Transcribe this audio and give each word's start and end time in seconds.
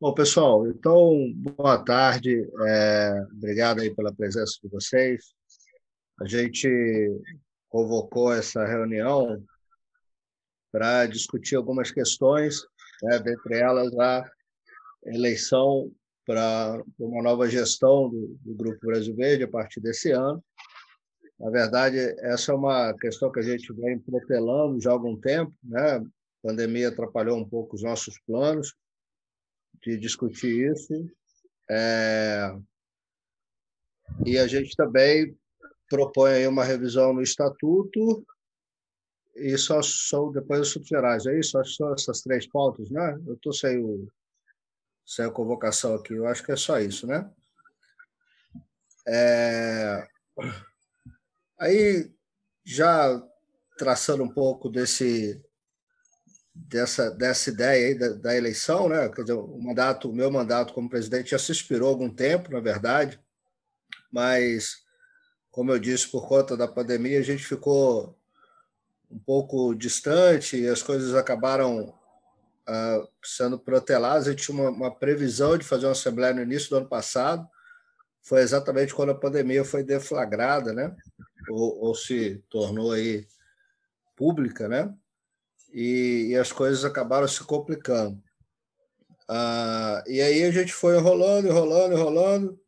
Bom, 0.00 0.12
pessoal, 0.12 0.66
então, 0.66 1.32
boa 1.36 1.78
tarde. 1.82 2.44
É, 2.66 3.26
obrigado 3.32 3.80
aí 3.80 3.94
pela 3.94 4.12
presença 4.12 4.58
de 4.60 4.68
vocês. 4.68 5.32
A 6.20 6.26
gente 6.26 6.68
convocou 7.68 8.32
essa 8.32 8.64
reunião 8.64 9.40
para 10.72 11.06
discutir 11.06 11.54
algumas 11.54 11.92
questões, 11.92 12.60
né, 13.04 13.20
dentre 13.20 13.56
elas 13.56 13.96
a 13.96 14.28
eleição 15.06 15.90
para 16.26 16.82
uma 16.98 17.22
nova 17.22 17.48
gestão 17.48 18.10
do, 18.10 18.36
do 18.40 18.54
Grupo 18.54 18.86
Brasil 18.86 19.14
Verde 19.14 19.44
a 19.44 19.48
partir 19.48 19.80
desse 19.80 20.10
ano. 20.10 20.44
Na 21.38 21.50
verdade, 21.50 21.98
essa 22.18 22.50
é 22.50 22.54
uma 22.54 22.92
questão 22.94 23.30
que 23.30 23.38
a 23.38 23.44
gente 23.44 23.72
vem 23.72 23.98
protelando 24.00 24.80
já 24.80 24.90
há 24.90 24.92
algum 24.92 25.16
tempo, 25.16 25.54
né? 25.62 25.98
A 25.98 26.02
pandemia 26.42 26.88
atrapalhou 26.88 27.38
um 27.38 27.48
pouco 27.48 27.76
os 27.76 27.82
nossos 27.82 28.18
planos 28.26 28.74
de 29.84 29.98
discutir 29.98 30.72
isso. 30.72 30.94
É... 31.70 32.56
E 34.24 34.38
a 34.38 34.46
gente 34.46 34.74
também 34.76 35.36
propõe 35.88 36.46
uma 36.46 36.64
revisão 36.64 37.12
no 37.12 37.22
estatuto 37.22 38.26
e 39.36 39.56
só 39.58 39.82
são 39.82 40.32
depois 40.32 40.60
os 40.60 40.68
subgerais. 40.70 41.26
É 41.26 41.38
isso? 41.38 41.58
Acho 41.58 41.74
são 41.74 41.92
essas 41.92 42.22
três 42.22 42.46
pautas, 42.46 42.90
né? 42.90 43.20
Eu 43.26 43.34
estou 43.34 43.52
sem, 43.52 43.78
o, 43.78 44.08
sem 45.04 45.24
a 45.24 45.30
convocação 45.30 45.94
aqui. 45.94 46.14
Eu 46.14 46.26
acho 46.26 46.42
que 46.42 46.52
é 46.52 46.56
só 46.56 46.78
isso, 46.78 47.06
né? 47.06 47.30
É... 49.06 50.06
Aí, 51.58 52.10
já 52.64 53.22
traçando 53.76 54.22
um 54.22 54.32
pouco 54.32 54.68
desse 54.68 55.42
dessa, 56.54 57.10
dessa 57.10 57.50
ideia 57.50 57.88
aí 57.88 57.98
da, 57.98 58.08
da, 58.10 58.36
eleição, 58.36 58.88
né? 58.88 59.08
Quer 59.08 59.22
dizer, 59.22 59.34
o 59.34 59.60
mandato, 59.60 60.08
o 60.10 60.14
meu 60.14 60.30
mandato 60.30 60.72
como 60.72 60.88
presidente 60.88 61.32
já 61.32 61.38
se 61.38 61.50
expirou 61.50 61.88
algum 61.88 62.08
tempo, 62.08 62.52
na 62.52 62.60
verdade, 62.60 63.20
mas 64.10 64.84
como 65.50 65.72
eu 65.72 65.78
disse, 65.78 66.08
por 66.08 66.26
conta 66.28 66.56
da 66.56 66.66
pandemia, 66.66 67.20
a 67.20 67.22
gente 67.22 67.44
ficou 67.44 68.18
um 69.10 69.18
pouco 69.18 69.74
distante 69.74 70.56
e 70.56 70.68
as 70.68 70.82
coisas 70.82 71.14
acabaram 71.14 71.94
uh, 72.68 73.08
sendo 73.22 73.58
proteladas. 73.58 74.26
A 74.26 74.30
gente 74.32 74.44
tinha 74.44 74.60
uma, 74.60 74.70
uma, 74.70 74.94
previsão 74.94 75.56
de 75.56 75.64
fazer 75.64 75.86
uma 75.86 75.92
assembleia 75.92 76.34
no 76.34 76.42
início 76.42 76.70
do 76.70 76.78
ano 76.78 76.88
passado, 76.88 77.48
foi 78.20 78.40
exatamente 78.40 78.94
quando 78.94 79.10
a 79.10 79.18
pandemia 79.18 79.64
foi 79.64 79.84
deflagrada, 79.84 80.72
né? 80.72 80.92
Ou, 81.50 81.84
ou 81.84 81.94
se 81.94 82.42
tornou 82.48 82.90
aí 82.90 83.24
pública, 84.16 84.66
né? 84.66 84.92
E, 85.74 86.28
e 86.28 86.36
as 86.36 86.52
coisas 86.52 86.84
acabaram 86.84 87.26
se 87.26 87.42
complicando. 87.42 88.22
Ah, 89.28 90.04
e 90.06 90.20
aí 90.20 90.44
a 90.44 90.50
gente 90.52 90.72
foi 90.72 90.96
enrolando, 90.96 91.48
enrolando, 91.48 91.94
enrolando, 91.94 92.60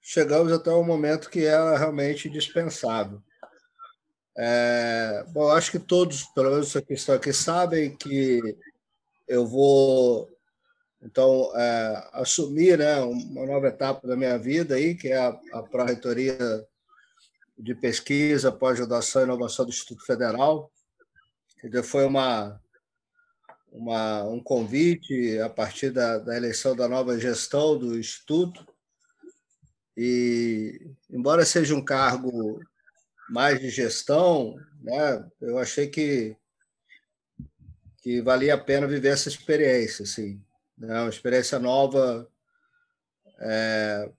chegamos 0.00 0.52
até 0.52 0.70
um 0.70 0.84
momento 0.84 1.28
que 1.28 1.44
era 1.44 1.76
realmente 1.76 2.30
dispensável. 2.30 3.20
É, 4.36 5.24
bom, 5.28 5.50
acho 5.50 5.72
que 5.72 5.78
todos, 5.78 6.22
pelo 6.34 6.50
menos 6.50 6.74
os 6.74 6.82
que 6.82 6.94
estão 6.94 7.14
aqui, 7.16 7.32
sabem 7.32 7.96
que 7.96 8.56
eu 9.26 9.46
vou 9.46 10.30
então 11.02 11.52
é, 11.54 12.08
assumir 12.14 12.78
né, 12.78 12.98
uma 13.00 13.44
nova 13.44 13.68
etapa 13.68 14.06
da 14.06 14.16
minha 14.16 14.38
vida 14.38 14.76
aí, 14.76 14.94
que 14.94 15.08
é 15.08 15.18
a, 15.18 15.38
a 15.52 15.62
Pró-Reitoria 15.62 16.38
de 17.58 17.74
Pesquisa, 17.74 18.50
Pós-Graduação 18.50 19.22
e 19.22 19.24
Inovação 19.24 19.66
do 19.66 19.70
Instituto 19.70 20.04
Federal. 20.06 20.70
Foi 21.82 22.04
uma, 22.04 22.60
uma, 23.72 24.24
um 24.24 24.40
convite 24.40 25.38
a 25.40 25.50
partir 25.50 25.90
da, 25.90 26.18
da 26.18 26.36
eleição 26.36 26.76
da 26.76 26.88
nova 26.88 27.18
gestão 27.18 27.78
do 27.78 27.98
Instituto. 27.98 28.66
E, 29.96 30.90
embora 31.10 31.44
seja 31.44 31.74
um 31.74 31.84
cargo 31.84 32.60
mais 33.28 33.60
de 33.60 33.70
gestão, 33.70 34.56
né, 34.80 35.28
eu 35.40 35.58
achei 35.58 35.88
que, 35.88 36.36
que 38.02 38.20
valia 38.20 38.54
a 38.54 38.58
pena 38.58 38.86
viver 38.86 39.08
essa 39.08 39.28
experiência, 39.28 40.02
assim, 40.02 40.42
né, 40.76 41.00
uma 41.00 41.08
experiência 41.08 41.58
nova 41.58 42.28
é, 43.40 44.10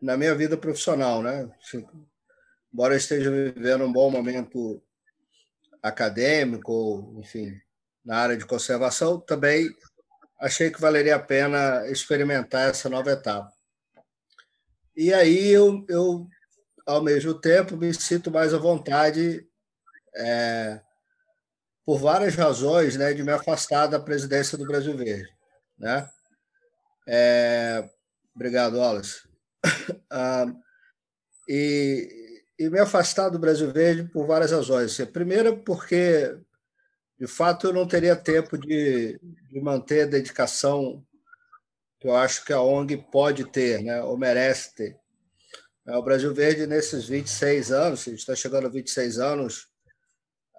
na 0.00 0.16
minha 0.16 0.34
vida 0.34 0.56
profissional, 0.56 1.22
né? 1.22 1.50
Assim, 1.60 1.86
embora 2.72 2.94
eu 2.94 2.98
esteja 2.98 3.30
vivendo 3.30 3.84
um 3.84 3.92
bom 3.92 4.10
momento 4.10 4.82
acadêmico, 5.88 7.14
enfim, 7.18 7.52
na 8.04 8.18
área 8.18 8.36
de 8.36 8.46
conservação, 8.46 9.20
também 9.20 9.68
achei 10.40 10.70
que 10.70 10.80
valeria 10.80 11.16
a 11.16 11.20
pena 11.20 11.86
experimentar 11.88 12.70
essa 12.70 12.88
nova 12.88 13.10
etapa. 13.10 13.50
E 14.96 15.12
aí 15.12 15.48
eu, 15.48 15.84
eu 15.88 16.26
ao 16.86 17.02
mesmo 17.02 17.34
tempo, 17.34 17.76
me 17.76 17.92
sinto 17.92 18.30
mais 18.30 18.54
à 18.54 18.58
vontade, 18.58 19.46
é, 20.14 20.80
por 21.84 21.98
várias 21.98 22.34
razões, 22.34 22.96
né, 22.96 23.12
de 23.12 23.22
me 23.22 23.32
afastar 23.32 23.86
da 23.86 24.00
presidência 24.00 24.56
do 24.56 24.66
Brasil 24.66 24.96
Verde. 24.96 25.28
Né? 25.78 26.08
É, 27.08 27.88
obrigado, 28.34 28.78
Wallace. 28.78 29.26
Ah, 30.08 30.46
e, 31.48 32.25
e 32.58 32.70
me 32.70 32.78
afastar 32.78 33.28
do 33.28 33.38
Brasil 33.38 33.70
Verde 33.70 34.04
por 34.04 34.26
várias 34.26 34.52
razões. 34.52 34.96
Primeiro, 35.12 35.58
porque, 35.58 36.36
de 37.18 37.26
fato, 37.26 37.66
eu 37.66 37.72
não 37.72 37.86
teria 37.86 38.16
tempo 38.16 38.56
de, 38.56 39.18
de 39.50 39.60
manter 39.60 40.02
a 40.02 40.10
dedicação 40.10 41.04
que 42.00 42.08
eu 42.08 42.14
acho 42.14 42.44
que 42.44 42.52
a 42.52 42.60
ONG 42.60 42.96
pode 43.10 43.44
ter, 43.44 43.82
né, 43.82 44.02
ou 44.02 44.16
merece 44.16 44.74
ter. 44.74 44.96
O 45.86 46.02
Brasil 46.02 46.34
Verde, 46.34 46.66
nesses 46.66 47.06
26 47.06 47.70
anos, 47.70 48.00
a 48.00 48.10
gente 48.10 48.18
está 48.18 48.34
chegando 48.34 48.66
a 48.66 48.70
26 48.70 49.18
anos, 49.18 49.68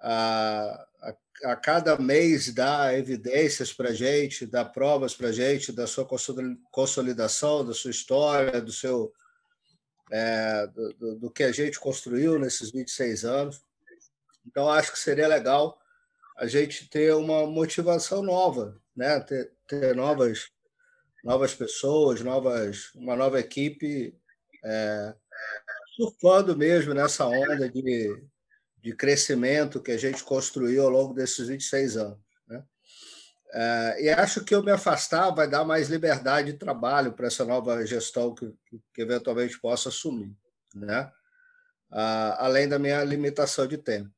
a, 0.00 0.86
a, 1.02 1.50
a 1.52 1.56
cada 1.56 1.98
mês 1.98 2.52
dá 2.54 2.94
evidências 2.94 3.72
para 3.72 3.90
a 3.90 3.94
gente, 3.94 4.46
dá 4.46 4.64
provas 4.64 5.14
para 5.14 5.28
a 5.28 5.32
gente 5.32 5.70
da 5.70 5.86
sua 5.86 6.08
consolidação, 6.70 7.64
da 7.64 7.74
sua 7.74 7.90
história, 7.90 8.60
do 8.60 8.72
seu 8.72 9.12
é, 10.10 10.66
do, 10.68 11.16
do, 11.16 11.30
que 11.30 11.42
a 11.42 11.52
gente 11.52 11.78
construiu 11.78 12.38
nesses 12.38 12.70
26 12.70 13.24
anos. 13.24 13.62
Então, 14.46 14.70
acho 14.70 14.92
que 14.92 14.98
seria 14.98 15.28
legal 15.28 15.78
a 16.36 16.46
gente 16.46 16.88
ter 16.88 17.14
uma 17.14 17.46
motivação 17.46 18.22
nova, 18.22 18.80
né? 18.96 19.20
ter, 19.20 19.52
ter 19.66 19.94
novas, 19.94 20.50
novas 21.22 21.54
pessoas, 21.54 22.20
novas, 22.20 22.94
uma 22.94 23.16
nova 23.16 23.40
equipe 23.40 24.16
é, 24.64 25.14
surfando 25.96 26.56
mesmo 26.56 26.94
nessa 26.94 27.26
onda 27.26 27.68
de, 27.68 28.22
de 28.80 28.94
crescimento 28.94 29.82
que 29.82 29.90
a 29.90 29.98
gente 29.98 30.22
construiu 30.22 30.84
ao 30.84 30.90
longo 30.90 31.12
desses 31.12 31.48
26 31.48 31.96
anos. 31.96 32.27
É, 33.52 34.04
e 34.04 34.08
acho 34.10 34.44
que 34.44 34.54
eu 34.54 34.62
me 34.62 34.70
afastar 34.70 35.30
vai 35.30 35.48
dar 35.48 35.64
mais 35.64 35.88
liberdade 35.88 36.52
de 36.52 36.58
trabalho 36.58 37.12
para 37.12 37.28
essa 37.28 37.44
nova 37.44 37.84
gestão 37.86 38.34
que, 38.34 38.52
que, 38.92 39.00
eventualmente 39.00 39.58
possa 39.58 39.88
assumir, 39.88 40.36
né? 40.74 41.10
Ah, 41.90 42.44
além 42.44 42.68
da 42.68 42.78
minha 42.78 43.02
limitação 43.02 43.66
de 43.66 43.78
tempo. 43.78 44.10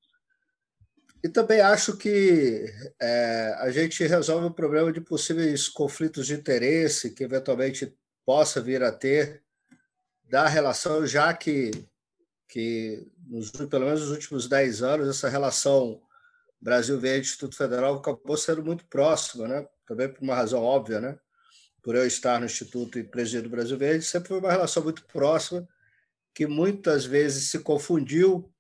E 1.23 1.29
também 1.29 1.61
acho 1.61 1.97
que 1.97 2.65
é, 3.01 3.55
a 3.59 3.71
gente 3.71 4.05
resolve 4.05 4.47
o 4.47 4.55
problema 4.55 4.93
de 4.93 5.01
possíveis 5.01 5.69
conflitos 5.69 6.27
de 6.27 6.35
interesse 6.35 7.11
que 7.11 7.23
eventualmente 7.23 7.95
possa 8.25 8.61
vir 8.61 8.83
a 8.83 8.91
ter 8.91 9.43
da 10.25 10.49
relação, 10.49 11.07
já 11.07 11.33
que, 11.35 11.71
que 12.49 13.07
nos, 13.29 13.51
pelo 13.51 13.85
menos 13.85 14.01
nos 14.01 14.11
últimos 14.11 14.49
10 14.49 14.83
anos, 14.83 15.09
essa 15.09 15.29
relação 15.29 16.01
Brasil 16.61 16.99
Verde 16.99 17.27
Instituto 17.27 17.57
Federal 17.57 17.97
acabou 17.97 18.37
sendo 18.37 18.65
muito 18.65 18.85
próximo, 18.87 19.47
né? 19.47 19.67
também 19.87 20.09
por 20.09 20.23
uma 20.23 20.35
razão 20.35 20.63
óbvia, 20.63 21.01
né? 21.01 21.19
por 21.83 21.95
eu 21.95 22.07
estar 22.07 22.39
no 22.39 22.47
Instituto 22.47 22.99
e 22.99 23.05
presidir 23.05 23.47
o 23.47 23.51
Brasil 23.51 23.79
Verde, 23.79 24.05
sempre 24.05 24.29
foi 24.29 24.39
uma 24.39 24.53
relação 24.53 24.83
muito 24.83 25.05
próxima, 25.07 25.67
que 26.35 26.47
muitas 26.47 27.05
vezes 27.05 27.51
se 27.51 27.59
confundiu 27.61 28.53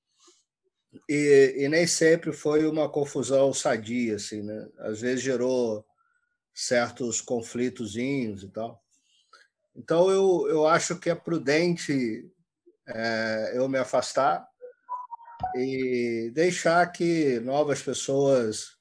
e, 1.08 1.54
e 1.58 1.68
nem 1.68 1.86
sempre 1.86 2.32
foi 2.32 2.66
uma 2.66 2.88
confusão 2.88 3.52
sadia, 3.52 4.16
assim, 4.16 4.42
né? 4.42 4.68
às 4.78 5.00
vezes 5.00 5.22
gerou 5.22 5.84
certos 6.54 7.20
conflitozinhos 7.20 8.42
e 8.42 8.48
tal. 8.48 8.82
Então, 9.76 10.10
eu, 10.10 10.48
eu 10.48 10.66
acho 10.66 10.98
que 10.98 11.08
é 11.08 11.14
prudente 11.14 12.28
é, 12.86 13.52
eu 13.54 13.68
me 13.68 13.78
afastar, 13.78 14.49
e 15.54 16.30
deixar 16.34 16.86
que 16.92 17.40
novas 17.40 17.82
pessoas 17.82 18.78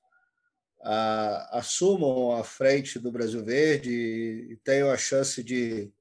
ah, 0.82 1.60
assumam 1.60 2.32
a 2.32 2.44
frente 2.44 3.00
do 3.00 3.12
Brasil 3.12 3.44
Verde 3.44 3.92
e, 4.52 4.56
tenham 4.58 4.90
a 4.90 4.98
chance 4.98 5.44
de, 5.44 5.92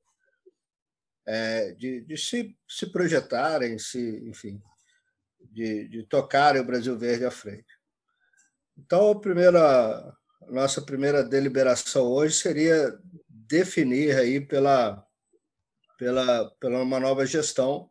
é, 1.27 1.73
de, 1.73 2.01
de, 2.03 2.17
se, 2.17 2.57
se 2.69 2.87
projetarem, 2.87 3.79
se, 3.79 4.23
enfim, 4.29 4.63
de, 5.51 5.89
de 5.89 6.03
tocarem 6.05 6.61
o 6.61 6.67
Brasil 6.67 6.97
Verde 6.99 7.25
à 7.25 7.31
frente. 7.31 7.79
Então, 8.77 9.11
a 9.11 9.21
primeira, 9.21 10.17
nossa 10.49 10.81
primeira 10.81 11.25
deliberação 11.25 12.07
hoje 12.07 12.35
seria 12.35 12.97
definir 13.29 14.17
aí 14.17 14.41
pela, 14.41 15.05
pela, 15.99 16.51
pela 16.61 16.83
uma 16.83 17.01
nova 17.01 17.27
gestão, 17.27 17.88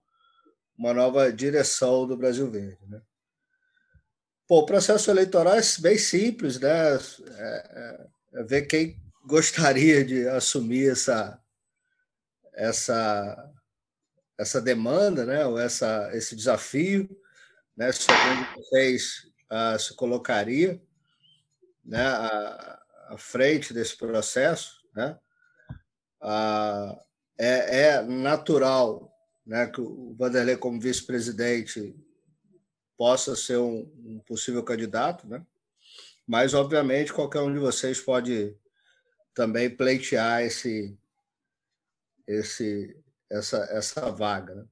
uma 0.77 0.94
nova 0.94 1.31
direção 1.33 2.06
do 2.06 2.15
Brasil 2.15 2.50
Verde. 2.50 2.85
Né? 2.88 3.01
Pô, 4.47 4.59
o 4.59 4.65
processo 4.65 5.09
eleitoral 5.09 5.56
é 5.56 5.62
bem 5.79 5.97
simples, 5.97 6.59
né? 6.59 6.95
É, 6.95 6.97
é, 7.39 8.07
é 8.39 8.44
ver 8.44 8.62
quem 8.63 9.01
gostaria 9.25 10.06
de 10.06 10.27
assumir 10.29 10.91
essa, 10.91 11.41
essa, 12.53 13.53
essa 14.38 14.62
demanda, 14.62 15.25
né? 15.25 15.45
ou 15.45 15.59
essa, 15.59 16.09
esse 16.13 16.35
desafio, 16.35 17.09
né? 17.75 17.91
se 17.91 18.09
algum 18.09 18.44
de 18.44 18.56
vocês 18.56 19.27
uh, 19.51 19.77
se 19.77 19.94
colocaria 19.95 20.81
né? 21.83 22.06
à, 22.06 22.81
à 23.09 23.18
frente 23.18 23.74
desse 23.74 23.97
processo. 23.97 24.81
Né? 24.95 25.19
Uh, 26.21 26.97
é, 27.38 27.81
é 27.81 28.01
natural 28.01 29.06
né, 29.48 29.66
que 29.66 29.80
o 29.80 30.14
Vanderlei, 30.14 30.58
como 30.58 30.80
vice-presidente, 30.80 31.96
possa 32.98 33.36
ser 33.36 33.58
um, 33.58 33.90
um, 34.06 34.20
possível 34.20 34.62
candidato, 34.62 35.26
né? 35.26 35.44
mas, 36.28 36.54
obviamente, 36.54 37.14
qualquer 37.14 37.40
um 37.40 37.54
de 37.54 37.60
vocês 37.60 38.00
pode 38.02 38.56
também 39.34 39.70
pleitear 39.70 40.44
esse, 40.44 40.98
esse, 42.28 42.98
essa, 43.30 43.58
essa 43.72 44.12
vaga. 44.12 44.54
Né? 44.56 44.66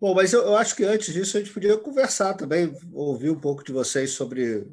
Bom, 0.00 0.14
mas 0.14 0.32
eu, 0.32 0.42
eu, 0.42 0.56
acho 0.56 0.76
que 0.76 0.84
antes 0.84 1.12
disso 1.12 1.36
a 1.36 1.40
gente 1.40 1.52
podia 1.52 1.76
conversar 1.76 2.34
também, 2.34 2.72
ouvir 2.92 3.30
um 3.30 3.40
pouco 3.40 3.64
de 3.64 3.72
vocês 3.72 4.12
sobre 4.12 4.64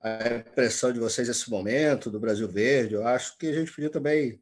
a 0.00 0.36
impressão 0.36 0.92
de 0.92 1.00
vocês 1.00 1.28
nesse 1.28 1.50
momento 1.50 2.10
do 2.10 2.20
Brasil 2.20 2.48
Verde. 2.48 2.94
Eu 2.94 3.06
acho 3.06 3.36
que 3.36 3.48
a 3.48 3.52
gente 3.52 3.72
podia 3.72 3.90
também 3.90 4.40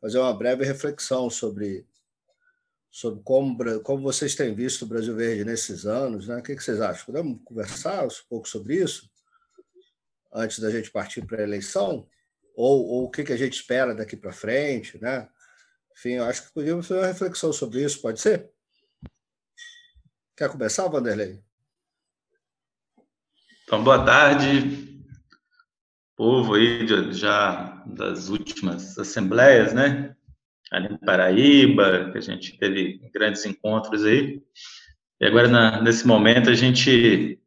fazer 0.00 0.18
uma 0.18 0.36
breve 0.36 0.64
reflexão 0.64 1.30
sobre, 1.30 1.86
sobre 2.96 3.22
como, 3.22 3.80
como 3.80 4.02
vocês 4.02 4.34
têm 4.34 4.54
visto 4.54 4.82
o 4.82 4.86
Brasil 4.86 5.14
Verde 5.14 5.44
nesses 5.44 5.84
anos. 5.84 6.28
Né? 6.28 6.38
O 6.38 6.42
que, 6.42 6.54
vocês 6.54 6.80
acham? 6.80 7.04
Podemos 7.06 7.40
conversar 7.44 8.04
um 8.04 8.08
pouco 8.28 8.48
sobre 8.48 8.76
isso 8.76 9.10
antes 10.32 10.58
da 10.58 10.70
gente 10.70 10.90
partir 10.90 11.24
para 11.26 11.40
a 11.40 11.44
eleição? 11.44 12.08
ou, 12.56 12.86
ou 12.86 13.04
o 13.04 13.10
que, 13.10 13.22
que 13.22 13.32
a 13.32 13.36
gente 13.36 13.52
espera 13.52 13.94
daqui 13.94 14.16
para 14.16 14.32
frente, 14.32 14.98
né? 14.98 15.28
Enfim, 15.92 16.12
eu 16.12 16.24
acho 16.24 16.46
que 16.46 16.54
podíamos 16.54 16.88
fazer 16.88 17.00
uma 17.00 17.06
reflexão 17.06 17.52
sobre 17.52 17.84
isso, 17.84 18.00
pode 18.00 18.20
ser? 18.20 18.50
Quer 20.36 20.50
começar, 20.50 20.88
Vanderlei? 20.88 21.42
Então, 23.64 23.84
boa 23.84 24.04
tarde, 24.04 25.02
povo 26.14 26.54
aí 26.54 26.86
já 27.12 27.82
das 27.86 28.28
últimas 28.28 28.98
assembleias, 28.98 29.74
né? 29.74 30.15
Ali 30.70 30.92
em 30.92 30.98
Paraíba, 30.98 32.10
que 32.10 32.18
a 32.18 32.20
gente 32.20 32.58
teve 32.58 32.98
grandes 33.12 33.44
encontros 33.44 34.04
aí. 34.04 34.42
E 35.20 35.26
agora, 35.26 35.48
na, 35.48 35.80
nesse 35.80 36.06
momento, 36.06 36.50
a 36.50 36.54
gente 36.54 37.40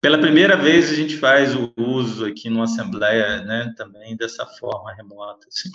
pela 0.00 0.18
primeira 0.18 0.56
vez 0.56 0.90
a 0.90 0.94
gente 0.94 1.16
faz 1.16 1.54
o 1.54 1.72
uso 1.76 2.24
aqui 2.24 2.48
numa 2.48 2.64
assembleia, 2.64 3.42
né, 3.42 3.74
também 3.76 4.16
dessa 4.16 4.46
forma 4.46 4.94
remota. 4.94 5.46
Assim. 5.48 5.70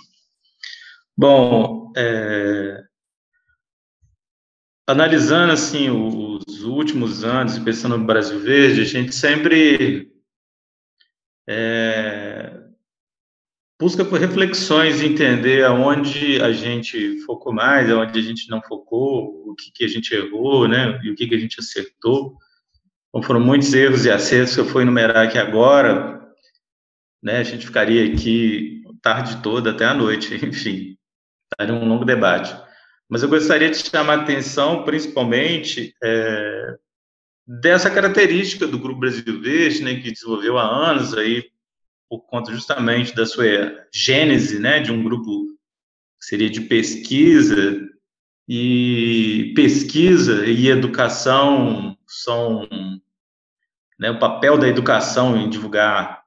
Bom, 1.16 1.92
é, 1.96 2.82
analisando 4.86 5.52
assim 5.52 5.90
os 5.90 6.62
últimos 6.64 7.24
anos 7.24 7.58
pensando 7.58 7.98
no 7.98 8.06
Brasil 8.06 8.40
Verde, 8.40 8.80
a 8.80 8.84
gente 8.84 9.14
sempre 9.14 10.10
é, 11.46 12.13
busca 13.80 14.04
por 14.04 14.20
reflexões 14.20 15.02
entender 15.02 15.64
aonde 15.64 16.40
a 16.40 16.52
gente 16.52 17.20
focou 17.20 17.52
mais, 17.52 17.90
aonde 17.90 18.18
a 18.18 18.22
gente 18.22 18.48
não 18.48 18.62
focou, 18.62 19.50
o 19.50 19.54
que, 19.54 19.70
que 19.72 19.84
a 19.84 19.88
gente 19.88 20.14
errou, 20.14 20.68
né, 20.68 21.00
e 21.02 21.10
o 21.10 21.14
que, 21.14 21.26
que 21.26 21.34
a 21.34 21.38
gente 21.38 21.60
acertou. 21.60 22.36
Então, 23.08 23.22
foram 23.22 23.40
muitos 23.40 23.72
erros 23.74 24.04
e 24.04 24.10
acertos 24.10 24.54
que 24.54 24.60
eu 24.60 24.66
fui 24.66 24.82
enumerar 24.82 25.26
aqui 25.26 25.38
agora, 25.38 26.20
né? 27.22 27.38
A 27.38 27.44
gente 27.44 27.64
ficaria 27.64 28.12
aqui 28.12 28.82
tarde 29.00 29.42
toda 29.42 29.70
até 29.70 29.84
a 29.84 29.94
noite, 29.94 30.34
enfim, 30.44 30.96
estaria 31.52 31.74
um 31.74 31.86
longo 31.86 32.04
debate. 32.04 32.54
Mas 33.08 33.22
eu 33.22 33.28
gostaria 33.28 33.70
de 33.70 33.76
chamar 33.76 34.18
a 34.18 34.22
atenção, 34.22 34.82
principalmente, 34.82 35.94
é, 36.02 36.76
dessa 37.46 37.90
característica 37.90 38.66
do 38.66 38.78
Grupo 38.78 39.00
Brasil 39.00 39.40
Verde, 39.40 39.84
né, 39.84 39.94
que 39.96 40.10
desenvolveu 40.10 40.58
há 40.58 40.64
anos 40.64 41.14
aí, 41.14 41.44
por 42.18 42.26
conta 42.26 42.52
justamente 42.52 43.14
da 43.14 43.26
sua 43.26 43.44
gênese, 43.92 44.58
né, 44.58 44.80
de 44.80 44.92
um 44.92 45.02
grupo 45.02 45.46
que 46.20 46.26
seria 46.26 46.48
de 46.48 46.60
pesquisa, 46.62 47.80
e 48.48 49.52
pesquisa 49.56 50.46
e 50.46 50.68
educação 50.68 51.96
são 52.06 52.68
né, 53.98 54.10
o 54.10 54.18
papel 54.18 54.58
da 54.58 54.68
educação 54.68 55.36
em 55.36 55.48
divulgar 55.48 56.22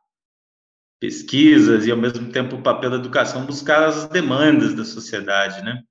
pesquisas 1.00 1.86
e, 1.86 1.92
ao 1.92 1.98
mesmo 1.98 2.32
tempo, 2.32 2.56
o 2.56 2.62
papel 2.62 2.90
da 2.90 2.96
educação 2.98 3.46
buscar 3.46 3.86
as 3.86 4.08
demandas 4.10 4.74
da 4.74 4.84
sociedade, 4.84 5.64
né? 5.64 5.84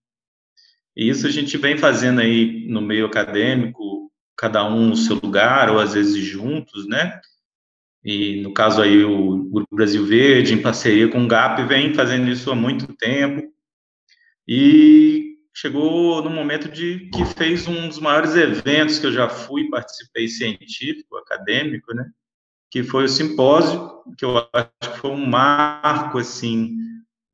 E 0.96 1.08
isso 1.08 1.26
a 1.26 1.30
gente 1.30 1.56
vem 1.56 1.78
fazendo 1.78 2.20
aí 2.20 2.66
no 2.68 2.80
meio 2.80 3.06
acadêmico, 3.06 4.10
cada 4.36 4.64
um 4.64 4.88
no 4.88 4.96
seu 4.96 5.16
lugar, 5.16 5.70
ou 5.70 5.78
às 5.78 5.94
vezes 5.94 6.24
juntos, 6.24 6.88
né? 6.88 7.20
E, 8.06 8.40
no 8.40 8.54
caso 8.54 8.80
aí, 8.80 9.04
o 9.04 9.36
Grupo 9.50 9.74
Brasil 9.74 10.06
Verde, 10.06 10.54
em 10.54 10.62
parceria 10.62 11.08
com 11.08 11.24
o 11.24 11.26
GAP, 11.26 11.64
vem 11.64 11.92
fazendo 11.92 12.30
isso 12.30 12.52
há 12.52 12.54
muito 12.54 12.94
tempo. 12.94 13.52
E 14.46 15.38
chegou 15.52 16.22
no 16.22 16.30
momento 16.30 16.68
de 16.68 17.10
que 17.10 17.24
fez 17.24 17.66
um 17.66 17.88
dos 17.88 17.98
maiores 17.98 18.36
eventos 18.36 19.00
que 19.00 19.06
eu 19.06 19.12
já 19.12 19.28
fui, 19.28 19.68
participei 19.68 20.28
científico, 20.28 21.16
acadêmico, 21.16 21.92
né? 21.92 22.08
Que 22.70 22.84
foi 22.84 23.06
o 23.06 23.08
simpósio, 23.08 23.90
que 24.16 24.24
eu 24.24 24.38
acho 24.52 24.92
que 24.92 24.98
foi 25.00 25.10
um 25.10 25.26
marco, 25.26 26.18
assim, 26.18 26.76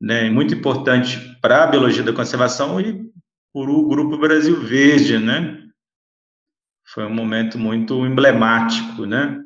né, 0.00 0.30
muito 0.30 0.54
importante 0.54 1.18
para 1.42 1.64
a 1.64 1.66
biologia 1.66 2.02
da 2.02 2.14
conservação 2.14 2.80
e 2.80 3.12
por 3.52 3.68
o 3.68 3.86
Grupo 3.88 4.16
Brasil 4.16 4.58
Verde, 4.58 5.18
né? 5.18 5.68
Foi 6.86 7.04
um 7.04 7.14
momento 7.14 7.58
muito 7.58 8.06
emblemático, 8.06 9.04
né? 9.04 9.44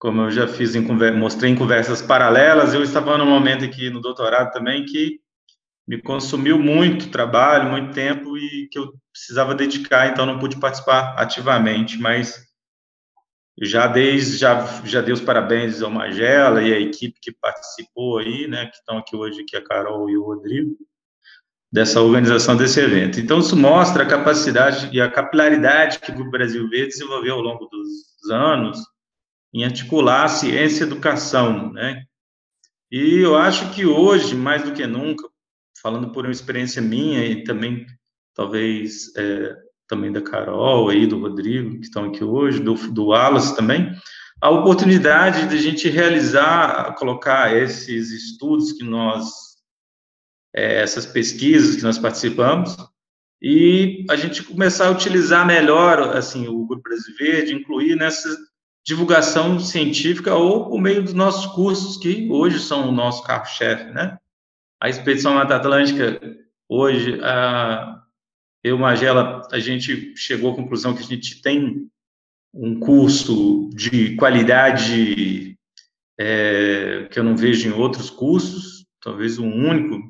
Como 0.00 0.22
eu 0.22 0.30
já 0.30 0.48
fiz 0.48 0.74
em 0.74 0.80
mostrei 1.12 1.50
em 1.50 1.54
conversas 1.54 2.00
paralelas, 2.00 2.72
eu 2.72 2.82
estava 2.82 3.18
no 3.18 3.26
momento 3.26 3.66
aqui 3.66 3.90
no 3.90 4.00
doutorado 4.00 4.50
também 4.50 4.86
que 4.86 5.20
me 5.86 6.00
consumiu 6.00 6.58
muito 6.58 7.10
trabalho, 7.10 7.68
muito 7.68 7.92
tempo 7.92 8.38
e 8.38 8.66
que 8.72 8.78
eu 8.78 8.94
precisava 9.12 9.54
dedicar, 9.54 10.08
então 10.08 10.24
não 10.24 10.38
pude 10.38 10.58
participar 10.58 11.14
ativamente, 11.18 11.98
mas 11.98 12.46
já 13.60 13.86
desde 13.86 14.38
já 14.38 14.64
já 14.84 15.02
dei 15.02 15.12
os 15.12 15.20
parabéns 15.20 15.82
ao 15.82 15.90
Magela 15.90 16.62
e 16.62 16.72
à 16.72 16.80
equipe 16.80 17.20
que 17.20 17.32
participou 17.32 18.18
aí, 18.18 18.48
né, 18.48 18.66
que 18.66 18.76
estão 18.76 18.96
aqui 18.96 19.14
hoje, 19.14 19.44
que 19.44 19.54
é 19.54 19.58
a 19.58 19.64
Carol 19.64 20.08
e 20.08 20.16
o 20.16 20.24
Rodrigo, 20.24 20.78
dessa 21.70 22.00
organização 22.00 22.56
desse 22.56 22.80
evento. 22.80 23.20
Então 23.20 23.38
isso 23.38 23.54
mostra 23.54 24.04
a 24.04 24.08
capacidade 24.08 24.88
e 24.96 24.98
a 24.98 25.10
capilaridade 25.10 25.98
que 25.98 26.10
o 26.10 26.30
Brasil 26.30 26.66
V 26.70 26.86
desenvolveu 26.86 27.34
ao 27.34 27.42
longo 27.42 27.66
dos 27.66 28.30
anos 28.30 28.78
em 29.52 29.64
articular 29.64 30.28
ciência 30.28 30.84
e 30.84 30.86
educação, 30.86 31.72
né? 31.72 32.04
E 32.90 33.18
eu 33.18 33.36
acho 33.36 33.72
que 33.72 33.86
hoje, 33.86 34.34
mais 34.34 34.62
do 34.62 34.72
que 34.72 34.86
nunca, 34.86 35.28
falando 35.80 36.10
por 36.10 36.24
uma 36.24 36.32
experiência 36.32 36.82
minha 36.82 37.24
e 37.24 37.44
também, 37.44 37.86
talvez, 38.34 39.14
é, 39.16 39.56
também 39.86 40.10
da 40.12 40.20
Carol 40.20 40.88
aí, 40.88 41.06
do 41.06 41.20
Rodrigo, 41.20 41.78
que 41.78 41.84
estão 41.84 42.06
aqui 42.06 42.24
hoje, 42.24 42.60
do, 42.60 42.74
do 42.74 43.06
Wallace 43.06 43.54
também, 43.54 43.92
a 44.40 44.50
oportunidade 44.50 45.48
de 45.48 45.56
a 45.56 45.60
gente 45.60 45.88
realizar, 45.88 46.94
colocar 46.94 47.54
esses 47.56 48.10
estudos 48.10 48.72
que 48.72 48.82
nós, 48.82 49.30
é, 50.54 50.80
essas 50.80 51.06
pesquisas 51.06 51.76
que 51.76 51.82
nós 51.82 51.98
participamos, 51.98 52.76
e 53.42 54.04
a 54.10 54.16
gente 54.16 54.42
começar 54.42 54.88
a 54.88 54.90
utilizar 54.90 55.46
melhor, 55.46 56.16
assim, 56.16 56.46
o 56.48 56.66
Grupo 56.66 56.82
Brasil 56.82 57.14
Verde, 57.16 57.54
incluir 57.54 57.96
nessa 57.96 58.28
divulgação 58.84 59.60
científica 59.60 60.34
ou 60.34 60.68
por 60.68 60.80
meio 60.80 61.02
dos 61.02 61.14
nossos 61.14 61.46
cursos, 61.52 61.96
que 61.96 62.28
hoje 62.30 62.58
são 62.58 62.88
o 62.88 62.92
nosso 62.92 63.22
carro-chefe, 63.22 63.92
né? 63.92 64.18
a 64.80 64.88
expedição 64.88 65.34
Mata 65.34 65.56
Atlântica, 65.56 66.18
hoje, 66.66 67.20
a, 67.22 68.02
eu, 68.64 68.78
Magela, 68.78 69.46
a 69.52 69.58
gente 69.58 70.16
chegou 70.16 70.52
à 70.52 70.56
conclusão 70.56 70.94
que 70.94 71.02
a 71.02 71.06
gente 71.06 71.42
tem 71.42 71.86
um 72.52 72.80
curso 72.80 73.68
de 73.74 74.16
qualidade 74.16 75.56
é, 76.18 77.06
que 77.10 77.18
eu 77.18 77.24
não 77.24 77.36
vejo 77.36 77.68
em 77.68 77.72
outros 77.72 78.08
cursos, 78.08 78.86
talvez 79.00 79.38
um 79.38 79.52
único 79.52 80.00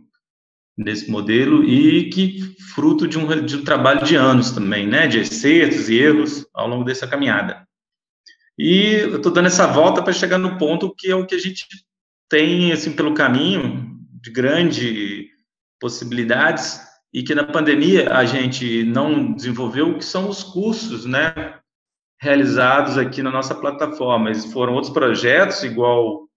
nesse 0.76 1.10
modelo, 1.10 1.64
e 1.64 2.08
que 2.08 2.56
fruto 2.74 3.08
de 3.08 3.18
um, 3.18 3.44
de 3.44 3.56
um 3.56 3.64
trabalho 3.64 4.04
de 4.04 4.14
anos 4.14 4.52
também, 4.52 4.86
né, 4.86 5.08
de 5.08 5.20
acertos 5.20 5.90
e 5.90 5.98
erros 5.98 6.46
ao 6.54 6.68
longo 6.68 6.84
dessa 6.84 7.06
caminhada. 7.06 7.66
E 8.62 8.92
eu 8.96 9.16
estou 9.16 9.32
dando 9.32 9.46
essa 9.46 9.66
volta 9.66 10.02
para 10.02 10.12
chegar 10.12 10.36
no 10.36 10.58
ponto 10.58 10.94
que 10.94 11.10
é 11.10 11.14
o 11.14 11.24
que 11.24 11.34
a 11.34 11.38
gente 11.38 11.66
tem, 12.28 12.70
assim, 12.72 12.92
pelo 12.92 13.14
caminho, 13.14 13.98
de 14.20 14.30
grande 14.30 15.30
possibilidades 15.80 16.78
e 17.10 17.22
que 17.22 17.34
na 17.34 17.44
pandemia 17.44 18.12
a 18.12 18.26
gente 18.26 18.84
não 18.84 19.32
desenvolveu, 19.32 19.96
que 19.96 20.04
são 20.04 20.28
os 20.28 20.44
cursos, 20.44 21.06
né, 21.06 21.58
realizados 22.20 22.98
aqui 22.98 23.22
na 23.22 23.30
nossa 23.30 23.54
plataforma. 23.54 24.28
Eles 24.28 24.52
foram 24.52 24.74
outros 24.74 24.92
projetos, 24.92 25.62
igual 25.62 26.28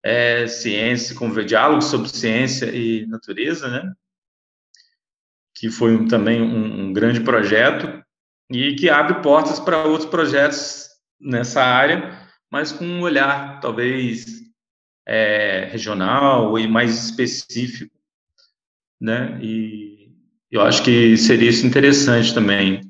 é, 0.00 0.46
ciência, 0.46 1.16
com 1.16 1.28
diálogo 1.44 1.82
sobre 1.82 2.08
ciência 2.08 2.66
e 2.66 3.04
natureza, 3.06 3.68
né, 3.68 3.92
que 5.56 5.68
foi 5.68 5.96
um, 5.96 6.06
também 6.06 6.40
um, 6.40 6.84
um 6.84 6.92
grande 6.92 7.18
projeto 7.18 8.00
e 8.48 8.76
que 8.76 8.88
abre 8.88 9.20
portas 9.22 9.58
para 9.58 9.82
outros 9.82 10.08
projetos 10.08 10.93
nessa 11.20 11.62
área, 11.62 12.18
mas 12.50 12.72
com 12.72 12.84
um 12.84 13.02
olhar 13.02 13.60
talvez 13.60 14.42
é, 15.06 15.68
regional 15.70 16.58
e 16.58 16.66
mais 16.66 17.04
específico, 17.04 17.94
né? 19.00 19.38
E 19.42 20.12
eu 20.50 20.62
acho 20.62 20.82
que 20.82 21.16
seria 21.16 21.50
isso 21.50 21.66
interessante 21.66 22.32
também. 22.32 22.80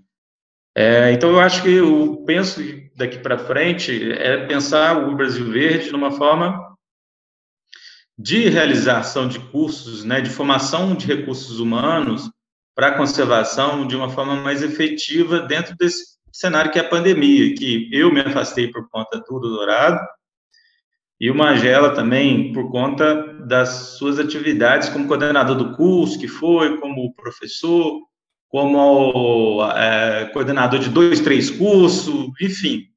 É, 0.76 1.12
então 1.12 1.31
eu 1.31 1.40
acho 1.40 1.62
que 1.62 1.71
eu 1.71 2.23
penso 2.26 2.61
daqui 2.97 3.19
para 3.19 3.38
frente 3.38 4.12
é 4.12 4.47
pensar 4.47 5.09
o 5.09 5.16
Brasil 5.16 5.50
Verde 5.50 5.90
numa 5.93 6.11
forma 6.11 6.75
de 8.19 8.49
realização 8.49 9.28
de 9.28 9.40
cursos, 9.50 10.04
né, 10.04 10.21
de 10.21 10.31
formação 10.31 10.95
de 10.95 11.07
recursos 11.07 11.59
humanos 11.59 12.31
para 12.75 12.88
a 12.88 12.97
conservação 12.97 13.87
de 13.87 13.97
uma 13.97 14.09
forma 14.09 14.37
mais 14.37 14.62
efetiva 14.62 15.40
dentro 15.40 15.76
desse 15.76 16.13
cenário 16.34 16.72
que 16.72 16.78
é 16.80 16.82
a 16.82 16.88
pandemia, 16.88 17.54
que 17.54 17.88
eu 17.92 18.12
me 18.12 18.20
afastei 18.20 18.66
por 18.68 18.88
conta 18.90 19.20
do 19.20 19.38
doutorado, 19.38 20.04
e 21.20 21.30
o 21.30 21.34
Magela 21.34 21.94
também 21.94 22.52
por 22.52 22.72
conta 22.72 23.14
das 23.46 23.96
suas 23.98 24.18
atividades 24.18 24.88
como 24.88 25.06
coordenador 25.06 25.56
do 25.56 25.76
curso, 25.76 26.18
que 26.18 26.26
foi, 26.26 26.76
como 26.78 27.14
professor, 27.14 28.00
como 28.48 29.64
é, 29.76 30.26
coordenador 30.32 30.80
de 30.80 30.90
dois, 30.90 31.20
três 31.20 31.50
cursos, 31.50 32.30
enfim. 32.40 32.88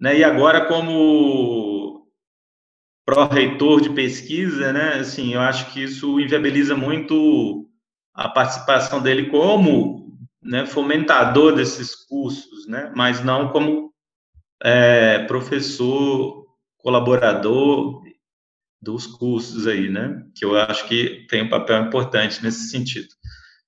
Né? 0.00 0.18
E 0.18 0.24
agora 0.24 0.64
como 0.64 2.08
pró-reitor 3.04 3.82
de 3.82 3.90
pesquisa, 3.90 4.72
né? 4.72 4.94
Assim, 4.94 5.34
eu 5.34 5.40
acho 5.42 5.70
que 5.70 5.82
isso 5.82 6.18
inviabiliza 6.18 6.74
muito 6.74 7.68
a 8.14 8.28
participação 8.28 9.02
dele 9.02 9.28
como 9.28 10.04
né, 10.44 10.66
fomentador 10.66 11.54
desses 11.54 11.94
cursos, 11.94 12.53
né, 12.66 12.92
mas 12.94 13.22
não 13.22 13.48
como 13.48 13.92
é, 14.62 15.20
professor 15.26 16.46
colaborador 16.78 18.02
dos 18.80 19.06
cursos 19.06 19.66
aí, 19.66 19.88
né, 19.88 20.24
que 20.34 20.44
eu 20.44 20.56
acho 20.56 20.86
que 20.86 21.26
tem 21.28 21.42
um 21.42 21.48
papel 21.48 21.82
importante 21.82 22.42
nesse 22.42 22.68
sentido. 22.68 23.08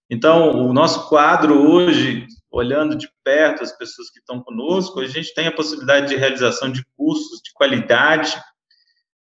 Então, 0.09 0.67
o 0.67 0.73
nosso 0.73 1.09
quadro 1.09 1.69
hoje, 1.69 2.27
olhando 2.51 2.97
de 2.97 3.09
perto 3.25 3.63
as 3.63 3.77
pessoas 3.77 4.11
que 4.11 4.19
estão 4.19 4.41
conosco, 4.41 5.01
a 5.01 5.09
gente 5.09 5.35
tem 5.35 5.47
a 5.49 5.53
possibilidade 5.53 6.09
de 6.09 6.17
realização 6.17 6.71
de 6.71 6.85
cursos 6.97 7.41
de 7.43 7.53
qualidade, 7.53 8.37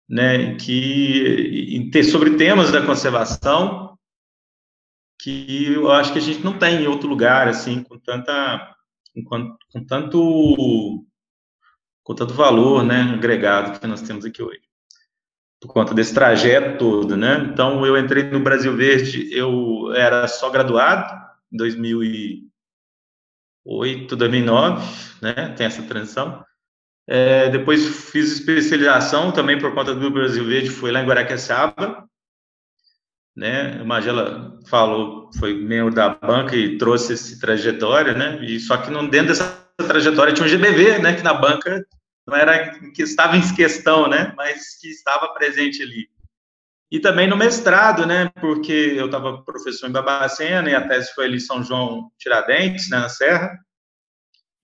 né, 0.08 0.56
que 0.56 1.90
sobre 2.04 2.36
temas 2.36 2.70
da 2.70 2.84
conservação, 2.84 3.96
que 5.20 5.72
eu 5.72 5.90
acho 5.90 6.12
que 6.12 6.18
a 6.18 6.22
gente 6.22 6.42
não 6.42 6.58
tem 6.58 6.82
em 6.82 6.86
outro 6.86 7.08
lugar, 7.08 7.46
assim, 7.48 7.82
com 7.82 7.98
tanta, 7.98 8.74
com, 9.24 9.56
com 9.72 9.84
tanto, 9.84 11.04
com 12.02 12.14
tanto 12.14 12.34
valor, 12.34 12.84
né, 12.84 13.02
agregado 13.14 13.78
que 13.78 13.86
nós 13.86 14.02
temos 14.02 14.24
aqui 14.24 14.42
hoje, 14.42 14.62
por 15.60 15.72
conta 15.72 15.94
desse 15.94 16.12
trajeto 16.14 16.78
todo, 16.78 17.16
né. 17.16 17.48
Então, 17.52 17.86
eu 17.86 17.96
entrei 17.96 18.24
no 18.24 18.40
Brasil 18.40 18.76
Verde, 18.76 19.32
eu 19.32 19.92
era 19.94 20.26
só 20.28 20.50
graduado, 20.50 21.20
em 21.52 21.56
2008, 21.56 24.16
2009, 24.16 24.86
né, 25.22 25.54
tem 25.56 25.66
essa 25.66 25.82
transição. 25.82 26.44
É, 27.08 27.48
depois 27.50 28.10
fiz 28.10 28.32
especialização 28.32 29.32
também 29.32 29.58
por 29.58 29.74
conta 29.74 29.94
do 29.94 30.10
Brasil 30.10 30.44
Verde, 30.44 30.70
fui 30.70 30.90
lá 30.92 31.02
em 31.02 31.06
Guaraqueçaba, 31.06 32.08
né? 33.36 33.82
Magela 33.84 34.58
falou, 34.66 35.30
foi 35.38 35.54
membro 35.54 35.94
da 35.94 36.08
banca 36.08 36.56
e 36.56 36.76
trouxe 36.78 37.14
esse 37.14 37.40
trajetória, 37.40 38.14
né? 38.14 38.44
E 38.44 38.58
só 38.60 38.76
que 38.76 38.90
não 38.90 39.08
dentro 39.08 39.28
dessa 39.28 39.66
trajetória 39.78 40.32
tinha 40.32 40.46
um 40.46 40.50
GBV, 40.50 40.98
né? 40.98 41.14
Que 41.14 41.22
na 41.22 41.34
banca 41.34 41.84
não 42.26 42.36
era 42.36 42.78
que 42.90 43.02
estava 43.02 43.36
em 43.36 43.54
questão, 43.54 44.08
né? 44.08 44.32
Mas 44.36 44.78
que 44.78 44.88
estava 44.88 45.32
presente 45.32 45.82
ali. 45.82 46.08
E 46.90 46.98
também 46.98 47.28
no 47.28 47.36
mestrado, 47.36 48.04
né? 48.04 48.30
Porque 48.40 48.72
eu 48.72 49.06
estava 49.06 49.42
professor 49.42 49.88
em 49.88 49.92
Babacena 49.92 50.68
e 50.68 50.74
a 50.74 50.86
tese 50.86 51.14
foi 51.14 51.26
ali 51.26 51.36
em 51.36 51.40
São 51.40 51.62
João 51.62 52.10
Tiradentes, 52.18 52.90
né? 52.90 52.98
Na 52.98 53.08
Serra. 53.08 53.56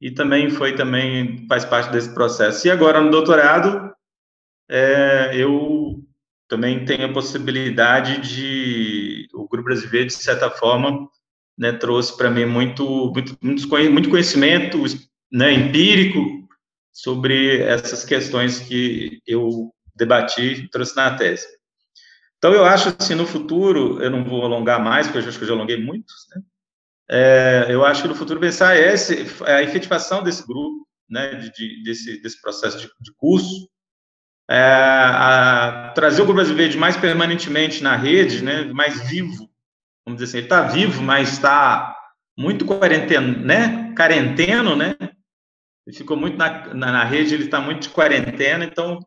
E 0.00 0.10
também 0.10 0.50
foi 0.50 0.74
também 0.74 1.46
faz 1.48 1.64
parte 1.64 1.90
desse 1.90 2.12
processo. 2.12 2.66
E 2.66 2.70
agora 2.70 3.00
no 3.00 3.10
doutorado, 3.10 3.94
é, 4.68 5.30
eu 5.34 6.05
também 6.48 6.84
tem 6.84 7.04
a 7.04 7.12
possibilidade 7.12 8.20
de 8.20 9.28
o 9.34 9.48
grupo 9.48 9.64
brasileiro 9.64 10.06
de 10.06 10.14
certa 10.14 10.50
forma 10.50 11.08
né, 11.58 11.72
trouxe 11.72 12.16
para 12.16 12.30
mim 12.30 12.44
muito 12.44 13.12
muito 13.42 13.68
muito 13.90 14.10
conhecimento 14.10 14.82
né, 15.32 15.52
empírico 15.52 16.20
sobre 16.92 17.60
essas 17.62 18.04
questões 18.04 18.60
que 18.60 19.20
eu 19.26 19.72
debati 19.94 20.68
trouxe 20.70 20.94
na 20.96 21.16
tese 21.16 21.46
então 22.38 22.52
eu 22.52 22.64
acho 22.64 22.94
assim 22.98 23.14
no 23.14 23.26
futuro 23.26 24.02
eu 24.02 24.10
não 24.10 24.24
vou 24.24 24.42
alongar 24.42 24.82
mais 24.82 25.06
porque 25.06 25.18
eu 25.18 25.28
acho 25.28 25.38
que 25.38 25.44
eu 25.44 25.48
já 25.48 25.54
alonguei 25.54 25.82
muito 25.82 26.12
né? 26.34 26.42
é, 27.10 27.66
eu 27.70 27.84
acho 27.84 28.02
que 28.02 28.08
no 28.08 28.14
futuro 28.14 28.38
pensar 28.38 28.76
esse 28.76 29.26
a 29.44 29.62
efetivação 29.62 30.22
desse 30.22 30.46
grupo 30.46 30.86
né 31.08 31.34
de, 31.34 31.50
de 31.52 31.82
desse 31.82 32.20
desse 32.22 32.40
processo 32.40 32.78
de, 32.78 32.86
de 33.00 33.12
curso 33.16 33.68
é, 34.48 34.56
a, 34.56 35.92
trazer 35.94 36.22
o 36.22 36.24
Grupo 36.24 36.36
Brasileiro 36.36 36.78
mais 36.78 36.96
permanentemente 36.96 37.82
na 37.82 37.96
rede, 37.96 38.42
né, 38.42 38.64
mais 38.72 39.08
vivo, 39.08 39.50
vamos 40.06 40.20
dizer 40.20 40.24
assim, 40.24 40.36
ele 40.38 40.46
está 40.46 40.62
vivo, 40.62 41.02
mas 41.02 41.32
está 41.32 41.96
muito 42.38 42.64
quarenteno, 42.64 43.38
né, 43.44 43.92
quarenteno, 43.96 44.76
né, 44.76 44.94
ele 45.86 45.96
ficou 45.96 46.16
muito 46.16 46.36
na, 46.36 46.74
na, 46.74 46.92
na 46.92 47.04
rede, 47.04 47.34
ele 47.34 47.44
está 47.44 47.60
muito 47.60 47.82
de 47.82 47.88
quarentena, 47.88 48.64
então 48.64 49.00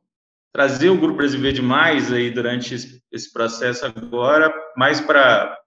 trazer 0.53 0.89
o 0.89 0.97
Grupo 0.97 1.17
Brasileiro 1.17 1.63
mais 1.63 2.11
aí 2.11 2.31
durante 2.31 2.73
esse, 2.73 3.01
esse 3.11 3.31
processo 3.31 3.85
agora, 3.85 4.53
mais 4.75 4.99
para 4.99 5.57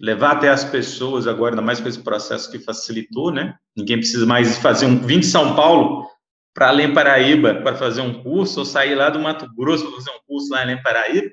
levar 0.00 0.32
até 0.32 0.48
as 0.48 0.64
pessoas 0.64 1.26
agora, 1.26 1.52
ainda 1.52 1.62
mais 1.62 1.80
com 1.80 1.88
esse 1.88 2.02
processo 2.02 2.50
que 2.50 2.58
facilitou, 2.58 3.32
né, 3.32 3.56
ninguém 3.76 3.98
precisa 3.98 4.26
mais 4.26 4.58
fazer 4.58 4.86
um, 4.86 4.98
vir 4.98 5.20
de 5.20 5.26
São 5.26 5.56
Paulo 5.56 6.06
para 6.54 6.68
Além 6.68 6.92
Paraíba 6.92 7.54
para 7.62 7.76
fazer 7.76 8.00
um 8.00 8.22
curso, 8.22 8.60
ou 8.60 8.66
sair 8.66 8.94
lá 8.94 9.10
do 9.10 9.18
Mato 9.18 9.46
Grosso 9.54 9.84
para 9.84 9.96
fazer 9.96 10.10
um 10.10 10.20
curso 10.26 10.50
lá 10.50 10.58
em 10.58 10.62
Além 10.62 10.82
Paraíba, 10.82 11.30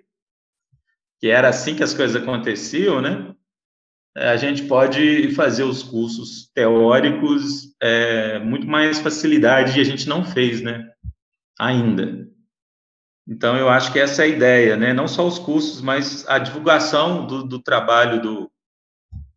que 1.19 1.27
era 1.27 1.49
assim 1.49 1.75
que 1.75 1.83
as 1.83 1.93
coisas 1.93 2.21
aconteciam, 2.21 3.01
né? 3.01 3.35
É, 4.15 4.29
a 4.29 4.38
gente 4.38 4.63
pode 4.63 5.33
fazer 5.33 5.63
os 5.63 5.83
cursos 5.83 6.49
teóricos 6.53 7.75
é, 7.81 8.39
muito 8.39 8.65
mais 8.65 8.99
facilidade 8.99 9.77
e 9.77 9.81
a 9.81 9.83
gente 9.83 10.07
não 10.07 10.25
fez, 10.25 10.61
né? 10.61 10.89
Ainda. 11.59 12.27
Então, 13.27 13.55
eu 13.55 13.69
acho 13.69 13.91
que 13.93 13.99
essa 13.99 14.23
é 14.23 14.25
a 14.25 14.27
ideia, 14.27 14.75
né? 14.75 14.93
Não 14.93 15.07
só 15.07 15.27
os 15.27 15.38
cursos, 15.38 15.81
mas 15.81 16.27
a 16.27 16.39
divulgação 16.39 17.27
do, 17.27 17.43
do 17.43 17.61
trabalho 17.61 18.21
do, 18.21 18.51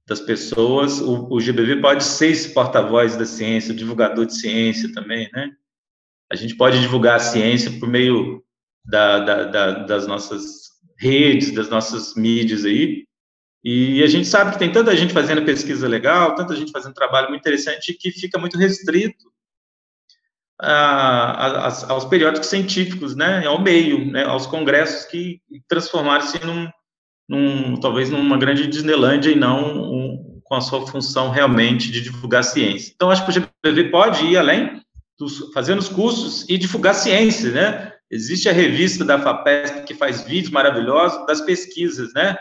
das 0.07 0.21
pessoas. 0.21 1.01
O, 1.01 1.29
o 1.31 1.41
GBV 1.41 1.81
pode 1.81 2.05
ser 2.05 2.29
esse 2.29 2.55
porta-voz 2.55 3.17
da 3.17 3.27
ciência, 3.27 3.75
divulgador 3.75 4.25
de 4.25 4.35
ciência 4.35 4.91
também, 4.93 5.29
né? 5.33 5.51
A 6.33 6.35
gente 6.35 6.57
pode 6.57 6.81
divulgar 6.81 7.17
a 7.17 7.21
ciência 7.21 7.71
por 7.79 7.87
meio 7.87 8.43
da, 8.83 9.19
da, 9.19 9.45
da, 9.45 9.71
das 9.85 10.07
nossas 10.07 10.71
redes, 10.99 11.53
das 11.53 11.69
nossas 11.69 12.15
mídias 12.15 12.65
aí. 12.65 13.05
E 13.63 14.03
a 14.03 14.07
gente 14.07 14.27
sabe 14.27 14.53
que 14.53 14.59
tem 14.59 14.73
tanta 14.73 14.97
gente 14.97 15.13
fazendo 15.13 15.45
pesquisa 15.45 15.87
legal, 15.87 16.35
tanta 16.35 16.57
gente 16.57 16.73
fazendo 16.73 16.95
trabalho 16.95 17.29
muito 17.29 17.43
interessante 17.43 17.93
que 17.93 18.11
fica 18.11 18.39
muito 18.39 18.57
restrito 18.57 19.31
a, 20.59 21.67
a, 21.67 21.93
aos 21.93 22.07
periódicos 22.07 22.49
científicos, 22.49 23.15
né, 23.15 23.47
ao 23.47 23.61
meio, 23.61 24.11
né, 24.11 24.25
aos 24.25 24.47
congressos 24.47 25.05
que 25.05 25.39
transformaram-se 25.69 26.43
num, 26.45 26.67
num, 27.29 27.77
talvez 27.79 28.09
numa 28.09 28.39
grande 28.39 28.67
Disneylandia 28.67 29.33
e 29.33 29.39
não 29.39 29.93
um, 29.93 30.41
com 30.43 30.55
a 30.55 30.63
sua 30.63 30.87
função 30.87 31.31
realmente 31.31 31.91
de 31.91 32.01
divulgar 32.01 32.43
ciência. 32.43 32.91
Então, 32.95 33.11
acho 33.11 33.23
que 33.23 33.31
o 33.31 33.35
GPV 33.35 33.91
pode 33.91 34.25
ir 34.25 34.39
além 34.39 34.83
dos, 35.23 35.53
fazendo 35.53 35.79
os 35.79 35.89
cursos 35.89 36.49
e 36.49 36.59
divulgar 36.59 36.95
ciência, 36.95 37.51
né? 37.53 37.93
Existe 38.11 38.49
a 38.49 38.53
revista 38.53 39.05
da 39.05 39.19
FAPESP 39.19 39.85
que 39.85 39.95
faz 39.95 40.23
vídeos 40.23 40.53
maravilhosos 40.53 41.25
das 41.27 41.41
pesquisas, 41.41 42.13
né? 42.13 42.37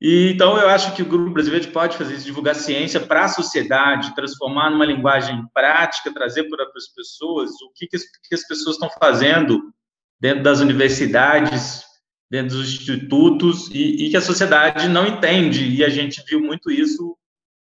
E, 0.00 0.32
então, 0.32 0.58
eu 0.58 0.68
acho 0.68 0.96
que 0.96 1.02
o 1.02 1.06
Grupo 1.06 1.30
Brasileiro 1.30 1.70
pode 1.70 1.96
fazer 1.96 2.14
isso, 2.14 2.24
divulgar 2.24 2.56
ciência 2.56 2.98
para 2.98 3.24
a 3.24 3.28
sociedade, 3.28 4.14
transformar 4.16 4.70
numa 4.70 4.84
linguagem 4.84 5.46
prática, 5.54 6.12
trazer 6.12 6.48
para 6.48 6.64
as 6.74 6.88
pessoas 6.88 7.50
o 7.62 7.70
que, 7.72 7.86
que, 7.86 7.96
as, 7.96 8.02
que 8.02 8.34
as 8.34 8.46
pessoas 8.48 8.74
estão 8.74 8.90
fazendo 8.98 9.72
dentro 10.20 10.42
das 10.42 10.58
universidades, 10.58 11.84
dentro 12.28 12.56
dos 12.56 12.68
institutos 12.74 13.68
e, 13.70 14.06
e, 14.06 14.10
que 14.10 14.16
a 14.16 14.22
sociedade 14.22 14.88
não 14.88 15.06
entende. 15.06 15.68
E 15.68 15.84
a 15.84 15.88
gente 15.88 16.24
viu 16.26 16.40
muito 16.40 16.68
isso, 16.68 17.16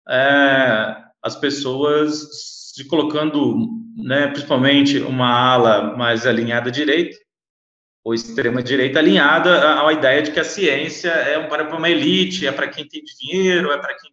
é, 0.10 0.98
as 1.24 1.36
pessoas 1.36 2.57
se 2.78 2.86
colocando, 2.86 3.70
né, 3.96 4.28
principalmente 4.28 5.00
uma 5.00 5.28
ala 5.28 5.98
mais 5.98 6.28
alinhada 6.28 6.70
à 6.70 6.72
direita, 6.72 7.18
ou 8.06 8.14
extrema 8.14 8.62
direita 8.62 9.00
alinhada 9.00 9.82
à, 9.84 9.92
ideia 9.92 10.22
de 10.22 10.30
que 10.30 10.40
a 10.40 10.44
ciência 10.44 11.10
é 11.10 11.42
para 11.48 11.76
uma 11.76 11.90
elite, 11.90 12.46
é 12.46 12.52
para 12.52 12.68
quem 12.68 12.88
tem 12.88 13.02
dinheiro, 13.04 13.72
é 13.72 13.80
para 13.80 13.96
quem 13.96 14.12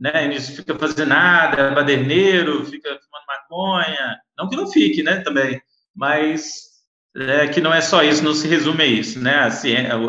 né, 0.00 0.26
não 0.26 0.40
fica 0.40 0.76
fazendo 0.76 1.06
nada, 1.06 1.62
é 1.62 1.72
baderneiro, 1.72 2.64
fica 2.64 2.88
fumando 2.88 3.26
maconha, 3.28 4.18
não 4.36 4.48
que 4.48 4.56
não 4.56 4.66
fique, 4.66 5.04
né, 5.04 5.20
também, 5.20 5.62
mas 5.94 6.70
é, 7.14 7.46
que 7.46 7.60
não 7.60 7.72
é 7.72 7.80
só 7.80 8.02
isso, 8.02 8.24
não 8.24 8.34
se 8.34 8.48
resume 8.48 8.82
a 8.82 8.86
isso, 8.86 9.20
né? 9.20 9.40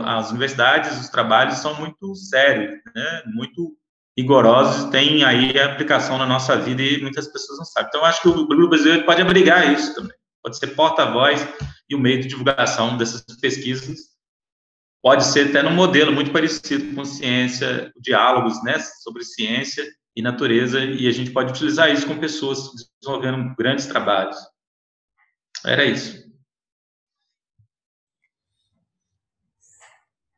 as 0.05 0.31
universidades, 0.31 0.99
os 0.99 1.09
trabalhos 1.09 1.57
são 1.57 1.79
muito 1.79 2.15
sérios, 2.15 2.79
né? 2.95 3.23
Muito 3.27 3.75
rigorosos, 4.17 4.89
tem 4.89 5.23
aí 5.23 5.57
a 5.57 5.65
aplicação 5.71 6.17
na 6.17 6.25
nossa 6.25 6.57
vida 6.57 6.81
e 6.81 7.01
muitas 7.01 7.27
pessoas 7.27 7.59
não 7.59 7.65
sabem. 7.65 7.89
Então, 7.89 8.05
acho 8.05 8.21
que 8.21 8.27
o 8.27 8.47
Grupo 8.47 8.75
pode 9.05 9.21
abrigar 9.21 9.71
isso 9.71 9.95
também, 9.95 10.15
pode 10.43 10.57
ser 10.57 10.67
porta-voz 10.75 11.47
e 11.89 11.95
o 11.95 11.99
meio 11.99 12.21
de 12.21 12.27
divulgação 12.27 12.97
dessas 12.97 13.23
pesquisas. 13.39 14.11
Pode 15.01 15.23
ser 15.25 15.49
até 15.49 15.63
num 15.63 15.73
modelo 15.73 16.11
muito 16.11 16.31
parecido 16.31 16.93
com 16.93 17.03
ciência, 17.03 17.91
diálogos, 17.99 18.61
né, 18.63 18.77
sobre 18.79 19.23
ciência 19.23 19.87
e 20.15 20.21
natureza, 20.21 20.79
e 20.79 21.07
a 21.07 21.11
gente 21.11 21.31
pode 21.31 21.51
utilizar 21.51 21.91
isso 21.91 22.05
com 22.05 22.19
pessoas 22.19 22.69
desenvolvendo 23.01 23.55
grandes 23.55 23.87
trabalhos. 23.87 24.37
Era 25.65 25.85
isso. 25.85 26.29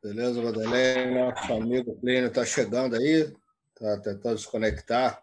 Beleza, 0.02 0.42
Madalena? 0.42 1.30
Nosso 1.30 1.52
amigo 1.52 1.98
Plínio 1.98 2.28
está 2.28 2.44
chegando 2.44 2.94
aí, 2.94 3.34
está 3.84 4.00
tentando 4.00 4.38
se 4.38 4.48
conectar. 4.48 5.22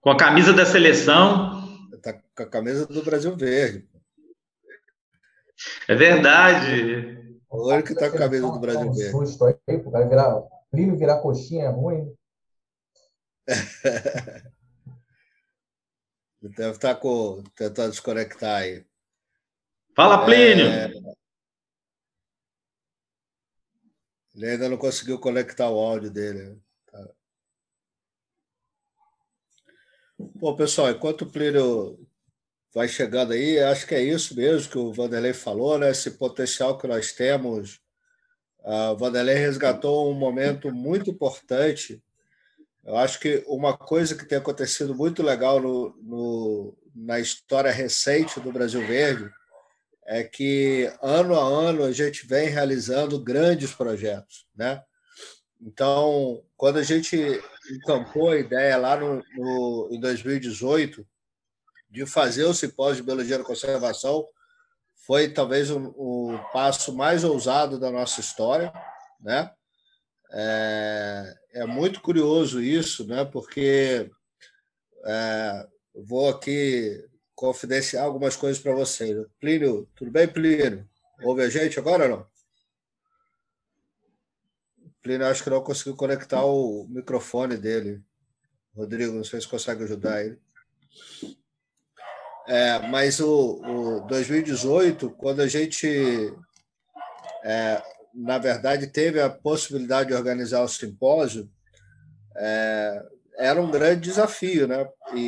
Com 0.00 0.10
a 0.10 0.16
camisa 0.16 0.52
da 0.52 0.66
seleção. 0.66 1.64
Está 1.92 2.12
com 2.12 2.42
a 2.42 2.46
camisa 2.46 2.86
do 2.86 3.04
Brasil 3.04 3.36
Verde. 3.36 3.88
É 5.88 5.94
verdade. 5.94 7.38
O 7.48 7.72
único 7.72 7.88
que 7.88 7.94
está 7.94 8.10
com 8.10 8.16
a 8.16 8.20
camisa 8.20 8.50
do 8.50 8.58
Brasil 8.58 8.92
Verde. 8.92 9.10
Susto 9.10 9.44
aí, 9.44 9.56
vai 9.86 10.08
virar, 10.08 10.42
Plínio 10.70 10.96
virar 10.96 11.20
coxinha 11.20 11.64
é 11.64 11.68
ruim. 11.68 12.14
Deve 16.42 16.70
estar 16.72 16.94
tá 16.94 17.00
com, 17.00 17.42
tentando 17.54 17.94
se 17.94 18.02
conectar 18.02 18.56
aí. 18.56 18.84
Fala, 19.94 20.24
Plínio! 20.24 20.66
É... 20.66 20.92
Ele 24.34 24.50
ainda 24.50 24.68
não 24.68 24.76
conseguiu 24.76 25.18
conectar 25.18 25.70
o 25.70 25.78
áudio 25.78 26.10
dele. 26.10 26.60
Tá. 26.84 27.08
Bom, 30.38 30.54
pessoal, 30.54 30.90
enquanto 30.90 31.22
o 31.22 31.30
Plínio 31.30 31.98
vai 32.74 32.86
chegando 32.88 33.32
aí, 33.32 33.58
acho 33.58 33.86
que 33.86 33.94
é 33.94 34.02
isso 34.02 34.36
mesmo 34.36 34.70
que 34.70 34.76
o 34.76 34.92
Vanderlei 34.92 35.32
falou, 35.32 35.78
né? 35.78 35.90
Esse 35.90 36.10
potencial 36.10 36.76
que 36.76 36.86
nós 36.86 37.12
temos. 37.12 37.80
O 38.62 38.96
Vanderlei 38.98 39.36
resgatou 39.36 40.10
um 40.10 40.14
momento 40.14 40.70
muito 40.70 41.08
importante. 41.08 42.04
Eu 42.84 42.98
acho 42.98 43.18
que 43.18 43.42
uma 43.46 43.78
coisa 43.78 44.14
que 44.14 44.26
tem 44.26 44.36
acontecido 44.36 44.94
muito 44.94 45.22
legal 45.22 45.58
no, 45.58 45.96
no 46.02 46.76
na 46.94 47.18
história 47.18 47.70
recente 47.70 48.38
do 48.38 48.52
Brasil 48.52 48.86
Verde 48.86 49.30
é 50.04 50.22
que 50.22 50.92
ano 51.00 51.34
a 51.34 51.42
ano 51.42 51.82
a 51.82 51.92
gente 51.92 52.26
vem 52.26 52.50
realizando 52.50 53.18
grandes 53.18 53.72
projetos, 53.72 54.46
né? 54.54 54.82
Então, 55.62 56.44
quando 56.58 56.76
a 56.76 56.82
gente 56.82 57.16
encampou 57.70 58.30
a 58.30 58.36
ideia 58.36 58.76
lá 58.76 58.96
no, 58.96 59.22
no 59.36 59.88
em 59.90 60.00
2018 60.00 61.06
de 61.90 62.06
fazer 62.06 62.44
o 62.44 62.54
simpósio 62.54 62.96
de 62.96 63.02
biologia 63.06 63.38
da 63.38 63.44
conservação, 63.44 64.26
foi 65.06 65.28
talvez 65.28 65.70
o, 65.70 65.78
o 65.96 66.38
passo 66.52 66.94
mais 66.94 67.24
ousado 67.24 67.78
da 67.78 67.90
nossa 67.90 68.20
história, 68.20 68.72
né? 69.20 69.50
É, 70.32 71.34
é 71.54 71.66
muito 71.66 72.00
curioso 72.00 72.60
isso, 72.60 73.06
né? 73.06 73.24
Porque 73.24 74.10
é, 75.04 75.66
vou 75.94 76.28
aqui 76.28 77.02
confidenciar 77.34 78.04
algumas 78.04 78.34
coisas 78.34 78.60
para 78.60 78.74
vocês. 78.74 79.16
Plínio, 79.40 79.88
tudo 79.94 80.10
bem, 80.10 80.26
Plínio? 80.26 80.88
Ouve 81.22 81.42
a 81.42 81.48
gente 81.48 81.78
agora 81.78 82.04
ou 82.04 82.10
não? 82.10 82.35
Plínio 85.06 85.24
acho 85.24 85.44
que 85.44 85.50
não 85.50 85.62
conseguiu 85.62 85.94
conectar 85.94 86.44
o 86.44 86.84
microfone 86.88 87.56
dele. 87.56 88.02
Rodrigo, 88.74 89.12
não 89.12 89.22
sei 89.22 89.40
se 89.40 89.46
consegue 89.46 89.84
ajudar 89.84 90.24
ele. 90.24 90.36
É, 92.48 92.80
mas 92.88 93.20
o, 93.20 93.60
o 93.62 94.00
2018, 94.08 95.10
quando 95.10 95.42
a 95.42 95.46
gente, 95.46 96.34
é, 97.44 97.80
na 98.12 98.36
verdade, 98.38 98.88
teve 98.88 99.20
a 99.20 99.30
possibilidade 99.30 100.08
de 100.08 100.14
organizar 100.16 100.62
o 100.62 100.68
simpósio, 100.68 101.48
é, 102.34 103.06
era 103.38 103.62
um 103.62 103.70
grande 103.70 104.00
desafio, 104.00 104.66
né? 104.66 104.88
E, 105.14 105.20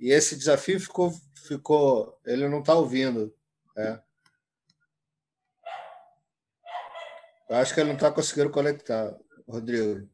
e, 0.00 0.06
e 0.08 0.12
esse 0.12 0.34
desafio 0.34 0.80
ficou 0.80 1.12
ficou. 1.46 2.18
Ele 2.24 2.48
não 2.48 2.60
está 2.60 2.74
ouvindo. 2.74 3.34
É. 3.76 3.98
Eu 7.50 7.56
acho 7.56 7.74
que 7.74 7.80
ele 7.80 7.88
não 7.88 7.96
está 7.96 8.12
conseguindo 8.12 8.48
conectar, 8.48 9.12
Rodrigo. 9.48 10.08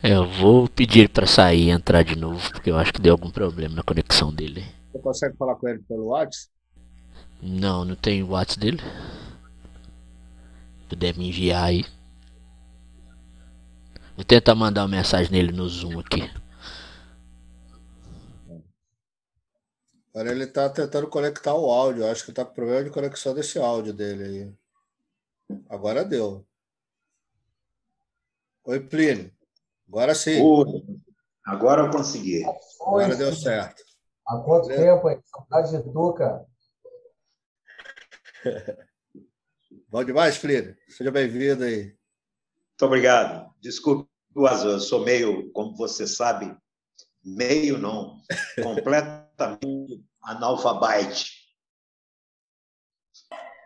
É, 0.00 0.14
eu 0.14 0.24
vou 0.24 0.68
pedir 0.68 1.08
para 1.08 1.26
sair 1.26 1.64
e 1.64 1.70
entrar 1.70 2.04
de 2.04 2.14
novo, 2.14 2.52
porque 2.52 2.70
eu 2.70 2.76
acho 2.76 2.92
que 2.92 3.00
deu 3.00 3.14
algum 3.14 3.32
problema 3.32 3.74
na 3.74 3.82
conexão 3.82 4.32
dele. 4.32 4.64
Você 4.92 4.98
consegue 5.00 5.36
falar 5.36 5.56
com 5.56 5.68
ele 5.68 5.80
pelo 5.80 6.06
WhatsApp? 6.06 6.52
Não, 7.42 7.84
não 7.84 7.96
tem 7.96 8.22
o 8.22 8.30
WhatsApp 8.30 8.60
dele. 8.60 8.80
Puder 10.88 11.16
me 11.18 11.30
enviar 11.30 11.64
aí. 11.64 11.84
Vou 14.14 14.24
tentar 14.24 14.54
mandar 14.54 14.82
uma 14.82 14.96
mensagem 14.96 15.32
nele 15.32 15.50
no 15.50 15.68
Zoom 15.68 15.98
aqui. 15.98 16.30
Agora 20.14 20.30
ele 20.30 20.44
está 20.44 20.70
tentando 20.70 21.08
conectar 21.08 21.54
o 21.54 21.68
áudio. 21.68 22.06
Acho 22.06 22.24
que 22.24 22.30
está 22.30 22.44
com 22.44 22.54
problema 22.54 22.84
de 22.84 22.90
conexão 22.90 23.34
desse 23.34 23.58
áudio 23.58 23.92
dele 23.92 24.22
aí. 24.22 24.61
Agora 25.68 26.04
deu. 26.04 26.46
Oi, 28.64 28.80
Plínio. 28.80 29.32
Agora 29.88 30.14
sim. 30.14 30.40
Oi. 30.40 30.84
Agora 31.44 31.82
eu 31.82 31.90
consegui. 31.90 32.44
Agora 32.80 33.16
deu 33.16 33.34
certo. 33.34 33.82
Há 34.26 34.38
quanto 34.38 34.68
Beleza? 34.68 34.94
tempo, 34.94 35.10
hein? 35.10 35.20
Saudade 35.24 35.70
de 35.70 35.92
tu, 35.92 36.12
cara. 36.14 36.46
Bom 39.88 40.04
demais, 40.04 40.38
Plínio. 40.38 40.76
Seja 40.88 41.10
bem-vindo 41.10 41.64
aí. 41.64 41.84
Muito 41.84 42.86
obrigado. 42.86 43.52
Desculpe, 43.60 44.08
eu 44.34 44.80
sou 44.80 45.04
meio, 45.04 45.52
como 45.52 45.76
você 45.76 46.06
sabe, 46.06 46.56
meio 47.24 47.78
não, 47.78 48.20
completamente 48.62 50.04
analfabete. 50.22 51.42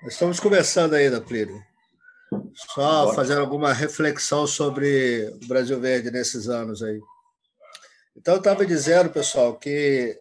Estamos 0.07 0.41
começando 0.41 0.95
ainda, 0.95 1.21
Plínio. 1.21 1.63
Só 2.55 3.13
fazendo 3.15 3.41
alguma 3.41 3.73
reflexão 3.73 4.47
sobre 4.47 5.31
o 5.43 5.47
Brasil 5.47 5.81
Verde 5.81 6.11
nesses 6.11 6.49
anos 6.49 6.83
aí. 6.83 7.01
Então, 8.17 8.35
eu 8.35 8.39
estava 8.39 8.65
dizendo, 8.65 9.11
pessoal, 9.11 9.57
que 9.57 10.19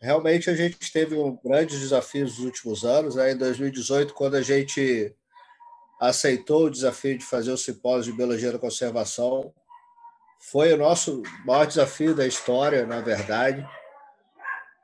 realmente 0.00 0.48
a 0.48 0.54
gente 0.54 0.92
teve 0.92 1.16
um 1.16 1.36
grandes 1.44 1.80
desafios 1.80 2.36
nos 2.36 2.44
últimos 2.44 2.84
anos. 2.84 3.16
Né? 3.16 3.32
Em 3.32 3.36
2018, 3.36 4.14
quando 4.14 4.36
a 4.36 4.42
gente 4.42 5.14
aceitou 6.00 6.66
o 6.66 6.70
desafio 6.70 7.18
de 7.18 7.24
fazer 7.24 7.50
o 7.50 7.58
simpósio 7.58 8.12
de 8.12 8.16
Biologia 8.16 8.52
da 8.52 8.58
Conservação, 8.58 9.52
foi 10.50 10.72
o 10.72 10.76
nosso 10.76 11.22
maior 11.44 11.66
desafio 11.66 12.14
da 12.14 12.26
história, 12.26 12.86
na 12.86 13.00
verdade. 13.00 13.66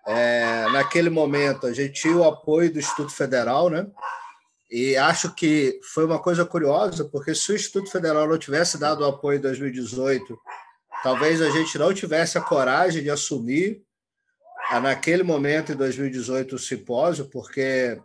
É, 0.06 0.66
naquele 0.72 1.11
momento, 1.11 1.66
a 1.66 1.72
gente 1.72 2.00
tinha 2.00 2.16
o 2.16 2.24
apoio 2.24 2.72
do 2.72 2.78
Instituto 2.78 3.12
Federal, 3.12 3.68
né? 3.68 3.87
E 4.70 4.96
acho 4.96 5.35
que 5.35 5.80
foi 5.83 6.04
uma 6.04 6.20
coisa 6.20 6.44
curiosa, 6.44 7.04
porque 7.04 7.35
se 7.35 7.50
o 7.50 7.56
Instituto 7.56 7.90
Federal 7.90 8.28
não 8.28 8.38
tivesse 8.38 8.78
dado 8.78 9.00
o 9.00 9.06
apoio 9.06 9.38
em 9.38 9.42
2018, 9.42 10.38
talvez 11.02 11.42
a 11.42 11.50
gente 11.50 11.76
não 11.76 11.92
tivesse 11.92 12.38
a 12.38 12.40
coragem 12.40 13.02
de 13.02 13.11
assumir, 13.11 13.83
naquele 14.80 15.24
momento, 15.24 15.72
em 15.72 15.76
2018, 15.76 16.54
o 16.54 16.59
simpósio, 16.59 17.26
porque 17.26 18.00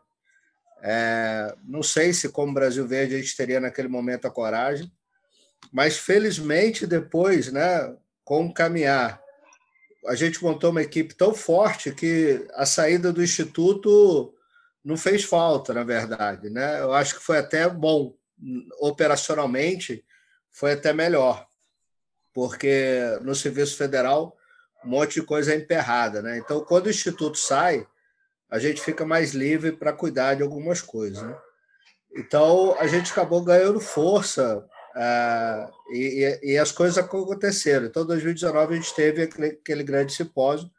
é, 0.82 1.56
não 1.64 1.84
sei 1.84 2.14
se, 2.14 2.30
como 2.30 2.54
Brasil 2.54 2.88
Verde, 2.88 3.16
a 3.16 3.20
gente 3.20 3.38
teria 3.38 3.60
naquele 3.60 3.88
momento 3.88 4.26
a 4.26 4.32
coragem. 4.32 4.92
Mas, 5.72 5.98
felizmente, 5.98 6.88
depois, 6.88 7.52
né, 7.52 7.96
com 8.24 8.48
o 8.48 8.54
caminhar, 8.54 9.22
a 10.08 10.16
gente 10.16 10.44
montou 10.44 10.72
uma 10.72 10.82
equipe 10.82 11.14
tão 11.14 11.34
forte 11.34 11.92
que 11.92 12.48
a 12.54 12.66
saída 12.66 13.12
do 13.14 13.24
Instituto 13.24 14.34
não 14.86 14.96
fez 14.96 15.24
falta, 15.24 15.74
na 15.74 15.84
verdade. 15.84 16.50
Né? 16.50 16.80
Eu 16.80 16.94
acho 16.94 17.16
que 17.16 17.24
foi 17.24 17.40
até 17.40 17.68
bom, 17.68 18.14
operacionalmente, 18.80 20.06
foi 20.52 20.74
até 20.74 20.94
melhor, 20.94 21.48
porque 22.32 23.18
no 23.24 23.34
Serviço 23.34 23.76
Federal 23.76 24.38
um 24.86 24.90
monte 24.90 25.16
de 25.16 25.24
coisa 25.24 25.52
é 25.52 25.58
emperrada. 25.58 26.22
Né? 26.22 26.38
Então, 26.38 26.64
quando 26.64 26.86
o 26.86 26.92
Instituto 26.92 27.40
sai, 27.40 27.88
a 28.50 28.60
gente 28.60 28.80
fica 28.80 29.04
mais 29.04 29.34
livre 29.34 29.72
para 29.72 29.92
cuidar 29.92 30.36
de 30.36 30.44
algumas 30.44 30.80
coisas. 30.80 31.24
Né? 31.24 31.36
Então, 32.16 32.78
a 32.80 32.86
gente 32.86 33.12
acabou 33.12 33.44
ganhando 33.44 33.80
força 33.80 34.60
uh, 34.60 35.92
e, 35.92 36.40
e, 36.44 36.58
as 36.60 36.72
coisas 36.72 37.00
aconteceram. 37.00 37.88
Então, 37.88 38.04
em 38.04 38.08
2019, 38.08 38.74
a 38.74 38.78
gente 38.78 38.94
teve 38.94 39.24
aquele, 39.24 39.48
aquele 39.48 39.84
grande 39.84 40.14
simpósio 40.14 40.70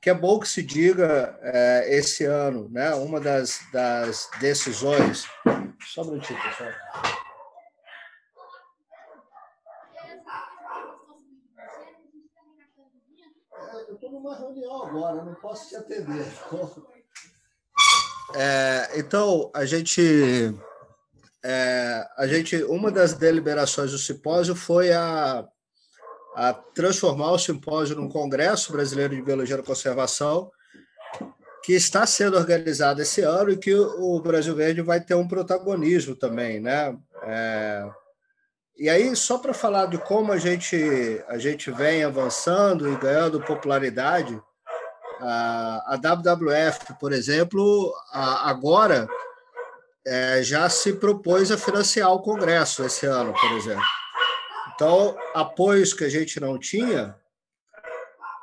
que 0.00 0.08
é 0.08 0.14
bom 0.14 0.40
que 0.40 0.48
se 0.48 0.62
diga 0.62 1.38
é, 1.42 1.94
esse 1.94 2.24
ano, 2.24 2.68
né? 2.70 2.94
Uma 2.94 3.20
das, 3.20 3.60
das 3.70 4.30
decisões. 4.40 5.26
Só 5.86 6.02
um 6.02 6.12
minutinho, 6.12 6.40
pessoal. 6.42 6.70
É, 13.52 13.90
eu 13.90 13.94
estou 13.94 14.10
numa 14.10 14.38
reunião 14.38 14.84
agora, 14.84 15.22
não 15.22 15.34
posso 15.34 15.68
te 15.68 15.76
atender. 15.76 16.26
É, 18.32 18.92
então, 18.94 19.50
a 19.52 19.64
gente, 19.64 20.54
é, 21.44 22.08
a 22.16 22.28
gente. 22.28 22.62
Uma 22.62 22.88
das 22.88 23.12
deliberações 23.12 23.90
do 23.90 23.98
simpósio 23.98 24.54
foi 24.54 24.92
a 24.92 25.48
a 26.34 26.52
transformar 26.52 27.32
o 27.32 27.38
simpósio 27.38 27.96
num 27.96 28.08
Congresso 28.08 28.72
Brasileiro 28.72 29.14
de 29.14 29.22
Biologia 29.22 29.56
da 29.56 29.62
Conservação, 29.62 30.50
que 31.62 31.74
está 31.74 32.06
sendo 32.06 32.36
organizado 32.36 33.02
esse 33.02 33.20
ano 33.20 33.50
e 33.50 33.56
que 33.56 33.74
o 33.74 34.20
Brasil 34.20 34.54
Verde 34.54 34.80
vai 34.80 35.00
ter 35.00 35.14
um 35.14 35.28
protagonismo 35.28 36.14
também, 36.14 36.60
né? 36.60 36.96
É... 37.22 37.88
E 38.78 38.88
aí, 38.88 39.14
só 39.14 39.36
para 39.36 39.52
falar 39.52 39.86
de 39.86 39.98
como 39.98 40.32
a 40.32 40.38
gente, 40.38 41.22
a 41.28 41.36
gente 41.36 41.70
vem 41.70 42.02
avançando 42.02 42.90
e 42.90 42.96
ganhando 42.96 43.38
popularidade, 43.42 44.40
a, 45.20 45.96
WWF, 45.96 46.98
por 46.98 47.12
exemplo, 47.12 47.94
agora 48.10 49.06
é, 50.06 50.42
já 50.42 50.66
se 50.70 50.94
propôs 50.94 51.50
a 51.50 51.58
financiar 51.58 52.10
o 52.10 52.22
Congresso 52.22 52.82
esse 52.82 53.04
ano, 53.04 53.34
por 53.34 53.52
exemplo. 53.52 53.84
Então, 54.80 55.14
apoios 55.34 55.92
que 55.92 56.04
a 56.04 56.08
gente 56.08 56.40
não 56.40 56.58
tinha, 56.58 57.14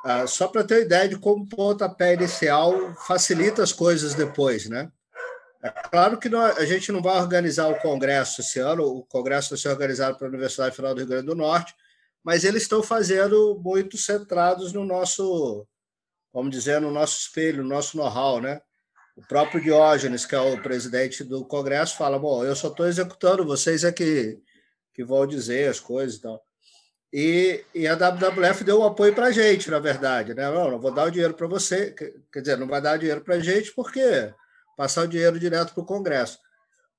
ah, 0.06 0.28
só 0.28 0.48
para 0.48 0.64
ter 0.64 0.84
ideia 0.84 1.10
de 1.10 1.18
como 1.18 1.44
o 1.44 1.50
pontapé 1.50 2.14
inicial 2.14 2.94
facilita 3.08 3.64
as 3.64 3.74
coisas 3.74 4.14
depois, 4.14 4.70
né? 4.70 4.92
É 5.64 5.72
claro 5.72 6.20
que 6.20 6.28
a 6.28 6.64
gente 6.64 6.92
não 6.92 7.02
vai 7.02 7.20
organizar 7.20 7.68
o 7.70 7.80
congresso 7.80 8.42
esse 8.42 8.60
ano, 8.60 8.84
o 8.84 9.04
congresso 9.06 9.50
vai 9.50 9.58
ser 9.58 9.70
organizado 9.70 10.16
pela 10.16 10.30
Universidade 10.30 10.76
Federal 10.76 10.94
do 10.94 11.00
Rio 11.00 11.08
Grande 11.08 11.26
do 11.26 11.36
Norte, 11.36 11.74
mas 12.24 12.44
eles 12.44 12.62
estão 12.62 12.84
fazendo 12.84 13.60
muito 13.60 13.98
centrados 13.98 14.72
no 14.72 14.86
nosso, 14.86 15.66
vamos 16.32 16.52
dizer, 16.52 16.80
no 16.80 16.92
nosso 16.92 17.20
espelho, 17.20 17.64
no 17.64 17.70
nosso 17.70 17.98
know-how, 17.98 18.40
né? 18.40 18.62
O 19.16 19.28
próprio 19.28 19.60
Diógenes, 19.60 20.24
que 20.24 20.36
é 20.36 20.40
o 20.40 20.62
presidente 20.62 21.24
do 21.24 21.44
congresso, 21.44 21.98
fala: 21.98 22.20
bom, 22.20 22.46
eu 22.46 22.56
só 22.56 22.68
estou 22.68 22.86
executando, 22.86 23.44
vocês 23.44 23.84
é 23.84 23.92
que 23.92 24.40
que 24.98 25.04
vão 25.04 25.28
dizer 25.28 25.70
as 25.70 25.80
coisas 25.80 26.18
e 26.18 26.22
tal. 26.24 26.44
E, 27.14 27.64
e 27.74 27.88
a 27.88 27.94
WWF 27.94 28.64
deu 28.64 28.80
um 28.80 28.84
apoio 28.84 29.14
para 29.14 29.28
a 29.28 29.32
gente, 29.32 29.70
na 29.70 29.78
verdade. 29.78 30.34
Né? 30.34 30.50
Não, 30.50 30.72
não 30.72 30.80
vou 30.80 30.92
dar 30.92 31.06
o 31.06 31.12
dinheiro 31.12 31.36
para 31.36 31.46
você. 31.46 31.92
Quer 32.34 32.40
dizer, 32.42 32.58
não 32.58 32.68
vai 32.68 32.82
dar 32.82 32.98
dinheiro 32.98 33.22
para 33.22 33.36
a 33.36 33.40
gente 33.40 33.72
porque 33.76 34.34
passar 34.76 35.04
o 35.04 35.08
dinheiro 35.08 35.40
direto 35.40 35.72
para 35.72 35.84
o 35.84 35.86
Congresso. 35.86 36.40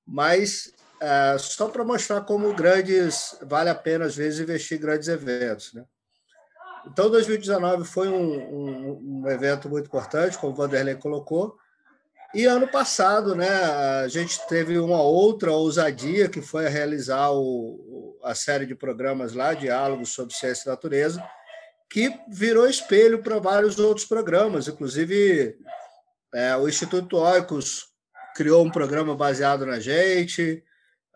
Mas 0.07 0.73
é, 1.01 1.37
só 1.37 1.67
para 1.67 1.83
mostrar 1.83 2.21
como 2.21 2.55
grandes 2.55 3.37
vale 3.41 3.69
a 3.69 3.75
pena, 3.75 4.05
às 4.05 4.15
vezes, 4.15 4.39
investir 4.39 4.77
em 4.77 4.81
grandes 4.81 5.09
eventos. 5.09 5.73
Né? 5.73 5.83
Então, 6.87 7.09
2019 7.09 7.83
foi 7.83 8.07
um, 8.07 8.39
um, 8.39 9.23
um 9.23 9.29
evento 9.29 9.69
muito 9.69 9.87
importante, 9.87 10.37
como 10.37 10.53
o 10.53 10.55
Vanderlei 10.55 10.95
colocou. 10.95 11.57
E 12.33 12.45
ano 12.45 12.67
passado, 12.67 13.35
né, 13.35 13.49
a 13.49 14.07
gente 14.07 14.39
teve 14.47 14.77
uma 14.77 15.01
outra 15.01 15.51
ousadia 15.51 16.29
que 16.29 16.41
foi 16.41 16.67
realizar 16.67 17.31
o, 17.31 18.19
a 18.23 18.35
série 18.35 18.67
de 18.67 18.75
programas 18.75 19.33
lá, 19.33 19.55
Diálogos 19.55 20.09
sobre 20.09 20.35
Ciência 20.35 20.67
e 20.67 20.69
Natureza, 20.69 21.23
que 21.89 22.13
virou 22.29 22.67
espelho 22.67 23.23
para 23.23 23.39
vários 23.39 23.79
outros 23.79 24.05
programas, 24.05 24.67
inclusive 24.67 25.57
é, 26.31 26.55
o 26.55 26.69
Instituto 26.69 27.17
Oicos 27.17 27.87
criou 28.35 28.63
um 28.63 28.69
programa 28.69 29.15
baseado 29.15 29.65
na 29.65 29.79
gente, 29.79 30.63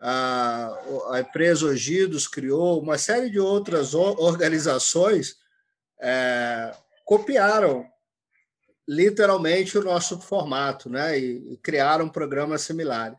a, 0.00 0.76
a 1.12 1.20
empresa 1.20 1.66
Ogidos 1.66 2.26
criou, 2.26 2.82
uma 2.82 2.98
série 2.98 3.30
de 3.30 3.38
outras 3.38 3.94
organizações 3.94 5.36
é, 6.00 6.74
copiaram 7.04 7.86
literalmente 8.86 9.78
o 9.78 9.82
nosso 9.82 10.20
formato, 10.20 10.90
né? 10.90 11.18
E, 11.18 11.54
e 11.54 11.56
criaram 11.58 12.08
programas 12.08 12.62
similares. 12.62 13.18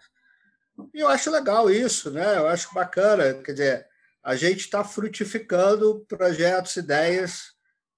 E 0.93 0.99
eu 0.99 1.07
acho 1.07 1.31
legal 1.31 1.69
isso, 1.69 2.11
né? 2.11 2.37
Eu 2.37 2.47
acho 2.47 2.73
bacana, 2.73 3.33
quer 3.41 3.51
dizer, 3.53 3.87
a 4.23 4.35
gente 4.35 4.61
está 4.61 4.83
frutificando 4.83 6.05
projetos, 6.07 6.75
ideias 6.75 7.53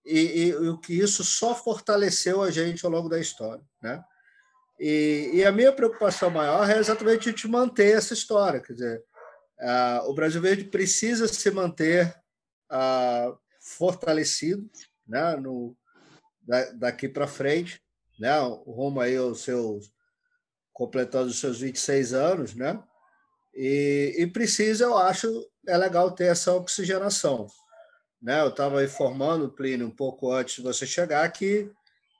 e, 0.06 0.54
o 0.54 0.78
que 0.78 0.94
isso 0.94 1.24
só 1.24 1.54
fortaleceu 1.54 2.42
a 2.42 2.50
gente 2.52 2.86
ao 2.86 2.92
longo 2.92 3.10
da 3.10 3.20
história, 3.20 3.64
né? 3.82 4.04
E, 4.80 5.32
e 5.34 5.46
a 5.46 5.52
minha 5.52 5.72
preocupação 5.74 6.30
maior 6.30 6.70
é 6.70 6.78
exatamente 6.78 7.34
de 7.34 7.48
manter 7.48 7.98
essa 7.98 8.14
história, 8.14 8.62
quer 8.62 8.74
dizer, 8.74 9.04
o 10.06 10.14
Brasil 10.14 10.40
Verde 10.40 10.66
precisa 10.66 11.28
se 11.28 11.50
manter 11.50 12.16
fortalecido, 13.60 14.70
né? 15.08 15.36
No, 15.38 15.76
daqui 16.76 17.10
para 17.10 17.28
frente, 17.28 17.82
né? 18.20 18.38
Rumo 18.66 19.02
aí 19.02 19.16
aos 19.18 19.42
seus 19.42 19.92
completando 20.74 21.28
os 21.28 21.40
seus 21.40 21.60
26 21.60 22.14
anos, 22.14 22.56
né? 22.56 22.82
E, 23.54 24.16
e 24.20 24.28
precisa, 24.28 24.84
eu 24.84 24.96
acho, 24.96 25.28
é 25.68 25.76
legal 25.76 26.12
ter 26.12 26.26
essa 26.26 26.54
oxigenação. 26.54 27.48
Né? 28.22 28.40
Eu 28.42 28.50
estava 28.50 28.84
informando, 28.84 29.52
Plínio, 29.52 29.88
um 29.88 29.96
pouco 29.96 30.32
antes 30.32 30.58
de 30.58 30.62
você 30.62 30.86
chegar, 30.86 31.28
que 31.32 31.72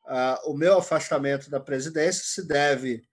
ah, 0.08 0.42
o 0.46 0.56
meu 0.56 0.80
afastamento 0.80 1.50
da 1.50 1.60
presidência 1.60 2.24
se 2.24 2.48
deve 2.48 3.04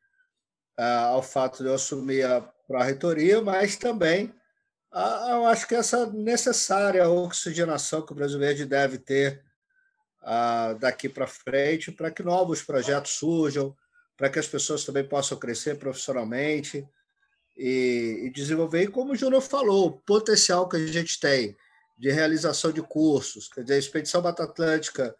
ah, 0.79 1.09
ao 1.09 1.23
fato 1.23 1.63
de 1.63 1.69
eu 1.69 1.75
assumir 1.75 2.25
a 2.25 2.41
pró-reitoria, 2.41 3.43
mas 3.43 3.77
também 3.77 4.35
ah, 4.91 5.29
eu 5.33 5.47
acho 5.47 5.67
que 5.69 5.75
essa 5.75 6.07
necessária 6.07 7.09
oxigenação 7.09 8.07
que 8.07 8.13
o 8.13 8.15
Brasil 8.15 8.39
Verde 8.39 8.65
deve 8.65 8.97
ter 8.97 9.45
daqui 10.79 11.09
para 11.09 11.27
frente, 11.27 11.93
para 11.93 12.11
que 12.11 12.23
novos 12.23 12.63
projetos 12.63 13.13
surjam, 13.13 13.77
para 14.17 14.31
que 14.31 14.39
as 14.39 14.47
pessoas 14.47 14.85
também 14.85 15.07
possam 15.07 15.39
crescer 15.39 15.79
profissionalmente 15.79 16.87
e, 17.57 18.23
e 18.25 18.31
desenvolver. 18.31 18.83
E 18.83 18.89
como 18.89 19.13
o 19.13 19.17
Júnior 19.17 19.43
falou, 19.43 19.87
o 19.87 19.93
potencial 19.93 20.69
que 20.69 20.77
a 20.77 20.87
gente 20.87 21.19
tem 21.21 21.57
de 21.99 22.11
realização 22.11 22.73
de 22.73 22.83
cursos, 22.83 23.49
quer 23.49 23.63
dizer, 23.63 23.75
a 23.75 23.79
Expedição 23.79 24.23
Mata 24.23 24.45
Atlântica 24.45 25.15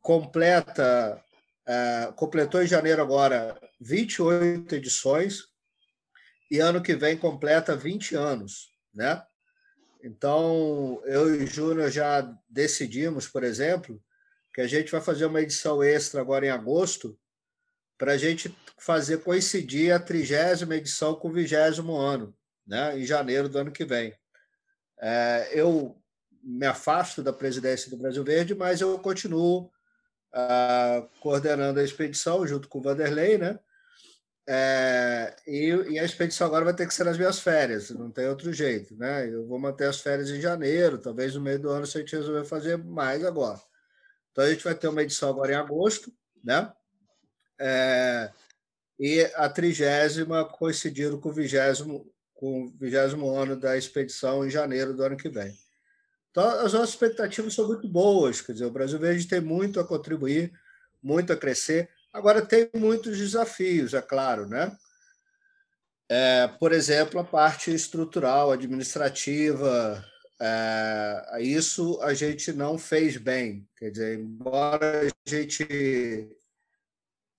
completa, 0.00 1.22
é, 1.66 2.12
completou 2.16 2.62
em 2.62 2.66
janeiro 2.66 3.02
agora 3.02 3.58
28 3.80 4.74
edições 4.74 5.48
e 6.50 6.58
ano 6.58 6.82
que 6.82 6.94
vem 6.94 7.16
completa 7.16 7.76
20 7.76 8.14
anos, 8.14 8.70
né? 8.94 9.22
Então, 10.02 11.02
eu 11.04 11.34
e 11.34 11.44
o 11.44 11.46
Júnior 11.46 11.90
já 11.90 12.20
decidimos, 12.48 13.26
por 13.26 13.42
exemplo, 13.42 14.00
que 14.56 14.62
a 14.62 14.66
gente 14.66 14.90
vai 14.90 15.02
fazer 15.02 15.26
uma 15.26 15.42
edição 15.42 15.82
extra 15.82 16.18
agora 16.18 16.46
em 16.46 16.48
agosto, 16.48 17.14
para 17.98 18.12
a 18.12 18.16
gente 18.16 18.56
fazer 18.78 19.18
coincidir 19.18 19.92
a 19.92 19.98
trigésima 19.98 20.76
edição 20.76 21.14
com 21.14 21.28
o 21.28 21.32
vigésimo 21.32 21.94
ano, 21.94 22.34
né, 22.66 22.98
em 22.98 23.04
janeiro 23.04 23.50
do 23.50 23.58
ano 23.58 23.70
que 23.70 23.84
vem. 23.84 24.14
É, 24.98 25.50
eu 25.52 26.02
me 26.42 26.64
afasto 26.64 27.22
da 27.22 27.34
presidência 27.34 27.90
do 27.90 27.98
Brasil 27.98 28.24
Verde, 28.24 28.54
mas 28.54 28.80
eu 28.80 28.98
continuo 28.98 29.64
uh, 30.32 31.06
coordenando 31.20 31.78
a 31.78 31.84
expedição 31.84 32.46
junto 32.46 32.66
com 32.66 32.78
o 32.78 32.82
Vanderlei, 32.82 33.36
né? 33.36 33.58
É, 34.48 35.36
e, 35.46 35.68
e, 35.90 35.98
a 35.98 36.04
expedição 36.04 36.46
agora 36.46 36.64
vai 36.64 36.74
ter 36.74 36.86
que 36.86 36.94
ser 36.94 37.04
nas 37.04 37.18
minhas 37.18 37.40
férias, 37.40 37.90
não 37.90 38.10
tem 38.10 38.26
outro 38.26 38.50
jeito, 38.54 38.96
né? 38.96 39.28
Eu 39.28 39.46
vou 39.46 39.58
manter 39.58 39.86
as 39.86 40.00
férias 40.00 40.30
em 40.30 40.40
janeiro, 40.40 40.96
talvez 40.96 41.34
no 41.34 41.42
meio 41.42 41.58
do 41.58 41.68
ano 41.68 41.84
se 41.84 41.98
a 41.98 42.00
gente 42.00 42.16
resolver 42.16 42.46
fazer 42.46 42.78
mais 42.78 43.22
agora. 43.22 43.60
Então 44.36 44.44
a 44.44 44.50
gente 44.50 44.64
vai 44.64 44.74
ter 44.74 44.86
uma 44.86 45.02
edição 45.02 45.30
agora 45.30 45.52
em 45.52 45.54
agosto, 45.54 46.12
né? 46.44 46.70
É, 47.58 48.30
e 49.00 49.22
a 49.34 49.48
trigésima 49.48 50.44
coincidindo 50.44 51.18
com 51.18 51.30
o 51.30 51.32
vigésimo 51.32 52.12
com 52.34 52.64
o 52.64 52.70
vigésimo 52.78 53.34
ano 53.34 53.56
da 53.56 53.78
expedição 53.78 54.46
em 54.46 54.50
janeiro 54.50 54.92
do 54.92 55.02
ano 55.02 55.16
que 55.16 55.30
vem. 55.30 55.58
Então 56.30 56.46
as 56.46 56.74
nossas 56.74 56.90
expectativas 56.90 57.54
são 57.54 57.66
muito 57.66 57.88
boas, 57.88 58.42
quer 58.42 58.52
dizer, 58.52 58.66
o 58.66 58.70
Brasil 58.70 58.98
Verde 58.98 59.26
tem 59.26 59.40
muito 59.40 59.80
a 59.80 59.86
contribuir, 59.86 60.52
muito 61.02 61.32
a 61.32 61.36
crescer. 61.36 61.88
Agora, 62.12 62.44
tem 62.44 62.68
muitos 62.74 63.16
desafios, 63.16 63.94
é 63.94 64.02
claro, 64.02 64.46
né? 64.46 64.70
É, 66.10 66.46
por 66.60 66.72
exemplo, 66.72 67.18
a 67.18 67.24
parte 67.24 67.72
estrutural, 67.72 68.52
administrativa, 68.52 70.04
é, 70.40 71.38
isso 71.40 72.00
a 72.02 72.12
gente 72.12 72.52
não 72.52 72.78
fez 72.78 73.16
bem. 73.16 73.66
Quer 73.76 73.90
dizer, 73.90 74.18
embora 74.18 75.02
a 75.06 75.30
gente 75.30 76.36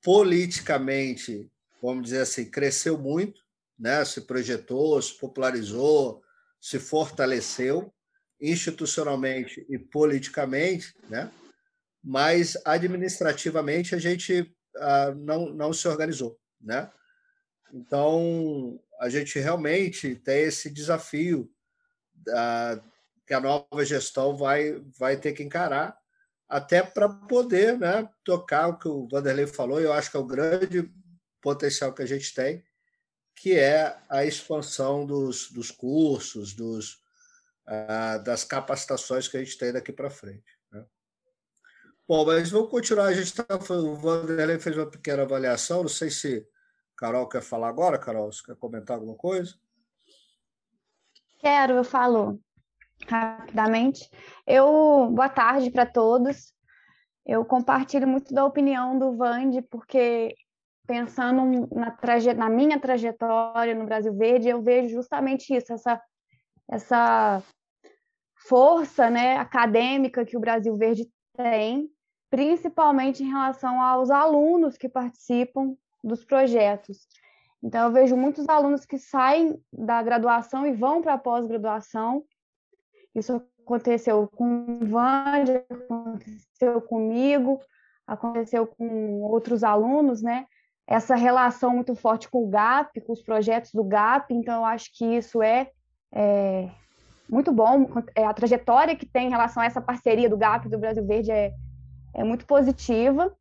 politicamente, 0.03 1.51
vamos 1.81 2.05
dizer 2.05 2.21
assim, 2.21 2.49
cresceu 2.49 2.97
muito, 2.97 3.41
né? 3.77 4.03
se 4.05 4.21
projetou, 4.21 5.01
se 5.01 5.13
popularizou, 5.13 6.23
se 6.59 6.79
fortaleceu 6.79 7.93
institucionalmente 8.39 9.65
e 9.69 9.77
politicamente, 9.77 10.95
né? 11.09 11.31
mas 12.03 12.57
administrativamente 12.65 13.95
a 13.95 13.97
gente 13.97 14.55
ah, 14.77 15.13
não, 15.15 15.49
não 15.49 15.73
se 15.73 15.87
organizou. 15.87 16.39
Né? 16.61 16.89
Então, 17.73 18.79
a 18.99 19.09
gente 19.09 19.37
realmente 19.39 20.15
tem 20.15 20.43
esse 20.43 20.69
desafio 20.69 21.51
que 23.25 23.33
a 23.33 23.39
nova 23.39 23.83
gestão 23.83 24.35
vai, 24.35 24.81
vai 24.97 25.17
ter 25.17 25.33
que 25.33 25.43
encarar, 25.43 25.97
até 26.47 26.81
para 26.81 27.09
poder 27.09 27.77
né, 27.77 28.09
tocar 28.23 28.67
o 28.69 28.77
que 28.77 28.87
o 28.87 29.07
Vanderlei 29.07 29.45
falou, 29.45 29.81
eu 29.81 29.91
acho 29.91 30.09
que 30.09 30.15
é 30.15 30.19
o 30.19 30.25
grande 30.25 30.89
potencial 31.41 31.93
que 31.93 32.01
a 32.01 32.05
gente 32.05 32.33
tem, 32.33 32.63
que 33.35 33.53
é 33.53 33.97
a 34.09 34.25
expansão 34.25 35.05
dos, 35.05 35.51
dos 35.51 35.69
cursos, 35.69 36.53
dos, 36.53 37.01
das 38.23 38.43
capacitações 38.43 39.27
que 39.27 39.37
a 39.37 39.43
gente 39.43 39.57
tem 39.57 39.73
daqui 39.73 39.91
para 39.91 40.09
frente. 40.09 40.57
Né? 40.71 40.85
Bom, 42.07 42.25
mas 42.25 42.49
vamos 42.49 42.71
continuar. 42.71 43.07
A 43.07 43.13
gente 43.13 43.33
tá, 43.33 43.45
o 43.69 43.95
Vanderlei 43.95 44.57
fez 44.57 44.75
uma 44.75 44.89
pequena 44.89 45.23
avaliação, 45.23 45.81
não 45.81 45.89
sei 45.89 46.09
se 46.09 46.47
Carol 46.95 47.27
quer 47.27 47.41
falar 47.41 47.67
agora, 47.67 47.99
Carol, 47.99 48.31
você 48.31 48.41
quer 48.43 48.55
comentar 48.55 48.95
alguma 48.95 49.15
coisa? 49.15 49.53
Quero, 51.47 51.75
eu 51.75 51.83
falo 51.85 52.41
rapidamente. 53.07 54.09
Eu, 54.45 55.09
boa 55.09 55.29
tarde 55.29 55.71
para 55.71 55.85
todos. 55.85 56.53
Eu 57.25 57.45
compartilho 57.45 58.05
muito 58.05 58.33
da 58.33 58.43
opinião 58.43 58.99
do 58.99 59.15
Vande, 59.15 59.61
porque 59.61 60.35
pensando 60.85 61.65
na, 61.73 61.89
traje... 61.91 62.33
na 62.33 62.49
minha 62.49 62.77
trajetória 62.77 63.73
no 63.73 63.85
Brasil 63.85 64.13
Verde, 64.13 64.49
eu 64.49 64.61
vejo 64.61 64.89
justamente 64.89 65.55
isso, 65.55 65.71
essa, 65.71 66.01
essa 66.69 67.41
força 68.45 69.09
né, 69.09 69.37
acadêmica 69.37 70.25
que 70.25 70.35
o 70.35 70.41
Brasil 70.41 70.75
Verde 70.75 71.09
tem, 71.33 71.89
principalmente 72.29 73.23
em 73.23 73.29
relação 73.29 73.81
aos 73.81 74.11
alunos 74.11 74.77
que 74.77 74.89
participam 74.89 75.77
dos 76.03 76.25
projetos. 76.25 77.07
Então, 77.63 77.85
eu 77.85 77.91
vejo 77.91 78.15
muitos 78.15 78.47
alunos 78.47 78.85
que 78.85 78.97
saem 78.97 79.59
da 79.73 80.01
graduação 80.01 80.65
e 80.65 80.73
vão 80.73 81.01
para 81.01 81.13
a 81.13 81.17
pós-graduação. 81.17 82.23
Isso 83.15 83.41
aconteceu 83.63 84.27
com 84.27 84.65
o 84.65 84.85
Vande, 84.85 85.51
aconteceu 85.69 86.81
comigo, 86.81 87.59
aconteceu 88.05 88.67
com 88.67 89.21
outros 89.21 89.63
alunos, 89.63 90.21
né? 90.21 90.45
Essa 90.85 91.15
relação 91.15 91.71
muito 91.71 91.93
forte 91.95 92.29
com 92.29 92.45
o 92.45 92.49
GAP, 92.49 93.01
com 93.01 93.11
os 93.11 93.21
projetos 93.21 93.71
do 93.73 93.83
GAP, 93.83 94.33
então 94.33 94.61
eu 94.61 94.65
acho 94.65 94.89
que 94.93 95.03
isso 95.17 95.43
é, 95.43 95.69
é 96.13 96.69
muito 97.29 97.51
bom. 97.51 97.87
É, 98.15 98.25
a 98.25 98.33
trajetória 98.33 98.95
que 98.95 99.05
tem 99.05 99.27
em 99.27 99.31
relação 99.31 99.61
a 99.61 99.65
essa 99.65 99.81
parceria 99.81 100.29
do 100.29 100.37
GAP 100.37 100.69
do 100.69 100.77
Brasil 100.77 101.05
Verde 101.05 101.31
é, 101.31 101.51
é 102.13 102.23
muito 102.23 102.45
positiva 102.45 103.35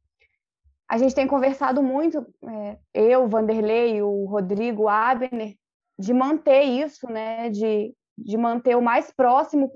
a 0.89 0.99
gente 0.99 1.15
tem 1.15 1.27
conversado 1.27 1.83
muito, 1.83 2.25
é, 2.45 2.79
eu, 2.95 3.29
Vanderlei, 3.29 4.01
o 4.03 4.25
Rodrigo, 4.27 4.89
Abner, 4.89 5.57
de 5.99 6.13
manter 6.13 6.63
isso, 6.63 7.09
né, 7.09 7.51
de, 7.51 7.95
de 8.17 8.37
manter 8.37 8.77
o 8.77 8.83
mais 8.83 9.11
próximo 9.11 9.73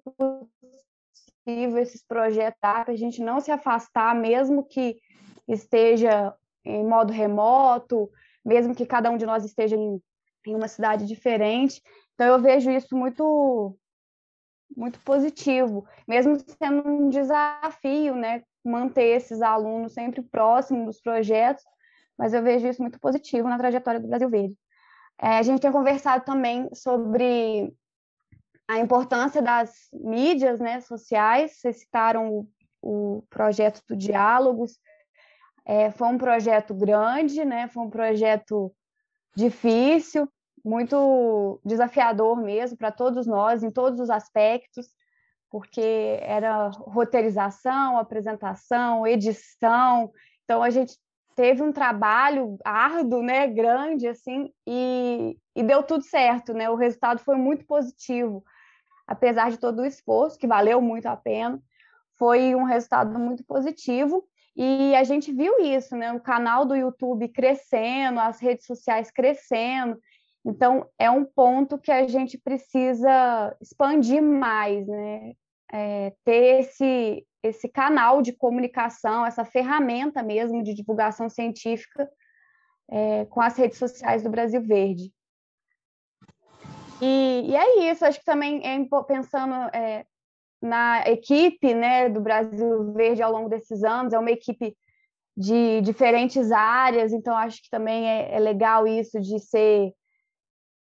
possível 1.44 1.78
esses 1.78 2.04
projetos, 2.06 2.58
para 2.60 2.92
a 2.92 2.96
gente 2.96 3.22
não 3.22 3.40
se 3.40 3.50
afastar, 3.50 4.14
mesmo 4.14 4.64
que 4.64 4.98
esteja 5.48 6.34
em 6.64 6.86
modo 6.86 7.12
remoto, 7.12 8.08
mesmo 8.44 8.74
que 8.74 8.86
cada 8.86 9.10
um 9.10 9.16
de 9.16 9.26
nós 9.26 9.44
esteja 9.44 9.76
em, 9.76 10.00
em 10.46 10.54
uma 10.54 10.68
cidade 10.68 11.06
diferente. 11.06 11.82
Então, 12.14 12.26
eu 12.26 12.40
vejo 12.40 12.70
isso 12.70 12.96
muito 12.96 13.76
muito 14.76 15.00
positivo, 15.00 15.84
mesmo 16.06 16.36
sendo 16.38 16.88
um 16.88 17.08
desafio, 17.08 18.14
né, 18.14 18.40
manter 18.64 19.16
esses 19.16 19.40
alunos 19.42 19.92
sempre 19.92 20.22
próximos 20.22 20.86
dos 20.86 21.00
projetos, 21.00 21.64
mas 22.18 22.34
eu 22.34 22.42
vejo 22.42 22.68
isso 22.68 22.82
muito 22.82 23.00
positivo 23.00 23.48
na 23.48 23.58
trajetória 23.58 24.00
do 24.00 24.08
Brasil 24.08 24.28
Verde. 24.28 24.56
É, 25.20 25.38
a 25.38 25.42
gente 25.42 25.60
tem 25.60 25.72
conversado 25.72 26.24
também 26.24 26.68
sobre 26.74 27.74
a 28.68 28.78
importância 28.78 29.42
das 29.42 29.88
mídias 29.92 30.60
né, 30.60 30.80
sociais, 30.80 31.58
vocês 31.58 31.80
citaram 31.80 32.30
o, 32.32 32.48
o 32.82 33.22
projeto 33.28 33.82
do 33.88 33.96
Diálogos, 33.96 34.78
é, 35.64 35.90
foi 35.90 36.08
um 36.08 36.18
projeto 36.18 36.74
grande, 36.74 37.44
né, 37.44 37.68
foi 37.68 37.82
um 37.82 37.90
projeto 37.90 38.72
difícil, 39.34 40.28
muito 40.64 41.60
desafiador 41.64 42.36
mesmo 42.36 42.76
para 42.76 42.92
todos 42.92 43.26
nós, 43.26 43.62
em 43.62 43.70
todos 43.70 43.98
os 43.98 44.10
aspectos 44.10 44.88
porque 45.50 46.18
era 46.22 46.68
roteirização, 46.68 47.98
apresentação, 47.98 49.06
edição. 49.06 50.10
Então 50.44 50.62
a 50.62 50.70
gente 50.70 50.96
teve 51.34 51.62
um 51.62 51.72
trabalho 51.72 52.56
árduo, 52.64 53.22
né, 53.22 53.46
grande 53.48 54.06
assim, 54.06 54.52
e, 54.66 55.36
e 55.56 55.62
deu 55.62 55.82
tudo 55.82 56.04
certo, 56.04 56.52
né? 56.52 56.70
O 56.70 56.76
resultado 56.76 57.18
foi 57.20 57.36
muito 57.36 57.64
positivo, 57.66 58.44
apesar 59.06 59.50
de 59.50 59.58
todo 59.58 59.80
o 59.80 59.86
esforço 59.86 60.38
que 60.38 60.46
valeu 60.46 60.80
muito 60.80 61.06
a 61.06 61.16
pena. 61.16 61.60
Foi 62.18 62.54
um 62.54 62.64
resultado 62.64 63.18
muito 63.18 63.44
positivo 63.44 64.24
e 64.56 64.94
a 64.94 65.04
gente 65.04 65.32
viu 65.32 65.58
isso, 65.60 65.96
né? 65.96 66.12
O 66.12 66.20
canal 66.20 66.64
do 66.64 66.76
YouTube 66.76 67.28
crescendo, 67.28 68.20
as 68.20 68.38
redes 68.40 68.66
sociais 68.66 69.10
crescendo. 69.10 69.98
Então, 70.44 70.88
é 70.98 71.10
um 71.10 71.24
ponto 71.24 71.78
que 71.78 71.92
a 71.92 72.06
gente 72.06 72.38
precisa 72.38 73.56
expandir 73.60 74.22
mais, 74.22 74.86
né? 74.86 75.34
É, 75.72 76.12
ter 76.24 76.60
esse, 76.60 77.26
esse 77.42 77.68
canal 77.68 78.22
de 78.22 78.32
comunicação, 78.32 79.24
essa 79.24 79.44
ferramenta 79.44 80.22
mesmo 80.22 80.62
de 80.64 80.74
divulgação 80.74 81.28
científica 81.28 82.10
é, 82.90 83.24
com 83.26 83.40
as 83.40 83.56
redes 83.56 83.78
sociais 83.78 84.22
do 84.22 84.30
Brasil 84.30 84.60
Verde. 84.62 85.12
E, 87.00 87.44
e 87.46 87.56
é 87.56 87.90
isso, 87.90 88.04
acho 88.04 88.18
que 88.18 88.24
também 88.24 88.60
é 88.66 88.76
pensando 89.06 89.54
é, 89.72 90.04
na 90.60 91.08
equipe 91.08 91.72
né, 91.72 92.08
do 92.08 92.20
Brasil 92.20 92.92
Verde 92.92 93.22
ao 93.22 93.32
longo 93.32 93.48
desses 93.48 93.82
anos, 93.82 94.12
é 94.12 94.18
uma 94.18 94.30
equipe 94.30 94.76
de 95.36 95.80
diferentes 95.80 96.50
áreas, 96.52 97.12
então 97.12 97.34
acho 97.34 97.62
que 97.62 97.70
também 97.70 98.06
é, 98.06 98.34
é 98.34 98.38
legal 98.38 98.86
isso 98.86 99.18
de 99.20 99.38
ser 99.38 99.94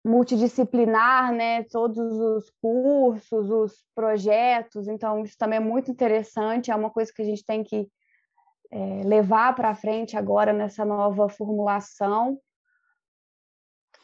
multidisciplinar, 0.04 1.32
né, 1.32 1.62
todos 1.64 1.98
os 1.98 2.50
cursos, 2.60 3.50
os 3.50 3.84
projetos, 3.94 4.86
então 4.86 5.24
isso 5.24 5.36
também 5.38 5.56
é 5.56 5.60
muito 5.60 5.90
interessante, 5.90 6.70
é 6.70 6.76
uma 6.76 6.90
coisa 6.90 7.10
que 7.12 7.22
a 7.22 7.24
gente 7.24 7.44
tem 7.44 7.64
que 7.64 7.88
é, 8.70 9.02
levar 9.04 9.54
para 9.54 9.74
frente 9.74 10.16
agora 10.16 10.52
nessa 10.52 10.84
nova 10.84 11.28
formulação. 11.28 12.38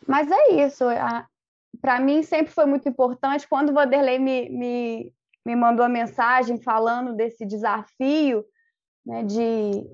Mas 0.09 0.31
é 0.31 0.65
isso, 0.65 0.85
para 1.83 2.01
mim 2.01 2.23
sempre 2.23 2.51
foi 2.51 2.65
muito 2.65 2.89
importante, 2.89 3.47
quando 3.47 3.69
o 3.69 3.75
Vanderlei 3.75 4.19
me, 4.19 4.49
me, 4.49 5.15
me 5.45 5.55
mandou 5.55 5.85
a 5.85 5.89
mensagem 5.89 6.59
falando 6.59 7.15
desse 7.15 7.45
desafio 7.45 8.43
né, 9.05 9.23
de, 9.23 9.87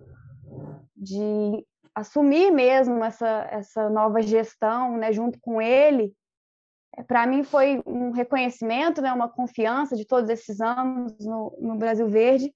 de 0.97 1.67
assumir 1.97 2.51
mesmo 2.51 3.03
essa, 3.03 3.49
essa 3.51 3.89
nova 3.89 4.21
gestão, 4.21 4.99
né, 4.99 5.11
junto 5.13 5.41
com 5.41 5.63
ele, 5.63 6.15
é, 6.95 7.03
para 7.03 7.27
mim 7.27 7.43
foi 7.43 7.83
um 7.87 8.11
reconhecimento, 8.11 9.01
né, 9.01 9.11
uma 9.15 9.31
confiança 9.31 9.97
de 9.97 10.05
todos 10.05 10.29
esses 10.29 10.61
anos 10.61 11.15
no, 11.21 11.57
no 11.59 11.77
Brasil 11.77 12.07
Verde 12.07 12.55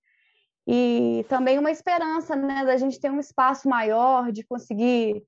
e 0.68 1.24
também 1.26 1.58
uma 1.58 1.70
esperança, 1.70 2.36
né, 2.36 2.66
da 2.66 2.76
gente 2.76 3.00
ter 3.00 3.10
um 3.10 3.18
espaço 3.18 3.66
maior, 3.66 4.30
de 4.30 4.44
conseguir 4.44 5.24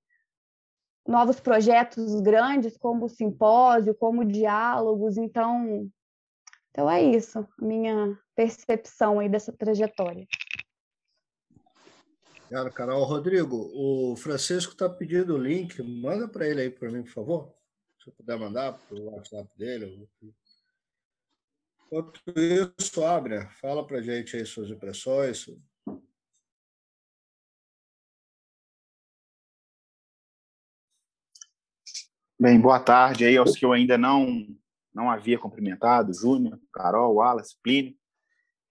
novos 1.08 1.40
projetos 1.40 2.20
grandes, 2.20 2.76
como 2.76 3.06
o 3.06 3.08
simpósio, 3.08 3.94
como 3.94 4.26
diálogos. 4.26 5.16
Então, 5.16 5.88
então 6.70 6.88
é 6.88 7.02
isso, 7.02 7.48
minha 7.58 8.16
percepção 8.36 9.20
aí 9.20 9.28
dessa 9.28 9.52
trajetória. 9.52 10.26
Claro, 12.52 12.70
cara. 12.70 12.92
Rodrigo, 12.92 13.70
o 13.74 14.14
Francisco 14.14 14.72
está 14.72 14.86
pedindo 14.86 15.34
o 15.34 15.38
link. 15.38 15.82
Manda 15.82 16.28
para 16.28 16.46
ele 16.46 16.60
aí 16.60 16.70
para 16.70 16.90
mim, 16.90 17.02
por 17.02 17.10
favor. 17.10 17.54
Se 17.98 18.10
eu 18.10 18.12
puder 18.12 18.38
mandar 18.38 18.74
para 18.74 18.94
o 18.94 19.06
WhatsApp 19.06 19.48
dele. 19.56 20.06
Enquanto 21.86 22.20
isso, 22.78 23.02
Abner, 23.02 23.50
fala 23.58 23.86
para 23.86 24.02
gente 24.02 24.36
aí 24.36 24.44
suas 24.44 24.68
impressões, 24.68 25.46
Bem, 32.38 32.60
boa 32.60 32.80
tarde 32.80 33.24
aí 33.24 33.36
aos 33.36 33.56
que 33.56 33.64
eu 33.64 33.72
ainda 33.72 33.96
não 33.96 34.46
não 34.92 35.10
havia 35.10 35.38
cumprimentado, 35.38 36.12
Júnior, 36.12 36.60
Carol, 36.70 37.14
Wallace, 37.14 37.56
Plínio. 37.62 37.96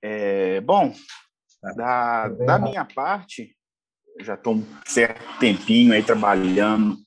É, 0.03 0.61
bom, 0.61 0.93
tá. 1.61 1.73
da, 1.73 2.29
tá 2.29 2.45
da 2.45 2.59
minha 2.59 2.85
parte, 2.85 3.57
já 4.23 4.35
estou 4.35 4.55
um 4.55 4.65
certo 4.85 5.21
tempinho 5.39 5.93
aí 5.93 6.03
trabalhando, 6.03 6.97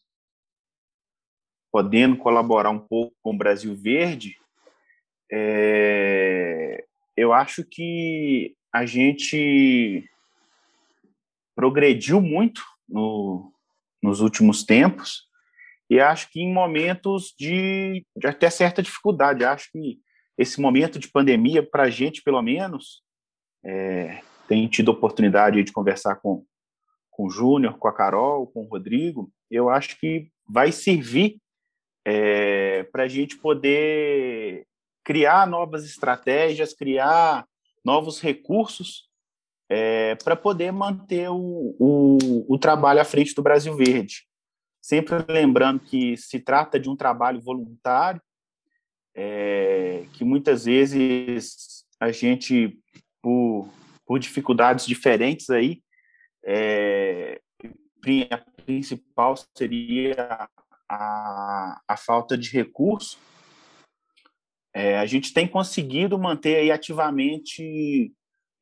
podendo 1.72 2.16
colaborar 2.16 2.70
um 2.70 2.79
pouco 2.79 3.14
com 3.22 3.35
o 3.35 3.37
Brasil 3.37 3.74
Verde. 3.74 4.37
É, 5.31 6.85
eu 7.16 7.33
acho 7.33 7.64
que 7.64 8.57
a 8.72 8.85
gente 8.87 10.09
progrediu 11.55 12.20
muito 12.20 12.62
no, 12.88 13.53
nos 14.03 14.20
últimos 14.20 14.64
tempos 14.64 15.29
e 15.88 16.00
acho 16.00 16.31
que 16.31 16.40
em 16.40 16.53
momentos 16.53 17.35
de, 17.38 18.05
de 18.16 18.27
até 18.27 18.50
certa 18.50 18.83
dificuldade. 18.83 19.44
Acho 19.44 19.70
que 19.70 19.98
esse 20.37 20.61
momento 20.61 20.98
de 20.98 21.09
pandemia, 21.09 21.62
para 21.62 21.85
a 21.85 21.90
gente, 21.90 22.22
pelo 22.22 22.42
menos, 22.42 23.03
é, 23.64 24.20
tem 24.48 24.66
tido 24.68 24.90
oportunidade 24.90 25.62
de 25.62 25.72
conversar 25.72 26.16
com, 26.16 26.44
com 27.14 27.27
o 27.27 27.31
Júnior, 27.31 27.79
com 27.79 27.87
a 27.87 27.92
Carol, 27.92 28.48
com 28.48 28.62
o 28.62 28.68
Rodrigo, 28.68 29.31
eu 29.48 29.70
acho 29.70 29.98
que 30.00 30.29
vai 30.48 30.72
servir 30.72 31.38
é, 32.05 32.83
para 32.85 33.05
a 33.05 33.09
gente 33.09 33.37
poder 33.37 34.66
criar 35.05 35.46
novas 35.46 35.85
estratégias, 35.85 36.74
criar 36.74 37.46
novos 37.85 38.20
recursos 38.20 39.09
é, 39.68 40.16
para 40.16 40.35
poder 40.35 40.72
manter 40.72 41.31
o, 41.31 41.77
o, 41.79 42.53
o 42.53 42.59
trabalho 42.59 43.00
à 43.00 43.05
frente 43.05 43.33
do 43.33 43.42
Brasil 43.42 43.77
Verde. 43.77 44.27
Sempre 44.83 45.24
lembrando 45.29 45.81
que 45.81 46.16
se 46.16 46.40
trata 46.40 46.81
de 46.81 46.90
um 46.90 46.96
trabalho 46.96 47.40
voluntário, 47.40 48.20
é, 49.14 50.05
que 50.14 50.24
muitas 50.24 50.64
vezes 50.64 51.87
a 52.00 52.11
gente, 52.11 52.77
por, 53.22 53.68
por 54.05 54.18
dificuldades 54.18 54.85
diferentes 54.85 55.48
aí, 55.48 55.84
é, 56.44 57.40
a 58.30 58.38
principal 58.62 59.35
seria 59.57 60.48
a, 60.88 61.83
a 61.88 61.96
falta 61.96 62.37
de 62.37 62.50
recurso. 62.50 63.18
É, 64.74 64.98
a 64.98 65.07
gente 65.07 65.33
tem 65.33 65.46
conseguido 65.46 66.18
manter 66.18 66.57
aí 66.57 66.70
ativamente 66.70 68.12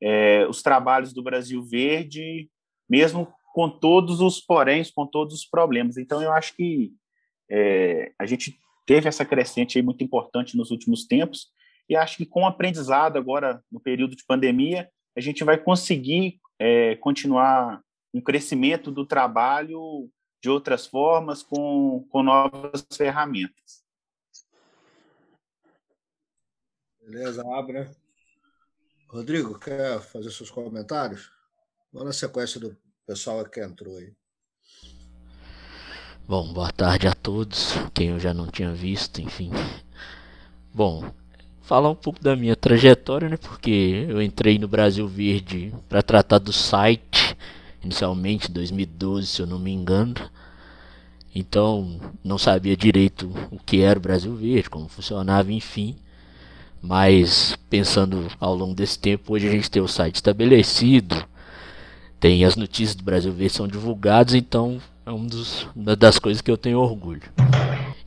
é, 0.01 0.47
os 0.47 0.63
trabalhos 0.63 1.13
do 1.13 1.23
Brasil 1.23 1.63
Verde, 1.63 2.51
mesmo 2.89 3.33
com 3.55 3.69
todos 3.69 4.21
os 4.21 4.41
poréns, 4.41 4.91
com 4.91 5.07
todos 5.07 5.35
os 5.35 5.47
problemas. 5.47 5.97
Então, 5.97 6.23
eu 6.23 6.33
acho 6.33 6.55
que 6.55 6.93
é, 7.51 8.13
a 8.19 8.27
gente 8.27 8.59
teve 8.87 9.09
essa 9.09 9.25
crescente 9.25 9.79
aí 9.79 9.83
muito 9.83 10.05
importante 10.05 10.57
nos 10.57 10.71
últimos 10.71 11.07
tempos, 11.07 11.49
e 11.89 11.97
acho 11.97 12.17
que 12.17 12.27
com 12.27 12.43
o 12.43 12.47
aprendizado 12.47 13.17
agora, 13.17 13.63
no 13.71 13.81
período 13.81 14.17
de 14.17 14.25
pandemia, 14.25 14.89
a 15.17 15.21
gente 15.21 15.45
vai 15.45 15.59
conseguir 15.59 16.41
é, 16.59 16.97
continuar 16.97 17.83
um 18.15 18.21
crescimento 18.21 18.91
do 18.91 19.07
trabalho 19.07 20.11
de 20.43 20.51
outras 20.51 20.87
formas, 20.87 21.43
com, 21.43 22.07
com 22.11 22.23
novas 22.23 22.85
ferramentas. 22.93 23.85
Beleza, 27.01 27.43
Abra. 27.57 27.91
Rodrigo, 29.09 29.59
quer 29.59 30.01
fazer 30.01 30.31
seus 30.31 30.51
comentários? 30.51 31.31
Vamos 31.93 32.07
na 32.07 32.13
sequência 32.13 32.59
do 32.59 32.77
pessoal 33.07 33.45
que 33.45 33.61
entrou 33.61 33.97
aí. 33.99 34.13
Bom, 36.27 36.53
boa 36.53 36.73
tarde 36.73 37.07
a 37.07 37.15
todos, 37.15 37.75
quem 37.93 38.11
eu 38.11 38.19
já 38.19 38.33
não 38.33 38.47
tinha 38.47 38.73
visto, 38.73 39.21
enfim. 39.21 39.51
Bom, 40.73 41.13
falar 41.63 41.91
um 41.91 41.95
pouco 41.95 42.23
da 42.23 42.37
minha 42.37 42.57
trajetória, 42.57 43.29
né? 43.29 43.37
Porque 43.37 44.07
eu 44.09 44.21
entrei 44.21 44.59
no 44.59 44.69
Brasil 44.69 45.07
Verde 45.07 45.73
para 45.89 46.03
tratar 46.03 46.39
do 46.39 46.53
site, 46.53 47.37
inicialmente 47.83 48.51
em 48.51 48.53
2012, 48.53 49.27
se 49.27 49.43
eu 49.43 49.47
não 49.47 49.59
me 49.59 49.73
engano. 49.73 50.15
Então, 51.35 51.99
não 52.23 52.37
sabia 52.37 52.77
direito 52.77 53.33
o 53.51 53.59
que 53.59 53.81
era 53.81 53.99
o 53.99 54.03
Brasil 54.03 54.35
Verde, 54.35 54.69
como 54.69 54.89
funcionava, 54.89 55.51
enfim. 55.51 55.97
Mas 56.81 57.57
pensando 57.71 58.27
ao 58.41 58.55
longo 58.55 58.75
desse 58.75 58.99
tempo, 58.99 59.33
hoje 59.33 59.49
a 59.49 59.51
gente 59.51 59.71
tem 59.71 59.81
o 59.81 59.89
site 59.89 60.17
estabelecido, 60.17 61.25
tem 62.19 62.45
as 62.45 62.57
notícias 62.57 62.97
do 62.97 63.05
Brasil 63.05 63.33
Verde 63.33 63.55
são 63.55 63.69
divulgadas, 63.69 64.35
então 64.35 64.81
é 65.05 65.11
um 65.11 65.27
uma 65.75 65.97
das 65.97 66.19
coisas 66.19 66.41
que 66.41 66.51
eu 66.51 66.57
tenho 66.57 66.79
orgulho. 66.79 67.23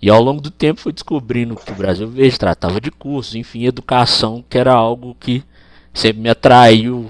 E 0.02 0.10
ao 0.10 0.22
longo 0.22 0.42
do 0.42 0.52
tempo 0.52 0.82
fui 0.82 0.94
descobrindo 0.94 1.56
que 1.56 1.72
o 1.72 1.76
Brasil 1.76 2.08
Verde 2.08 2.38
tratava 2.38 2.80
de 2.80 2.92
cursos, 2.92 3.36
enfim, 3.36 3.66
educação, 3.66 4.44
que 4.50 4.58
era 4.58 4.74
algo 4.74 5.16
que 5.20 5.44
sempre 5.94 6.22
me 6.22 6.30
atraiu 6.30 7.10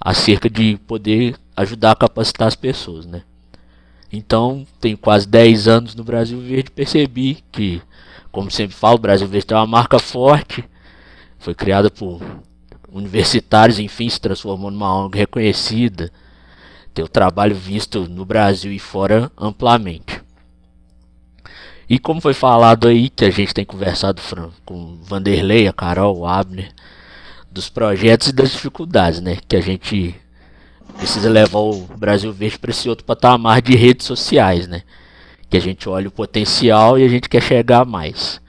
acerca 0.00 0.48
de 0.48 0.76
poder 0.86 1.36
ajudar 1.56 1.92
a 1.92 1.96
capacitar 1.96 2.48
as 2.48 2.56
pessoas, 2.56 3.06
né? 3.06 3.22
Então, 4.12 4.66
tenho 4.80 4.98
quase 4.98 5.26
10 5.26 5.68
anos 5.68 5.94
no 5.94 6.04
Brasil 6.04 6.40
Verde, 6.40 6.70
percebi 6.70 7.42
que, 7.50 7.80
como 8.30 8.50
sempre 8.50 8.76
falo, 8.76 8.96
o 8.96 9.00
Brasil 9.00 9.26
Verde 9.26 9.46
tem 9.46 9.56
uma 9.56 9.66
marca 9.66 9.98
forte, 9.98 10.64
foi 11.38 11.54
criada 11.54 11.90
por 11.90 12.20
universitários, 12.90 13.78
enfim, 13.78 14.08
se 14.08 14.20
transformou 14.20 14.70
numa 14.70 14.94
ONG 14.94 15.18
reconhecida, 15.18 16.12
ter 16.92 17.02
o 17.02 17.08
trabalho 17.08 17.54
visto 17.54 18.08
no 18.08 18.24
Brasil 18.24 18.72
e 18.72 18.78
fora 18.78 19.30
amplamente. 19.36 20.22
E 21.88 21.98
como 21.98 22.20
foi 22.20 22.32
falado 22.32 22.88
aí, 22.88 23.08
que 23.10 23.24
a 23.24 23.30
gente 23.30 23.52
tem 23.52 23.64
conversado 23.64 24.22
com 24.64 24.98
Vanderlei, 25.02 25.68
a 25.68 25.72
Carol, 25.72 26.18
o 26.18 26.26
Abner, 26.26 26.72
dos 27.50 27.68
projetos 27.68 28.28
e 28.28 28.32
das 28.32 28.52
dificuldades, 28.52 29.20
né? 29.20 29.36
Que 29.46 29.56
a 29.56 29.60
gente 29.60 30.14
precisa 30.96 31.28
levar 31.28 31.58
o 31.58 31.86
Brasil 31.98 32.32
Verde 32.32 32.58
para 32.58 32.70
esse 32.70 32.88
outro 32.88 33.04
patamar 33.04 33.60
de 33.60 33.74
redes 33.74 34.06
sociais, 34.06 34.66
né? 34.66 34.82
Que 35.50 35.56
a 35.56 35.60
gente 35.60 35.88
olha 35.88 36.08
o 36.08 36.12
potencial 36.12 36.98
e 36.98 37.04
a 37.04 37.08
gente 37.08 37.28
quer 37.28 37.42
chegar 37.42 37.84
mais. 37.84 38.40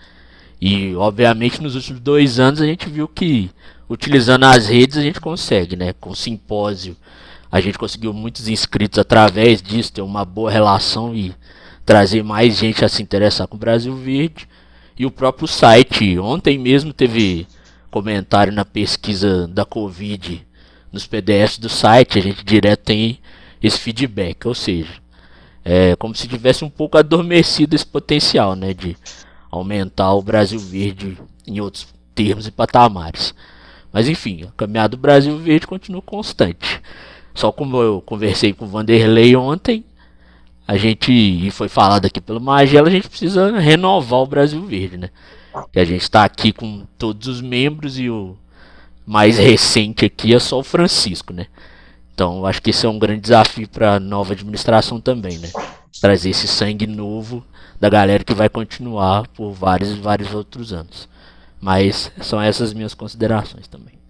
E, 0.61 0.95
obviamente, 0.95 1.61
nos 1.61 1.75
últimos 1.75 1.99
dois 1.99 2.39
anos 2.39 2.61
a 2.61 2.65
gente 2.65 2.87
viu 2.87 3.07
que, 3.09 3.51
utilizando 3.89 4.45
as 4.45 4.67
redes, 4.67 4.97
a 4.97 5.01
gente 5.01 5.19
consegue, 5.19 5.75
né? 5.75 5.91
Com 5.91 6.15
simpósio 6.15 6.95
a 7.53 7.61
gente 7.61 7.77
conseguiu 7.77 8.11
muitos 8.11 8.47
inscritos 8.47 8.97
através 8.97 9.61
disso, 9.61 9.93
ter 9.93 10.01
uma 10.01 10.25
boa 10.25 10.49
relação 10.49 11.13
e 11.13 11.35
trazer 11.85 12.23
mais 12.23 12.57
gente 12.57 12.83
a 12.83 12.89
se 12.89 13.03
interessar 13.03 13.47
com 13.47 13.55
o 13.55 13.59
Brasil 13.59 13.95
Verde. 13.95 14.49
E 14.97 15.05
o 15.05 15.11
próprio 15.11 15.47
site, 15.47 16.17
ontem 16.17 16.57
mesmo 16.57 16.91
teve 16.91 17.45
comentário 17.91 18.51
na 18.51 18.65
pesquisa 18.65 19.47
da 19.47 19.63
Covid 19.63 20.43
nos 20.91 21.05
PDFs 21.05 21.59
do 21.59 21.69
site, 21.69 22.17
a 22.17 22.23
gente 22.23 22.43
direto 22.43 22.85
tem 22.85 23.19
esse 23.61 23.77
feedback, 23.77 24.47
ou 24.47 24.55
seja, 24.55 24.93
é 25.63 25.95
como 25.97 26.15
se 26.15 26.27
tivesse 26.27 26.65
um 26.65 26.71
pouco 26.71 26.97
adormecido 26.97 27.75
esse 27.75 27.85
potencial, 27.85 28.55
né, 28.55 28.73
de 28.73 28.97
aumentar 29.51 30.11
o 30.13 30.23
Brasil 30.23 30.57
Verde 30.57 31.19
em 31.45 31.61
outros 31.61 31.85
termos 32.15 32.47
e 32.47 32.51
patamares. 32.51 33.31
Mas 33.91 34.09
enfim, 34.09 34.45
a 34.45 34.51
caminhada 34.57 34.97
do 34.97 35.01
Brasil 35.01 35.37
Verde 35.37 35.67
continua 35.67 36.01
constante. 36.01 36.81
Só 37.33 37.51
como 37.51 37.81
eu 37.81 38.01
conversei 38.01 38.53
com 38.53 38.65
o 38.65 38.67
Vanderlei 38.67 39.35
ontem, 39.35 39.83
a 40.67 40.77
gente, 40.77 41.11
e 41.11 41.51
foi 41.51 41.67
falado 41.67 42.05
aqui 42.05 42.21
pelo 42.21 42.39
Magela, 42.39 42.87
a 42.87 42.91
gente 42.91 43.09
precisa 43.09 43.57
renovar 43.59 44.19
o 44.19 44.27
Brasil 44.27 44.65
Verde, 44.65 44.97
né? 44.97 45.09
E 45.73 45.79
a 45.79 45.85
gente 45.85 46.01
está 46.01 46.23
aqui 46.23 46.51
com 46.51 46.85
todos 46.97 47.27
os 47.27 47.41
membros 47.41 47.99
e 47.99 48.09
o 48.09 48.35
mais 49.05 49.37
recente 49.37 50.05
aqui 50.05 50.33
é 50.33 50.39
só 50.39 50.59
o 50.59 50.63
Francisco, 50.63 51.33
né? 51.33 51.47
Então, 52.13 52.45
acho 52.45 52.61
que 52.61 52.69
esse 52.69 52.85
é 52.85 52.89
um 52.89 52.99
grande 52.99 53.21
desafio 53.21 53.67
para 53.67 53.95
a 53.95 53.99
nova 53.99 54.33
administração 54.33 55.01
também, 55.01 55.37
né? 55.39 55.49
Trazer 55.99 56.29
esse 56.29 56.47
sangue 56.47 56.87
novo 56.87 57.43
da 57.79 57.89
galera 57.89 58.23
que 58.23 58.33
vai 58.33 58.49
continuar 58.49 59.27
por 59.29 59.51
vários 59.51 59.91
e 59.91 59.95
vários 59.95 60.33
outros 60.33 60.71
anos. 60.71 61.09
Mas 61.59 62.11
são 62.21 62.41
essas 62.41 62.73
minhas 62.73 62.93
considerações 62.93 63.67
também. 63.67 64.02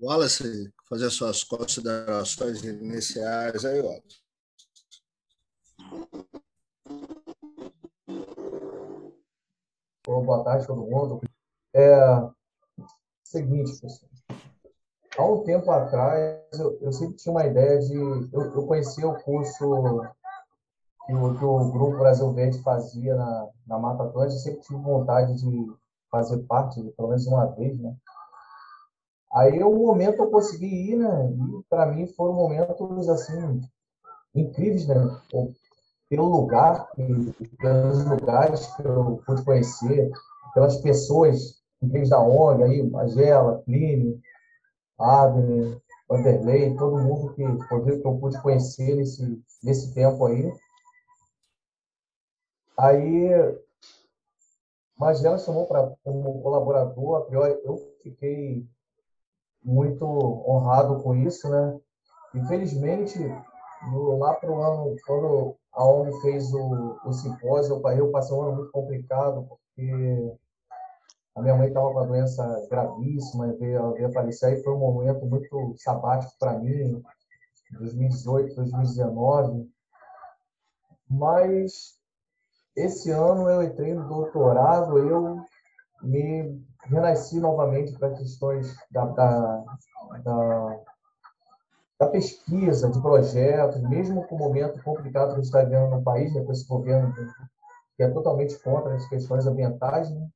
Wallace, 0.00 0.72
fazer 0.88 1.10
suas 1.10 1.44
considerações 1.44 2.64
iniciais 2.64 3.64
aí, 3.64 3.80
Wallace. 3.80 4.20
boa 10.06 10.44
tarde, 10.44 10.66
todo 10.66 10.82
mundo. 10.82 11.20
É 11.74 12.30
seguinte, 13.24 13.80
pessoal. 13.80 14.10
Há 15.16 15.24
um 15.24 15.44
tempo 15.44 15.70
atrás, 15.70 16.58
eu, 16.58 16.78
eu 16.80 16.92
sempre 16.92 17.16
tinha 17.16 17.32
uma 17.32 17.46
ideia 17.46 17.78
de. 17.80 17.94
Eu, 17.94 18.54
eu 18.54 18.66
conhecia 18.66 19.08
o 19.08 19.20
curso 19.22 20.02
que 21.06 21.14
o, 21.14 21.38
que 21.38 21.44
o 21.44 21.70
Grupo 21.72 21.98
Brasil 21.98 22.32
Verde 22.32 22.62
fazia 22.62 23.14
na, 23.14 23.48
na 23.66 23.78
Mata 23.78 24.04
Atlântica, 24.04 24.38
sempre 24.38 24.60
tive 24.60 24.80
vontade 24.80 25.34
de 25.34 25.72
fazer 26.10 26.38
parte, 26.44 26.80
pelo 26.96 27.08
menos 27.08 27.26
uma 27.26 27.46
vez, 27.46 27.78
né? 27.78 27.94
Aí, 29.32 29.62
o 29.62 29.70
momento 29.70 30.22
eu 30.22 30.30
consegui 30.30 30.92
ir, 30.92 30.96
né? 30.96 31.30
E 31.30 31.62
para 31.68 31.86
mim 31.86 32.06
foram 32.08 32.32
momentos 32.34 33.08
assim 33.08 33.60
incríveis, 34.34 34.86
né? 34.88 34.96
Pelo 36.08 36.24
lugar, 36.24 36.90
pelos 37.58 38.04
lugares 38.04 38.66
que 38.74 38.82
eu 38.84 39.22
pude 39.24 39.44
conhecer, 39.44 40.10
pelas 40.52 40.78
pessoas 40.78 41.60
incríveis 41.80 42.10
da 42.10 42.20
ONG, 42.20 42.64
aí, 42.64 42.90
Magela, 42.90 43.62
Plínio, 43.64 44.20
Abner, 44.98 45.80
Vanderlei, 46.08 46.74
todo 46.76 46.98
mundo 46.98 47.32
que, 47.34 47.44
que 47.44 48.06
eu 48.06 48.18
pude 48.18 48.40
conhecer 48.42 48.96
nesse, 48.96 49.40
nesse 49.62 49.94
tempo 49.94 50.26
aí. 50.26 50.52
Aí, 52.76 53.30
Magela 54.98 55.38
chamou 55.38 55.66
para 55.66 55.94
como 56.02 56.42
colaborador, 56.42 57.18
a 57.18 57.20
priori 57.26 57.60
eu 57.64 57.76
fiquei 58.02 58.66
muito 59.62 60.04
honrado 60.04 61.02
com 61.02 61.14
isso, 61.14 61.48
né? 61.48 61.78
Infelizmente, 62.34 63.18
no, 63.90 64.18
lá 64.18 64.34
para 64.34 64.50
o 64.50 64.62
ano, 64.62 64.96
quando 65.06 65.56
a 65.72 65.84
ONG 65.84 66.20
fez 66.20 66.52
o, 66.52 66.98
o 67.04 67.12
simpósio, 67.12 67.80
eu 67.96 68.10
passei 68.10 68.36
um 68.36 68.42
ano 68.42 68.56
muito 68.56 68.70
complicado, 68.70 69.46
porque 69.48 70.36
a 71.34 71.42
minha 71.42 71.56
mãe 71.56 71.68
estava 71.68 71.86
com 71.86 71.92
uma 71.92 72.06
doença 72.06 72.66
gravíssima, 72.68 73.52
veio, 73.54 73.92
veio 73.92 74.12
falecer, 74.12 74.58
e 74.58 74.62
foi 74.62 74.72
um 74.72 74.78
momento 74.78 75.24
muito 75.26 75.74
sabático 75.78 76.32
para 76.38 76.58
mim, 76.58 77.02
2018, 77.72 78.54
2019. 78.54 79.70
Mas 81.08 81.98
esse 82.76 83.10
ano 83.10 83.48
eu 83.48 83.62
entrei 83.62 83.94
no 83.94 84.08
doutorado, 84.08 84.98
eu 84.98 85.44
me 86.02 86.62
renasci 86.90 87.38
novamente 87.38 87.92
para 87.92 88.10
questões 88.10 88.76
da, 88.90 89.06
da, 89.06 89.64
da, 90.24 90.80
da, 91.98 92.06
pesquisa, 92.08 92.90
de 92.90 93.00
projetos, 93.00 93.80
mesmo 93.82 94.26
com 94.26 94.34
o 94.34 94.38
momento 94.38 94.82
complicado 94.82 95.28
que 95.28 95.32
a 95.32 95.36
gente 95.36 95.44
está 95.44 95.62
vivendo 95.62 95.90
no 95.90 96.02
país, 96.02 96.34
né, 96.34 96.42
com 96.44 96.52
esse 96.52 96.66
governo 96.66 97.14
que 97.96 98.02
é 98.02 98.10
totalmente 98.10 98.58
contra 98.58 98.94
as 98.94 99.08
questões 99.08 99.46
ambientais, 99.46 100.10
né? 100.10 100.28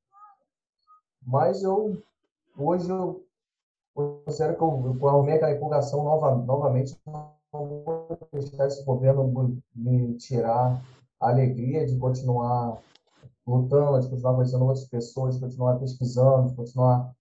Mas 1.27 1.63
eu, 1.63 1.97
hoje, 2.57 2.91
eu 2.91 3.25
considero 3.95 4.57
que 4.57 4.63
eu, 4.63 4.99
eu 5.01 5.09
arrumei 5.09 5.37
aquela 5.37 5.53
empolgação 5.53 6.05
nova, 6.05 6.35
novamente, 6.35 6.97
vou 7.51 8.19
deixar 8.33 8.67
esse 8.67 8.85
governo 8.85 9.63
me 9.75 10.15
tirar 10.19 10.83
a 11.21 11.29
alegria 11.31 11.87
de 11.87 11.97
continuar 11.97 12.79
lutando, 13.47 14.01
de 14.01 14.09
continuar 14.09 14.34
conhecendo 14.34 14.64
outras 14.64 14.88
pessoas, 14.88 15.34
de 15.34 15.40
continuar 15.40 15.78
pesquisando, 15.78 16.49
de 16.49 16.57
continuar 16.57 17.12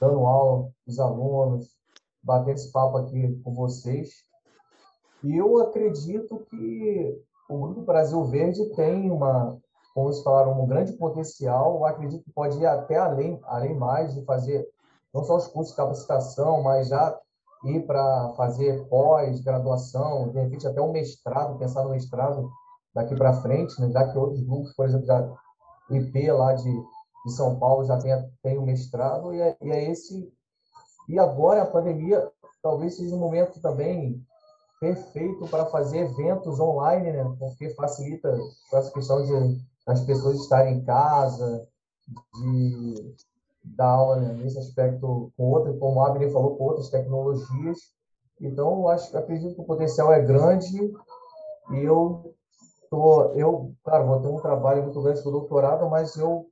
dando 0.00 0.24
aula 0.26 0.70
os 0.86 0.98
alunos, 0.98 1.76
batendo 2.22 2.56
esse 2.56 2.72
papo 2.72 2.96
aqui 2.98 3.40
com 3.42 3.54
vocês. 3.54 4.24
E 5.22 5.36
eu 5.36 5.58
acredito 5.58 6.46
que 6.48 7.22
o 7.48 7.58
Grupo 7.58 7.82
Brasil 7.82 8.24
Verde 8.24 8.64
tem 8.74 9.10
uma, 9.10 9.58
como 9.94 10.06
vocês 10.06 10.24
falaram, 10.24 10.62
um 10.62 10.66
grande 10.66 10.92
potencial. 10.94 11.76
Eu 11.76 11.84
acredito 11.84 12.24
que 12.24 12.32
pode 12.32 12.58
ir 12.58 12.66
até 12.66 12.96
além, 12.96 13.38
além 13.44 13.74
mais 13.74 14.14
de 14.14 14.24
fazer 14.24 14.66
não 15.12 15.24
só 15.24 15.36
os 15.36 15.48
cursos 15.48 15.72
de 15.72 15.76
capacitação, 15.76 16.62
mas 16.62 16.88
já 16.88 17.18
ir 17.64 17.84
para 17.86 18.30
fazer 18.36 18.86
pós-graduação, 18.88 20.30
de 20.30 20.40
repente 20.40 20.66
até 20.66 20.80
um 20.80 20.92
mestrado, 20.92 21.58
pensar 21.58 21.84
no 21.84 21.90
mestrado 21.90 22.50
daqui 22.94 23.14
para 23.14 23.40
frente, 23.40 23.80
né? 23.80 23.90
já 23.90 24.10
que 24.10 24.18
outros 24.18 24.42
grupos, 24.42 24.72
por 24.74 24.86
exemplo, 24.86 25.36
o 25.88 25.94
IP 25.94 26.30
lá 26.32 26.54
de, 26.54 26.72
de 27.24 27.32
São 27.32 27.58
Paulo 27.58 27.84
já 27.84 27.98
tem, 27.98 28.12
tem 28.42 28.58
um 28.58 28.64
mestrado, 28.64 29.32
e 29.32 29.40
é, 29.40 29.56
e 29.60 29.70
é 29.70 29.90
esse. 29.90 30.32
E 31.08 31.18
agora 31.18 31.62
a 31.62 31.66
pandemia 31.66 32.30
talvez 32.62 32.96
seja 32.96 33.14
um 33.14 33.18
momento 33.18 33.60
também 33.60 34.22
perfeito 34.80 35.46
para 35.48 35.66
fazer 35.66 35.98
eventos 35.98 36.58
online, 36.58 37.12
né? 37.12 37.36
porque 37.38 37.70
facilita 37.74 38.36
essa 38.72 38.92
questão 38.92 39.22
de 39.24 39.60
as 39.86 40.00
pessoas 40.02 40.38
estarem 40.40 40.78
em 40.78 40.84
casa, 40.84 41.66
de 42.34 43.14
dar 43.62 43.90
aula 43.90 44.16
né, 44.16 44.32
nesse 44.34 44.58
aspecto 44.58 45.32
com 45.36 45.50
outra, 45.50 45.72
como 45.74 46.00
a 46.00 46.08
Abner 46.08 46.32
falou, 46.32 46.56
com 46.56 46.64
outras 46.64 46.88
tecnologias. 46.88 47.78
Então, 48.40 48.88
acho, 48.88 49.16
acredito 49.16 49.54
que 49.54 49.60
o 49.60 49.66
potencial 49.66 50.12
é 50.12 50.22
grande 50.22 50.92
e 51.72 51.78
eu 51.78 52.34
tô, 52.90 53.32
eu, 53.34 53.74
claro, 53.84 54.06
vou 54.06 54.20
ter 54.20 54.28
um 54.28 54.40
trabalho 54.40 54.82
muito 54.82 55.00
grande 55.00 55.22
com 55.22 55.28
o 55.28 55.32
doutorado, 55.32 55.88
mas 55.88 56.16
eu 56.16 56.50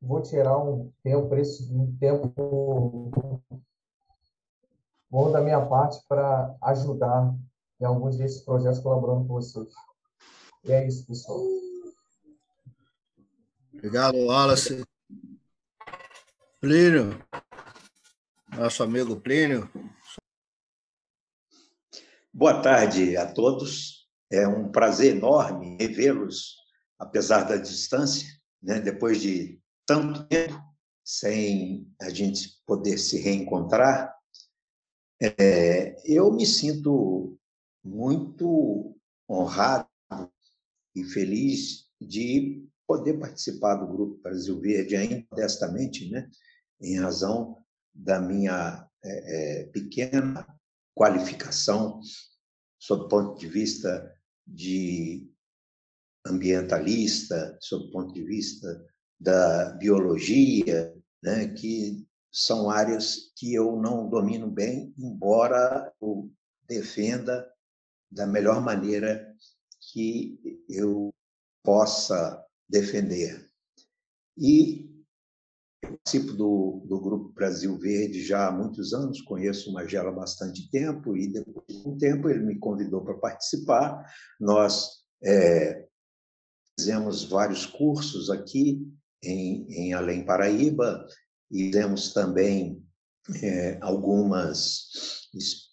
vou 0.00 0.22
tirar 0.22 0.56
um 0.58 0.92
tempo, 1.02 1.34
esse 1.34 1.72
um 1.72 1.96
tempo 1.98 3.42
bom 5.10 5.32
da 5.32 5.40
minha 5.40 5.64
parte 5.66 6.00
para 6.06 6.54
ajudar 6.62 7.34
em 7.80 7.84
alguns 7.84 8.16
desses 8.16 8.42
projetos 8.42 8.80
colaborando 8.80 9.26
com 9.26 9.34
vocês. 9.34 9.72
E 10.64 10.72
é 10.72 10.86
isso, 10.86 11.06
pessoal. 11.06 11.40
Obrigado, 13.72 14.18
Wallace. 14.18 14.84
Plínio, 16.60 17.16
nosso 18.56 18.82
amigo 18.82 19.20
Plínio. 19.20 19.70
Boa 22.32 22.60
tarde 22.60 23.16
a 23.16 23.32
todos. 23.32 23.97
É 24.30 24.46
um 24.46 24.70
prazer 24.70 25.16
enorme 25.16 25.76
revê-los, 25.80 26.56
apesar 26.98 27.44
da 27.44 27.56
distância, 27.56 28.26
né? 28.62 28.80
depois 28.80 29.20
de 29.20 29.60
tanto 29.86 30.26
tempo 30.28 30.60
sem 31.04 31.90
a 32.00 32.10
gente 32.10 32.60
poder 32.66 32.98
se 32.98 33.18
reencontrar. 33.18 34.14
É, 35.20 35.96
eu 36.04 36.30
me 36.30 36.44
sinto 36.44 37.38
muito 37.82 38.94
honrado 39.28 39.88
e 40.94 41.02
feliz 41.04 41.88
de 42.00 42.68
poder 42.86 43.18
participar 43.18 43.76
do 43.76 43.86
Grupo 43.86 44.22
Brasil 44.22 44.60
Verde, 44.60 44.96
ainda 44.96 45.26
modestamente, 45.30 46.10
né? 46.10 46.28
em 46.80 46.98
razão 46.98 47.56
da 47.94 48.20
minha 48.20 48.86
é, 49.02 49.60
é, 49.60 49.64
pequena 49.66 50.46
qualificação 50.94 52.00
sob 52.78 53.04
o 53.04 53.08
ponto 53.08 53.38
de 53.38 53.48
vista 53.48 54.14
de 54.48 55.30
ambientalista, 56.26 57.56
sob 57.60 57.86
o 57.86 57.90
ponto 57.90 58.12
de 58.12 58.24
vista 58.24 58.84
da 59.20 59.70
biologia, 59.74 60.94
né, 61.22 61.48
que 61.48 62.06
são 62.32 62.70
áreas 62.70 63.32
que 63.36 63.54
eu 63.54 63.76
não 63.76 64.08
domino 64.08 64.50
bem, 64.50 64.92
embora 64.98 65.92
eu 66.00 66.30
defenda 66.68 67.48
da 68.10 68.26
melhor 68.26 68.62
maneira 68.62 69.34
que 69.92 70.38
eu 70.68 71.12
possa 71.62 72.44
defender. 72.68 73.50
E 74.36 74.87
participo 75.88 76.32
do, 76.32 76.82
do 76.86 77.00
Grupo 77.00 77.32
Brasil 77.32 77.76
Verde 77.78 78.24
já 78.24 78.48
há 78.48 78.52
muitos 78.52 78.92
anos, 78.92 79.20
conheço 79.22 79.70
o 79.70 79.72
Magela 79.72 80.10
há 80.10 80.12
bastante 80.12 80.70
tempo, 80.70 81.16
e 81.16 81.26
depois 81.28 81.66
de 81.68 81.88
um 81.88 81.96
tempo 81.96 82.28
ele 82.28 82.44
me 82.44 82.58
convidou 82.58 83.02
para 83.02 83.14
participar. 83.14 84.04
Nós 84.38 85.02
é, 85.24 85.86
fizemos 86.78 87.24
vários 87.24 87.66
cursos 87.66 88.30
aqui 88.30 88.86
em, 89.22 89.66
em 89.70 89.94
Além 89.94 90.24
Paraíba, 90.24 91.06
e 91.50 91.70
temos 91.70 92.12
também 92.12 92.82
é, 93.42 93.78
algumas 93.80 95.28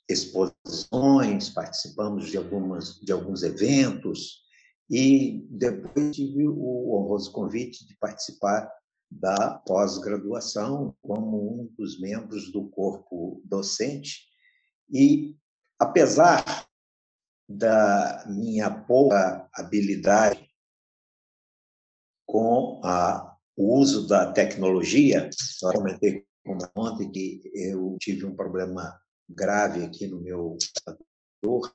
exposições, 0.10 1.50
participamos 1.50 2.30
de, 2.30 2.38
algumas, 2.38 2.96
de 3.00 3.12
alguns 3.12 3.44
eventos, 3.44 4.46
e 4.90 5.46
depois 5.50 6.16
tive 6.16 6.48
o 6.48 6.96
honroso 6.96 7.32
convite 7.32 7.88
de 7.88 7.98
participar 7.98 8.70
da 9.10 9.56
pós-graduação 9.66 10.96
como 11.02 11.62
um 11.62 11.74
dos 11.78 12.00
membros 12.00 12.52
do 12.52 12.70
corpo 12.70 13.42
docente. 13.46 14.26
E, 14.92 15.36
apesar 15.80 16.68
da 17.48 18.26
minha 18.28 18.70
pouca 18.70 19.48
habilidade 19.54 20.50
com 22.26 22.82
a, 22.84 23.38
o 23.56 23.78
uso 23.78 24.08
da 24.08 24.32
tecnologia, 24.32 25.30
eu 25.64 25.72
comentei 25.72 26.26
ontem 26.76 27.12
que 27.12 27.42
eu 27.54 27.98
tive 28.00 28.26
um 28.26 28.36
problema 28.36 29.00
grave 29.30 29.84
aqui 29.84 30.08
no 30.08 30.22
meu 30.22 30.58
computador 31.44 31.74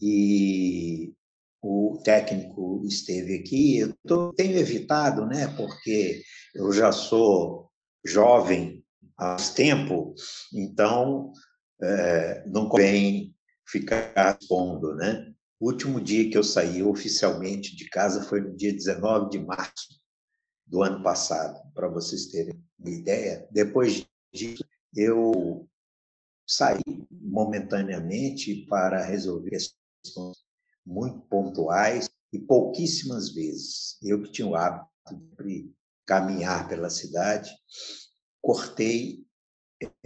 e 0.00 1.14
o 1.62 2.00
técnico 2.04 2.82
esteve 2.84 3.36
aqui. 3.36 3.78
Eu 3.78 3.94
tô, 4.06 4.32
tenho 4.32 4.58
evitado, 4.58 5.24
né, 5.26 5.46
porque 5.56 6.22
eu 6.54 6.72
já 6.72 6.90
sou 6.90 7.70
jovem 8.04 8.84
há 9.16 9.36
tempo, 9.54 10.14
então 10.52 11.32
é, 11.80 12.44
não 12.48 12.68
convém 12.68 13.34
ficar 13.66 14.36
expondo, 14.40 14.94
né? 14.96 15.32
O 15.60 15.66
último 15.70 16.00
dia 16.00 16.28
que 16.28 16.36
eu 16.36 16.42
saí 16.42 16.82
oficialmente 16.82 17.76
de 17.76 17.88
casa 17.88 18.24
foi 18.24 18.40
no 18.40 18.56
dia 18.56 18.72
19 18.72 19.30
de 19.30 19.38
março 19.38 20.00
do 20.66 20.82
ano 20.82 21.02
passado, 21.02 21.60
para 21.72 21.86
vocês 21.86 22.26
terem 22.26 22.60
uma 22.78 22.90
ideia. 22.90 23.46
Depois 23.52 24.04
disso, 24.34 24.64
eu 24.96 25.68
saí 26.44 26.82
momentaneamente 27.10 28.66
para 28.68 29.04
resolver 29.04 29.50
questões 29.50 30.42
muito 30.84 31.20
pontuais 31.22 32.10
e 32.32 32.38
pouquíssimas 32.38 33.30
vezes. 33.30 33.96
Eu 34.02 34.22
que 34.22 34.32
tinha 34.32 34.48
o 34.48 34.56
hábito 34.56 34.86
de 35.44 35.70
caminhar 36.06 36.68
pela 36.68 36.90
cidade, 36.90 37.50
cortei, 38.40 39.24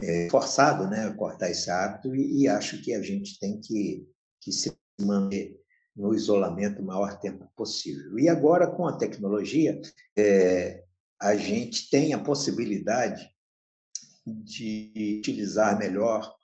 é, 0.00 0.28
forçado 0.30 0.88
né, 0.88 1.06
a 1.06 1.14
cortar 1.14 1.50
esse 1.50 1.70
hábito, 1.70 2.14
e, 2.14 2.42
e, 2.42 2.48
acho 2.48 2.82
que 2.82 2.94
a 2.94 3.02
gente 3.02 3.38
tem 3.38 3.60
que, 3.60 4.06
que 4.40 4.52
se 4.52 4.74
manter 5.00 5.58
no 5.94 6.14
isolamento 6.14 6.82
o 6.82 6.84
maior 6.84 7.18
tempo 7.18 7.50
possível. 7.56 8.18
E 8.18 8.28
agora, 8.28 8.66
com 8.66 8.86
a 8.86 8.96
tecnologia, 8.96 9.80
é, 10.16 10.84
a 11.20 11.34
gente 11.36 11.88
tem 11.88 12.12
a 12.12 12.22
possibilidade 12.22 13.30
de 14.26 15.18
utilizar 15.18 15.78
melhor 15.78 16.34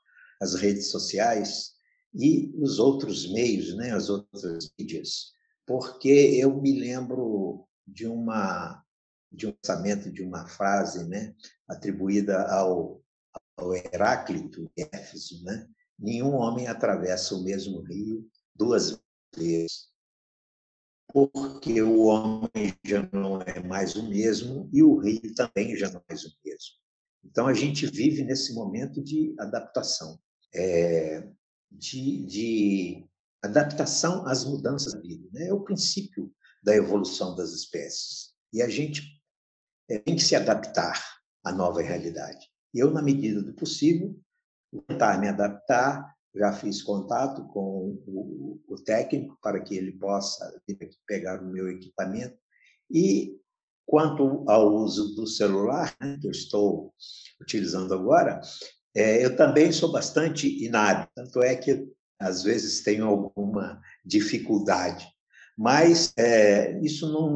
as 0.40 0.54
redes 0.54 0.90
sociais 0.90 1.72
e 2.14 2.52
os 2.56 2.78
outros 2.78 3.30
meios, 3.32 3.74
né, 3.76 3.92
as 3.92 4.08
outras 4.10 4.70
mídias, 4.78 5.32
porque 5.66 6.08
eu 6.08 6.60
me 6.60 6.78
lembro 6.78 7.66
de 7.86 8.06
uma 8.06 8.82
de 9.30 9.46
um 9.46 9.52
pensamento 9.52 10.12
de 10.12 10.22
uma 10.22 10.46
frase, 10.46 11.08
né, 11.08 11.34
atribuída 11.66 12.42
ao, 12.52 13.02
ao 13.56 13.74
Heráclito 13.74 14.70
de 14.76 14.86
Éfeso, 14.92 15.42
né? 15.42 15.66
Nenhum 15.98 16.34
homem 16.34 16.66
atravessa 16.66 17.34
o 17.34 17.42
mesmo 17.42 17.80
rio 17.80 18.28
duas 18.54 19.00
vezes, 19.34 19.88
porque 21.12 21.80
o 21.80 22.02
homem 22.02 22.74
já 22.84 23.08
não 23.12 23.40
é 23.40 23.62
mais 23.62 23.96
o 23.96 24.08
mesmo 24.08 24.68
e 24.72 24.82
o 24.82 24.98
rio 24.98 25.34
também 25.34 25.76
já 25.76 25.90
não 25.90 26.00
é 26.00 26.04
mais 26.08 26.24
o 26.24 26.32
mesmo. 26.44 26.74
Então 27.24 27.46
a 27.46 27.54
gente 27.54 27.86
vive 27.86 28.24
nesse 28.24 28.52
momento 28.54 29.02
de 29.02 29.34
adaptação, 29.38 30.18
é, 30.54 31.26
de, 31.78 32.24
de 32.26 33.06
adaptação 33.42 34.26
às 34.26 34.44
mudanças 34.44 34.92
da 34.94 35.00
vida. 35.00 35.28
Né? 35.32 35.48
É 35.48 35.52
o 35.52 35.64
princípio 35.64 36.32
da 36.62 36.74
evolução 36.74 37.34
das 37.34 37.52
espécies. 37.52 38.32
E 38.52 38.62
a 38.62 38.68
gente 38.68 39.02
é, 39.90 39.98
tem 39.98 40.16
que 40.16 40.22
se 40.22 40.36
adaptar 40.36 41.02
à 41.44 41.52
nova 41.52 41.82
realidade. 41.82 42.48
Eu, 42.72 42.90
na 42.90 43.02
medida 43.02 43.42
do 43.42 43.52
possível, 43.54 44.18
tentar 44.86 45.18
me 45.18 45.28
adaptar. 45.28 46.12
Já 46.34 46.50
fiz 46.50 46.82
contato 46.82 47.46
com 47.48 48.00
o, 48.06 48.62
o 48.66 48.76
técnico 48.76 49.36
para 49.42 49.60
que 49.60 49.76
ele 49.76 49.92
possa 49.92 50.50
pegar 51.06 51.42
o 51.42 51.46
meu 51.46 51.68
equipamento. 51.68 52.38
E 52.90 53.38
quanto 53.84 54.42
ao 54.48 54.74
uso 54.74 55.14
do 55.14 55.26
celular, 55.26 55.94
né, 56.00 56.16
que 56.18 56.26
eu 56.26 56.30
estou 56.30 56.94
utilizando 57.38 57.92
agora, 57.92 58.40
é, 58.95 59.24
eu 59.24 59.36
também 59.36 59.72
sou 59.72 59.90
bastante 59.90 60.64
inábil, 60.64 61.07
tanto 61.14 61.43
é 61.43 61.57
que 61.57 61.86
às 62.20 62.43
vezes 62.43 62.82
tenho 62.82 63.07
alguma 63.07 63.80
dificuldade. 64.05 65.07
Mas 65.57 66.12
é, 66.16 66.80
isso 66.80 67.12
não, 67.12 67.30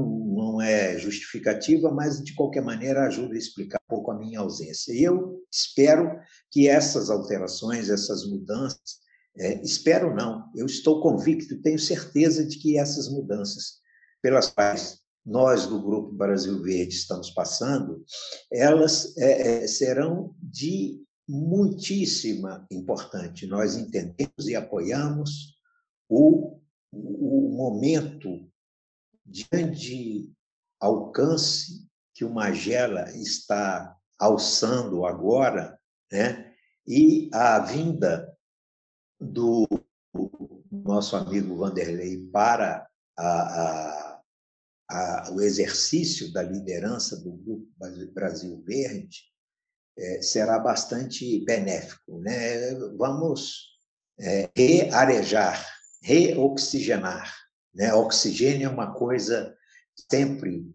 não 0.54 0.62
é 0.62 0.98
justificativa, 0.98 1.90
mas 1.90 2.22
de 2.22 2.34
qualquer 2.34 2.62
maneira 2.62 3.06
ajuda 3.06 3.34
a 3.34 3.38
explicar 3.38 3.78
um 3.84 3.94
pouco 3.94 4.10
a 4.10 4.18
minha 4.18 4.40
ausência. 4.40 4.92
E 4.92 5.02
eu 5.02 5.42
espero 5.52 6.18
que 6.50 6.68
essas 6.68 7.10
alterações, 7.10 7.90
essas 7.90 8.24
mudanças, 8.26 8.98
é, 9.38 9.62
espero 9.62 10.14
não, 10.14 10.50
eu 10.54 10.64
estou 10.64 11.02
convicto, 11.02 11.60
tenho 11.60 11.78
certeza 11.78 12.46
de 12.46 12.58
que 12.58 12.78
essas 12.78 13.08
mudanças 13.08 13.80
pelas 14.22 14.48
quais 14.48 14.98
nós 15.24 15.66
do 15.66 15.82
Grupo 15.82 16.12
Brasil 16.12 16.62
Verde 16.62 16.94
estamos 16.94 17.30
passando, 17.30 18.02
elas 18.50 19.14
é, 19.18 19.64
é 19.64 19.66
serão 19.66 20.34
de 20.40 21.05
muitíssima 21.28 22.66
importante. 22.70 23.46
Nós 23.46 23.76
entendemos 23.76 24.46
e 24.46 24.54
apoiamos 24.54 25.56
o, 26.08 26.60
o 26.92 27.50
momento 27.56 28.48
de 29.24 29.46
grande 29.50 30.32
alcance 30.80 31.88
que 32.14 32.24
o 32.24 32.32
Magela 32.32 33.10
está 33.10 33.96
alçando 34.18 35.04
agora, 35.04 35.78
né? 36.10 36.54
e 36.86 37.28
a 37.32 37.58
vinda 37.58 38.32
do 39.20 39.66
nosso 40.70 41.16
amigo 41.16 41.56
Vanderlei 41.56 42.18
para 42.30 42.88
a, 43.18 43.26
a, 43.26 44.22
a, 44.90 45.30
o 45.32 45.40
exercício 45.40 46.32
da 46.32 46.42
liderança 46.42 47.16
do 47.16 47.32
Grupo 47.32 47.68
Brasil 48.14 48.62
Verde, 48.62 49.24
é, 49.98 50.22
será 50.22 50.58
bastante 50.58 51.44
benéfico. 51.44 52.18
Né? 52.20 52.74
Vamos 52.96 53.76
é, 54.18 54.50
rearejar, 54.56 55.66
reoxigenar. 56.02 57.34
Né? 57.74 57.92
Oxigênio 57.94 58.66
é 58.66 58.70
uma 58.70 58.94
coisa 58.94 59.54
sempre 60.10 60.66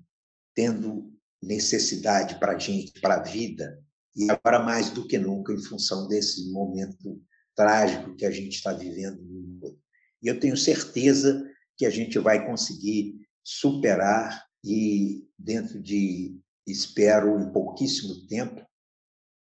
tendo 0.55 1.11
necessidade 1.41 2.39
para 2.39 2.53
a 2.53 2.59
gente, 2.59 2.99
para 2.99 3.15
a 3.15 3.23
vida, 3.23 3.79
e 4.15 4.29
agora 4.29 4.59
mais 4.59 4.89
do 4.89 5.07
que 5.07 5.17
nunca, 5.17 5.53
em 5.53 5.61
função 5.61 6.07
desse 6.07 6.51
momento 6.51 7.21
trágico 7.55 8.15
que 8.15 8.25
a 8.25 8.31
gente 8.31 8.55
está 8.55 8.73
vivendo 8.73 9.21
no 9.21 9.41
mundo. 9.41 9.79
E 10.21 10.27
eu 10.27 10.39
tenho 10.39 10.57
certeza 10.57 11.43
que 11.77 11.85
a 11.85 11.89
gente 11.89 12.19
vai 12.19 12.45
conseguir 12.45 13.15
superar 13.43 14.45
e, 14.63 15.25
dentro 15.37 15.81
de, 15.81 16.37
espero, 16.67 17.39
em 17.39 17.51
pouquíssimo 17.51 18.27
tempo, 18.27 18.63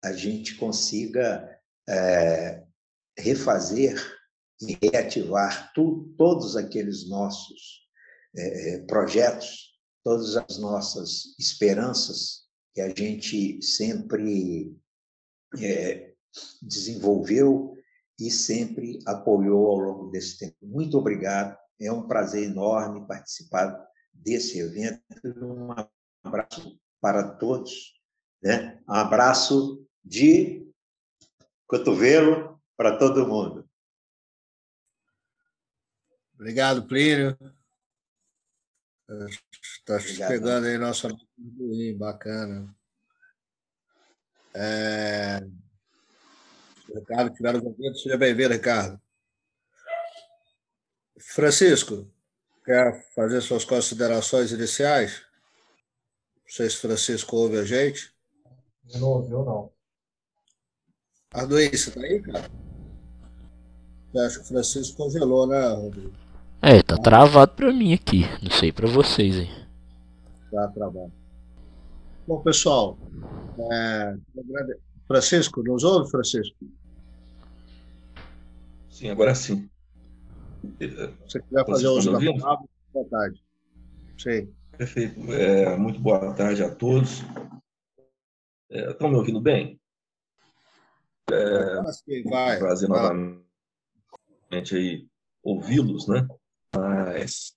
a 0.05 0.12
gente 0.12 0.57
consiga 0.57 1.50
é, 1.88 2.62
refazer 3.18 3.96
e 4.61 4.76
reativar 4.80 5.72
tu, 5.74 6.14
todos 6.18 6.57
aqueles 6.57 7.09
nossos 7.09 7.88
é, 8.36 8.78
projetos, 8.80 9.72
todas 10.05 10.36
as 10.36 10.59
nossas 10.59 11.34
esperanças 11.38 12.44
que 12.74 12.82
a 12.82 12.88
gente 12.90 13.62
sempre 13.62 14.76
é, 15.59 16.12
desenvolveu 16.61 17.74
e 18.20 18.30
sempre 18.30 18.98
apoiou 19.07 19.66
ao 19.68 19.78
longo 19.78 20.11
desse 20.11 20.38
tempo. 20.38 20.57
Muito 20.62 20.98
obrigado. 20.98 21.57
É 21.80 21.90
um 21.90 22.07
prazer 22.07 22.44
enorme 22.44 23.07
participar 23.07 23.74
desse 24.12 24.59
evento. 24.59 25.00
Um 25.24 25.70
abraço 26.22 26.78
para 27.00 27.22
todos. 27.36 27.94
Né? 28.42 28.78
Um 28.88 28.92
abraço 28.92 29.84
de 30.05 30.70
cotovelo 31.66 32.61
para 32.76 32.98
todo 32.98 33.26
mundo. 33.26 33.68
Obrigado, 36.34 36.86
Plínio. 36.86 37.38
Está 39.09 39.98
pegando 40.28 40.66
aí 40.66 40.78
nosso 40.78 41.07
amigo 41.07 41.98
bacana. 41.98 42.74
É... 44.55 45.40
Ricardo, 46.94 47.34
tiveram 47.34 47.61
convite, 47.61 48.02
seja 48.02 48.16
bem-vindo, 48.16 48.55
Ricardo. 48.55 49.00
Francisco, 51.18 52.11
quer 52.64 53.11
fazer 53.14 53.40
suas 53.40 53.64
considerações 53.64 54.52
iniciais? 54.52 55.22
Não 56.44 56.50
sei 56.50 56.70
se 56.70 56.76
Francisco 56.76 57.36
ouve 57.36 57.59
a 57.59 57.64
gente. 57.64 58.14
Não 58.94 59.09
ouviu, 59.09 59.44
não. 59.44 59.74
Arduí, 61.35 61.68
você 61.68 61.91
tá 61.91 62.01
aí, 62.01 62.22
cara? 62.22 62.49
Eu 64.14 64.22
acho 64.22 64.39
que 64.39 64.45
o 64.45 64.49
Francisco 64.49 64.97
congelou, 64.97 65.49
né, 65.49 65.68
Rodrigo? 65.68 66.12
É, 66.62 66.80
tá 66.80 66.97
travado 66.97 67.53
pra 67.53 67.72
mim 67.72 67.93
aqui. 67.93 68.22
Não 68.41 68.53
sei 68.53 68.70
pra 68.70 68.87
vocês 68.87 69.41
aí. 69.41 69.51
Tá 70.53 70.68
travado. 70.68 71.12
Bom, 72.26 72.41
pessoal, 72.41 72.97
é... 73.72 74.16
Francisco, 75.09 75.62
nos 75.64 75.82
ouve, 75.82 76.09
Francisco? 76.09 76.57
Sim, 78.89 79.11
agora 79.11 79.35
sim. 79.35 79.68
Se 80.78 80.89
você 81.26 81.43
quiser 81.43 81.66
fazer 81.66 81.89
uso 81.89 82.12
da 82.12 82.18
palavra, 82.18 82.64
boa 82.93 83.09
tarde. 83.11 83.45
Sim. 84.16 84.49
Perfeito. 84.78 85.32
É, 85.32 85.76
muito 85.76 85.99
boa 85.99 86.32
tarde 86.32 86.62
a 86.62 86.72
todos. 86.72 87.22
É, 88.70 88.93
estão 88.93 89.11
me 89.11 89.16
ouvindo 89.16 89.41
bem? 89.41 89.78
É, 91.31 92.22
vai, 92.29 92.59
prazer 92.59 92.89
vai. 92.89 93.03
novamente 93.03 94.77
aí 94.77 95.07
ouvi-los, 95.43 96.07
né? 96.07 96.27
Mas 96.75 97.55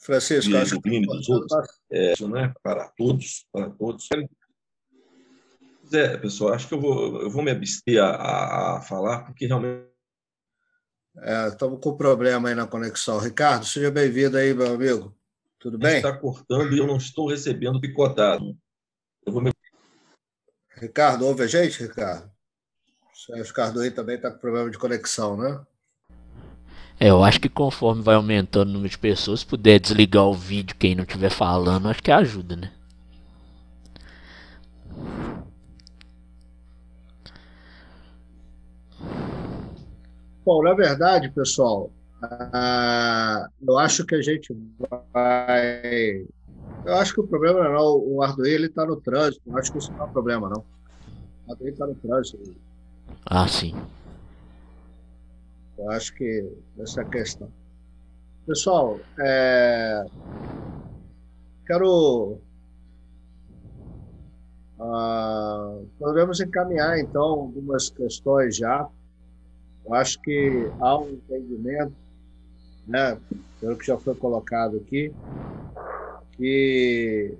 Francisco, 0.00 0.54
acho 0.56 0.80
que 0.80 1.00
dos 1.00 1.28
outros, 1.28 1.80
é, 1.90 2.14
né? 2.28 2.52
Para 2.62 2.88
todos, 2.90 3.46
para 3.50 3.70
todos. 3.70 4.06
É, 5.92 6.16
pessoal, 6.18 6.52
acho 6.52 6.68
que 6.68 6.74
eu 6.74 6.80
vou, 6.80 7.22
eu 7.22 7.30
vou 7.30 7.42
me 7.42 7.50
abster 7.50 8.02
a, 8.02 8.76
a 8.76 8.82
falar, 8.82 9.24
porque 9.24 9.46
realmente. 9.46 9.92
É, 11.16 11.48
estamos 11.48 11.80
com 11.80 11.96
problema 11.96 12.48
aí 12.48 12.54
na 12.54 12.66
conexão. 12.66 13.18
Ricardo, 13.18 13.64
seja 13.64 13.90
bem-vindo 13.90 14.36
aí, 14.36 14.52
meu 14.52 14.74
amigo. 14.74 15.16
Tudo 15.58 15.78
bem? 15.78 15.96
Está 15.96 16.12
cortando 16.14 16.74
e 16.74 16.78
eu 16.78 16.86
não 16.86 16.96
estou 16.96 17.28
recebendo 17.28 17.80
picotado. 17.80 18.54
Eu 19.24 19.32
vou 19.32 19.40
me 19.40 19.50
Ricardo, 20.76 21.26
ouve 21.26 21.42
a 21.42 21.46
gente, 21.46 21.82
Ricardo? 21.82 22.30
O 23.28 23.60
Arduino 23.60 23.94
também 23.94 24.16
está 24.16 24.30
com 24.30 24.38
problema 24.38 24.70
de 24.70 24.78
conexão, 24.78 25.36
né? 25.36 25.60
É, 27.00 27.10
eu 27.10 27.24
acho 27.24 27.40
que 27.40 27.48
conforme 27.48 28.02
vai 28.02 28.14
aumentando 28.14 28.68
o 28.68 28.72
número 28.72 28.90
de 28.90 28.98
pessoas, 28.98 29.40
se 29.40 29.46
puder 29.46 29.80
desligar 29.80 30.24
o 30.24 30.34
vídeo 30.34 30.76
quem 30.78 30.94
não 30.94 31.04
estiver 31.04 31.30
falando, 31.30 31.88
acho 31.88 32.02
que 32.02 32.10
ajuda, 32.10 32.56
né? 32.56 32.72
Bom, 40.44 40.62
na 40.62 40.74
verdade, 40.74 41.30
pessoal, 41.30 41.90
uh, 42.22 43.48
eu 43.66 43.78
acho 43.78 44.04
que 44.04 44.14
a 44.14 44.20
gente 44.20 44.54
vai. 45.12 46.26
Eu 46.84 46.96
acho 46.96 47.14
que 47.14 47.20
o 47.20 47.26
problema 47.26 47.66
não, 47.68 47.96
o 47.96 48.22
Arduino 48.22 48.66
está 48.66 48.84
no 48.84 48.96
trânsito, 48.96 49.42
eu 49.46 49.56
acho 49.56 49.72
que 49.72 49.78
isso 49.78 49.90
não 49.92 50.00
é 50.00 50.04
um 50.04 50.12
problema, 50.12 50.48
não. 50.50 50.64
O 51.46 51.52
Arduino 51.52 51.72
está 51.72 51.86
no 51.86 51.94
trânsito. 51.94 52.54
Ah, 53.24 53.48
sim. 53.48 53.74
Eu 55.78 55.90
acho 55.90 56.14
que 56.14 56.50
essa 56.78 57.00
é 57.00 57.04
a 57.04 57.08
questão. 57.08 57.50
Pessoal, 58.46 59.00
é... 59.18 60.04
quero. 61.66 62.38
Uh, 64.78 65.86
podemos 65.98 66.40
encaminhar, 66.40 66.98
então, 66.98 67.22
algumas 67.22 67.88
questões 67.88 68.56
já. 68.56 68.86
Eu 69.86 69.94
acho 69.94 70.20
que 70.20 70.70
há 70.80 70.98
um 70.98 71.10
entendimento, 71.10 71.94
né, 72.86 73.18
pelo 73.60 73.76
que 73.76 73.86
já 73.86 73.96
foi 73.96 74.14
colocado 74.14 74.76
aqui, 74.76 75.12
que 76.36 77.34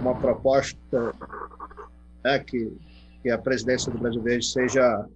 uma 0.00 0.14
proposta 0.14 1.14
né, 2.24 2.38
que, 2.40 2.72
que 3.22 3.30
a 3.30 3.38
presidência 3.38 3.90
do 3.90 3.98
Brasil 3.98 4.22
Verde 4.22 4.46
seja 4.46 5.06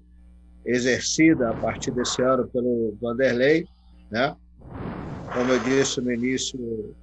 exercida 0.65 1.51
a 1.51 1.55
partir 1.55 1.91
desse 1.91 2.23
ano 2.23 2.47
pelo 2.49 2.97
Vanderlei, 3.01 3.67
né? 4.11 4.37
Como 5.33 5.53
eu 5.53 5.59
disse 5.61 6.01
no 6.01 6.13
início, 6.13 6.59
uh, 6.59 6.95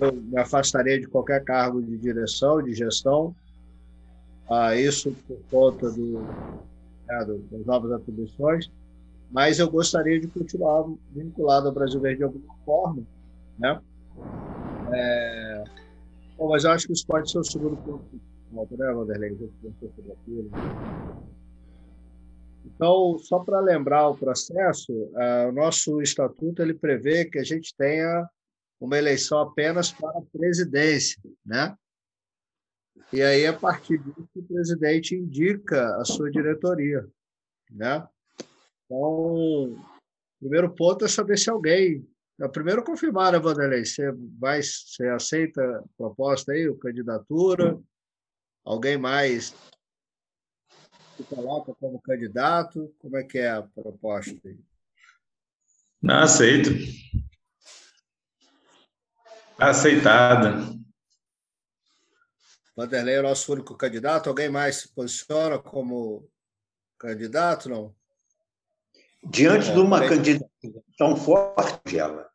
eu 0.00 0.12
me 0.12 0.38
afastaria 0.38 1.00
de 1.00 1.06
qualquer 1.06 1.42
cargo 1.44 1.80
de 1.80 1.96
direção, 1.96 2.62
de 2.62 2.74
gestão, 2.74 3.34
uh, 4.50 4.74
isso 4.74 5.14
por 5.26 5.38
conta 5.50 5.90
do, 5.90 6.20
né, 7.06 7.24
das 7.50 7.64
novas 7.64 7.92
atribuições, 7.92 8.70
mas 9.30 9.58
eu 9.58 9.70
gostaria 9.70 10.20
de 10.20 10.26
continuar 10.26 10.84
vinculado 11.14 11.68
ao 11.68 11.74
Brasil 11.74 12.00
Verde 12.00 12.18
de 12.18 12.24
alguma 12.24 12.54
forma, 12.64 13.02
né? 13.58 13.80
É, 14.92 15.64
bom, 16.36 16.48
mas 16.48 16.64
eu 16.64 16.70
acho 16.70 16.86
que 16.86 16.92
isso 16.92 17.06
pode 17.06 17.30
ser 17.30 17.38
o 17.38 17.44
segundo 17.44 17.76
ponto, 17.76 18.76
né, 18.76 18.92
Vanderlei? 18.92 19.36
Então, 22.64 23.18
só 23.18 23.40
para 23.40 23.60
lembrar 23.60 24.08
o 24.08 24.16
processo, 24.16 24.92
uh, 24.92 25.48
o 25.48 25.52
nosso 25.52 26.00
estatuto 26.00 26.62
ele 26.62 26.74
prevê 26.74 27.24
que 27.24 27.38
a 27.38 27.44
gente 27.44 27.74
tenha 27.76 28.28
uma 28.80 28.96
eleição 28.96 29.40
apenas 29.40 29.90
para 29.90 30.18
a 30.18 30.22
presidência, 30.32 31.20
né? 31.44 31.74
E 33.12 33.22
aí, 33.22 33.46
a 33.46 33.52
partir 33.52 33.98
disso, 33.98 34.28
o 34.36 34.42
presidente 34.42 35.16
indica 35.16 35.96
a 35.96 36.04
sua 36.04 36.30
diretoria, 36.30 37.08
né? 37.70 38.06
Então, 38.84 39.00
o 39.00 39.78
primeiro 40.38 40.70
ponto 40.74 41.04
é 41.04 41.08
saber 41.08 41.38
se 41.38 41.50
alguém... 41.50 42.06
Primeiro 42.52 42.84
confirmar, 42.84 43.32
né, 43.32 43.38
Vanderlei? 43.40 43.84
Você, 43.84 44.12
vai, 44.38 44.62
você 44.62 45.08
aceita 45.08 45.60
a 45.60 45.82
proposta 45.96 46.52
aí, 46.52 46.68
a 46.68 46.78
candidatura? 46.78 47.76
Alguém 48.64 48.96
mais 48.96 49.52
se 51.16 51.24
coloca 51.24 51.74
como 51.74 52.00
candidato? 52.00 52.94
Como 53.00 53.16
é 53.16 53.24
que 53.24 53.38
é 53.38 53.50
a 53.50 53.62
proposta? 53.62 54.38
Não, 56.00 56.20
aceito. 56.20 56.70
Aceitada. 59.58 60.78
Vanderlei 62.76 63.16
é 63.16 63.20
o 63.20 63.24
nosso 63.24 63.52
único 63.52 63.76
candidato. 63.76 64.28
Alguém 64.28 64.48
mais 64.48 64.76
se 64.76 64.94
posiciona 64.94 65.58
como 65.58 66.30
candidato, 66.96 67.68
não? 67.68 67.97
Diante 69.30 69.72
de 69.72 69.78
uma 69.78 70.00
candidatura 70.00 70.82
tão 70.96 71.16
forte, 71.16 71.98
ela, 71.98 72.28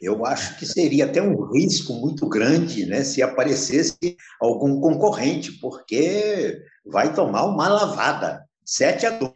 eu 0.00 0.26
acho 0.26 0.58
que 0.58 0.66
seria 0.66 1.04
até 1.04 1.22
um 1.22 1.52
risco 1.52 1.92
muito 1.94 2.28
grande 2.28 2.84
né, 2.86 3.04
se 3.04 3.22
aparecesse 3.22 4.16
algum 4.40 4.80
concorrente, 4.80 5.52
porque 5.60 6.60
vai 6.84 7.14
tomar 7.14 7.44
uma 7.44 7.68
lavada, 7.68 8.44
7 8.64 9.06
a 9.06 9.10
2, 9.10 9.34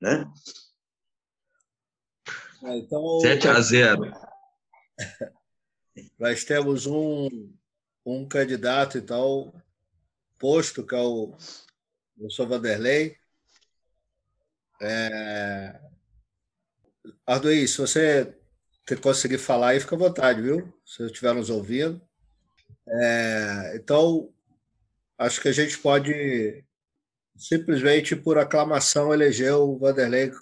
né? 0.00 0.30
É, 2.64 2.78
então, 2.78 3.20
7 3.20 3.48
a 3.48 3.60
0. 3.60 4.12
Nós 6.18 6.44
temos 6.44 6.86
um, 6.86 7.28
um 8.04 8.26
candidato, 8.26 8.98
então, 8.98 9.54
posto, 10.38 10.84
que 10.84 10.94
é 10.94 11.00
o 11.00 11.34
professor 12.16 12.46
Vanderlei. 12.46 13.16
É... 14.82 15.80
Arduí, 17.26 17.66
se 17.66 17.78
você 17.78 18.34
conseguir 19.00 19.38
falar 19.38 19.68
aí, 19.68 19.80
fica 19.80 19.94
à 19.94 19.98
vontade, 19.98 20.42
viu? 20.42 20.72
Se 20.84 20.98
você 20.98 21.06
estiver 21.06 21.34
nos 21.34 21.50
ouvindo. 21.50 22.00
É... 22.88 23.72
Então, 23.76 24.30
acho 25.18 25.40
que 25.40 25.48
a 25.48 25.52
gente 25.52 25.78
pode 25.78 26.64
simplesmente 27.36 28.14
por 28.14 28.38
aclamação, 28.38 29.12
elegeu 29.12 29.70
o 29.70 29.78
Vanderlei 29.78 30.32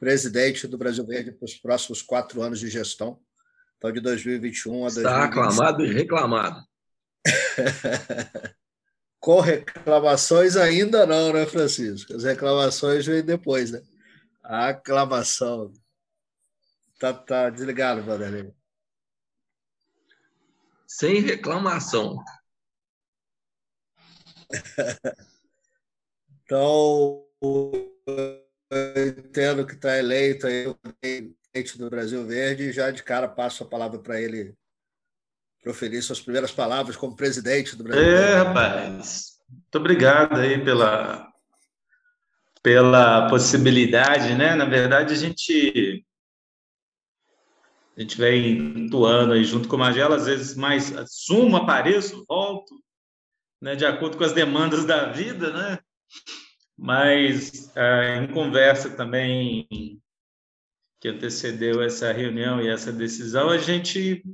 presidente 0.00 0.66
do 0.66 0.78
Brasil 0.78 1.06
Verde 1.06 1.30
para 1.30 1.44
os 1.44 1.54
próximos 1.54 2.00
quatro 2.00 2.40
anos 2.40 2.58
de 2.58 2.70
gestão, 2.70 3.20
então 3.76 3.92
de 3.92 4.00
2021 4.00 4.84
a 4.84 4.88
Está 4.88 5.02
2025. 5.02 5.08
Está 5.10 5.24
aclamado 5.24 5.84
e 5.84 5.92
reclamado. 5.92 6.64
Com 9.20 9.40
reclamações 9.40 10.56
ainda 10.56 11.04
não, 11.04 11.34
né, 11.34 11.44
Francisco? 11.44 12.14
As 12.14 12.24
reclamações 12.24 13.04
vêm 13.04 13.22
depois, 13.22 13.70
né? 13.70 13.82
A 14.42 14.68
aclamação. 14.68 15.70
Tá, 17.00 17.14
tá 17.14 17.48
desligado, 17.48 18.02
Vanderlei. 18.02 18.52
Sem 20.86 21.20
reclamação. 21.20 22.22
Então, 26.52 27.24
eu 27.40 29.06
entendo 29.06 29.64
que 29.64 29.74
está 29.74 29.96
eleito 29.96 30.48
aí 30.48 30.66
o 30.66 30.74
presidente 30.74 31.78
do 31.78 31.88
Brasil 31.88 32.26
Verde 32.26 32.64
e 32.64 32.72
já 32.72 32.90
de 32.90 33.04
cara 33.04 33.28
passo 33.28 33.62
a 33.62 33.68
palavra 33.68 34.00
para 34.00 34.20
ele 34.20 34.56
proferir 35.62 36.02
suas 36.02 36.20
primeiras 36.20 36.50
palavras 36.50 36.96
como 36.96 37.14
presidente 37.14 37.76
do 37.76 37.84
Brasil 37.84 38.02
é, 38.02 38.16
Verde. 38.16 38.48
Rapaz. 38.48 39.38
Muito 39.48 39.78
obrigado 39.78 40.40
aí 40.40 40.64
pela, 40.64 41.32
pela 42.64 43.28
possibilidade, 43.28 44.34
né? 44.34 44.56
Na 44.56 44.64
verdade, 44.64 45.14
a 45.14 45.16
gente 45.16 45.99
a 48.00 48.02
gente 48.02 48.16
vem 48.16 48.86
atuando 48.86 49.34
aí 49.34 49.44
junto 49.44 49.68
com 49.68 49.76
a 49.76 49.80
Magela, 49.80 50.16
às 50.16 50.24
vezes 50.24 50.56
mais 50.56 50.96
assumo, 50.96 51.54
apareço, 51.58 52.24
volto, 52.26 52.74
né, 53.60 53.76
de 53.76 53.84
acordo 53.84 54.16
com 54.16 54.24
as 54.24 54.32
demandas 54.32 54.86
da 54.86 55.12
vida, 55.12 55.52
né? 55.52 55.78
Mas 56.78 57.70
é, 57.76 58.16
em 58.16 58.28
conversa 58.28 58.88
também 58.88 59.68
que 60.98 61.08
antecedeu 61.08 61.82
essa 61.82 62.10
reunião 62.10 62.62
e 62.62 62.68
essa 62.68 62.90
decisão, 62.90 63.50
a 63.50 63.58
gente 63.58 64.24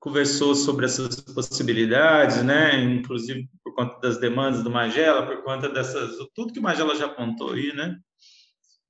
conversou 0.00 0.54
sobre 0.54 0.86
essas 0.86 1.20
possibilidades, 1.20 2.42
né? 2.42 2.82
Inclusive 2.82 3.46
por 3.62 3.74
conta 3.74 4.00
das 4.00 4.18
demandas 4.18 4.62
do 4.62 4.70
Magela, 4.70 5.26
por 5.26 5.42
conta 5.42 5.68
dessas 5.68 6.16
tudo 6.34 6.50
que 6.50 6.60
o 6.60 6.62
Magela 6.62 6.96
já 6.96 7.04
apontou 7.04 7.52
aí, 7.52 7.74
né? 7.74 7.98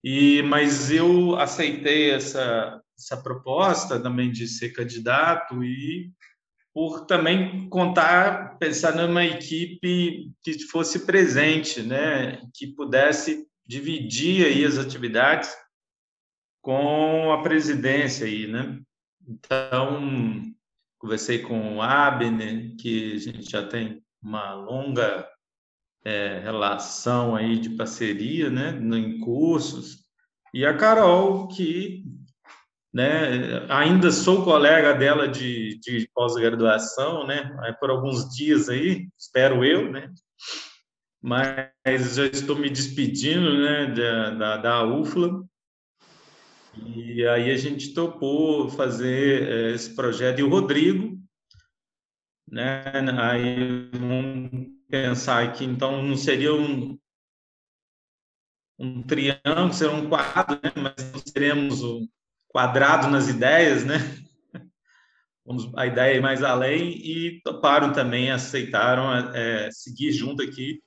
E 0.05 0.43
mas 0.43 0.93
eu 0.93 1.35
aceitei 1.35 2.13
essa 2.13 2.81
essa 2.99 3.17
proposta 3.17 4.01
também 4.01 4.31
de 4.31 4.47
ser 4.47 4.71
candidato 4.71 5.63
e 5.63 6.13
por 6.73 7.07
também 7.07 7.69
contar, 7.69 8.59
pensar 8.59 8.97
numa 8.97 9.25
equipe 9.25 10.33
que 10.43 10.59
fosse 10.65 11.07
presente, 11.07 11.83
né, 11.83 12.43
que 12.53 12.67
pudesse 12.67 13.47
dividir 13.65 14.47
aí 14.47 14.65
as 14.65 14.77
atividades 14.77 15.57
com 16.61 17.31
a 17.33 17.43
presidência 17.43 18.27
aí, 18.27 18.49
né? 18.49 18.81
Então, 19.27 20.43
conversei 20.99 21.39
com 21.39 21.77
o 21.77 21.83
Abner, 21.83 22.75
que 22.77 23.15
a 23.15 23.19
gente 23.19 23.51
já 23.51 23.67
tem 23.67 24.03
uma 24.21 24.55
longa 24.55 25.29
é, 26.05 26.41
relação 26.41 27.37
aí 27.37 27.59
de 27.59 27.71
parceria, 27.71 28.51
né, 28.51 28.71
em 28.99 29.21
cursos, 29.21 30.05
e 30.53 30.65
a 30.65 30.77
Carol, 30.77 31.49
que 31.49 32.05
né? 32.95 33.67
Ainda 33.69 34.13
sou 34.13 34.45
colega 34.45 34.95
dela 34.95 35.27
de, 35.27 35.79
de 35.81 36.09
pós-graduação, 36.15 37.27
né? 37.27 37.51
Por 37.81 37.91
alguns 37.91 38.29
dias 38.35 38.69
aí, 38.69 39.09
espero 39.19 39.65
eu, 39.65 39.91
né? 39.91 40.09
mas 41.25 42.17
já 42.17 42.27
estou 42.27 42.55
me 42.55 42.69
despedindo 42.69 43.59
né, 43.59 43.87
da, 43.87 44.31
da, 44.31 44.57
da 44.59 44.85
UFLA. 44.85 45.43
E 46.77 47.27
aí 47.27 47.51
a 47.51 47.57
gente 47.57 47.95
topou 47.95 48.69
fazer 48.69 49.49
é, 49.49 49.71
esse 49.73 49.95
projeto. 49.95 50.41
E 50.41 50.43
o 50.43 50.51
Rodrigo, 50.51 51.19
né, 52.47 52.83
aí 53.19 53.89
vamos 53.93 54.69
pensar 54.87 55.43
aqui, 55.43 55.65
então 55.65 56.03
não 56.03 56.15
seria 56.15 56.53
um, 56.53 56.99
um 58.79 59.03
triângulo, 59.03 59.73
seria 59.73 59.97
um 59.97 60.07
quadro, 60.07 60.61
né, 60.63 60.73
mas 60.77 61.11
não 61.11 61.21
seremos 61.21 61.83
um 61.83 62.07
quadrado 62.55 63.11
nas 63.11 63.29
ideias, 63.29 63.85
né? 63.85 63.97
Vamos, 65.45 65.71
a 65.77 65.87
ideia 65.87 66.17
é 66.17 66.21
mais 66.21 66.41
além 66.45 66.91
e 66.91 67.41
toparam 67.43 67.93
também, 67.93 68.31
aceitaram 68.31 69.13
é, 69.35 69.69
seguir 69.73 70.13
junto 70.13 70.41
aqui 70.41 70.81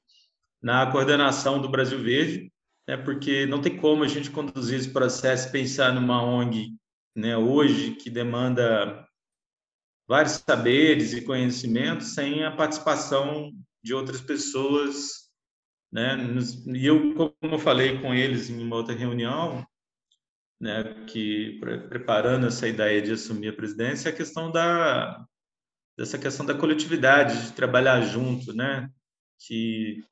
na 0.63 0.89
coordenação 0.89 1.61
do 1.61 1.67
Brasil 1.67 2.01
Verde, 2.01 2.49
né, 2.87 2.95
porque 2.95 3.45
não 3.45 3.61
tem 3.61 3.75
como 3.77 4.05
a 4.05 4.07
gente 4.07 4.31
conduzir 4.31 4.79
esse 4.79 4.89
processo 4.89 5.51
pensar 5.51 5.93
numa 5.93 6.23
ONG 6.23 6.73
né, 7.13 7.37
hoje 7.37 7.95
que 7.95 8.09
demanda 8.09 9.05
vários 10.07 10.41
saberes 10.47 11.11
e 11.11 11.21
conhecimentos 11.21 12.13
sem 12.13 12.45
a 12.45 12.51
participação 12.51 13.51
de 13.83 13.93
outras 13.93 14.21
pessoas. 14.21 15.27
Né? 15.91 16.17
E 16.67 16.85
eu, 16.85 17.13
como 17.13 17.35
eu 17.41 17.59
falei 17.59 17.99
com 17.99 18.13
eles 18.13 18.49
em 18.49 18.63
uma 18.63 18.77
outra 18.77 18.95
reunião, 18.95 19.67
né, 20.59 21.05
que 21.05 21.59
preparando 21.89 22.47
essa 22.47 22.67
ideia 22.67 23.01
de 23.01 23.11
assumir 23.11 23.49
a 23.49 23.55
presidência, 23.55 24.11
a 24.11 24.15
questão 24.15 24.51
da 24.51 25.25
dessa 25.97 26.19
questão 26.19 26.45
da 26.45 26.53
coletividade, 26.53 27.47
de 27.47 27.53
trabalhar 27.53 28.01
junto, 28.01 28.53
né, 28.53 28.87
que 29.39 30.03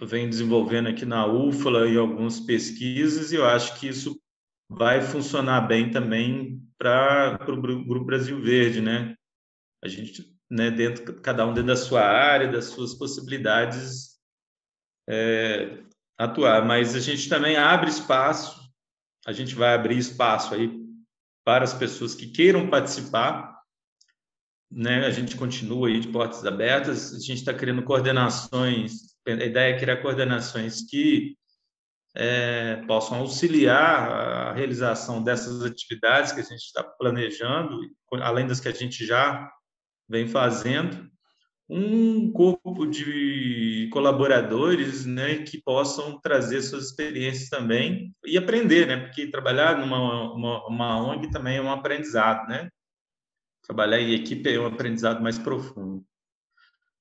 vem 0.00 0.28
desenvolvendo 0.28 0.88
aqui 0.88 1.04
na 1.04 1.24
UFLA 1.24 1.88
e 1.88 1.96
algumas 1.96 2.40
pesquisas, 2.40 3.30
e 3.30 3.36
eu 3.36 3.46
acho 3.46 3.78
que 3.78 3.86
isso 3.86 4.20
vai 4.68 5.00
funcionar 5.00 5.62
bem 5.62 5.90
também 5.90 6.60
para 6.78 7.38
o 7.48 7.60
Grupo 7.60 8.04
Brasil 8.04 8.40
Verde, 8.40 8.80
né? 8.80 9.14
A 9.84 9.88
gente, 9.88 10.34
né, 10.50 10.70
dentro, 10.70 11.20
cada 11.20 11.46
um 11.46 11.52
dentro 11.52 11.68
da 11.68 11.76
sua 11.76 12.02
área, 12.02 12.50
das 12.50 12.66
suas 12.66 12.94
possibilidades, 12.94 14.18
é, 15.08 15.82
atuar. 16.18 16.64
Mas 16.64 16.94
a 16.94 17.00
gente 17.00 17.28
também 17.28 17.56
abre 17.56 17.90
espaço, 17.90 18.61
a 19.26 19.32
gente 19.32 19.54
vai 19.54 19.74
abrir 19.74 19.98
espaço 19.98 20.54
aí 20.54 20.70
para 21.44 21.64
as 21.64 21.74
pessoas 21.74 22.14
que 22.14 22.26
queiram 22.26 22.68
participar, 22.68 23.60
né? 24.70 25.04
A 25.06 25.10
gente 25.10 25.36
continua 25.36 25.88
aí 25.88 26.00
de 26.00 26.08
portas 26.08 26.44
abertas, 26.44 27.14
a 27.14 27.18
gente 27.18 27.38
está 27.38 27.52
criando 27.52 27.82
coordenações. 27.82 29.12
A 29.26 29.32
ideia 29.32 29.74
é 29.74 29.78
criar 29.78 29.98
coordenações 29.98 30.82
que 30.82 31.36
é, 32.14 32.76
possam 32.86 33.18
auxiliar 33.18 34.10
a 34.10 34.52
realização 34.52 35.22
dessas 35.22 35.62
atividades 35.62 36.32
que 36.32 36.40
a 36.40 36.44
gente 36.44 36.62
está 36.62 36.82
planejando, 36.82 37.80
além 38.20 38.46
das 38.46 38.60
que 38.60 38.68
a 38.68 38.72
gente 38.72 39.04
já 39.06 39.50
vem 40.08 40.28
fazendo, 40.28 41.10
um 41.74 42.30
corpo 42.30 42.86
de 42.86 43.88
colaboradores 43.90 45.06
né, 45.06 45.36
que 45.38 45.56
possam 45.56 46.20
trazer 46.20 46.60
suas 46.60 46.88
experiências 46.88 47.48
também 47.48 48.14
e 48.26 48.36
aprender, 48.36 48.86
né, 48.86 48.98
porque 48.98 49.30
trabalhar 49.30 49.78
numa 49.78 50.34
uma, 50.34 50.66
uma 50.66 51.02
ONG 51.02 51.30
também 51.30 51.56
é 51.56 51.62
um 51.62 51.72
aprendizado, 51.72 52.46
né? 52.46 52.68
Trabalhar 53.62 54.00
em 54.00 54.12
equipe 54.12 54.52
é 54.52 54.60
um 54.60 54.66
aprendizado 54.66 55.22
mais 55.22 55.38
profundo. 55.38 56.04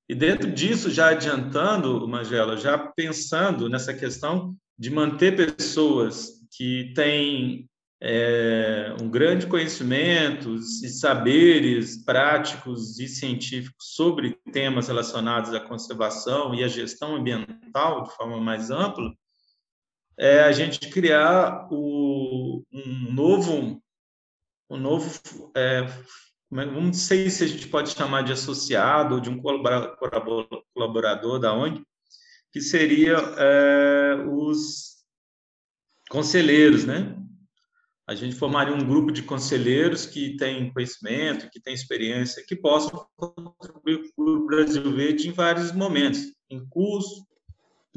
E 0.08 0.16
dentro 0.16 0.50
disso, 0.50 0.90
já 0.90 1.10
adiantando, 1.10 2.08
Magela, 2.08 2.56
já 2.56 2.78
pensando 2.78 3.68
nessa 3.68 3.94
questão 3.94 4.56
de 4.78 4.90
manter 4.90 5.36
pessoas 5.36 6.42
que 6.56 6.94
têm 6.96 7.70
é, 8.02 8.96
um 9.00 9.10
grande 9.10 9.46
conhecimento 9.46 10.56
e 10.56 10.90
saberes 10.90 12.04
práticos 12.04 13.00
e 13.00 13.08
científicos 13.08 13.94
sobre 13.94 14.40
temas 14.52 14.88
relacionados 14.88 15.54
à 15.54 15.60
conservação 15.60 16.56
e 16.56 16.64
à 16.64 16.68
gestão 16.68 17.16
ambiental 17.16 18.04
de 18.04 18.16
forma 18.16 18.40
mais 18.40 18.72
ampla, 18.72 19.14
é 20.18 20.42
a 20.42 20.52
gente 20.52 20.80
criar 20.90 21.68
o, 21.72 22.64
um 22.74 23.14
novo 23.14 23.82
um 24.70 24.78
novo 24.78 25.12
é, 25.56 25.86
não 26.50 26.92
sei 26.92 27.30
se 27.30 27.44
a 27.44 27.48
gente 27.48 27.68
pode 27.68 27.92
chamar 27.92 28.24
de 28.24 28.34
associado 28.34 29.16
ou 29.16 29.22
de 29.22 29.30
um 29.30 29.42
colaborador 29.42 31.40
da 31.40 31.54
ONG, 31.54 31.84
que 32.52 32.60
seria 32.60 33.16
é, 33.38 34.16
os 34.28 34.98
conselheiros, 36.10 36.86
né? 36.86 37.16
A 38.08 38.16
gente 38.16 38.36
formaria 38.36 38.74
um 38.74 38.86
grupo 38.86 39.12
de 39.12 39.24
conselheiros 39.24 40.06
que 40.06 40.36
tem 40.36 40.72
conhecimento, 40.74 41.50
que 41.50 41.62
tem 41.62 41.74
experiência, 41.74 42.44
que 42.46 42.56
possam 42.56 43.06
contribuir 43.16 44.12
para 44.16 44.26
o 44.26 44.46
Brasil 44.46 44.92
Verde 44.92 45.30
em 45.30 45.32
vários 45.32 45.72
momentos, 45.72 46.22
em 46.50 46.66
curso, 46.68 47.26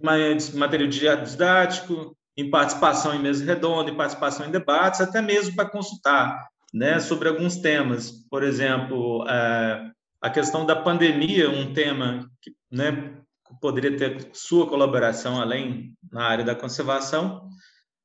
material 0.02 0.88
didático, 0.88 2.16
em 2.36 2.50
participação 2.50 3.14
em 3.14 3.22
mesa 3.22 3.44
redonda, 3.44 3.90
em 3.90 3.96
participação 3.96 4.46
em 4.46 4.50
debates, 4.50 5.00
até 5.00 5.22
mesmo 5.22 5.54
para 5.54 5.68
consultar 5.68 6.48
né, 6.72 6.98
sobre 6.98 7.28
alguns 7.28 7.56
temas. 7.56 8.10
Por 8.28 8.42
exemplo, 8.42 9.24
é, 9.28 9.90
a 10.20 10.30
questão 10.30 10.66
da 10.66 10.74
pandemia, 10.74 11.48
um 11.48 11.72
tema 11.72 12.28
que 12.42 12.52
né, 12.70 13.14
poderia 13.60 13.96
ter 13.96 14.30
sua 14.32 14.66
colaboração 14.66 15.40
além 15.40 15.96
na 16.10 16.24
área 16.24 16.44
da 16.44 16.54
conservação, 16.54 17.48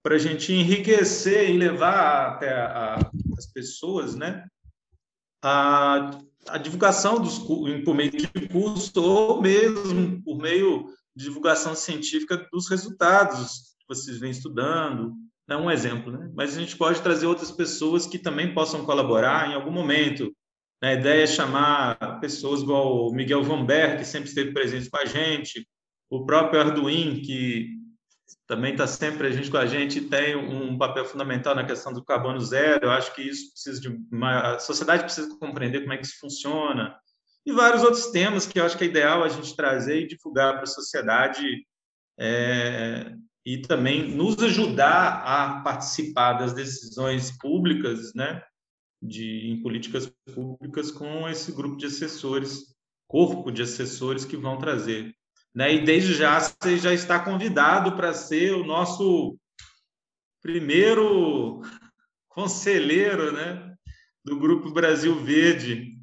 para 0.04 0.16
a 0.16 0.20
gente 0.20 0.54
enriquecer 0.54 1.50
e 1.50 1.58
levar 1.58 2.34
até 2.34 2.54
a, 2.54 2.96
a, 2.96 3.12
as 3.38 3.46
pessoas 3.48 4.16
né, 4.16 4.46
a, 5.44 6.12
a 6.48 6.58
divulgação 6.58 7.20
dos, 7.20 7.40
por 7.40 7.94
meio 7.94 8.12
de 8.12 8.28
curso 8.50 9.02
ou 9.02 9.42
mesmo 9.42 10.22
por 10.24 10.38
meio 10.38 10.86
de 11.16 11.26
divulgação 11.26 11.76
científica 11.76 12.48
dos 12.52 12.70
resultados 12.70 13.76
que 13.80 13.88
vocês 13.88 14.20
vêm 14.20 14.32
estudando, 14.32 15.16
é 15.50 15.58
um 15.58 15.72
exemplo, 15.72 16.12
né? 16.12 16.30
Mas 16.36 16.56
a 16.56 16.60
gente 16.60 16.78
pode 16.78 17.02
trazer 17.02 17.26
outras 17.26 17.52
pessoas 17.52 18.06
que 18.06 18.20
também 18.20 18.54
possam 18.54 18.86
colaborar 18.86 19.50
em 19.50 19.56
algum 19.56 19.72
momento. 19.72 20.32
A 20.82 20.94
ideia 20.94 21.24
é 21.24 21.28
chamar 21.28 22.20
pessoas 22.20 22.62
igual 22.62 23.08
o 23.08 23.14
Miguel 23.14 23.44
Vamber, 23.44 23.98
que 23.98 24.06
sempre 24.06 24.30
esteve 24.30 24.54
presente 24.54 24.90
com 24.90 24.98
a 24.98 25.06
gente, 25.06 25.68
o 26.10 26.26
próprio 26.26 26.62
Arduino, 26.62 27.22
que 27.22 27.79
também 28.50 28.74
está 28.74 28.86
sempre 28.88 29.20
presente 29.20 29.50
com 29.50 29.58
a 29.58 29.66
gente, 29.66 30.02
tem 30.02 30.36
um 30.36 30.78
papel 30.78 31.06
fundamental 31.06 31.56
na 31.56 31.66
questão 31.66 31.94
do 31.94 32.04
carbono 32.04 32.42
zero. 32.42 32.88
Eu 32.88 32.92
acho 32.92 33.14
que 33.14 33.22
isso 33.22 33.52
precisa 33.52 33.80
de 33.80 33.88
uma, 34.12 34.56
a 34.56 34.60
sociedade 34.60 35.04
precisa 35.04 35.38
compreender 35.40 35.82
como 35.82 35.94
é 35.94 35.98
que 35.98 36.06
isso 36.06 36.20
funciona 36.20 36.98
e 37.46 37.52
vários 37.52 37.84
outros 37.84 38.08
temas 38.08 38.46
que 38.46 38.60
eu 38.60 38.66
acho 38.66 38.78
que 38.78 38.84
é 38.84 38.88
ideal 38.88 39.24
a 39.24 39.30
gente 39.30 39.56
trazer 39.56 40.02
e 40.02 40.08
divulgar 40.08 40.54
para 40.54 40.64
a 40.64 40.68
sociedade 40.68 41.66
é, 42.20 43.14
e 43.46 43.60
também 43.62 44.16
nos 44.16 44.42
ajudar 44.44 45.24
a 45.26 45.62
participar 45.62 46.34
das 46.34 46.54
decisões 46.54 47.36
públicas, 47.38 48.14
né, 48.14 48.44
de 49.02 49.50
em 49.50 49.62
políticas 49.62 50.12
públicas 50.34 50.92
com 50.92 51.28
esse 51.28 51.52
grupo 51.52 51.78
de 51.78 51.88
assessores, 51.88 52.76
corpo 53.08 53.52
de 53.52 53.64
assessores 53.64 54.26
que 54.26 54.38
vão 54.38 54.58
trazer, 54.58 55.16
né? 55.54 55.74
E 55.74 55.84
desde 55.84 56.14
já 56.14 56.40
você 56.40 56.78
já 56.78 56.94
está 56.94 57.20
convidado 57.20 57.96
para 57.96 58.14
ser 58.14 58.54
o 58.54 58.64
nosso 58.64 59.38
primeiro 60.42 61.62
conselheiro, 62.30 63.32
né, 63.34 63.76
do 64.24 64.40
grupo 64.40 64.72
Brasil 64.72 65.16
Verde, 65.16 65.98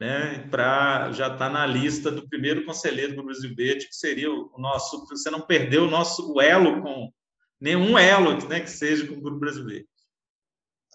né, 0.00 0.48
para 0.50 1.12
já 1.12 1.26
estar 1.26 1.38
tá 1.38 1.50
na 1.50 1.66
lista 1.66 2.10
do 2.10 2.26
primeiro 2.28 2.64
conselheiro 2.64 3.14
do 3.14 3.24
Brasil 3.24 3.54
Verde, 3.54 3.86
que 3.86 3.94
seria 3.94 4.30
o 4.30 4.54
nosso, 4.58 5.06
você 5.06 5.30
não 5.30 5.42
perdeu 5.42 5.84
o 5.84 5.90
nosso 5.90 6.40
elo 6.40 6.80
com 6.82 7.12
nenhum 7.60 7.98
elo 7.98 8.48
né, 8.48 8.60
que 8.60 8.70
seja 8.70 9.06
com 9.06 9.14
o 9.14 9.20
Grupo 9.20 9.38
Brasileiro. 9.38 9.86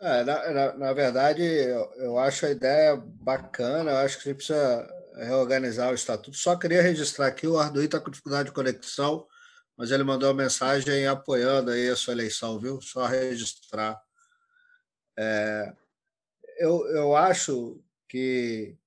É, 0.01 0.23
na, 0.23 0.51
na, 0.51 0.73
na, 0.73 0.93
verdade, 0.93 1.41
eu, 1.41 1.91
eu, 1.97 2.19
acho 2.19 2.45
a 2.45 2.51
ideia 2.51 2.95
bacana, 2.97 3.91
eu 3.91 3.97
acho 3.97 4.17
que 4.17 4.29
a 4.29 4.31
gente 4.31 4.37
precisa 4.37 4.96
reorganizar 5.25 5.91
o 5.91 5.95
estatuto. 5.95 6.37
Só 6.37 6.55
queria 6.55 6.81
registrar 6.81 7.27
aqui, 7.27 7.47
o 7.47 7.57
Arduino 7.57 7.85
está 7.85 7.99
com 7.99 8.11
dificuldade 8.11 8.49
de 8.49 8.55
conexão, 8.55 9.25
mas 9.77 9.91
ele 9.91 10.03
mandou 10.03 10.29
uma 10.29 10.43
mensagem 10.43 11.05
apoiando 11.07 11.71
aí 11.71 11.89
a 11.89 11.95
sua 11.95 12.13
eleição, 12.13 12.59
viu? 12.59 12.81
Só 12.81 13.05
registrar. 13.05 13.99
É, 15.17 15.73
eu, 16.59 16.87
eu 16.89 17.15
acho 17.15 17.81
que 18.07 18.77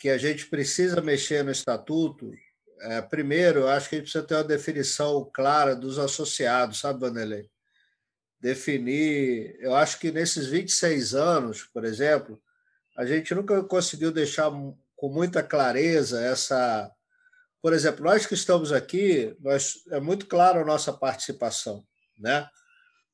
que 0.00 0.08
a 0.08 0.16
gente 0.16 0.46
precisa 0.46 1.02
mexer 1.02 1.44
no 1.44 1.50
estatuto, 1.50 2.32
é, 2.80 3.02
primeiro, 3.02 3.60
eu 3.60 3.68
acho 3.68 3.90
que 3.90 3.96
a 3.96 3.98
gente 3.98 4.06
precisa 4.06 4.26
ter 4.26 4.34
uma 4.34 4.44
definição 4.44 5.30
clara 5.30 5.76
dos 5.76 5.98
associados, 5.98 6.80
sabe, 6.80 7.00
Vanderlei? 7.00 7.50
Definir. 8.40 9.58
Eu 9.60 9.74
acho 9.74 9.98
que 9.98 10.10
nesses 10.10 10.46
26 10.46 11.14
anos, 11.14 11.64
por 11.64 11.84
exemplo, 11.84 12.40
a 12.96 13.04
gente 13.04 13.34
nunca 13.34 13.62
conseguiu 13.62 14.10
deixar 14.10 14.50
com 15.00 15.08
muita 15.08 15.42
clareza 15.42 16.20
essa 16.22 16.92
por 17.62 17.74
exemplo, 17.74 18.04
nós 18.04 18.24
que 18.24 18.34
estamos 18.34 18.72
aqui, 18.72 19.36
nós, 19.40 19.82
é 19.90 20.00
muito 20.00 20.26
claro 20.26 20.60
a 20.60 20.64
nossa 20.64 20.92
participação. 20.92 21.84
Né? 22.18 22.48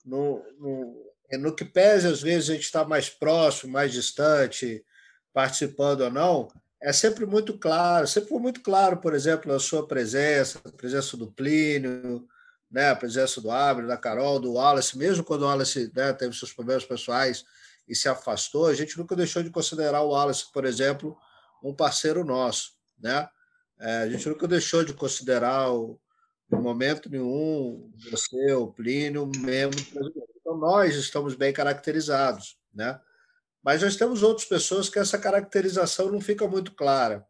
No, 0.05 0.41
no, 0.61 1.13
no 1.41 1.55
que 1.55 1.65
pese, 1.65 2.07
às 2.07 2.23
vezes, 2.23 2.51
a 2.51 2.53
gente 2.55 2.65
está 2.65 2.85
mais 2.85 3.09
próximo, 3.09 3.73
mais 3.73 3.93
distante, 3.93 4.85
participando 5.33 6.03
ou 6.03 6.11
não, 6.13 6.49
é 6.81 6.93
sempre 6.93 7.27
muito 7.27 7.59
claro, 7.59 8.07
sempre 8.07 8.29
foi 8.29 8.39
muito 8.39 8.63
claro, 8.63 8.99
por 8.99 9.15
exemplo, 9.15 9.53
a 9.53 9.59
sua 9.59 9.87
presença, 9.87 10.61
a 10.65 10.71
presença 10.71 11.17
do 11.17 11.33
Plínio, 11.33 12.25
né, 12.71 12.91
a 12.91 12.97
presença 12.97 13.41
do 13.41 13.51
Abner, 13.51 13.89
da 13.89 13.97
Carol, 13.97 14.39
do 14.39 14.53
Wallace, 14.53 14.97
mesmo 14.97 15.25
quando 15.25 15.43
o 15.43 15.47
Wallace 15.47 15.91
né, 15.93 16.13
teve 16.13 16.37
seus 16.37 16.53
problemas 16.53 16.85
pessoais 16.85 17.45
e 17.89 17.97
se 17.97 18.09
afastou, 18.09 18.67
a 18.67 18.75
gente 18.75 18.97
nunca 18.97 19.17
deixou 19.17 19.43
de 19.43 19.51
considerar 19.51 20.03
o 20.03 20.11
Wallace, 20.11 20.53
por 20.53 20.65
exemplo, 20.65 21.19
um 21.69 21.75
parceiro 21.75 22.25
nosso. 22.25 22.73
Né? 22.99 23.29
É, 23.79 23.99
a 23.99 24.09
gente 24.09 24.29
nunca 24.29 24.49
deixou 24.49 24.85
de 24.85 24.95
considerar, 24.95 25.69
no 25.69 26.63
momento 26.63 27.11
nenhum, 27.11 27.93
você, 28.11 28.53
o 28.53 28.69
Plínio, 28.69 29.27
brasileiro. 29.27 30.29
Então, 30.41 30.57
nós 30.57 30.95
estamos 30.95 31.35
bem 31.35 31.53
caracterizados. 31.53 32.59
Né? 32.73 33.01
Mas 33.63 33.83
nós 33.83 33.97
temos 33.97 34.23
outras 34.23 34.47
pessoas 34.47 34.89
que 34.89 34.99
essa 34.99 35.19
caracterização 35.19 36.11
não 36.11 36.21
fica 36.21 36.47
muito 36.47 36.73
clara. 36.73 37.27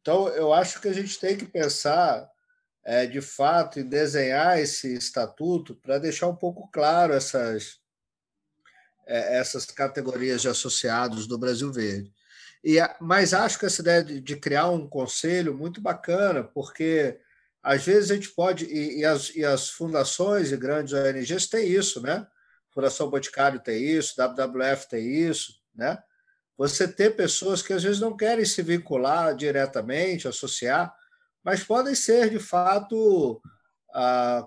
Então, 0.00 0.28
eu 0.28 0.52
acho 0.52 0.80
que 0.80 0.88
a 0.88 0.92
gente 0.92 1.18
tem 1.18 1.36
que 1.36 1.44
pensar 1.44 2.30
é, 2.86 3.04
de 3.04 3.20
fato, 3.20 3.80
em 3.80 3.88
desenhar 3.88 4.60
esse 4.60 4.94
estatuto 4.94 5.74
para 5.74 5.98
deixar 5.98 6.28
um 6.28 6.36
pouco 6.36 6.70
claro 6.70 7.12
essas, 7.12 7.80
é, 9.08 9.38
essas 9.38 9.66
categorias 9.66 10.40
de 10.40 10.48
associados 10.48 11.26
do 11.26 11.36
Brasil 11.36 11.72
Verde. 11.72 12.14
E, 12.66 12.78
mas 13.00 13.32
acho 13.32 13.60
que 13.60 13.66
essa 13.66 13.80
ideia 13.80 14.02
de, 14.02 14.20
de 14.20 14.34
criar 14.34 14.68
um 14.70 14.88
conselho 14.88 15.54
muito 15.54 15.80
bacana, 15.80 16.42
porque 16.42 17.16
às 17.62 17.84
vezes 17.86 18.10
a 18.10 18.14
gente 18.16 18.30
pode, 18.30 18.64
e, 18.64 19.02
e, 19.02 19.04
as, 19.04 19.32
e 19.36 19.44
as 19.44 19.70
fundações 19.70 20.50
e 20.50 20.56
grandes 20.56 20.92
ONGs 20.92 21.46
têm 21.46 21.68
isso, 21.68 22.02
né? 22.02 22.26
Fundação 22.74 23.08
Boticário 23.08 23.60
tem 23.60 23.84
isso, 23.84 24.16
WWF 24.20 24.88
tem 24.88 25.06
isso, 25.06 25.52
né? 25.72 25.96
Você 26.58 26.88
ter 26.88 27.14
pessoas 27.14 27.62
que 27.62 27.72
às 27.72 27.84
vezes 27.84 28.00
não 28.00 28.16
querem 28.16 28.44
se 28.44 28.62
vincular 28.62 29.36
diretamente, 29.36 30.26
associar, 30.26 30.92
mas 31.44 31.62
podem 31.62 31.94
ser, 31.94 32.30
de 32.30 32.40
fato, 32.40 33.40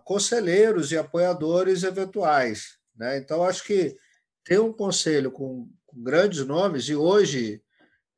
conselheiros 0.03 0.91
e 0.91 0.97
apoiadores 0.97 1.83
eventuais. 1.83 2.77
Né? 2.97 3.17
Então, 3.17 3.45
acho 3.45 3.63
que 3.63 3.95
ter 4.43 4.59
um 4.59 4.73
conselho 4.73 5.31
com, 5.31 5.71
com 5.85 6.03
grandes 6.03 6.45
nomes, 6.45 6.89
e 6.89 6.95
hoje, 6.95 7.63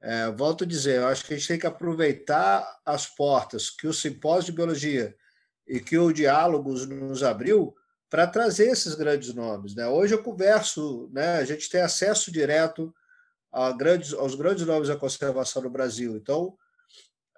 é, 0.02 0.32
volto 0.32 0.64
a 0.64 0.68
dizer, 0.68 0.98
eu 0.98 1.08
acho 1.08 1.24
que 1.24 1.34
a 1.34 1.38
gente 1.38 1.48
tem 1.48 1.60
que 1.60 1.68
aproveitar 1.68 2.80
as 2.84 3.06
portas 3.06 3.70
que 3.70 3.88
o 3.88 3.94
simpósio 3.94 4.46
de 4.46 4.58
biologia 4.58 5.16
e 5.68 5.80
que 5.80 5.98
o 5.98 6.12
Diálogos 6.12 6.88
nos 6.88 7.22
abriu 7.22 7.76
para 8.10 8.26
trazer 8.26 8.70
esses 8.70 8.96
grandes 8.96 9.34
nomes. 9.34 9.76
Né? 9.76 9.88
Hoje 9.88 10.16
eu 10.16 10.24
converso, 10.24 11.10
né? 11.14 11.38
a 11.38 11.46
gente 11.46 11.70
tem 11.70 11.82
acesso 11.82 12.32
direto 12.32 12.94
a 13.52 13.72
grandes, 13.72 14.14
aos 14.14 14.34
grandes 14.34 14.66
nomes 14.66 14.88
da 14.88 14.96
conservação 14.96 15.62
no 15.62 15.70
Brasil. 15.70 16.18
Então, 16.18 16.58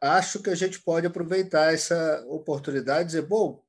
acho 0.01 0.41
que 0.41 0.49
a 0.49 0.55
gente 0.55 0.80
pode 0.80 1.05
aproveitar 1.05 1.74
essa 1.74 2.24
oportunidade 2.28 3.03
e 3.03 3.05
dizer, 3.07 3.22
bom, 3.24 3.61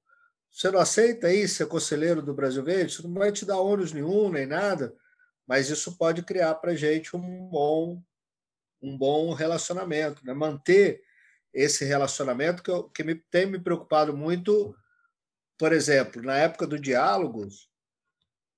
você 0.51 0.71
não 0.71 0.79
aceita 0.79 1.27
aí 1.27 1.49
ser 1.49 1.67
conselheiro 1.67 2.23
do 2.23 2.33
Brasil 2.33 2.63
Verde? 2.63 2.93
Isso 2.93 3.07
não 3.07 3.15
vai 3.15 3.33
te 3.33 3.45
dar 3.45 3.59
ônus 3.59 3.93
nenhum, 3.93 4.31
nem 4.31 4.47
nada, 4.47 4.95
mas 5.47 5.69
isso 5.69 5.99
pode 5.99 6.23
criar 6.23 6.55
para 6.55 6.73
a 6.73 6.77
gente 6.77 7.17
um 7.17 7.49
bom, 7.49 8.01
um 8.85 8.97
bom 8.97 9.33
relacionamento, 9.33 10.25
né? 10.25 10.35
manter 10.35 11.03
esse 11.53 11.85
relacionamento 11.85 12.63
que, 12.63 12.71
eu, 12.71 12.85
que 12.91 13.03
me, 13.03 13.15
tem 13.15 13.47
me 13.47 13.59
preocupado 13.59 14.15
muito. 14.17 14.77
Por 15.57 15.73
exemplo, 15.73 16.21
na 16.21 16.37
época 16.37 16.67
do 16.67 16.79
Diálogos, 16.79 17.71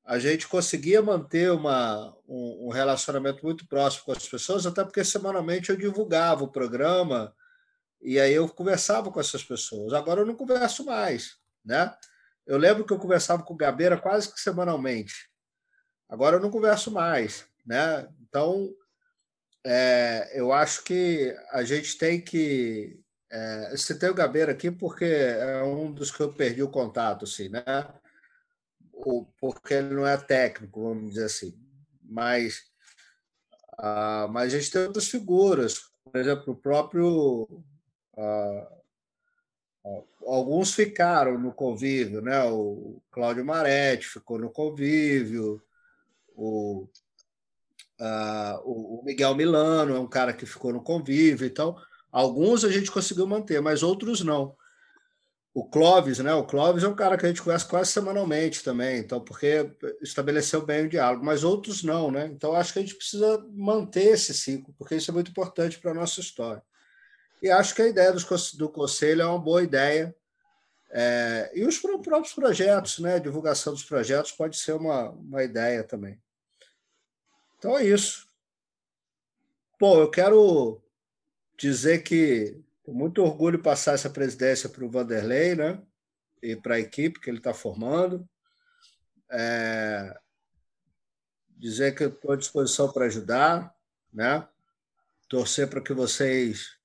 a 0.05 0.19
gente 0.19 0.49
conseguia 0.49 1.03
manter 1.03 1.53
uma, 1.53 2.17
um, 2.27 2.67
um 2.67 2.71
relacionamento 2.71 3.45
muito 3.45 3.67
próximo 3.69 4.05
com 4.07 4.13
as 4.13 4.29
pessoas, 4.29 4.67
até 4.67 4.83
porque 4.83 5.05
semanalmente 5.05 5.71
eu 5.71 5.77
divulgava 5.77 6.43
o 6.43 6.51
programa, 6.51 7.35
e 8.01 8.19
aí 8.19 8.33
eu 8.33 8.49
conversava 8.49 9.11
com 9.11 9.21
essas 9.21 9.45
pessoas. 9.45 9.93
Agora 9.93 10.21
eu 10.21 10.27
não 10.27 10.35
converso 10.35 10.85
mais, 10.85 11.37
né? 11.65 11.95
Eu 12.47 12.57
lembro 12.57 12.85
que 12.85 12.93
eu 12.93 12.99
conversava 12.99 13.43
com 13.43 13.55
o 13.55 13.57
Gabeira 13.57 13.99
quase 13.99 14.33
que 14.33 14.41
semanalmente. 14.41 15.29
Agora 16.09 16.37
eu 16.37 16.41
não 16.41 16.51
converso 16.51 16.91
mais, 16.91 17.45
né? 17.67 18.09
Então, 18.21 18.73
é, 19.69 20.31
eu 20.33 20.53
acho 20.53 20.85
que 20.85 21.37
a 21.51 21.65
gente 21.65 21.99
tem 21.99 22.21
que. 22.21 23.01
É, 23.31 23.77
citei 23.77 24.09
o 24.09 24.15
Gabeira 24.15 24.53
aqui 24.53 24.71
porque 24.71 25.05
é 25.05 25.63
um 25.65 25.93
dos 25.93 26.13
que 26.13 26.21
eu 26.21 26.33
perdi 26.33 26.63
o 26.63 26.71
contato, 26.71 27.25
assim, 27.25 27.49
né? 27.49 27.65
O, 28.93 29.27
porque 29.41 29.75
ele 29.75 29.95
não 29.95 30.07
é 30.07 30.17
técnico, 30.17 30.83
vamos 30.83 31.11
dizer 31.11 31.25
assim. 31.25 31.59
Mas, 32.03 32.63
mas 34.31 34.55
a 34.55 34.59
gente 34.59 34.71
tem 34.71 34.83
outras 34.83 35.09
figuras, 35.09 35.91
por 36.05 36.17
exemplo, 36.17 36.53
o 36.53 36.57
próprio 36.57 37.65
alguns 40.25 40.75
ficaram 40.75 41.39
no 41.39 41.53
convívio, 41.53 42.21
né? 42.21 42.43
O 42.45 43.01
Cláudio 43.11 43.45
Maretti 43.45 44.07
ficou 44.07 44.39
no 44.39 44.51
convívio, 44.51 45.63
o, 46.35 46.89
uh, 48.01 48.61
o 48.65 49.03
Miguel 49.05 49.35
Milano 49.35 49.97
é 49.97 50.01
um 50.01 50.09
cara 50.09 50.33
que 50.33 50.47
ficou 50.47 50.73
no 50.73 50.83
convívio, 50.83 51.47
então 51.47 51.77
alguns 52.11 52.65
a 52.65 52.71
gente 52.71 52.91
conseguiu 52.91 53.27
manter, 53.27 53.61
mas 53.61 53.83
outros 53.83 54.23
não. 54.23 54.57
O 55.55 55.65
Clóvis, 55.65 56.19
né? 56.19 56.35
O 56.35 56.45
Clóvis 56.45 56.85
é 56.85 56.89
um 56.89 56.95
cara 56.95 57.17
que 57.17 57.25
a 57.25 57.29
gente 57.29 57.41
conhece 57.41 57.67
quase 57.67 57.91
semanalmente 57.91 58.63
também, 58.63 58.99
então 58.99 59.21
porque 59.21 59.71
estabeleceu 60.03 60.65
bem 60.65 60.85
o 60.85 60.89
diálogo, 60.89 61.25
mas 61.25 61.45
outros 61.45 61.83
não, 61.83 62.11
né? 62.11 62.27
Então 62.27 62.55
acho 62.55 62.75
que 62.75 62.79
a 62.79 62.83
gente 62.83 62.95
precisa 62.95 63.43
manter 63.55 64.09
esse 64.09 64.35
ciclo, 64.35 64.75
porque 64.77 64.97
isso 64.97 65.11
é 65.11 65.15
muito 65.15 65.31
importante 65.31 65.79
para 65.79 65.93
a 65.93 65.95
nossa 65.95 66.21
história. 66.21 66.63
E 67.43 67.51
acho 67.51 67.75
que 67.75 67.83
a 67.83 67.89
ideia 67.89 68.13
do 68.13 68.69
conselho 68.69 69.23
é 69.23 69.27
uma 69.27 69.39
boa 69.39 69.63
ideia. 69.63 70.15
É, 70.91 71.51
e 71.55 71.65
os 71.65 71.79
próprios 71.79 72.35
projetos, 72.35 72.99
né? 72.99 73.15
A 73.15 73.19
divulgação 73.19 73.73
dos 73.73 73.85
projetos 73.85 74.33
pode 74.33 74.57
ser 74.57 74.73
uma, 74.73 75.11
uma 75.11 75.43
ideia 75.43 75.83
também. 75.83 76.21
Então 77.59 77.77
é 77.79 77.85
isso. 77.85 78.29
Bom, 79.79 80.01
eu 80.01 80.11
quero 80.11 80.83
dizer 81.59 82.03
que 82.03 82.63
com 82.83 82.93
muito 82.93 83.23
orgulho 83.23 83.63
passar 83.63 83.95
essa 83.95 84.09
presidência 84.09 84.69
para 84.69 84.85
o 84.85 84.91
Vanderlei, 84.91 85.55
né? 85.55 85.83
E 86.43 86.55
para 86.55 86.77
a 86.77 86.81
equipe 86.81 87.19
que 87.19 87.29
ele 87.29 87.39
está 87.39 87.53
formando. 87.53 88.29
É, 89.31 90.17
dizer 91.57 91.95
que 91.95 92.05
estou 92.05 92.33
à 92.33 92.37
disposição 92.37 92.93
para 92.93 93.07
ajudar, 93.07 93.75
né? 94.13 94.47
Torcer 95.29 95.69
para 95.69 95.81
que 95.81 95.93
vocês 95.93 96.77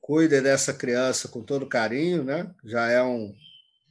cuide 0.00 0.40
dessa 0.40 0.72
criança 0.72 1.28
com 1.28 1.42
todo 1.42 1.68
carinho, 1.68 2.24
né? 2.24 2.54
Já 2.64 2.88
é 2.88 3.02
um, 3.02 3.34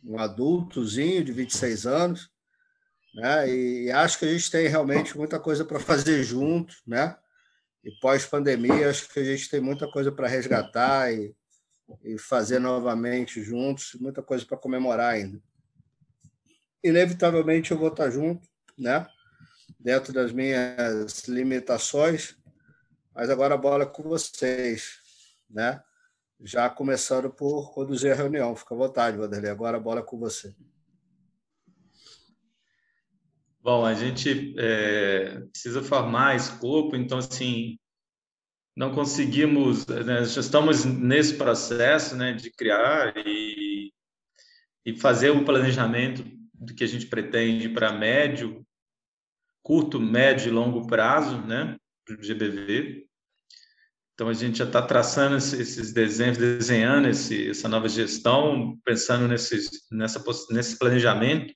um 0.03 0.17
adultozinho 0.17 1.23
de 1.23 1.31
26 1.31 1.85
anos, 1.85 2.31
né? 3.13 3.49
E 3.49 3.91
acho 3.91 4.19
que 4.19 4.25
a 4.25 4.31
gente 4.31 4.49
tem 4.49 4.67
realmente 4.67 5.17
muita 5.17 5.39
coisa 5.39 5.65
para 5.65 5.79
fazer 5.79 6.23
junto, 6.23 6.75
né? 6.85 7.15
E 7.83 7.91
pós-pandemia, 7.99 8.89
acho 8.89 9.09
que 9.09 9.19
a 9.19 9.23
gente 9.23 9.49
tem 9.49 9.61
muita 9.61 9.89
coisa 9.89 10.11
para 10.11 10.27
resgatar 10.27 11.13
e, 11.13 11.33
e 12.03 12.17
fazer 12.17 12.59
novamente 12.59 13.41
juntos, 13.41 13.95
muita 13.99 14.21
coisa 14.21 14.45
para 14.45 14.57
comemorar 14.57 15.13
ainda. 15.13 15.41
Inevitavelmente 16.83 17.71
eu 17.71 17.77
vou 17.77 17.89
estar 17.89 18.09
junto, 18.09 18.47
né? 18.77 19.07
Dentro 19.79 20.11
das 20.11 20.31
minhas 20.31 21.27
limitações, 21.27 22.35
mas 23.13 23.29
agora 23.29 23.55
a 23.55 23.57
bola 23.57 23.83
é 23.83 23.87
com 23.87 24.03
vocês, 24.03 24.99
né? 25.49 25.81
já 26.41 26.69
começando 26.69 27.29
por 27.29 27.73
conduzir 27.73 28.11
a 28.11 28.15
reunião. 28.15 28.55
Fica 28.55 28.73
à 28.73 28.77
vontade, 28.77 29.17
Vanderlei. 29.17 29.51
Agora 29.51 29.77
a 29.77 29.79
bola 29.79 29.99
é 29.99 30.03
com 30.03 30.17
você. 30.17 30.55
Bom, 33.61 33.85
a 33.85 33.93
gente 33.93 34.55
é, 34.57 35.41
precisa 35.51 35.83
formar 35.83 36.35
escopo, 36.35 36.95
então, 36.95 37.17
assim, 37.17 37.77
não 38.73 38.93
conseguimos, 38.93 39.85
né, 39.85 40.23
já 40.23 40.39
estamos 40.39 40.85
nesse 40.85 41.35
processo 41.35 42.15
né, 42.15 42.31
de 42.31 42.49
criar 42.51 43.13
e, 43.17 43.91
e 44.85 44.97
fazer 44.97 45.31
um 45.31 45.43
planejamento 45.43 46.23
do 46.53 46.73
que 46.73 46.85
a 46.85 46.87
gente 46.87 47.07
pretende 47.07 47.67
para 47.67 47.91
médio, 47.91 48.65
curto, 49.61 49.99
médio 49.99 50.47
e 50.47 50.51
longo 50.51 50.87
prazo, 50.87 51.41
né, 51.45 51.75
para 52.05 52.15
o 52.15 52.21
GBV. 52.21 53.05
Então, 54.13 54.29
a 54.29 54.33
gente 54.33 54.59
já 54.59 54.65
está 54.65 54.81
traçando 54.81 55.35
esses 55.35 55.91
desenhos, 55.91 56.37
desenhando 56.37 57.09
esse, 57.09 57.49
essa 57.49 57.67
nova 57.67 57.89
gestão, 57.89 58.77
pensando 58.85 59.27
nesses, 59.27 59.69
nessa, 59.91 60.23
nesse 60.49 60.79
planejamento 60.79 61.53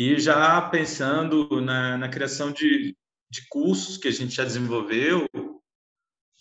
e 0.00 0.20
já 0.20 0.62
pensando 0.62 1.60
na, 1.60 1.98
na 1.98 2.08
criação 2.08 2.52
de, 2.52 2.96
de 3.28 3.48
cursos 3.48 3.96
que 3.96 4.06
a 4.06 4.12
gente 4.12 4.34
já 4.34 4.44
desenvolveu 4.44 5.26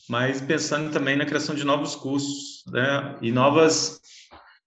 mas 0.10 0.40
pensando 0.40 0.92
também 0.92 1.16
na 1.18 1.26
criação 1.26 1.54
de 1.54 1.66
novos 1.66 1.96
cursos, 1.96 2.64
né? 2.68 3.18
E 3.22 3.32
novas 3.32 4.00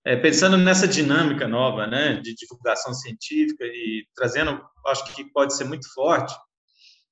é, 0.04 0.16
pensando 0.16 0.56
nessa 0.56 0.88
dinâmica 0.88 1.46
nova, 1.46 1.86
né, 1.86 2.14
de 2.16 2.34
divulgação 2.34 2.92
científica 2.92 3.64
e 3.64 4.06
trazendo, 4.14 4.60
acho 4.86 5.14
que 5.14 5.24
pode 5.24 5.54
ser 5.54 5.64
muito 5.64 5.92
forte, 5.92 6.34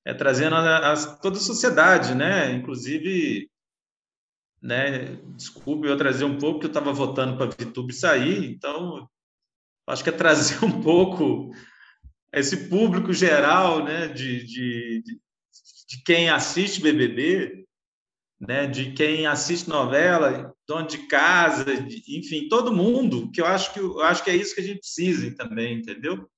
é 0.05 0.15
trazendo 0.15 0.57
a, 0.57 0.93
a, 0.93 1.17
toda 1.17 1.37
a 1.37 1.41
sociedade, 1.41 2.15
né, 2.15 2.51
inclusive, 2.53 3.51
né, 4.61 5.17
desculpe 5.37 5.87
eu 5.87 5.99
trazer 5.99 6.25
um 6.25 6.39
pouco, 6.39 6.61
que 6.61 6.67
eu 6.67 6.71
estava 6.71 6.93
votando 6.93 7.37
para 7.37 7.47
a 7.47 7.51
VTube 7.51 7.93
sair, 7.93 8.51
então 8.51 9.07
acho 9.87 10.03
que 10.03 10.11
é 10.11 10.13
trazer 10.13 10.59
um 10.65 10.81
pouco 10.81 11.51
esse 12.39 12.69
público 12.69 13.13
geral, 13.13 13.85
né, 13.85 14.09
de, 14.09 14.45
de, 14.45 15.03
de 15.89 16.03
quem 16.05 16.29
assiste 16.29 16.81
BBB, 16.81 17.65
né, 18.41 18.67
de 18.67 18.93
quem 18.93 19.27
assiste 19.27 19.69
novela, 19.69 20.55
dono 20.67 20.87
de 20.87 20.99
casa, 21.07 21.65
de, 21.65 22.03
enfim, 22.19 22.49
todo 22.49 22.73
mundo, 22.73 23.31
que 23.33 23.41
eu 23.41 23.47
acho 23.47 23.73
que 23.73 23.81
eu 23.81 24.01
acho 24.03 24.23
que 24.23 24.31
é 24.31 24.37
isso 24.37 24.55
que 24.55 24.61
a 24.61 24.65
gente 24.65 24.81
precisa 24.81 25.35
também, 25.35 25.79
entendeu? 25.79 26.29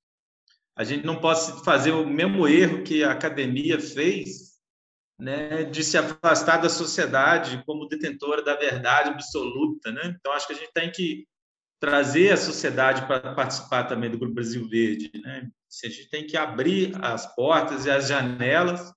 A 0.77 0.85
gente 0.85 1.05
não 1.05 1.21
pode 1.21 1.63
fazer 1.65 1.93
o 1.93 2.07
mesmo 2.07 2.49
erro 2.49 2.83
que 2.83 3.05
a 3.05 3.13
academia 3.13 3.79
fez, 3.79 4.51
né, 5.19 5.65
de 5.65 5.85
se 5.85 5.99
afastar 5.99 6.57
da 6.57 6.71
sociedade 6.71 7.63
como 7.67 7.87
detentora 7.87 8.43
da 8.43 8.57
verdade 8.57 9.11
absoluta, 9.11 9.93
né? 9.93 10.17
Então 10.19 10.33
acho 10.33 10.47
que 10.47 10.55
a 10.55 10.57
gente 10.57 10.73
tem 10.73 10.91
que 10.91 11.27
trazer 11.79 12.33
a 12.33 12.37
sociedade 12.37 13.07
para 13.07 13.35
participar 13.35 13.85
também 13.85 14.11
do 14.11 14.19
Grupo 14.19 14.35
Brasil 14.35 14.67
Verde, 14.69 15.11
né? 15.23 15.51
A 15.85 15.89
gente 15.89 16.11
tem 16.11 16.27
que 16.27 16.37
abrir 16.37 16.93
as 17.01 17.33
portas 17.35 17.87
e 17.87 17.91
as 17.91 18.09
janelas 18.09 18.93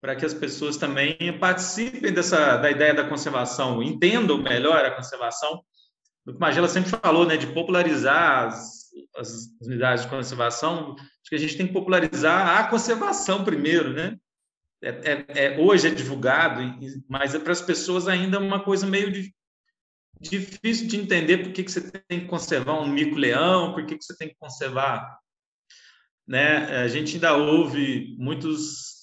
para 0.00 0.14
que 0.14 0.26
as 0.26 0.34
pessoas 0.34 0.76
também 0.76 1.16
participem 1.40 2.12
dessa 2.12 2.58
da 2.58 2.70
ideia 2.70 2.92
da 2.92 3.08
conservação, 3.08 3.82
entendam 3.82 4.36
melhor 4.36 4.84
a 4.84 4.90
conservação. 4.90 5.62
O 6.26 6.32
que 6.34 6.38
Magela 6.38 6.68
sempre 6.68 6.90
falou, 6.90 7.26
né, 7.26 7.38
de 7.38 7.46
popularizar 7.46 8.48
as, 8.48 8.90
as 9.16 9.46
unidades 9.62 10.04
de 10.04 10.10
conservação, 10.10 10.94
acho 10.94 11.30
que 11.30 11.34
a 11.34 11.38
gente 11.38 11.56
tem 11.56 11.66
que 11.66 11.72
popularizar 11.72 12.58
a 12.58 12.68
conservação 12.68 13.44
primeiro, 13.44 13.94
né? 13.94 14.18
É, 14.82 14.88
é, 14.88 15.24
é, 15.28 15.58
hoje 15.58 15.88
é 15.88 15.90
divulgado, 15.90 16.60
mas 17.08 17.34
é 17.34 17.38
para 17.38 17.52
as 17.52 17.62
pessoas 17.62 18.06
ainda 18.06 18.38
uma 18.38 18.62
coisa 18.62 18.86
meio 18.86 19.10
de, 19.10 19.34
difícil 20.20 20.86
de 20.86 20.98
entender 20.98 21.38
por 21.38 21.52
que, 21.52 21.64
que 21.64 21.72
você 21.72 21.80
tem 22.06 22.20
que 22.20 22.26
conservar 22.26 22.78
um 22.78 22.88
mico-leão, 22.88 23.72
por 23.72 23.86
que, 23.86 23.96
que 23.96 24.04
você 24.04 24.14
tem 24.14 24.28
que 24.28 24.36
conservar. 24.38 25.18
Né? 26.26 26.56
A 26.82 26.88
gente 26.88 27.14
ainda 27.14 27.36
ouve 27.36 28.16
muitos 28.18 28.94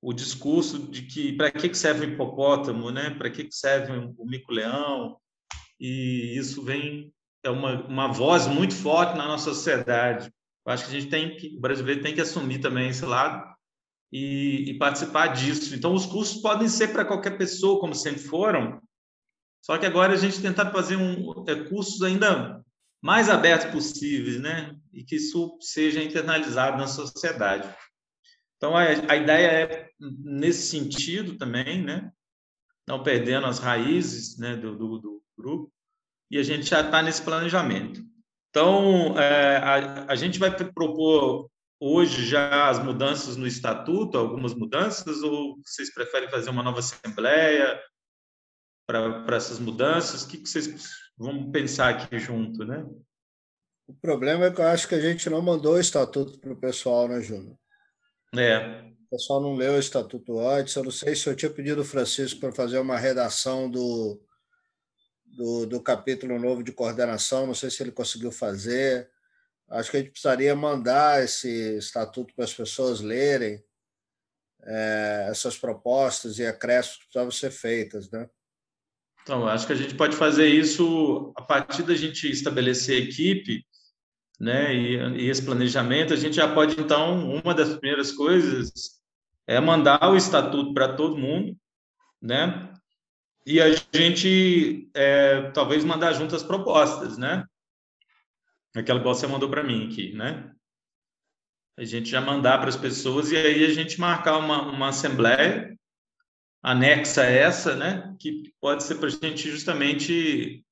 o 0.00 0.12
discurso 0.12 0.78
de 0.78 1.02
que 1.02 1.32
para 1.32 1.50
que 1.50 1.74
serve 1.74 2.06
o 2.06 2.10
hipopótamo, 2.10 2.90
né? 2.90 3.10
Para 3.10 3.30
que 3.30 3.48
serve 3.50 3.92
o 4.16 4.24
mico-leão? 4.24 5.18
E 5.78 6.36
isso 6.36 6.62
vem 6.62 7.12
é 7.44 7.50
uma, 7.50 7.84
uma 7.86 8.08
voz 8.08 8.46
muito 8.46 8.74
forte 8.74 9.16
na 9.16 9.26
nossa 9.26 9.52
sociedade. 9.52 10.30
Eu 10.66 10.72
acho 10.72 10.84
que 10.84 10.96
a 10.96 11.00
gente 11.00 11.10
tem 11.10 11.36
que 11.36 11.56
o 11.56 11.60
brasileiro 11.60 12.02
tem 12.02 12.14
que 12.14 12.20
assumir 12.20 12.60
também 12.60 12.88
esse 12.88 13.04
lado 13.04 13.44
e, 14.12 14.70
e 14.70 14.78
participar 14.78 15.28
disso. 15.28 15.74
Então 15.74 15.94
os 15.94 16.06
cursos 16.06 16.40
podem 16.40 16.68
ser 16.68 16.88
para 16.88 17.04
qualquer 17.04 17.36
pessoa, 17.36 17.80
como 17.80 17.94
sempre 17.94 18.20
foram. 18.20 18.80
Só 19.60 19.76
que 19.76 19.86
agora 19.86 20.12
a 20.12 20.16
gente 20.16 20.40
tentar 20.40 20.70
fazer 20.70 20.96
um 20.96 21.44
é, 21.48 21.68
cursos 21.68 22.02
ainda 22.02 22.62
mais 23.02 23.28
abertos 23.28 23.70
possíveis, 23.70 24.40
né? 24.40 24.74
E 24.92 25.04
que 25.04 25.16
isso 25.16 25.56
seja 25.60 26.02
internalizado 26.02 26.76
na 26.76 26.86
sociedade. 26.86 27.68
Então, 28.56 28.76
a, 28.76 28.82
a 28.82 29.16
ideia 29.16 29.46
é 29.46 29.88
nesse 29.98 30.68
sentido 30.68 31.36
também, 31.36 31.82
né? 31.82 32.10
não 32.88 33.02
perdendo 33.02 33.46
as 33.46 33.58
raízes 33.58 34.38
né, 34.38 34.56
do, 34.56 34.74
do, 34.74 34.98
do 34.98 35.22
grupo, 35.36 35.70
e 36.30 36.38
a 36.38 36.42
gente 36.42 36.64
já 36.64 36.80
está 36.80 37.02
nesse 37.02 37.22
planejamento. 37.22 38.02
Então, 38.48 39.18
é, 39.18 39.58
a, 39.58 40.06
a 40.12 40.14
gente 40.14 40.38
vai 40.38 40.50
propor 40.50 41.50
hoje 41.78 42.26
já 42.26 42.70
as 42.70 42.82
mudanças 42.82 43.36
no 43.36 43.46
estatuto, 43.46 44.16
algumas 44.16 44.54
mudanças, 44.54 45.22
ou 45.22 45.58
vocês 45.62 45.92
preferem 45.92 46.30
fazer 46.30 46.48
uma 46.48 46.62
nova 46.62 46.78
assembleia 46.78 47.78
para 48.86 49.36
essas 49.36 49.58
mudanças? 49.58 50.22
O 50.22 50.28
que, 50.28 50.38
que 50.38 50.48
vocês 50.48 50.66
vão 51.18 51.50
pensar 51.50 51.90
aqui 51.90 52.18
junto, 52.18 52.64
né? 52.64 52.86
O 53.86 53.94
problema 53.94 54.46
é 54.46 54.50
que 54.50 54.60
eu 54.60 54.66
acho 54.66 54.86
que 54.86 54.94
a 54.94 55.00
gente 55.00 55.28
não 55.28 55.42
mandou 55.42 55.74
o 55.74 55.80
estatuto 55.80 56.38
para 56.38 56.52
o 56.52 56.56
pessoal, 56.56 57.08
né, 57.08 57.20
Júnior? 57.20 57.58
É. 58.36 58.82
O 59.06 59.10
pessoal 59.10 59.40
não 59.40 59.54
leu 59.54 59.72
o 59.74 59.78
estatuto 59.78 60.38
antes. 60.38 60.74
Eu 60.74 60.84
não 60.84 60.90
sei 60.90 61.16
se 61.16 61.26
eu 61.26 61.34
tinha 61.34 61.50
pedido 61.50 61.80
o 61.80 61.84
Francisco 61.84 62.38
para 62.38 62.52
fazer 62.52 62.78
uma 62.78 62.98
redação 62.98 63.70
do, 63.70 64.22
do, 65.24 65.66
do 65.66 65.82
capítulo 65.82 66.38
novo 66.38 66.62
de 66.62 66.70
coordenação. 66.70 67.46
Não 67.46 67.54
sei 67.54 67.70
se 67.70 67.82
ele 67.82 67.90
conseguiu 67.90 68.30
fazer. 68.30 69.10
Acho 69.70 69.90
que 69.90 69.96
a 69.96 70.00
gente 70.00 70.12
precisaria 70.12 70.54
mandar 70.54 71.24
esse 71.24 71.78
estatuto 71.78 72.34
para 72.34 72.44
as 72.44 72.52
pessoas 72.52 73.00
lerem 73.00 73.64
é, 74.64 75.28
essas 75.30 75.56
propostas 75.56 76.38
e 76.38 76.46
acréscimos 76.46 76.98
que 76.98 77.04
precisavam 77.04 77.30
ser 77.30 77.50
feitas, 77.50 78.10
né? 78.10 78.28
Então, 79.28 79.46
acho 79.46 79.66
que 79.66 79.74
a 79.74 79.76
gente 79.76 79.94
pode 79.94 80.16
fazer 80.16 80.48
isso 80.48 81.34
a 81.36 81.42
partir 81.42 81.82
da 81.82 81.94
gente 81.94 82.30
estabelecer 82.30 83.02
equipe 83.02 83.62
né? 84.38 84.74
E, 84.74 84.96
e, 84.96 85.28
esse 85.28 85.44
planejamento, 85.44 86.12
a 86.12 86.16
gente 86.16 86.36
já 86.36 86.52
pode, 86.52 86.80
então, 86.80 87.28
uma 87.28 87.54
das 87.54 87.76
primeiras 87.76 88.12
coisas 88.12 89.00
é 89.46 89.58
mandar 89.60 90.08
o 90.08 90.16
estatuto 90.16 90.72
para 90.72 90.94
todo 90.94 91.18
mundo, 91.18 91.56
né? 92.22 92.72
E 93.44 93.60
a 93.60 93.68
gente 93.92 94.88
é, 94.94 95.50
talvez 95.50 95.84
mandar 95.84 96.12
junto 96.12 96.36
as 96.36 96.42
propostas, 96.42 97.16
né? 97.16 97.44
Aquela 98.76 99.00
que 99.00 99.06
você 99.06 99.26
mandou 99.26 99.48
para 99.48 99.64
mim 99.64 99.88
aqui, 99.90 100.12
né? 100.12 100.52
A 101.76 101.84
gente 101.84 102.10
já 102.10 102.20
mandar 102.20 102.58
para 102.58 102.68
as 102.68 102.76
pessoas 102.76 103.32
e 103.32 103.36
aí 103.36 103.64
a 103.64 103.72
gente 103.72 103.98
marcar 103.98 104.36
uma, 104.36 104.62
uma 104.62 104.88
assembleia 104.88 105.76
anexa 106.62 107.22
a 107.22 107.26
essa, 107.26 107.76
né? 107.76 108.16
Que 108.18 108.52
pode 108.60 108.82
ser 108.82 108.96
para 108.96 109.08
a 109.08 109.10
gente 109.10 109.50
justamente 109.50 110.64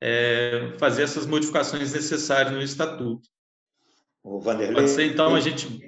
é, 0.00 0.72
fazer 0.78 1.02
essas 1.02 1.26
modificações 1.26 1.92
necessárias 1.92 2.52
no 2.52 2.62
estatuto. 2.62 3.28
O 4.22 4.40
Vanderlei... 4.40 4.74
Pode 4.74 4.90
ser, 4.90 5.12
então, 5.12 5.34
a 5.34 5.40
gente... 5.40 5.82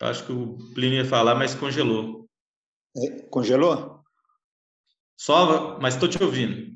Acho 0.00 0.26
que 0.26 0.32
o 0.32 0.58
Plínio 0.74 0.98
ia 0.98 1.08
falar, 1.08 1.34
mas 1.34 1.54
congelou. 1.54 2.28
É, 2.96 3.22
congelou? 3.28 4.02
Só, 5.16 5.78
mas 5.78 5.94
estou 5.94 6.08
te 6.08 6.22
ouvindo. 6.22 6.72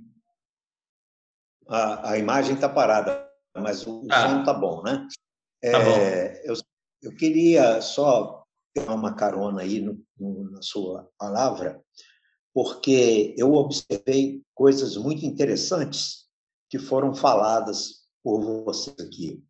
A, 1.69 2.13
a 2.13 2.19
imagem 2.19 2.55
está 2.55 2.69
parada, 2.69 3.29
mas 3.57 3.85
o, 3.85 4.07
ah. 4.11 4.29
som 4.29 4.41
está 4.41 4.55
bom, 4.55 4.83
né? 4.83 5.09
É, 5.63 5.73
tá 5.73 5.81
bom. 5.81 5.97
Eu, 6.45 6.55
eu 7.03 7.17
queria 7.17 7.81
só 7.83 8.46
pegar 8.77 8.95
uma 8.95 9.15
carona 9.15 9.63
aí 9.63 9.81
no, 9.81 9.99
no, 10.21 10.51
na 10.51 10.61
sua 10.61 11.09
palavra, 11.19 11.81
porque 12.53 13.35
eu 13.39 13.55
observei 13.55 14.43
coisas 14.55 14.99
muito 14.99 15.25
interessantes 15.25 16.27
que 16.69 16.79
foram 16.79 17.15
faladas 17.15 18.07
por 18.23 18.65
você 18.65 18.91
aqui, 19.01 19.43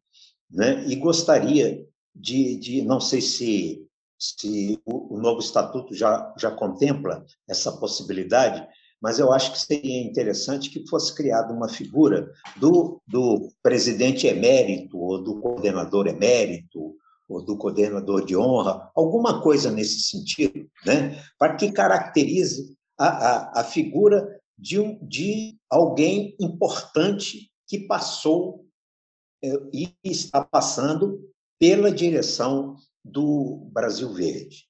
né? 0.48 0.86
E 0.86 0.94
gostaria 0.94 1.84
de, 2.14 2.56
de 2.56 2.82
não 2.82 3.00
sei 3.00 3.20
se 3.20 3.82
se 4.18 4.80
o, 4.86 5.16
o 5.16 5.20
novo 5.20 5.40
estatuto 5.40 5.94
já 5.94 6.34
já 6.38 6.50
contempla 6.50 7.26
essa 7.46 7.70
possibilidade, 7.72 8.66
mas 9.00 9.18
eu 9.18 9.30
acho 9.30 9.52
que 9.52 9.60
seria 9.60 10.02
interessante 10.02 10.70
que 10.70 10.88
fosse 10.88 11.14
criada 11.14 11.52
uma 11.52 11.68
figura 11.68 12.32
do, 12.56 13.02
do 13.06 13.50
presidente 13.62 14.26
emérito 14.26 14.98
ou 14.98 15.22
do 15.22 15.38
coordenador 15.40 16.06
emérito 16.06 16.75
ou 17.28 17.44
do 17.44 17.56
coordenador 17.56 18.24
de 18.24 18.36
honra, 18.36 18.90
alguma 18.94 19.42
coisa 19.42 19.70
nesse 19.70 20.00
sentido, 20.00 20.68
né? 20.84 21.22
para 21.38 21.56
que 21.56 21.72
caracterize 21.72 22.76
a, 22.98 23.06
a, 23.06 23.60
a 23.60 23.64
figura 23.64 24.40
de, 24.56 24.78
um, 24.78 24.98
de 25.06 25.58
alguém 25.68 26.36
importante 26.40 27.50
que 27.66 27.80
passou 27.80 28.64
é, 29.42 29.52
e 29.72 29.92
está 30.04 30.44
passando 30.44 31.20
pela 31.58 31.90
direção 31.90 32.76
do 33.04 33.68
Brasil 33.72 34.12
Verde. 34.12 34.64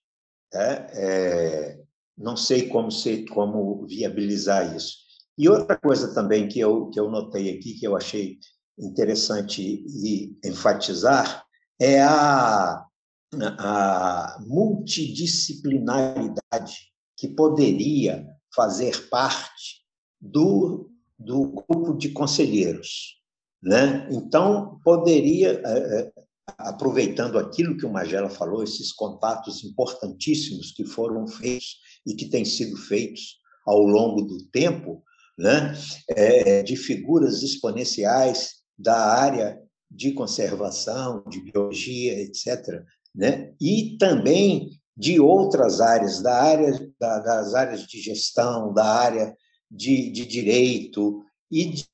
É, 0.53 0.87
é, 0.93 1.81
não 2.17 2.37
sei 2.37 2.69
como, 2.69 2.91
ser, 2.91 3.27
como 3.27 3.87
viabilizar 3.87 4.75
isso. 4.75 4.97
E 5.39 5.49
outra 5.49 5.77
coisa 5.77 6.15
também 6.15 6.49
que 6.49 6.59
eu, 6.59 6.89
que 6.89 6.99
eu 6.99 7.11
notei 7.11 7.51
aqui, 7.51 7.75
que 7.75 7.87
eu 7.87 7.95
achei 7.95 8.39
interessante 8.79 9.63
e 9.63 10.37
enfatizar, 10.45 11.46
é 11.79 12.03
a, 12.03 12.85
a 13.33 14.39
multidisciplinaridade 14.47 16.91
que 17.17 17.29
poderia 17.29 18.27
fazer 18.55 19.09
parte 19.09 19.83
do, 20.21 20.91
do 21.19 21.65
grupo 21.69 21.95
de 21.95 22.11
conselheiros. 22.11 23.17
Né? 23.63 24.07
Então, 24.11 24.79
poderia, 24.85 25.63
é, 25.65 26.01
é, 26.01 26.13
aproveitando 26.59 27.39
aquilo 27.39 27.77
que 27.77 27.87
o 27.87 27.93
Magela 27.93 28.31
falou, 28.31 28.63
esses 28.63 28.93
contatos 28.93 29.65
importantíssimos 29.65 30.73
que 30.73 30.85
foram 30.85 31.27
feitos 31.27 31.79
e 32.07 32.15
que 32.15 32.29
têm 32.29 32.45
sido 32.45 32.77
feitos 32.77 33.41
ao 33.67 33.81
longo 33.81 34.23
do 34.23 34.45
tempo, 34.49 35.03
né, 35.37 35.77
é, 36.09 36.63
de 36.63 36.77
figuras 36.77 37.43
exponenciais 37.43 38.63
da 38.79 38.97
área 38.97 39.61
de 39.91 40.13
conservação, 40.13 41.23
de 41.29 41.41
biologia, 41.41 42.21
etc., 42.21 42.83
né, 43.15 43.55
e 43.61 43.97
também 43.99 44.79
de 44.97 45.21
outras 45.21 45.81
áreas, 45.81 46.23
da 46.23 46.43
área 46.43 46.93
da, 46.99 47.19
das 47.19 47.55
áreas 47.55 47.87
de 47.87 48.01
gestão, 48.01 48.73
da 48.73 48.85
área 48.85 49.37
de, 49.71 50.11
de 50.11 50.27
direito 50.27 51.23
e 51.51 51.67
de 51.67 51.87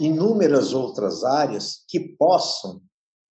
inúmeras 0.00 0.72
outras 0.72 1.24
áreas 1.24 1.84
que 1.88 2.00
possam 2.00 2.80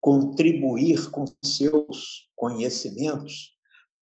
contribuir 0.01 1.09
com 1.11 1.25
seus 1.43 2.29
conhecimentos 2.35 3.53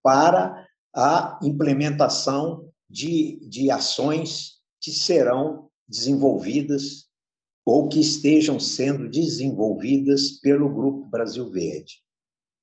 para 0.01 0.67
a 0.93 1.39
implementação 1.43 2.67
de, 2.89 3.39
de 3.47 3.69
ações 3.69 4.59
que 4.81 4.91
serão 4.91 5.69
desenvolvidas 5.87 7.05
ou 7.65 7.87
que 7.87 7.99
estejam 7.99 8.59
sendo 8.59 9.09
desenvolvidas 9.09 10.39
pelo 10.39 10.73
Grupo 10.73 11.05
Brasil 11.07 11.49
Verde. 11.49 12.01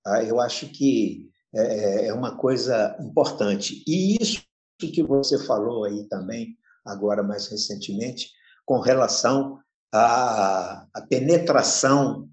Ah, 0.07 0.22
eu 0.22 0.40
acho 0.40 0.68
que 0.68 1.30
é, 1.55 2.07
é 2.07 2.14
uma 2.14 2.36
coisa 2.36 2.96
importante. 3.01 3.82
E 3.86 4.16
isso 4.20 4.42
que 4.78 5.03
você 5.03 5.38
falou 5.44 5.84
aí 5.84 6.05
também, 6.09 6.57
agora 6.84 7.22
mais 7.22 7.46
recentemente, 7.49 8.30
com 8.64 8.80
relação 8.80 9.61
à, 9.92 10.86
à 10.92 11.01
penetração 11.09 12.28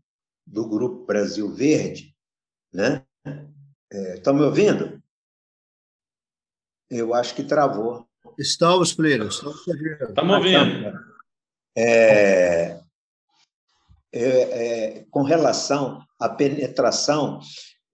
do 0.45 0.68
Grupo 0.68 1.05
Brasil 1.05 1.51
Verde, 1.51 2.16
né? 2.74 3.03
Estão 3.91 4.36
é, 4.36 4.38
me 4.38 4.43
ouvindo? 4.43 5.01
Eu 6.89 7.13
acho 7.13 7.34
que 7.34 7.43
travou. 7.43 8.07
Estamos, 8.38 8.93
Plínio, 8.93 9.28
estamos 9.28 10.36
ouvindo. 10.36 11.14
É, 11.78 12.80
é, 14.13 14.30
é, 14.30 15.05
com 15.11 15.23
relação 15.23 15.99
à 16.19 16.30
penetração 16.30 17.39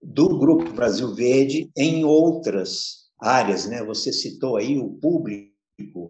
do 0.00 0.38
Grupo 0.38 0.72
Brasil 0.72 1.12
Verde 1.14 1.70
em 1.76 2.04
outras 2.04 3.02
áreas, 3.20 3.66
né? 3.66 3.82
Você 3.84 4.12
citou 4.12 4.56
aí 4.56 4.78
o 4.78 4.90
público, 4.90 5.50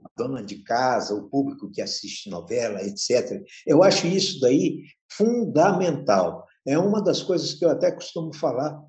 a 0.04 0.10
dona 0.16 0.42
de 0.42 0.56
casa, 0.62 1.14
o 1.14 1.28
público 1.28 1.70
que 1.70 1.80
assiste 1.80 2.28
novela, 2.28 2.82
etc. 2.82 3.42
Eu 3.66 3.82
acho 3.82 4.06
isso 4.06 4.38
daí 4.40 4.82
fundamental. 5.10 6.46
É 6.66 6.78
uma 6.78 7.02
das 7.02 7.22
coisas 7.22 7.54
que 7.54 7.64
eu 7.64 7.70
até 7.70 7.90
costumo 7.90 8.34
falar 8.34 8.82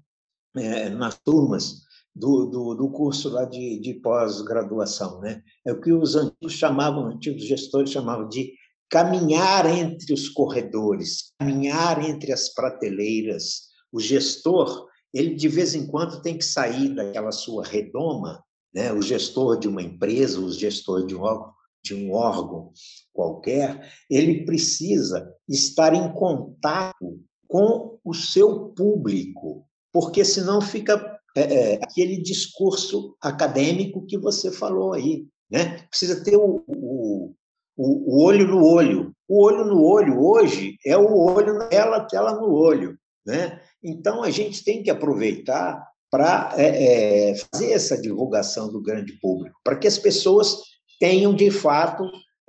é, 0.55 0.89
nas 0.89 1.17
turmas 1.17 1.83
do, 2.15 2.45
do, 2.45 2.75
do, 2.75 2.91
curso 2.91 3.29
lá 3.29 3.45
de, 3.45 3.79
de 3.79 3.93
pós-graduação. 3.95 5.19
Né? 5.19 5.41
É 5.65 5.71
o 5.71 5.81
que 5.81 5.91
os 5.91 6.15
antigos 6.15 6.53
chamavam, 6.53 7.07
antigos 7.07 7.43
gestores 7.43 7.91
chamavam 7.91 8.27
de 8.29 8.53
caminhar 8.93 9.65
entre 9.65 10.13
os 10.13 10.29
corredores, 10.29 11.31
caminhar 11.39 12.07
entre 12.07 12.31
as 12.31 12.53
prateleiras. 12.53 13.63
O 13.91 13.99
gestor, 13.99 14.87
ele 15.11 15.33
de 15.33 15.47
vez 15.47 15.73
em 15.73 15.87
quando 15.87 16.21
tem 16.21 16.37
que 16.37 16.45
sair 16.45 16.93
daquela 16.93 17.31
sua 17.31 17.65
redoma, 17.65 18.43
né? 18.71 18.93
o 18.93 19.01
gestor 19.01 19.57
de 19.57 19.67
uma 19.67 19.81
empresa, 19.81 20.39
o 20.39 20.51
gestor 20.51 21.07
de 21.07 21.15
um 21.15 21.21
órgão, 21.21 21.51
de 21.83 21.95
um 21.95 22.13
órgão 22.13 22.71
qualquer, 23.11 23.91
ele 24.07 24.45
precisa 24.45 25.27
estar 25.49 25.95
em 25.95 26.13
contato 26.13 27.19
com 27.47 27.97
o 28.05 28.13
seu 28.13 28.69
público, 28.75 29.65
porque 29.91 30.23
senão 30.23 30.61
fica 30.61 31.19
é, 31.35 31.41
é, 31.41 31.75
aquele 31.83 32.21
discurso 32.21 33.17
acadêmico 33.19 34.05
que 34.05 34.19
você 34.19 34.51
falou 34.51 34.93
aí. 34.93 35.25
Né? 35.49 35.79
Precisa 35.89 36.23
ter 36.23 36.37
o, 36.37 36.63
o, 36.67 37.33
o, 37.75 38.23
olho 38.23 38.47
no 38.47 38.65
olho. 38.65 39.13
O 39.27 39.43
olho 39.43 39.65
no 39.65 39.83
olho 39.83 40.19
hoje 40.19 40.77
é 40.85 40.97
o 40.97 41.15
olho 41.15 41.53
na 41.53 41.67
tela, 41.67 42.01
tela 42.01 42.35
no 42.35 42.51
olho. 42.51 42.97
Né? 43.25 43.59
Então, 43.83 44.23
a 44.23 44.29
gente 44.29 44.63
tem 44.63 44.83
que 44.83 44.91
aproveitar 44.91 45.83
para 46.11 46.53
é, 46.57 47.31
é, 47.31 47.35
fazer 47.35 47.71
essa 47.71 47.99
divulgação 47.99 48.71
do 48.71 48.81
grande 48.81 49.13
público, 49.19 49.59
para 49.63 49.75
que 49.75 49.87
as 49.87 49.97
pessoas 49.97 50.59
tenham, 50.99 51.33
de 51.33 51.49
fato, 51.49 52.03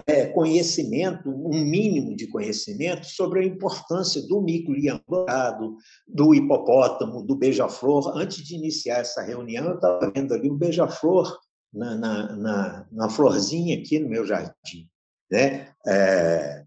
é, 0.07 0.27
conhecimento, 0.27 1.31
um 1.31 1.65
mínimo 1.65 2.15
de 2.15 2.27
conhecimento 2.27 3.07
sobre 3.07 3.41
a 3.41 3.45
importância 3.45 4.21
do 4.23 4.45
liambado, 4.45 5.77
do 6.07 6.35
hipopótamo, 6.35 7.23
do 7.23 7.37
beija-flor. 7.37 8.17
Antes 8.17 8.45
de 8.45 8.55
iniciar 8.55 8.99
essa 8.99 9.23
reunião, 9.23 9.65
eu 9.65 9.75
estava 9.77 10.13
vendo 10.15 10.35
ali 10.35 10.51
o 10.51 10.57
beija-flor 10.57 11.35
na, 11.73 11.95
na, 11.95 12.37
na, 12.37 12.87
na, 12.93 13.09
florzinha 13.09 13.79
aqui 13.79 13.99
no 13.99 14.09
meu 14.09 14.27
jardim. 14.27 14.89
Né? 15.31 15.69
É, 15.87 16.65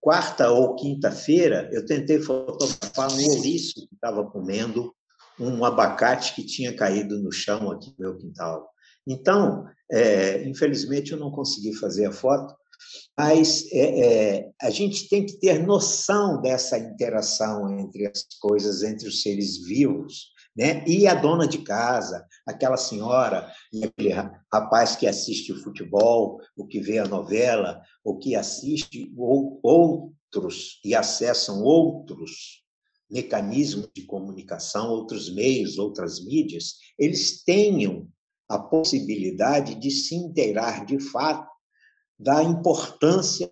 quarta 0.00 0.50
ou 0.50 0.74
quinta-feira, 0.76 1.68
eu 1.72 1.84
tentei 1.84 2.20
fotografar 2.20 3.12
um 3.12 3.28
ouriço 3.28 3.86
que 3.88 3.94
estava 3.94 4.24
comendo 4.24 4.94
um 5.38 5.64
abacate 5.64 6.34
que 6.34 6.44
tinha 6.44 6.74
caído 6.74 7.18
no 7.18 7.32
chão 7.32 7.70
aqui 7.70 7.94
no 7.98 8.06
meu 8.06 8.16
quintal. 8.16 8.70
Então, 9.06 9.64
é, 9.90 10.44
infelizmente, 10.44 11.12
eu 11.12 11.18
não 11.18 11.30
consegui 11.30 11.74
fazer 11.74 12.06
a 12.06 12.12
foto, 12.12 12.54
mas 13.18 13.66
é, 13.72 14.00
é, 14.00 14.50
a 14.60 14.70
gente 14.70 15.08
tem 15.08 15.24
que 15.24 15.38
ter 15.38 15.64
noção 15.66 16.40
dessa 16.40 16.78
interação 16.78 17.78
entre 17.78 18.06
as 18.06 18.26
coisas, 18.40 18.82
entre 18.82 19.08
os 19.08 19.22
seres 19.22 19.58
vivos, 19.58 20.30
né? 20.56 20.84
E 20.86 21.06
a 21.06 21.14
dona 21.14 21.46
de 21.46 21.58
casa, 21.58 22.24
aquela 22.50 22.76
senhora 22.76 23.50
e 23.72 23.84
aquele 23.84 24.10
rapaz 24.52 24.96
que 24.96 25.06
assiste 25.06 25.52
o 25.52 25.62
futebol, 25.62 26.40
o 26.56 26.66
que 26.66 26.80
vê 26.80 26.98
a 26.98 27.08
novela, 27.08 27.80
o 28.04 28.18
que 28.18 28.34
assiste 28.34 29.12
ou, 29.16 29.60
outros 29.62 30.80
e 30.84 30.94
acessam 30.94 31.62
outros 31.62 32.60
mecanismos 33.10 33.88
de 33.94 34.02
comunicação, 34.02 34.88
outros 34.90 35.32
meios, 35.34 35.78
outras 35.78 36.24
mídias, 36.24 36.76
eles 36.98 37.42
tenham 37.42 38.08
a 38.48 38.58
possibilidade 38.58 39.74
de 39.74 39.90
se 39.90 40.14
inteirar 40.14 40.84
de 40.84 41.00
fato 41.00 41.50
da 42.18 42.42
importância 42.42 43.48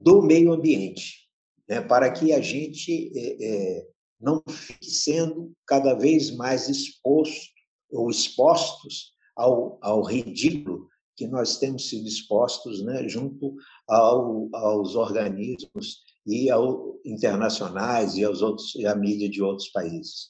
do 0.00 0.22
meio 0.22 0.52
ambiente, 0.52 1.28
né, 1.68 1.80
para 1.80 2.10
que 2.10 2.32
a 2.32 2.40
gente 2.40 3.12
é, 3.14 3.46
é, 3.46 3.86
não 4.20 4.42
fique 4.48 4.90
sendo 4.90 5.52
cada 5.66 5.94
vez 5.94 6.30
mais 6.30 6.68
exposto 6.68 7.57
ou 7.90 8.10
expostos 8.10 9.12
ao, 9.36 9.78
ao 9.80 10.02
ridículo 10.02 10.88
que 11.16 11.26
nós 11.26 11.58
temos 11.58 11.88
sido 11.88 12.06
expostos 12.06 12.82
né, 12.84 13.08
junto 13.08 13.56
ao, 13.88 14.48
aos 14.52 14.94
organismos 14.94 16.02
e 16.24 16.48
ao, 16.48 17.00
internacionais 17.04 18.16
e 18.16 18.24
aos 18.24 18.40
outros 18.40 18.74
e 18.76 18.86
à 18.86 18.94
mídia 18.94 19.28
de 19.28 19.42
outros 19.42 19.68
países. 19.68 20.28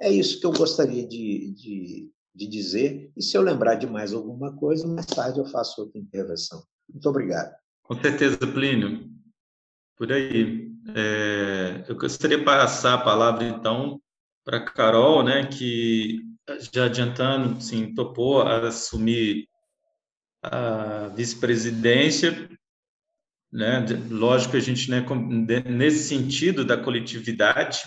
É 0.00 0.10
isso 0.10 0.38
que 0.38 0.46
eu 0.46 0.52
gostaria 0.52 1.06
de, 1.06 1.52
de, 1.56 2.10
de 2.32 2.46
dizer, 2.46 3.10
e 3.16 3.22
se 3.22 3.36
eu 3.36 3.42
lembrar 3.42 3.74
de 3.74 3.86
mais 3.86 4.12
alguma 4.12 4.54
coisa, 4.54 4.86
mais 4.86 5.06
tarde 5.06 5.40
eu 5.40 5.46
faço 5.46 5.80
outra 5.80 5.98
intervenção. 5.98 6.62
Muito 6.88 7.08
obrigado. 7.08 7.52
Com 7.82 8.00
certeza, 8.00 8.38
Plínio. 8.38 9.10
Por 9.96 10.12
aí. 10.12 10.68
É, 10.94 11.84
eu 11.88 11.96
gostaria 11.96 12.38
de 12.38 12.44
passar 12.44 12.94
a 12.94 13.02
palavra, 13.02 13.44
então, 13.44 14.00
para 14.44 14.64
Carol, 14.64 15.24
né, 15.24 15.46
que, 15.46 16.20
já 16.72 16.86
adiantando, 16.86 17.60
sim, 17.60 17.94
topou 17.94 18.42
assumir 18.42 19.48
a 20.42 21.08
vice-presidência. 21.08 22.48
Né? 23.52 23.84
Lógico 24.10 24.52
que 24.52 24.56
a 24.58 24.60
gente, 24.60 24.90
né, 24.90 25.04
nesse 25.70 26.08
sentido 26.08 26.64
da 26.64 26.76
coletividade, 26.76 27.82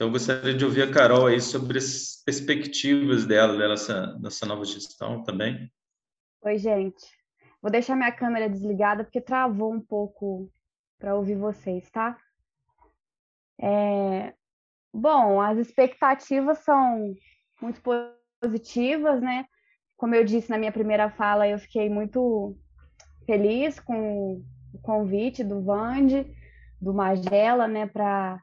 então, 0.00 0.08
eu 0.08 0.12
gostaria 0.12 0.54
de 0.54 0.64
ouvir 0.64 0.80
a 0.80 0.90
Carol 0.90 1.26
aí 1.26 1.38
sobre 1.42 1.76
as 1.76 2.22
perspectivas 2.24 3.26
dela, 3.26 3.58
dessa, 3.58 4.06
dessa 4.18 4.46
nova 4.46 4.64
gestão 4.64 5.22
também. 5.22 5.70
Oi, 6.40 6.56
gente. 6.56 7.04
Vou 7.60 7.70
deixar 7.70 7.94
minha 7.96 8.10
câmera 8.10 8.48
desligada 8.48 9.04
porque 9.04 9.20
travou 9.20 9.70
um 9.70 9.78
pouco 9.78 10.50
para 10.98 11.14
ouvir 11.14 11.36
vocês, 11.36 11.90
tá? 11.90 12.16
É... 13.60 14.32
Bom, 14.92 15.40
as 15.40 15.58
expectativas 15.58 16.58
são 16.58 17.14
muito 17.60 17.80
positivas, 18.40 19.20
né? 19.20 19.46
Como 19.96 20.14
eu 20.14 20.24
disse 20.24 20.50
na 20.50 20.58
minha 20.58 20.72
primeira 20.72 21.10
fala, 21.10 21.46
eu 21.46 21.58
fiquei 21.58 21.88
muito 21.88 22.56
feliz 23.26 23.78
com 23.78 24.42
o 24.72 24.78
convite 24.82 25.44
do 25.44 25.62
Vande, 25.62 26.26
do 26.80 26.94
Magela, 26.94 27.68
né, 27.68 27.86
para 27.86 28.40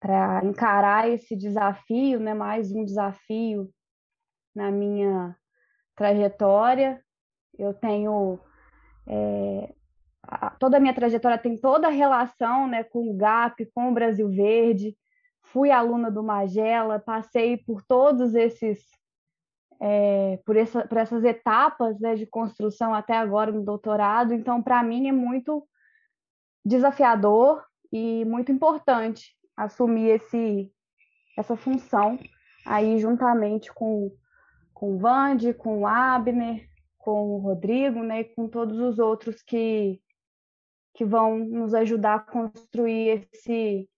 para 0.00 0.44
encarar 0.44 1.08
esse 1.08 1.36
desafio, 1.36 2.18
né, 2.18 2.34
mais 2.34 2.72
um 2.72 2.84
desafio 2.84 3.70
na 4.52 4.68
minha 4.68 5.36
trajetória. 5.94 7.00
Eu 7.56 7.72
tenho 7.72 8.40
é, 9.06 9.72
a, 10.22 10.50
toda 10.50 10.76
a 10.76 10.80
minha 10.80 10.94
trajetória 10.94 11.38
tem 11.38 11.56
toda 11.56 11.88
a 11.88 11.90
relação 11.90 12.66
né, 12.66 12.82
com 12.82 13.10
o 13.10 13.16
GAP, 13.16 13.66
com 13.74 13.90
o 13.90 13.94
Brasil 13.94 14.28
Verde, 14.28 14.96
fui 15.44 15.70
aluna 15.70 16.10
do 16.10 16.22
Magela, 16.22 16.98
passei 16.98 17.56
por 17.56 17.82
todos 17.82 18.34
esses 18.34 18.80
é, 19.84 20.38
por, 20.46 20.56
essa, 20.56 20.86
por 20.86 20.96
essas 20.96 21.24
etapas 21.24 21.98
né, 21.98 22.14
de 22.14 22.24
construção 22.24 22.94
até 22.94 23.16
agora 23.16 23.50
no 23.50 23.64
doutorado. 23.64 24.32
Então, 24.32 24.62
para 24.62 24.80
mim, 24.80 25.08
é 25.08 25.12
muito 25.12 25.66
desafiador 26.64 27.64
e 27.92 28.24
muito 28.24 28.52
importante 28.52 29.36
assumir 29.56 30.10
esse, 30.10 30.72
essa 31.36 31.56
função 31.56 32.16
aí 32.64 32.98
juntamente 32.98 33.72
com, 33.72 34.14
com 34.72 34.94
o 34.94 34.98
Vande, 34.98 35.52
com 35.52 35.80
o 35.80 35.86
Abner, 35.86 36.64
com 36.96 37.34
o 37.34 37.38
Rodrigo, 37.38 38.04
né, 38.04 38.20
e 38.20 38.24
com 38.24 38.48
todos 38.48 38.78
os 38.78 39.00
outros 39.00 39.42
que, 39.42 40.00
que 40.94 41.04
vão 41.04 41.38
nos 41.38 41.74
ajudar 41.74 42.14
a 42.14 42.20
construir 42.20 43.26
esse, 43.32 43.90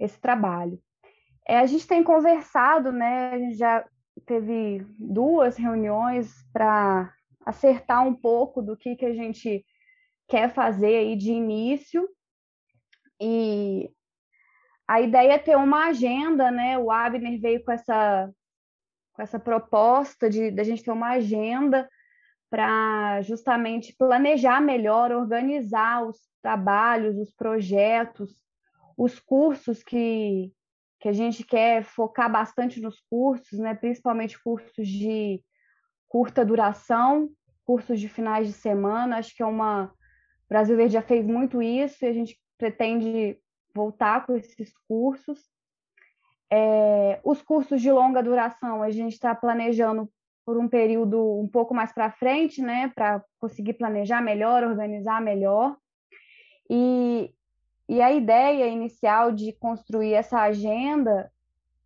esse 0.00 0.18
trabalho. 0.18 0.80
É, 1.46 1.58
a 1.58 1.66
gente 1.66 1.86
tem 1.86 2.02
conversado, 2.02 2.90
né, 2.90 3.30
a 3.32 3.38
gente 3.38 3.56
já 3.56 3.84
teve 4.26 4.84
duas 4.98 5.56
reuniões 5.56 6.32
para 6.52 7.12
acertar 7.44 8.06
um 8.06 8.14
pouco 8.14 8.62
do 8.62 8.76
que, 8.76 8.96
que 8.96 9.06
a 9.06 9.14
gente 9.14 9.64
quer 10.28 10.52
fazer 10.52 10.96
aí 10.96 11.16
de 11.16 11.32
início. 11.32 12.08
E 13.20 13.90
a 14.88 15.00
ideia 15.00 15.34
é 15.34 15.38
ter 15.38 15.56
uma 15.56 15.86
agenda, 15.86 16.50
né? 16.50 16.78
O 16.78 16.90
Abner 16.90 17.40
veio 17.40 17.62
com 17.64 17.72
essa, 17.72 18.30
com 19.12 19.22
essa 19.22 19.38
proposta 19.38 20.28
de 20.30 20.50
da 20.50 20.64
gente 20.64 20.82
ter 20.82 20.90
uma 20.90 21.10
agenda 21.10 21.88
para 22.50 23.22
justamente 23.22 23.94
planejar 23.96 24.60
melhor, 24.60 25.12
organizar 25.12 26.04
os 26.04 26.18
trabalhos, 26.42 27.16
os 27.16 27.32
projetos, 27.32 28.32
os 29.00 29.18
cursos 29.18 29.82
que, 29.82 30.52
que 31.00 31.08
a 31.08 31.12
gente 31.12 31.42
quer 31.42 31.82
focar 31.82 32.30
bastante 32.30 32.82
nos 32.82 33.00
cursos, 33.00 33.58
né? 33.58 33.74
principalmente 33.74 34.38
cursos 34.38 34.86
de 34.86 35.42
curta 36.06 36.44
duração, 36.44 37.30
cursos 37.64 37.98
de 37.98 38.10
finais 38.10 38.46
de 38.46 38.52
semana. 38.52 39.16
Acho 39.16 39.34
que 39.34 39.42
é 39.42 39.46
uma. 39.46 39.84
O 39.84 40.48
Brasil 40.50 40.76
Verde 40.76 40.92
já 40.92 41.00
fez 41.00 41.26
muito 41.26 41.62
isso 41.62 42.04
e 42.04 42.08
a 42.08 42.12
gente 42.12 42.38
pretende 42.58 43.38
voltar 43.74 44.26
com 44.26 44.36
esses 44.36 44.70
cursos. 44.86 45.48
É, 46.52 47.20
os 47.24 47.40
cursos 47.40 47.80
de 47.80 47.90
longa 47.90 48.22
duração, 48.22 48.82
a 48.82 48.90
gente 48.90 49.14
está 49.14 49.34
planejando 49.34 50.12
por 50.44 50.58
um 50.58 50.68
período 50.68 51.40
um 51.40 51.48
pouco 51.48 51.72
mais 51.72 51.90
para 51.90 52.10
frente, 52.10 52.60
né, 52.60 52.92
para 52.94 53.24
conseguir 53.38 53.74
planejar 53.74 54.20
melhor, 54.20 54.62
organizar 54.62 55.22
melhor. 55.22 55.74
E, 56.68 57.32
e 57.90 58.00
a 58.00 58.12
ideia 58.12 58.68
inicial 58.68 59.32
de 59.32 59.52
construir 59.52 60.14
essa 60.14 60.38
agenda 60.38 61.28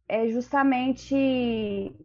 é 0.06 0.28
justamente 0.28 1.96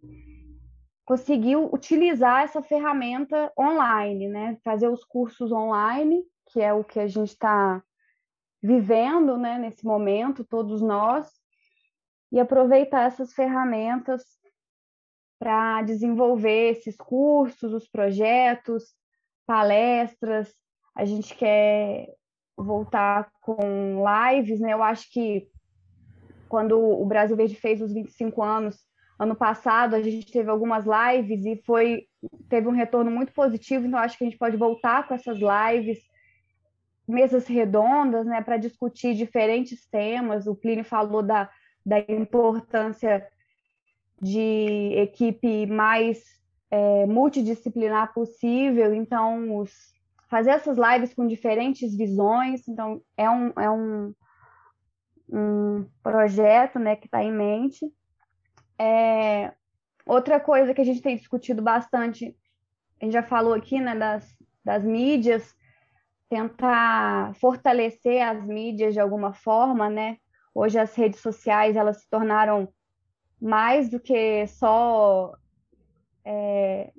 conseguir 1.04 1.58
utilizar 1.58 2.44
essa 2.44 2.62
ferramenta 2.62 3.52
online, 3.60 4.30
né? 4.30 4.58
Fazer 4.64 4.88
os 4.88 5.04
cursos 5.04 5.52
online, 5.52 6.24
que 6.46 6.62
é 6.62 6.72
o 6.72 6.82
que 6.82 6.98
a 6.98 7.08
gente 7.08 7.28
está 7.28 7.84
vivendo, 8.64 9.38
né, 9.38 9.58
nesse 9.58 9.86
momento, 9.86 10.46
todos 10.46 10.82
nós, 10.82 11.30
e 12.32 12.40
aproveitar 12.40 13.06
essas 13.06 13.34
ferramentas 13.34 14.24
para 15.38 15.82
desenvolver 15.82 16.70
esses 16.72 16.96
cursos, 16.96 17.74
os 17.74 17.86
projetos, 17.90 18.96
palestras. 19.46 20.56
A 20.96 21.04
gente 21.04 21.36
quer 21.36 22.18
voltar 22.64 23.30
com 23.42 24.04
lives, 24.04 24.60
né? 24.60 24.74
Eu 24.74 24.84
acho 24.84 25.12
que 25.12 25.48
quando 26.48 26.80
o 26.80 27.06
Brasil 27.06 27.36
Verde 27.36 27.56
fez 27.56 27.82
os 27.82 27.94
25 27.94 28.42
anos, 28.42 28.78
ano 29.18 29.36
passado, 29.36 29.96
a 29.96 30.02
gente 30.02 30.32
teve 30.32 30.50
algumas 30.50 30.86
lives 30.86 31.46
e 31.46 31.62
foi 31.66 32.08
teve 32.48 32.68
um 32.68 32.72
retorno 32.72 33.12
muito 33.12 33.34
positivo, 33.34 33.86
então 33.86 34.00
acho 34.00 34.18
que 34.18 34.24
a 34.24 34.28
gente 34.28 34.38
pode 34.38 34.58
voltar 34.58 35.08
com 35.08 35.14
essas 35.14 35.38
lives, 35.38 36.00
mesas 37.08 37.48
redondas, 37.48 38.26
né, 38.26 38.42
para 38.42 38.58
discutir 38.58 39.14
diferentes 39.14 39.86
temas. 39.88 40.48
O 40.48 40.56
Plínio 40.56 40.84
falou 40.84 41.22
da, 41.22 41.50
da 41.86 42.00
importância 42.00 43.28
de 44.22 44.94
equipe 44.96 45.66
mais 45.66 46.24
é, 46.72 47.06
multidisciplinar 47.06 48.14
possível, 48.14 48.94
então 48.94 49.56
os 49.58 49.94
fazer 50.30 50.52
essas 50.52 50.78
lives 50.78 51.14
com 51.14 51.28
diferentes 51.28 51.96
visões. 51.96 52.68
Então, 52.68 53.02
é 53.18 53.30
um, 53.30 53.48
é 53.58 53.70
um, 53.70 54.14
um 55.28 55.86
projeto 56.04 56.78
né, 56.80 56.96
que 56.96 57.08
está 57.08 57.24
em 57.24 57.32
mente. 57.32 57.92
É, 58.78 59.52
outra 60.06 60.40
coisa 60.40 60.74
que 60.74 60.82
a 60.82 60.86
gente 60.86 61.02
tem 61.02 61.18
discutido 61.18 61.62
bastante, 61.62 62.36
a 63.02 63.06
gente 63.06 63.14
já 63.14 63.24
falou 63.24 63.54
aqui 63.54 63.80
né, 63.80 63.96
das, 63.96 64.38
das 64.64 64.84
mídias, 64.84 65.54
tentar 66.30 67.34
fortalecer 67.36 68.22
as 68.22 68.46
mídias 68.46 68.94
de 68.94 69.00
alguma 69.00 69.34
forma, 69.34 69.90
né? 69.90 70.18
Hoje 70.54 70.78
as 70.78 70.94
redes 70.94 71.20
sociais 71.22 71.76
elas 71.76 72.02
se 72.02 72.10
tornaram 72.10 72.72
mais 73.42 73.90
do 73.90 74.00
que 74.00 74.46
só 74.48 75.34
é, 76.24 76.92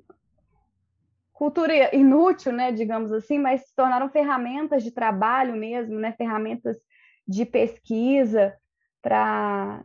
cultura 1.41 1.95
inútil, 1.95 2.51
né, 2.51 2.71
digamos 2.71 3.11
assim, 3.11 3.39
mas 3.39 3.61
se 3.61 3.75
tornaram 3.75 4.07
ferramentas 4.11 4.83
de 4.83 4.91
trabalho 4.91 5.55
mesmo, 5.55 5.97
né, 5.97 6.11
ferramentas 6.11 6.77
de 7.27 7.47
pesquisa 7.47 8.55
para 9.01 9.83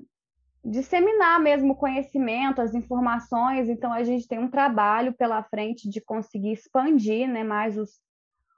disseminar 0.62 1.40
mesmo 1.40 1.72
o 1.72 1.76
conhecimento, 1.76 2.60
as 2.60 2.74
informações. 2.74 3.70
Então 3.70 3.90
a 3.90 4.04
gente 4.04 4.28
tem 4.28 4.38
um 4.38 4.50
trabalho 4.50 5.14
pela 5.14 5.42
frente 5.44 5.88
de 5.88 5.98
conseguir 5.98 6.52
expandir, 6.52 7.26
né, 7.26 7.42
mais 7.42 7.78
os, 7.78 8.02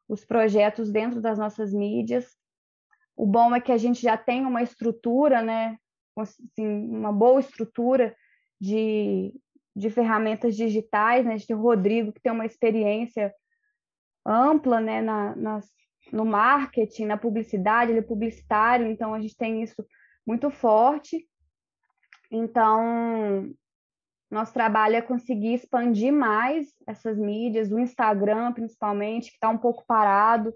os 0.09 0.25
projetos 0.25 0.91
dentro 0.91 1.21
das 1.21 1.39
nossas 1.39 1.73
mídias. 1.73 2.27
O 3.15 3.25
bom 3.25 3.55
é 3.55 3.61
que 3.61 3.71
a 3.71 3.79
gente 3.79 4.03
já 4.03 4.17
tem 4.17 4.45
uma 4.45 4.61
estrutura, 4.61 5.41
né, 5.41 5.79
assim, 6.17 6.67
uma 6.67 7.13
boa 7.13 7.39
estrutura 7.39 8.13
de 8.61 9.33
de 9.79 9.91
ferramentas 9.91 10.57
digitais, 10.57 11.25
né? 11.25 11.35
A 11.35 11.37
gente 11.37 11.47
tem 11.47 11.57
o 11.57 11.63
Rodrigo, 11.63 12.13
que 12.13 12.21
tem 12.21 12.33
uma 12.33 12.45
experiência 12.45 13.33
ampla 14.27 14.81
né, 14.81 15.01
na, 15.01 15.37
nas, 15.37 15.71
no 16.13 16.25
marketing, 16.25 17.07
na 17.07 17.17
publicidade, 17.17 17.93
ele 17.93 18.01
é 18.01 18.03
publicitário, 18.03 18.89
então 18.89 19.15
a 19.15 19.21
gente 19.21 19.37
tem 19.37 19.63
isso 19.63 19.87
muito 20.27 20.51
forte. 20.51 21.25
Então, 22.31 23.51
nosso 24.29 24.53
trabalho 24.53 24.97
é 24.97 25.01
conseguir 25.01 25.55
expandir 25.55 26.13
mais 26.13 26.67
essas 26.87 27.17
mídias, 27.17 27.71
o 27.71 27.79
Instagram 27.79 28.53
principalmente, 28.53 29.31
que 29.31 29.37
está 29.37 29.49
um 29.49 29.59
pouco 29.59 29.85
parado. 29.87 30.53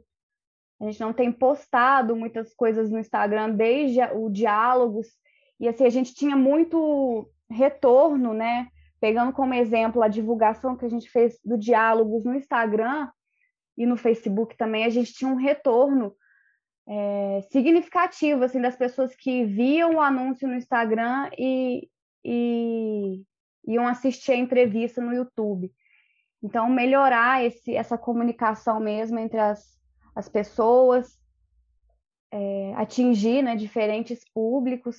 A 0.80 0.84
gente 0.86 1.00
não 1.00 1.12
tem 1.12 1.30
postado 1.30 2.16
muitas 2.16 2.52
coisas 2.54 2.90
no 2.90 2.98
Instagram 2.98 3.50
desde 3.50 4.00
o 4.14 4.28
diálogos, 4.28 5.06
e 5.60 5.68
assim, 5.68 5.86
a 5.86 5.90
gente 5.90 6.12
tinha 6.12 6.36
muito 6.36 7.30
retorno, 7.48 8.34
né? 8.34 8.66
Pegando 9.02 9.32
como 9.32 9.52
exemplo 9.52 10.00
a 10.00 10.06
divulgação 10.06 10.76
que 10.76 10.84
a 10.84 10.88
gente 10.88 11.10
fez 11.10 11.36
do 11.44 11.58
Diálogos 11.58 12.24
no 12.24 12.36
Instagram 12.36 13.10
e 13.76 13.84
no 13.84 13.96
Facebook 13.96 14.56
também, 14.56 14.84
a 14.84 14.90
gente 14.90 15.12
tinha 15.12 15.28
um 15.28 15.34
retorno 15.34 16.14
é, 16.86 17.40
significativo 17.50 18.44
assim 18.44 18.60
das 18.60 18.76
pessoas 18.76 19.12
que 19.16 19.44
viam 19.44 19.96
o 19.96 20.00
anúncio 20.00 20.46
no 20.46 20.54
Instagram 20.54 21.28
e, 21.36 21.90
e 22.24 23.24
iam 23.66 23.88
assistir 23.88 24.32
a 24.32 24.36
entrevista 24.36 25.02
no 25.02 25.12
YouTube. 25.12 25.72
Então, 26.40 26.70
melhorar 26.70 27.44
esse, 27.44 27.74
essa 27.74 27.98
comunicação 27.98 28.78
mesmo 28.78 29.18
entre 29.18 29.40
as, 29.40 29.80
as 30.14 30.28
pessoas, 30.28 31.18
é, 32.30 32.72
atingir 32.76 33.42
né, 33.42 33.56
diferentes 33.56 34.20
públicos. 34.32 34.96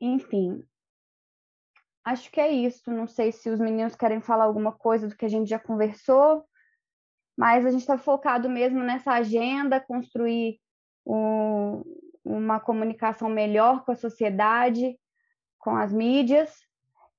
Enfim, 0.00 0.64
Acho 2.06 2.30
que 2.30 2.40
é 2.40 2.48
isso. 2.48 2.88
Não 2.92 3.08
sei 3.08 3.32
se 3.32 3.50
os 3.50 3.58
meninos 3.58 3.96
querem 3.96 4.20
falar 4.20 4.44
alguma 4.44 4.70
coisa 4.70 5.08
do 5.08 5.16
que 5.16 5.24
a 5.24 5.28
gente 5.28 5.50
já 5.50 5.58
conversou, 5.58 6.44
mas 7.36 7.66
a 7.66 7.70
gente 7.72 7.80
está 7.80 7.98
focado 7.98 8.48
mesmo 8.48 8.78
nessa 8.78 9.10
agenda, 9.10 9.80
construir 9.80 10.60
um, 11.04 11.82
uma 12.24 12.60
comunicação 12.60 13.28
melhor 13.28 13.84
com 13.84 13.90
a 13.90 13.96
sociedade, 13.96 14.96
com 15.58 15.74
as 15.74 15.92
mídias, 15.92 16.54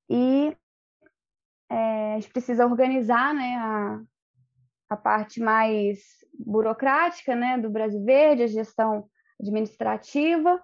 e 0.10 0.56
é, 1.70 2.14
a 2.14 2.20
gente 2.22 2.32
precisa 2.32 2.66
organizar 2.66 3.34
né, 3.34 3.58
a, 3.58 4.02
a 4.92 4.96
parte 4.96 5.42
mais 5.42 6.00
burocrática 6.34 7.36
né, 7.36 7.58
do 7.58 7.70
Brasil 7.70 8.02
Verde, 8.06 8.44
a 8.44 8.48
gestão 8.48 9.10
administrativa, 9.38 10.64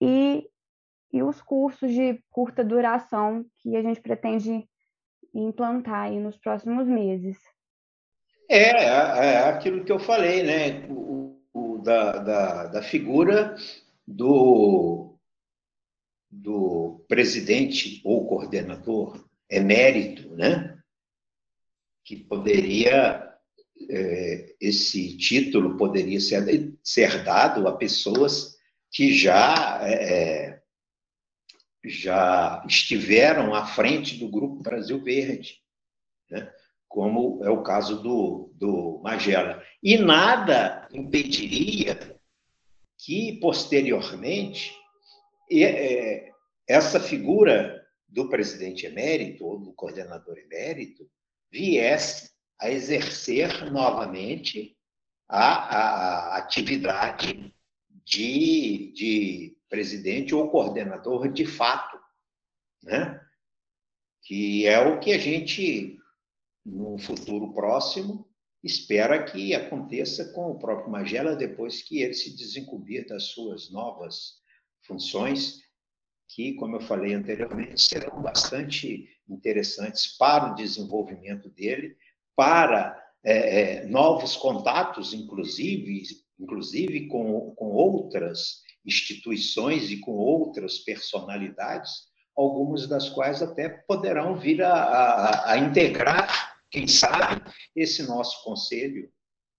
e 0.00 0.50
e 1.12 1.22
os 1.22 1.42
cursos 1.42 1.92
de 1.92 2.22
curta 2.30 2.64
duração 2.64 3.44
que 3.58 3.76
a 3.76 3.82
gente 3.82 4.00
pretende 4.00 4.66
implantar 5.34 6.04
aí 6.04 6.18
nos 6.18 6.36
próximos 6.36 6.86
meses. 6.86 7.38
É, 8.48 8.84
é, 8.84 8.84
é 8.84 9.38
aquilo 9.48 9.84
que 9.84 9.92
eu 9.92 9.98
falei, 9.98 10.42
né? 10.42 10.86
O, 10.88 11.40
o 11.52 11.78
da, 11.78 12.18
da, 12.18 12.66
da, 12.66 12.82
figura 12.82 13.56
do, 14.06 15.16
do 16.30 17.04
presidente 17.08 18.00
ou 18.04 18.26
coordenador 18.26 19.24
emérito, 19.48 20.34
né? 20.34 20.72
que 22.04 22.16
poderia, 22.16 23.28
é, 23.88 24.54
esse 24.60 25.16
título 25.16 25.76
poderia 25.76 26.20
ser, 26.20 26.74
ser 26.82 27.22
dado 27.24 27.66
a 27.66 27.76
pessoas 27.76 28.56
que 28.90 29.12
já, 29.14 29.80
é, 29.82 30.51
já 31.84 32.62
estiveram 32.66 33.54
à 33.54 33.66
frente 33.66 34.16
do 34.16 34.28
Grupo 34.28 34.62
Brasil 34.62 35.02
Verde, 35.02 35.56
né? 36.30 36.52
como 36.88 37.42
é 37.42 37.50
o 37.50 37.62
caso 37.62 38.02
do, 38.02 38.52
do 38.54 39.00
Magela. 39.02 39.62
E 39.82 39.96
nada 39.96 40.86
impediria 40.92 41.98
que, 42.98 43.38
posteriormente, 43.40 44.72
é, 45.50 46.30
essa 46.68 47.00
figura 47.00 47.82
do 48.06 48.28
presidente 48.28 48.86
emérito 48.86 49.44
ou 49.44 49.58
do 49.58 49.72
coordenador 49.72 50.38
emérito 50.38 51.08
viesse 51.50 52.30
a 52.60 52.70
exercer 52.70 53.70
novamente 53.72 54.76
a, 55.28 55.54
a, 55.54 56.34
a 56.34 56.36
atividade 56.36 57.52
de, 58.04 58.92
de 58.94 59.56
presidente 59.72 60.34
ou 60.34 60.50
coordenador 60.50 61.32
de 61.32 61.46
fato, 61.46 61.98
né? 62.82 63.18
que 64.22 64.66
é 64.66 64.78
o 64.78 65.00
que 65.00 65.14
a 65.14 65.18
gente, 65.18 65.98
no 66.62 66.98
futuro 66.98 67.54
próximo, 67.54 68.28
espera 68.62 69.24
que 69.24 69.54
aconteça 69.54 70.30
com 70.34 70.50
o 70.50 70.58
próprio 70.58 70.90
Magela 70.90 71.34
depois 71.34 71.82
que 71.82 72.02
ele 72.02 72.12
se 72.12 72.36
desincumbir 72.36 73.08
das 73.08 73.28
suas 73.28 73.70
novas 73.70 74.42
funções, 74.82 75.62
que, 76.28 76.52
como 76.54 76.76
eu 76.76 76.80
falei 76.82 77.14
anteriormente, 77.14 77.80
serão 77.80 78.20
bastante 78.20 79.08
interessantes 79.26 80.18
para 80.18 80.52
o 80.52 80.54
desenvolvimento 80.54 81.48
dele, 81.48 81.96
para 82.36 83.02
é, 83.24 83.60
é, 83.80 83.86
novos 83.86 84.36
contatos, 84.36 85.14
inclusive, 85.14 86.02
inclusive 86.38 87.08
com, 87.08 87.54
com 87.54 87.70
outras 87.72 88.61
instituições 88.84 89.90
e 89.90 89.98
com 89.98 90.12
outras 90.12 90.78
personalidades, 90.78 92.10
algumas 92.36 92.88
das 92.88 93.08
quais 93.08 93.42
até 93.42 93.68
poderão 93.68 94.38
vir 94.38 94.62
a, 94.62 94.72
a, 94.72 95.52
a 95.52 95.58
integrar, 95.58 96.56
quem 96.70 96.86
sabe, 96.86 97.42
esse 97.76 98.02
nosso 98.04 98.42
conselho, 98.42 99.10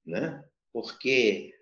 né? 0.05 0.43
porque 0.73 1.53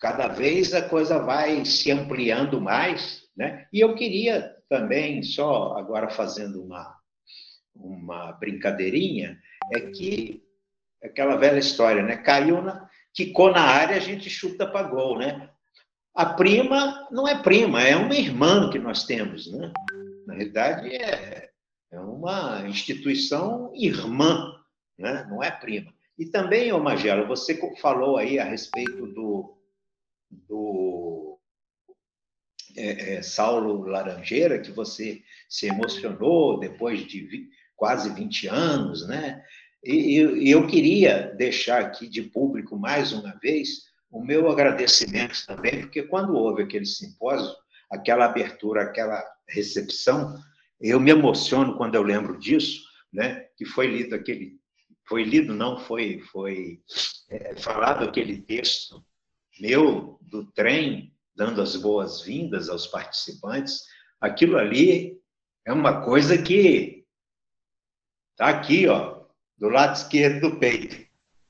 cada 0.00 0.28
vez 0.28 0.72
a 0.72 0.88
coisa 0.88 1.18
vai 1.18 1.64
se 1.64 1.90
ampliando 1.90 2.60
mais, 2.60 3.22
né? 3.36 3.68
E 3.72 3.80
eu 3.80 3.94
queria 3.94 4.56
também, 4.68 5.22
só 5.22 5.76
agora 5.76 6.08
fazendo 6.08 6.62
uma, 6.62 6.96
uma 7.74 8.32
brincadeirinha, 8.32 9.38
é 9.74 9.80
que 9.90 10.42
aquela 11.02 11.36
velha 11.36 11.58
história, 11.58 12.02
né? 12.02 12.16
Caiu 12.16 12.62
na, 12.62 12.88
quicou 13.14 13.50
na 13.50 13.60
área, 13.60 13.96
a 13.96 14.00
gente 14.00 14.30
chuta 14.30 14.66
para 14.66 14.88
gol, 14.88 15.18
né? 15.18 15.50
A 16.16 16.24
prima 16.24 17.06
não 17.10 17.28
é 17.28 17.42
prima, 17.42 17.82
é 17.82 17.94
uma 17.94 18.14
irmã 18.14 18.70
que 18.70 18.78
nós 18.78 19.04
temos, 19.04 19.52
né? 19.52 19.70
Na 20.26 20.32
realidade, 20.32 20.88
é, 20.88 21.50
é 21.92 22.00
uma 22.00 22.66
instituição 22.66 23.70
irmã, 23.74 24.50
né? 24.98 25.26
não 25.28 25.42
é 25.42 25.50
prima. 25.50 25.92
E 26.18 26.24
também, 26.24 26.72
ô 26.72 26.78
Magelo, 26.78 27.26
você 27.26 27.60
falou 27.82 28.16
aí 28.16 28.38
a 28.38 28.44
respeito 28.44 29.06
do, 29.08 29.58
do 30.30 31.38
é, 32.74 33.16
é, 33.16 33.22
Saulo 33.22 33.84
Laranjeira, 33.84 34.58
que 34.58 34.72
você 34.72 35.22
se 35.50 35.66
emocionou 35.66 36.58
depois 36.58 37.06
de 37.06 37.26
vi, 37.26 37.50
quase 37.76 38.08
20 38.08 38.48
anos, 38.48 39.06
né? 39.06 39.44
E, 39.84 40.18
e 40.18 40.50
eu 40.50 40.66
queria 40.66 41.34
deixar 41.34 41.82
aqui 41.82 42.08
de 42.08 42.22
público 42.22 42.74
mais 42.74 43.12
uma 43.12 43.38
vez 43.38 43.84
o 44.10 44.22
meu 44.24 44.50
agradecimento 44.50 45.44
também, 45.46 45.82
porque 45.82 46.02
quando 46.04 46.34
houve 46.34 46.62
aquele 46.62 46.86
simpósio, 46.86 47.54
aquela 47.90 48.26
abertura, 48.26 48.82
aquela 48.82 49.22
recepção, 49.48 50.34
eu 50.80 51.00
me 51.00 51.10
emociono 51.10 51.76
quando 51.76 51.94
eu 51.94 52.02
lembro 52.02 52.38
disso, 52.38 52.82
né? 53.12 53.46
Que 53.56 53.64
foi 53.64 53.86
lido 53.86 54.14
aquele, 54.14 54.58
foi 55.08 55.24
lido 55.24 55.54
não, 55.54 55.78
foi 55.78 56.20
foi 56.32 56.80
é, 57.30 57.56
falado 57.56 58.04
aquele 58.04 58.42
texto 58.42 59.04
meu 59.60 60.18
do 60.20 60.44
trem 60.52 61.14
dando 61.34 61.60
as 61.60 61.76
boas-vindas 61.76 62.68
aos 62.68 62.86
participantes. 62.86 63.82
Aquilo 64.20 64.56
ali 64.56 65.18
é 65.64 65.72
uma 65.72 66.02
coisa 66.04 66.40
que 66.40 67.04
está 68.32 68.48
aqui, 68.48 68.86
ó, 68.86 69.24
do 69.56 69.68
lado 69.68 69.96
esquerdo 69.96 70.50
do 70.50 70.58
peito, 70.58 71.06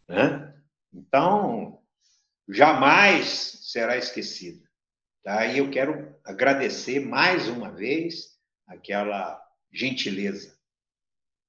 né? 0.09 0.55
Então 0.93 1.76
jamais 2.49 3.59
será 3.63 3.97
esquecida. 3.97 4.67
Tá? 5.23 5.45
E 5.47 5.59
eu 5.59 5.71
quero 5.71 6.15
agradecer 6.25 7.01
mais 7.01 7.49
uma 7.49 7.71
vez 7.71 8.37
aquela 8.67 9.41
gentileza. 9.73 10.57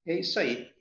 É 0.05 0.15
isso 0.15 0.39
aí. 0.39 0.71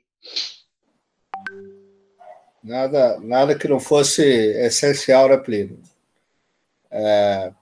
Nada, 2.62 3.20
nada 3.20 3.56
que 3.56 3.68
não 3.68 3.78
fosse 3.78 4.22
essencial, 4.22 5.28
né, 5.28 5.36
Plínio? 5.36 5.80
É, 6.90 7.52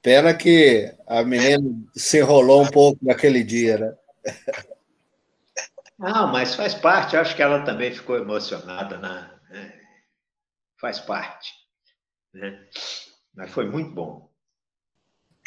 pena 0.00 0.32
que 0.32 0.94
a 1.06 1.22
menina 1.22 1.68
se 1.94 2.18
enrolou 2.18 2.62
um 2.62 2.70
pouco 2.70 3.04
naquele 3.04 3.42
dia, 3.42 3.76
né? 3.76 3.96
Não, 5.98 6.28
mas 6.32 6.54
faz 6.54 6.74
parte. 6.74 7.16
Acho 7.16 7.34
que 7.34 7.42
ela 7.42 7.64
também 7.64 7.92
ficou 7.92 8.16
emocionada, 8.16 8.96
né? 8.98 9.30
Faz 10.80 11.00
parte. 11.00 11.65
Né? 12.36 12.58
Mas 13.34 13.50
foi 13.50 13.68
muito 13.68 13.90
bom. 13.90 14.28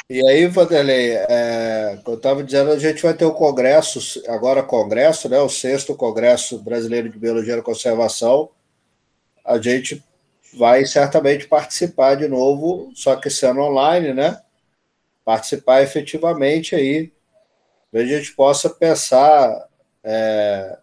E 0.09 0.27
aí, 0.27 0.47
Vanderlei, 0.47 1.11
é, 1.11 2.01
eu 2.05 2.15
estava 2.15 2.43
dizendo, 2.43 2.71
a 2.71 2.79
gente 2.79 3.03
vai 3.03 3.13
ter 3.13 3.25
o 3.25 3.33
congresso, 3.33 3.99
agora 4.27 4.63
congresso, 4.63 5.29
né, 5.29 5.39
o 5.39 5.47
sexto 5.47 5.95
Congresso 5.95 6.57
Brasileiro 6.57 7.09
de 7.09 7.19
Biologia 7.19 7.55
e 7.55 7.61
Conservação. 7.61 8.49
A 9.45 9.59
gente 9.59 10.03
vai 10.51 10.83
certamente 10.85 11.47
participar 11.47 12.15
de 12.15 12.27
novo, 12.27 12.91
só 12.95 13.15
que 13.15 13.29
sendo 13.29 13.61
online, 13.61 14.11
né? 14.11 14.41
Participar 15.23 15.83
efetivamente 15.83 16.75
aí, 16.75 17.13
para 17.91 18.01
a 18.01 18.05
gente 18.05 18.33
possa 18.33 18.67
pensar 18.67 19.69
é, 20.03 20.75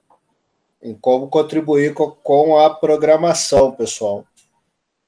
em 0.81 0.95
como 0.95 1.29
contribuir 1.29 1.95
com, 1.95 2.13
com 2.13 2.57
a 2.57 2.71
programação, 2.71 3.73
pessoal. 3.73 4.25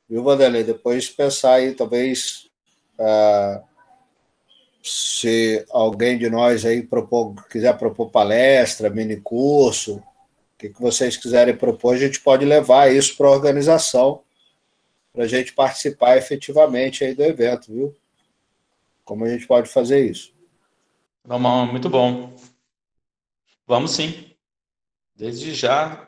Viu, 0.09 0.23
Vanderlei? 0.23 0.65
Depois 0.65 1.11
pensar 1.11 1.55
aí, 1.55 1.75
talvez, 1.75 2.49
uh, 2.99 3.63
se 4.83 5.67
alguém 5.71 6.17
de 6.17 6.31
nós 6.31 6.65
aí 6.65 6.83
propor, 6.83 7.35
quiser 7.49 7.77
propor 7.77 8.11
palestra, 8.11 8.89
mini 8.89 9.21
curso, 9.21 9.97
o 9.97 10.03
que, 10.59 10.71
que 10.71 10.81
vocês 10.81 11.17
quiserem 11.17 11.55
propor, 11.55 11.95
a 11.95 11.99
gente 11.99 12.21
pode 12.21 12.45
levar 12.45 12.91
isso 12.91 13.17
para 13.17 13.29
a 13.29 13.33
organização, 13.33 14.23
para 15.13 15.25
a 15.25 15.29
gente 15.29 15.53
participar 15.53 16.17
efetivamente 16.17 17.05
aí 17.05 17.15
do 17.15 17.23
evento, 17.23 17.73
viu? 17.73 17.95
Como 19.05 19.25
a 19.25 19.29
gente 19.29 19.47
pode 19.47 19.69
fazer 19.69 20.11
isso? 20.11 20.33
Vamos, 21.25 21.71
muito 21.71 21.91
bom. 21.91 22.35
Vamos 23.67 23.91
sim. 23.91 24.33
Desde 25.15 25.53
já 25.53 26.08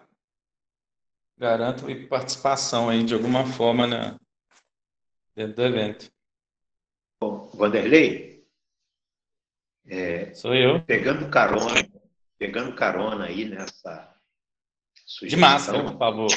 garanto 1.41 1.87
participação 2.07 2.91
aí 2.91 3.03
de 3.03 3.15
alguma 3.15 3.47
forma 3.47 3.87
na, 3.87 4.21
dentro 5.35 5.57
do 5.57 5.65
evento. 5.65 6.13
Bom, 7.19 7.51
Vanderlei, 7.55 8.45
é, 9.87 10.35
sou 10.35 10.55
eu. 10.55 10.83
Pegando 10.83 11.31
carona, 11.31 11.89
pegando 12.39 12.75
carona 12.77 13.25
aí 13.25 13.47
nessa 13.47 14.15
sugestão. 15.07 15.29
De 15.29 15.37
máscara, 15.37 15.83
por 15.83 15.99
favor. 15.99 16.29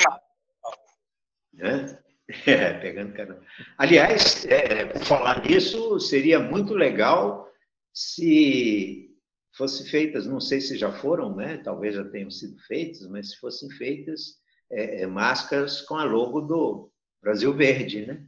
Né? 1.53 1.99
É, 2.47 2.79
pegando 2.79 3.13
carona. 3.13 3.45
Aliás, 3.77 4.45
é, 4.45 4.97
falar 5.03 5.45
nisso 5.45 5.99
seria 5.99 6.39
muito 6.39 6.73
legal 6.73 7.51
se 7.93 9.13
fossem 9.51 9.85
feitas, 9.87 10.25
não 10.25 10.39
sei 10.39 10.61
se 10.61 10.77
já 10.77 10.89
foram, 10.89 11.35
né? 11.35 11.57
Talvez 11.57 11.93
já 11.93 12.03
tenham 12.05 12.31
sido 12.31 12.57
feitas, 12.61 13.05
mas 13.07 13.31
se 13.31 13.39
fossem 13.39 13.69
feitas 13.71 14.41
é, 14.73 15.01
é, 15.01 15.07
máscaras 15.07 15.81
com 15.81 15.95
a 15.95 16.03
logo 16.03 16.41
do 16.41 16.91
Brasil 17.21 17.53
Verde, 17.53 18.05
né? 18.05 18.25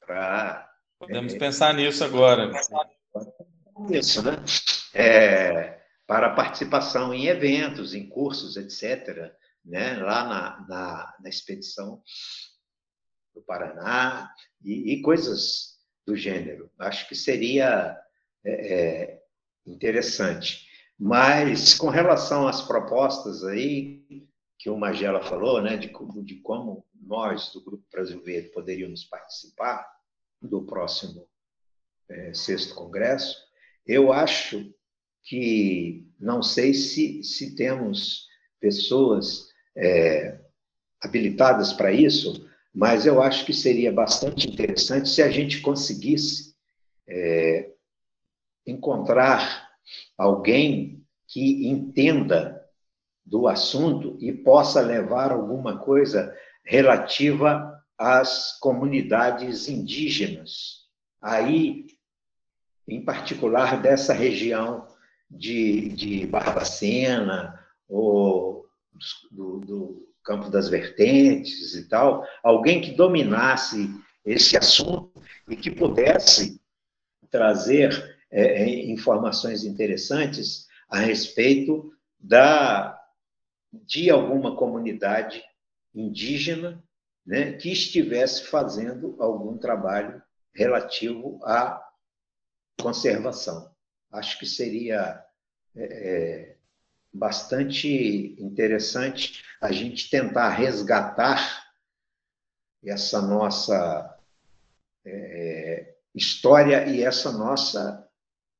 Pra, 0.00 0.68
Podemos 0.98 1.34
é, 1.34 1.38
pensar 1.38 1.74
nisso 1.74 2.04
agora. 2.04 2.50
Isso, 3.90 4.22
né? 4.22 4.36
É, 4.94 5.80
para 6.06 6.34
participação 6.34 7.14
em 7.14 7.26
eventos, 7.26 7.94
em 7.94 8.08
cursos, 8.08 8.56
etc., 8.56 9.32
né? 9.64 9.96
lá 9.98 10.24
na, 10.24 10.66
na, 10.68 11.16
na 11.20 11.28
expedição 11.28 12.02
do 13.34 13.42
Paraná, 13.42 14.32
e, 14.64 14.94
e 14.94 15.02
coisas 15.02 15.76
do 16.06 16.16
gênero. 16.16 16.70
Acho 16.78 17.08
que 17.08 17.14
seria 17.14 17.96
é, 18.44 18.74
é, 18.74 19.22
interessante. 19.66 20.66
Mas, 20.98 21.74
com 21.74 21.88
relação 21.88 22.48
às 22.48 22.62
propostas 22.62 23.44
aí, 23.44 24.27
que 24.58 24.68
o 24.68 24.76
Magela 24.76 25.22
falou, 25.22 25.62
né, 25.62 25.76
de, 25.76 25.90
de 26.24 26.36
como 26.40 26.84
nós, 27.00 27.52
do 27.52 27.62
Grupo 27.62 27.84
Brasil 27.90 28.20
Verde, 28.22 28.48
poderíamos 28.48 29.04
participar 29.04 29.86
do 30.42 30.64
próximo 30.66 31.28
é, 32.08 32.34
sexto 32.34 32.74
congresso, 32.74 33.36
eu 33.86 34.12
acho 34.12 34.72
que, 35.22 36.06
não 36.18 36.42
sei 36.42 36.74
se, 36.74 37.22
se 37.22 37.54
temos 37.54 38.26
pessoas 38.60 39.48
é, 39.76 40.40
habilitadas 41.00 41.72
para 41.72 41.92
isso, 41.92 42.48
mas 42.74 43.06
eu 43.06 43.22
acho 43.22 43.44
que 43.44 43.52
seria 43.52 43.92
bastante 43.92 44.48
interessante 44.48 45.08
se 45.08 45.22
a 45.22 45.30
gente 45.30 45.60
conseguisse 45.60 46.54
é, 47.06 47.72
encontrar 48.66 49.68
alguém 50.16 51.04
que 51.26 51.66
entenda 51.68 52.57
do 53.28 53.46
assunto 53.46 54.16
e 54.20 54.32
possa 54.32 54.80
levar 54.80 55.32
alguma 55.32 55.78
coisa 55.78 56.34
relativa 56.64 57.78
às 57.96 58.58
comunidades 58.58 59.68
indígenas. 59.68 60.86
Aí, 61.20 61.86
em 62.86 63.04
particular, 63.04 63.82
dessa 63.82 64.14
região 64.14 64.86
de, 65.30 65.90
de 65.90 66.26
Barbacena, 66.26 67.58
ou 67.86 68.66
do, 69.30 69.60
do 69.60 70.08
Campo 70.24 70.48
das 70.48 70.68
Vertentes 70.68 71.74
e 71.74 71.86
tal, 71.86 72.24
alguém 72.42 72.80
que 72.80 72.92
dominasse 72.92 73.90
esse 74.24 74.56
assunto 74.56 75.22
e 75.48 75.56
que 75.56 75.70
pudesse 75.70 76.60
trazer 77.30 78.18
é, 78.30 78.62
é, 78.62 78.90
informações 78.90 79.64
interessantes 79.64 80.66
a 80.88 80.98
respeito 80.98 81.92
da 82.18 82.97
de 83.72 84.10
alguma 84.10 84.56
comunidade 84.56 85.42
indígena 85.94 86.82
né, 87.26 87.52
que 87.52 87.70
estivesse 87.70 88.44
fazendo 88.44 89.16
algum 89.20 89.58
trabalho 89.58 90.22
relativo 90.54 91.40
à 91.44 91.82
conservação. 92.80 93.74
Acho 94.10 94.38
que 94.38 94.46
seria 94.46 95.22
é, 95.76 95.84
é 95.84 96.56
bastante 97.12 98.36
interessante 98.38 99.44
a 99.60 99.72
gente 99.72 100.08
tentar 100.08 100.50
resgatar 100.50 101.68
essa 102.82 103.20
nossa 103.20 104.18
é, 105.04 105.94
história 106.14 106.86
e 106.86 107.02
essa 107.02 107.32
nossa 107.32 108.08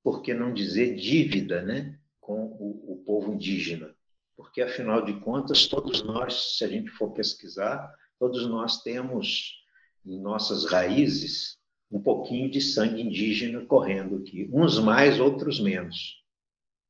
por 0.03 0.23
que 0.23 0.33
não 0.33 0.53
dizer 0.53 0.97
dívida, 0.97 1.63
né, 1.63 1.99
com 2.21 2.45
o, 2.45 2.95
o 2.95 3.05
povo 3.05 3.33
indígena. 3.33 3.95
Porque, 4.39 4.63
afinal 4.63 5.05
de 5.05 5.15
contas, 5.15 5.67
todos 5.67 6.01
nós, 6.05 6.57
se 6.57 6.65
a 6.65 6.69
gente 6.69 6.89
for 6.91 7.11
pesquisar, 7.11 7.93
todos 8.21 8.47
nós 8.49 8.85
temos 8.85 9.65
em 10.07 10.17
nossas 10.17 10.65
raízes 10.65 11.59
um 11.91 12.01
pouquinho 12.01 12.49
de 12.49 12.61
sangue 12.61 13.03
indígena 13.03 13.67
correndo 13.67 14.19
aqui, 14.19 14.49
uns 14.53 14.79
mais, 14.79 15.19
outros 15.19 15.59
menos, 15.59 16.23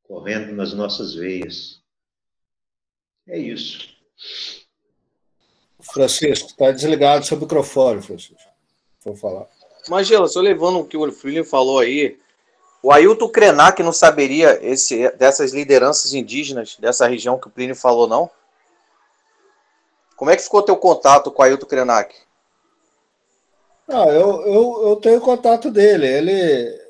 correndo 0.03 0.53
nas 0.53 0.75
nossas 0.75 1.15
veias. 1.15 1.83
É 3.27 3.39
isso. 3.39 3.97
Francisco, 5.81 6.51
está 6.51 6.70
desligado 6.70 7.25
seu 7.25 7.41
microfone, 7.41 8.03
Francisco. 8.03 8.37
Vou 9.03 9.16
falar. 9.16 9.49
Magela, 9.89 10.29
só 10.29 10.43
levando 10.43 10.81
o 10.81 10.87
que 10.87 10.99
o 10.99 11.11
Filho 11.11 11.47
falou 11.47 11.79
aí, 11.79 12.19
o 12.82 12.92
Ailton 12.92 13.28
Krenak 13.28 13.82
não 13.82 13.92
saberia 13.92 14.59
esse, 14.62 15.10
dessas 15.16 15.52
lideranças 15.52 16.14
indígenas 16.14 16.76
dessa 16.78 17.06
região 17.06 17.38
que 17.38 17.48
o 17.48 17.50
Plínio 17.50 17.74
falou, 17.74 18.06
não? 18.06 18.30
Como 20.16 20.30
é 20.30 20.36
que 20.36 20.42
ficou 20.42 20.62
teu 20.62 20.76
contato 20.76 21.30
com 21.30 21.42
o 21.42 21.44
Ailton 21.44 21.66
Krenak? 21.66 22.14
Ah, 23.88 24.06
eu, 24.09 24.42
eu, 24.46 24.88
eu 24.88 24.96
tenho 24.96 25.20
contato 25.20 25.70
dele. 25.70 26.06
Ele. 26.06 26.88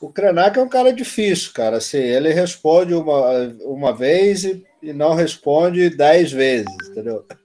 O 0.00 0.10
Krenak 0.10 0.58
é 0.58 0.62
um 0.62 0.68
cara 0.68 0.92
difícil, 0.92 1.52
cara. 1.52 1.76
Assim, 1.76 1.98
ele 1.98 2.32
responde 2.32 2.94
uma, 2.94 3.54
uma 3.60 3.94
vez 3.94 4.44
e, 4.44 4.66
e 4.82 4.92
não 4.92 5.14
responde 5.14 5.90
dez 5.90 6.32
vezes, 6.32 6.66
entendeu? 6.88 7.24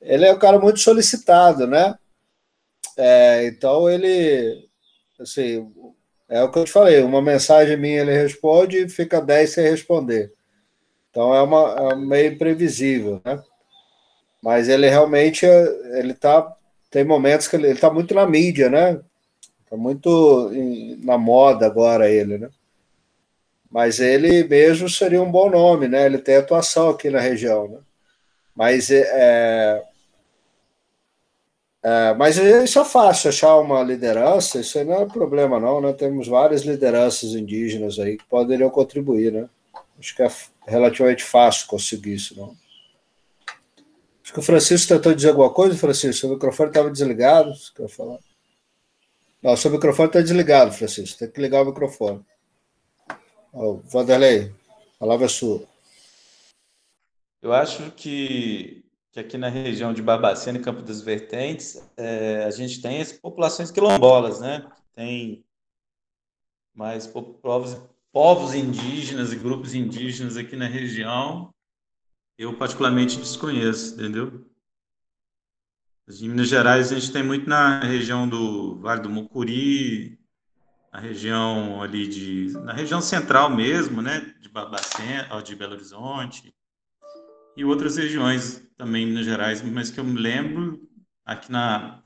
Ele 0.00 0.26
é 0.26 0.32
um 0.34 0.38
cara 0.38 0.58
muito 0.58 0.80
solicitado, 0.80 1.66
né? 1.66 1.98
É, 2.94 3.46
então 3.46 3.88
ele. 3.88 4.68
Assim, 5.18 5.72
é 6.34 6.42
o 6.42 6.50
que 6.50 6.58
eu 6.58 6.64
te 6.64 6.72
falei, 6.72 7.00
uma 7.00 7.22
mensagem 7.22 7.76
minha 7.76 8.00
ele 8.00 8.12
responde 8.12 8.78
e 8.78 8.88
fica 8.88 9.20
10 9.20 9.50
sem 9.50 9.70
responder. 9.70 10.32
Então 11.08 11.32
é, 11.32 11.40
uma, 11.40 11.92
é 11.92 11.94
meio 11.94 12.32
imprevisível, 12.32 13.22
né? 13.24 13.40
Mas 14.42 14.68
ele 14.68 14.90
realmente 14.90 15.46
ele 15.46 16.12
tá, 16.12 16.52
tem 16.90 17.04
momentos 17.04 17.46
que 17.46 17.54
ele 17.54 17.68
está 17.68 17.88
muito 17.88 18.12
na 18.12 18.26
mídia, 18.26 18.68
né? 18.68 19.00
Está 19.62 19.76
muito 19.76 20.50
em, 20.52 20.96
na 21.04 21.16
moda 21.16 21.66
agora 21.66 22.10
ele, 22.10 22.36
né? 22.36 22.48
Mas 23.70 24.00
ele 24.00 24.42
mesmo 24.42 24.88
seria 24.88 25.22
um 25.22 25.30
bom 25.30 25.48
nome, 25.48 25.86
né? 25.86 26.04
Ele 26.04 26.18
tem 26.18 26.34
atuação 26.34 26.90
aqui 26.90 27.10
na 27.10 27.20
região, 27.20 27.68
né? 27.68 27.78
Mas 28.56 28.90
é, 28.90 29.84
é, 31.86 32.14
mas 32.14 32.38
isso 32.38 32.80
é 32.80 32.84
fácil, 32.84 33.28
achar 33.28 33.58
uma 33.58 33.82
liderança, 33.82 34.58
isso 34.58 34.78
aí 34.78 34.86
não 34.86 35.02
é 35.02 35.06
problema 35.06 35.60
não, 35.60 35.82
né? 35.82 35.92
Temos 35.92 36.26
várias 36.26 36.62
lideranças 36.62 37.34
indígenas 37.34 37.98
aí 37.98 38.16
que 38.16 38.24
poderiam 38.24 38.70
contribuir, 38.70 39.30
né? 39.30 39.50
Acho 39.98 40.16
que 40.16 40.22
é 40.22 40.28
relativamente 40.66 41.22
fácil 41.22 41.66
conseguir 41.66 42.14
isso, 42.14 42.34
não? 42.40 42.56
Acho 44.22 44.32
que 44.32 44.38
o 44.38 44.42
Francisco 44.42 44.94
tentou 44.94 45.14
dizer 45.14 45.28
alguma 45.28 45.52
coisa, 45.52 45.76
Francisco, 45.76 46.20
seu 46.20 46.30
microfone 46.30 46.70
estava 46.70 46.90
desligado, 46.90 47.52
quer 47.76 47.88
falar? 47.88 48.18
Não, 49.42 49.54
seu 49.54 49.70
microfone 49.70 50.08
está 50.08 50.22
desligado, 50.22 50.72
Francisco, 50.72 51.18
tem 51.18 51.30
que 51.30 51.38
ligar 51.38 51.60
o 51.60 51.66
microfone. 51.66 52.24
Oh, 53.52 53.74
Vanderlei, 53.84 54.54
a 54.96 55.00
palavra 55.00 55.26
é 55.26 55.28
sua. 55.28 55.62
Eu 57.42 57.52
acho 57.52 57.90
que 57.90 58.83
que 59.14 59.20
aqui 59.20 59.38
na 59.38 59.48
região 59.48 59.94
de 59.94 60.02
Barbacena 60.02 60.58
e 60.58 60.60
Campo 60.60 60.82
das 60.82 61.00
Vertentes, 61.00 61.80
é, 61.96 62.44
a 62.46 62.50
gente 62.50 62.82
tem 62.82 63.00
as 63.00 63.12
populações 63.12 63.70
quilombolas, 63.70 64.40
né? 64.40 64.68
Tem 64.92 65.44
mais 66.74 67.06
povos, 67.06 67.80
povos 68.12 68.54
indígenas 68.54 69.32
e 69.32 69.36
grupos 69.36 69.72
indígenas 69.72 70.36
aqui 70.36 70.56
na 70.56 70.66
região. 70.66 71.54
Eu 72.36 72.58
particularmente 72.58 73.16
desconheço, 73.16 73.94
entendeu? 73.94 74.44
Em 76.08 76.28
Minas 76.28 76.48
Gerais 76.48 76.90
a 76.90 76.98
gente 76.98 77.12
tem 77.12 77.22
muito 77.22 77.48
na 77.48 77.84
região 77.84 78.28
do 78.28 78.80
Vale 78.80 79.02
do 79.02 79.08
Mucuri, 79.08 80.18
na 80.92 80.98
região 80.98 81.80
ali 81.80 82.08
de, 82.08 82.52
na 82.64 82.72
região 82.72 83.00
central 83.00 83.48
mesmo, 83.48 84.02
né, 84.02 84.34
de 84.40 84.48
Barbacena, 84.48 85.40
de 85.40 85.54
Belo 85.54 85.74
Horizonte, 85.74 86.52
e 87.56 87.64
outras 87.64 87.96
regiões 87.96 88.62
também 88.76 89.06
Minas 89.06 89.24
Gerais, 89.24 89.62
mas 89.62 89.90
que 89.90 90.00
eu 90.00 90.04
me 90.04 90.20
lembro 90.20 90.80
aqui 91.24 91.50
na. 91.50 92.02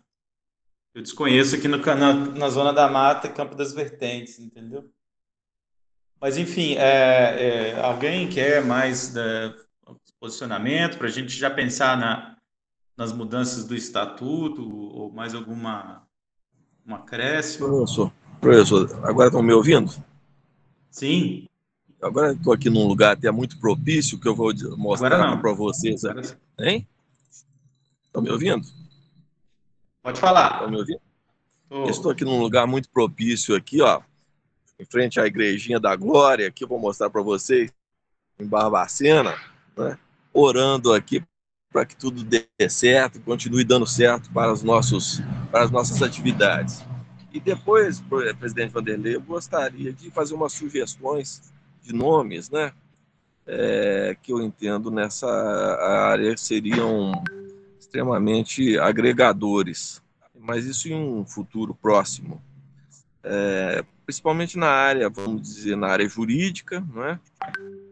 Eu 0.95 1.03
desconheço 1.03 1.55
aqui 1.55 1.69
no, 1.69 1.79
na, 1.79 2.13
na 2.13 2.49
Zona 2.49 2.73
da 2.73 2.89
Mata, 2.89 3.29
Campo 3.29 3.55
das 3.55 3.73
Vertentes, 3.73 4.39
entendeu? 4.39 4.91
Mas, 6.21 6.37
enfim, 6.37 6.75
é, 6.75 7.73
é, 7.73 7.81
alguém 7.81 8.29
quer 8.29 8.65
mais 8.65 9.15
é, 9.17 9.55
posicionamento 10.19 10.99
para 10.99 11.07
a 11.07 11.11
gente 11.11 11.31
já 11.31 11.49
pensar 11.49 11.97
na, 11.97 12.37
nas 12.97 13.13
mudanças 13.13 13.65
do 13.65 13.75
estatuto 13.77 14.69
ou 14.69 15.13
mais 15.13 15.35
alguma 15.35 16.07
uma 16.85 16.99
acréscimo? 16.99 17.69
Professor, 17.69 18.13
professor, 18.41 19.07
agora 19.07 19.29
estão 19.29 19.43
me 19.43 19.53
ouvindo? 19.53 19.93
Sim. 20.91 21.47
Agora 22.01 22.33
estou 22.33 22.53
aqui 22.53 22.71
num 22.71 22.87
lugar 22.87 23.13
até 23.13 23.31
muito 23.31 23.59
propício 23.59 24.19
que 24.19 24.29
eu 24.29 24.35
vou 24.35 24.53
mostrar 24.77 25.37
para 25.41 25.53
vocês. 25.53 26.03
Hein? 26.59 26.87
Estão 28.05 28.23
me 28.23 28.31
ouvindo? 28.31 28.67
Pode 30.03 30.21
falar. 30.21 30.55
Estão 30.55 30.71
me 30.71 30.77
ouvindo? 30.77 31.01
Oh. 31.71 31.85
Estou 31.91 32.13
aqui 32.13 32.25
num 32.25 32.41
lugar 32.41 32.67
muito 32.67 32.89
propício 32.89 33.55
aqui, 33.55 33.83
ó, 33.83 34.01
em 34.79 34.85
frente 34.85 35.21
à 35.21 35.27
Igrejinha 35.27 35.79
da 35.79 35.95
Glória, 35.95 36.49
aqui 36.49 36.65
eu 36.65 36.69
vou 36.69 36.79
mostrar 36.79 37.11
para 37.11 37.21
vocês, 37.21 37.71
em 38.39 38.47
Barbacena, 38.47 39.37
né? 39.77 39.99
orando 40.33 40.95
aqui 40.95 41.23
para 41.71 41.85
que 41.85 41.95
tudo 41.95 42.23
dê 42.25 42.47
certo, 42.71 43.21
continue 43.21 43.65
dando 43.65 43.87
certo 43.87 44.31
para, 44.31 44.53
os 44.53 44.63
nossos, 44.63 45.21
para 45.51 45.65
as 45.65 45.71
nossas 45.71 46.01
atividades. 46.01 46.83
E 47.33 47.39
depois, 47.39 48.03
presidente 48.39 48.73
Vanderlei, 48.73 49.17
eu 49.17 49.21
gostaria 49.21 49.93
de 49.93 50.11
fazer 50.11 50.35
umas 50.35 50.53
sugestões 50.53 51.53
de 51.89 51.95
nomes, 51.95 52.51
né? 52.51 52.73
É, 53.47 54.15
que 54.23 54.31
eu 54.31 54.43
entendo 54.43 54.91
nessa 54.91 55.27
área 55.27 56.37
seriam 56.37 57.13
extremamente 57.79 58.79
agregadores. 58.79 60.03
mas 60.39 60.67
isso 60.67 60.89
em 60.89 60.95
um 60.95 61.25
futuro 61.25 61.75
próximo. 61.75 62.43
É, 63.25 63.85
principalmente 64.05 64.59
na 64.59 64.69
área, 64.69 65.09
vamos 65.09 65.43
dizer, 65.43 65.77
na 65.77 65.89
área 65.89 66.09
jurídica, 66.09 66.85
não 66.93 67.05
é? 67.05 67.19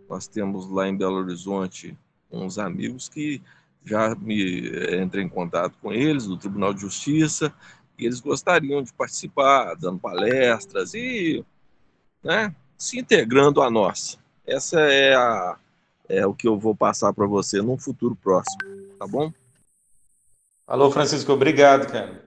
Nós 0.09 0.29
temos 0.29 0.69
lá 0.69 0.87
em 0.87 0.97
Belo 0.97 1.17
Horizonte 1.17 1.97
uns 2.31 2.59
amigos 2.59 3.09
que 3.09 3.41
já 3.85 4.15
me 4.15 4.69
eh, 4.69 5.03
entrei 5.03 5.25
em 5.25 5.29
contato 5.29 5.77
com 5.81 5.93
eles 5.93 6.27
do 6.27 6.37
Tribunal 6.37 6.75
de 6.75 6.81
Justiça 6.81 7.53
e 7.99 8.05
eles 8.05 8.21
gostariam 8.21 8.83
de 8.83 8.93
participar, 8.93 9.75
dando 9.75 9.99
palestras 9.99 10.93
e 10.93 11.45
né, 12.23 12.55
se 12.79 12.99
integrando 12.99 13.63
a 13.63 13.71
nós. 13.71 14.19
Essa 14.47 14.81
é, 14.81 15.15
a, 15.15 15.59
é 16.09 16.27
o 16.27 16.35
que 16.35 16.47
eu 16.47 16.59
vou 16.59 16.75
passar 16.75 17.13
para 17.13 17.27
você 17.27 17.61
num 17.61 17.79
futuro 17.79 18.17
próximo, 18.17 18.61
tá 18.99 19.07
bom? 19.07 19.33
Alô, 20.67 20.91
Francisco, 20.91 21.33
obrigado, 21.33 21.91
cara. 21.91 22.25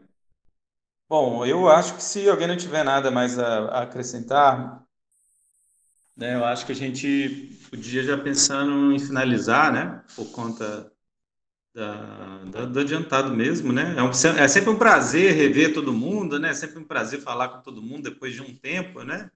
Bom, 1.07 1.45
eu 1.45 1.67
acho 1.67 1.95
que 1.95 2.03
se 2.03 2.30
alguém 2.30 2.47
não 2.47 2.57
tiver 2.57 2.84
nada 2.84 3.09
mais 3.09 3.38
a, 3.39 3.65
a 3.65 3.81
acrescentar, 3.84 4.84
né, 6.15 6.35
eu 6.35 6.45
acho 6.45 6.65
que 6.65 6.71
a 6.71 6.76
gente 6.76 7.57
podia 7.69 8.03
já 8.03 8.17
pensando 8.17 8.91
em 8.93 8.99
finalizar, 8.99 9.71
né, 9.71 10.03
por 10.15 10.31
conta 10.31 10.91
da, 11.73 12.43
da, 12.45 12.65
do 12.65 12.80
adiantado 12.80 13.34
mesmo, 13.34 13.71
né? 13.71 13.95
É, 13.97 14.03
um, 14.03 14.09
é, 14.09 14.47
sempre 14.47 14.69
um 14.69 14.77
prazer 14.77 15.34
rever 15.34 15.73
todo 15.73 15.93
mundo, 15.93 16.39
né? 16.39 16.49
É 16.49 16.53
sempre 16.53 16.80
um 16.80 16.84
prazer 16.84 17.21
falar 17.21 17.49
com 17.49 17.61
todo 17.61 17.81
mundo 17.81 18.09
depois 18.09 18.34
de 18.34 18.41
um 18.41 18.55
tempo, 18.55 19.03
né? 19.03 19.30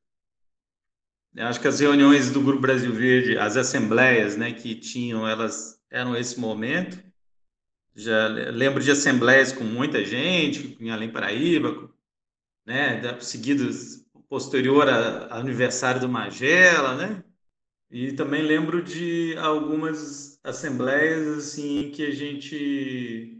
Eu 1.35 1.47
acho 1.47 1.59
que 1.59 1.67
as 1.67 1.79
reuniões 1.79 2.31
do 2.31 2.41
Grupo 2.41 2.61
Brasil 2.61 2.93
Verde, 2.93 3.37
as 3.37 3.57
assembleias, 3.57 4.37
né, 4.37 4.53
que 4.53 4.75
tinham, 4.75 5.27
elas 5.27 5.79
eram 5.89 6.15
esse 6.15 6.39
momento. 6.39 7.03
Já 7.95 8.27
lembro 8.27 8.83
de 8.83 8.91
assembleias 8.91 9.51
com 9.51 9.63
muita 9.63 10.03
gente, 10.03 10.77
em 10.79 10.91
Além 10.91 11.11
Paraíba, 11.11 11.89
né, 12.65 13.01
seguidos 13.19 14.03
posterior 14.29 14.87
ao 14.89 15.39
aniversário 15.39 16.01
do 16.01 16.09
Magela, 16.09 16.95
né? 16.95 17.23
E 17.91 18.13
também 18.13 18.41
lembro 18.41 18.81
de 18.81 19.35
algumas 19.37 20.39
assembleias 20.43 21.27
assim 21.37 21.91
que 21.91 22.03
a 22.03 22.11
gente 22.11 23.39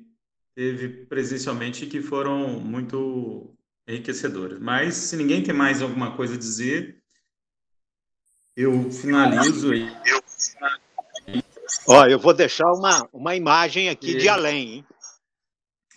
teve 0.54 1.06
presencialmente 1.06 1.88
que 1.88 2.00
foram 2.02 2.60
muito 2.60 3.56
enriquecedoras. 3.88 4.60
Mas 4.60 4.94
se 4.94 5.18
ninguém 5.18 5.42
tem 5.42 5.54
mais 5.54 5.82
alguma 5.82 6.16
coisa 6.16 6.36
a 6.36 6.38
dizer, 6.38 7.03
eu 8.56 8.92
finalizo 8.92 9.72
aí. 9.72 9.92
Ó, 11.88 12.06
eu 12.06 12.20
vou 12.20 12.34
deixar 12.34 12.72
uma, 12.72 13.08
uma 13.12 13.36
imagem 13.36 13.90
aqui 13.90 14.12
e... 14.12 14.18
de 14.18 14.30
além, 14.30 14.76
hein? 14.76 14.86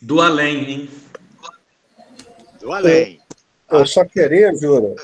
Do 0.00 0.20
além, 0.20 0.70
hein? 0.70 0.90
Do 2.60 2.72
além. 2.72 3.20
Eu, 3.70 3.80
eu 3.80 3.86
só 3.86 4.04
queria, 4.04 4.54
Jura, 4.54 4.94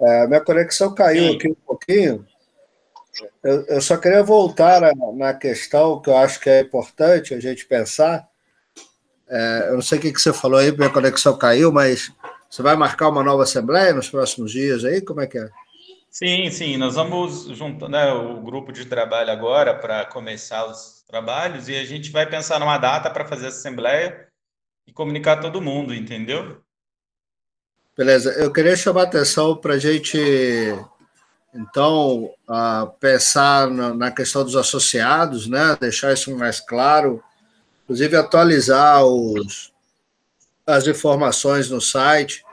é, 0.00 0.26
minha 0.26 0.40
conexão 0.40 0.94
caiu 0.94 1.30
Sim. 1.30 1.36
aqui 1.36 1.48
um 1.48 1.56
pouquinho. 1.66 2.26
Eu, 3.42 3.64
eu 3.66 3.80
só 3.80 3.96
queria 3.96 4.22
voltar 4.22 4.80
na 5.14 5.34
questão 5.34 6.00
que 6.00 6.08
eu 6.08 6.16
acho 6.16 6.40
que 6.40 6.48
é 6.48 6.60
importante 6.60 7.34
a 7.34 7.40
gente 7.40 7.66
pensar. 7.66 8.26
É, 9.28 9.68
eu 9.68 9.74
não 9.74 9.82
sei 9.82 9.98
o 9.98 10.00
que, 10.00 10.12
que 10.12 10.20
você 10.20 10.32
falou 10.32 10.58
aí, 10.58 10.72
minha 10.72 10.90
conexão 10.90 11.36
caiu, 11.36 11.70
mas 11.72 12.12
você 12.50 12.62
vai 12.62 12.76
marcar 12.76 13.08
uma 13.08 13.22
nova 13.22 13.44
assembleia 13.44 13.94
nos 13.94 14.10
próximos 14.10 14.52
dias 14.52 14.84
aí? 14.84 15.00
Como 15.00 15.20
é 15.20 15.26
que 15.26 15.38
é? 15.38 15.48
Sim, 16.12 16.50
sim, 16.50 16.76
nós 16.76 16.96
vamos 16.96 17.46
juntar 17.56 17.88
né, 17.88 18.12
o 18.12 18.42
grupo 18.42 18.70
de 18.70 18.84
trabalho 18.84 19.30
agora 19.30 19.74
para 19.74 20.04
começar 20.04 20.66
os 20.66 21.02
trabalhos 21.06 21.70
e 21.70 21.74
a 21.74 21.86
gente 21.86 22.10
vai 22.10 22.28
pensar 22.28 22.60
numa 22.60 22.76
data 22.76 23.08
para 23.08 23.24
fazer 23.24 23.46
essa 23.46 23.56
assembleia 23.56 24.28
e 24.86 24.92
comunicar 24.92 25.40
todo 25.40 25.62
mundo, 25.62 25.94
entendeu? 25.94 26.62
Beleza, 27.96 28.30
eu 28.32 28.52
queria 28.52 28.76
chamar 28.76 29.00
a 29.00 29.04
atenção 29.04 29.56
para 29.56 29.72
a 29.72 29.78
gente 29.78 30.18
então, 31.54 32.30
uh, 32.46 32.90
pensar 33.00 33.70
na, 33.70 33.94
na, 33.94 34.10
questão 34.10 34.44
dos 34.44 34.54
associados, 34.54 35.46
né? 35.46 35.78
deixar 35.80 36.12
isso 36.12 36.36
mais 36.36 36.60
claro, 36.60 37.24
inclusive 37.84 38.14
atualizar 38.16 39.02
os, 39.02 39.72
as 40.66 40.86
informações 40.86 41.70
no 41.70 41.80
site 41.80 42.44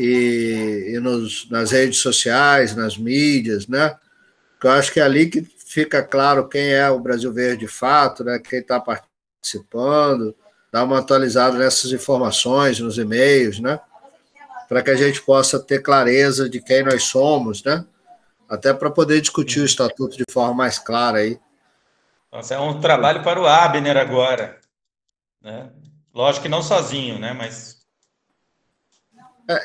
e, 0.00 0.94
e 0.94 1.00
nos, 1.00 1.48
nas 1.50 1.70
redes 1.70 1.98
sociais, 1.98 2.74
nas 2.74 2.96
mídias, 2.96 3.66
né? 3.66 3.96
Porque 4.52 4.66
eu 4.66 4.72
acho 4.72 4.92
que 4.92 5.00
é 5.00 5.02
ali 5.02 5.28
que 5.28 5.42
fica 5.66 6.02
claro 6.02 6.48
quem 6.48 6.72
é 6.72 6.88
o 6.90 6.98
Brasil 6.98 7.32
Verde 7.32 7.60
de 7.60 7.68
fato, 7.68 8.24
né? 8.24 8.38
quem 8.38 8.58
está 8.58 8.80
participando, 8.80 10.34
dar 10.72 10.84
uma 10.84 10.98
atualizada 10.98 11.56
nessas 11.56 11.92
informações, 11.92 12.80
nos 12.80 12.98
e-mails, 12.98 13.60
né? 13.60 13.80
para 14.70 14.82
que 14.82 14.90
a 14.90 14.96
gente 14.96 15.20
possa 15.22 15.58
ter 15.58 15.82
clareza 15.82 16.48
de 16.48 16.60
quem 16.62 16.84
nós 16.84 17.02
somos, 17.02 17.64
né? 17.64 17.84
Até 18.48 18.72
para 18.72 18.88
poder 18.88 19.20
discutir 19.20 19.60
o 19.60 19.64
estatuto 19.64 20.16
de 20.16 20.24
forma 20.30 20.54
mais 20.54 20.78
clara 20.78 21.18
aí. 21.18 21.40
Nossa, 22.30 22.54
é 22.54 22.60
um 22.60 22.78
trabalho 22.78 23.24
para 23.24 23.40
o 23.40 23.46
Abner 23.48 23.96
agora, 23.96 24.60
né? 25.42 25.70
Lógico 26.14 26.44
que 26.44 26.48
não 26.48 26.62
sozinho, 26.62 27.18
né? 27.18 27.32
Mas 27.32 27.79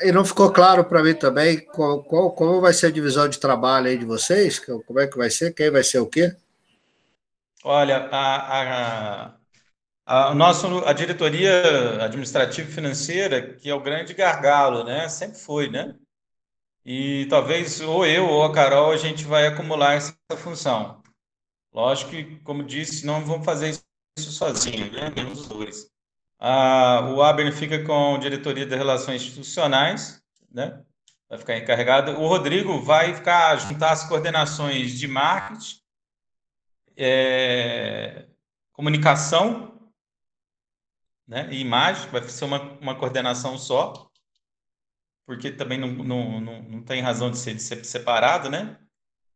e 0.02 0.12
não 0.12 0.24
ficou 0.24 0.52
claro 0.52 0.84
para 0.84 1.02
mim 1.02 1.14
também 1.14 1.60
qual, 1.66 2.02
qual, 2.02 2.32
como 2.32 2.60
vai 2.60 2.72
ser 2.72 2.86
a 2.86 2.90
divisão 2.90 3.28
de 3.28 3.38
trabalho 3.38 3.86
aí 3.86 3.96
de 3.96 4.04
vocês? 4.04 4.58
Como 4.58 4.98
é 4.98 5.06
que 5.06 5.16
vai 5.16 5.30
ser? 5.30 5.54
Quem 5.54 5.70
vai 5.70 5.84
ser 5.84 5.98
o 5.98 6.06
quê? 6.06 6.34
Olha, 7.62 8.08
a, 8.10 9.26
a, 9.26 9.34
a, 10.06 10.34
nosso, 10.34 10.66
a 10.84 10.92
diretoria 10.92 12.04
administrativa 12.04 12.68
e 12.68 12.72
financeira, 12.72 13.54
que 13.54 13.68
é 13.68 13.74
o 13.74 13.82
grande 13.82 14.14
gargalo, 14.14 14.84
né? 14.84 15.08
Sempre 15.08 15.38
foi, 15.38 15.68
né? 15.68 15.94
E 16.84 17.26
talvez 17.28 17.80
ou 17.80 18.06
eu 18.06 18.28
ou 18.28 18.44
a 18.44 18.52
Carol 18.52 18.92
a 18.92 18.96
gente 18.96 19.24
vai 19.24 19.46
acumular 19.46 19.94
essa 19.94 20.14
função. 20.36 21.02
Lógico 21.72 22.12
que, 22.12 22.36
como 22.40 22.62
disse, 22.62 23.04
não 23.04 23.24
vamos 23.24 23.44
fazer 23.44 23.76
isso 24.16 24.32
sozinho, 24.32 24.90
né? 24.92 25.10
Dos 25.10 25.48
dois. 25.48 25.90
O 26.38 27.22
Abner 27.22 27.52
fica 27.52 27.82
com 27.84 28.14
a 28.16 28.18
diretoria 28.18 28.66
de 28.66 28.76
relações 28.76 29.22
institucionais, 29.22 30.22
né? 30.50 30.82
Vai 31.28 31.38
ficar 31.38 31.56
encarregado. 31.56 32.12
O 32.12 32.28
Rodrigo 32.28 32.80
vai 32.80 33.14
ficar 33.14 33.56
juntar 33.56 33.92
as 33.92 34.08
coordenações 34.08 34.92
de 34.92 35.08
marketing, 35.08 35.80
é, 36.96 38.26
comunicação 38.72 39.76
né? 41.26 41.48
E 41.50 41.60
imagem, 41.60 42.08
vai 42.10 42.22
ser 42.28 42.44
uma, 42.44 42.62
uma 42.78 42.94
coordenação 42.94 43.58
só, 43.58 44.10
porque 45.26 45.50
também 45.50 45.78
não, 45.78 45.88
não, 45.88 46.40
não, 46.40 46.62
não 46.62 46.82
tem 46.82 47.02
razão 47.02 47.30
de 47.30 47.38
ser, 47.38 47.54
de 47.54 47.62
ser 47.62 47.84
separado, 47.84 48.48
né? 48.48 48.78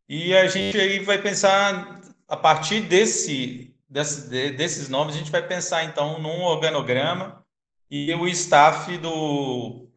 E 0.09 0.35
a 0.35 0.47
gente 0.47 0.79
aí 0.79 1.01
vai 1.01 1.21
pensar, 1.21 2.01
a 2.29 2.37
partir 2.37 2.83
desse, 2.83 3.70
desse, 3.91 4.53
desses 4.53 4.89
nomes, 4.89 5.17
a 5.17 5.19
gente 5.19 5.33
vai 5.33 5.47
pensar, 5.47 5.85
então, 5.85 6.21
num 6.21 6.43
organograma 6.43 7.45
e 7.91 8.15
o 8.15 8.29
staff 8.29 8.97
do, 8.99 9.89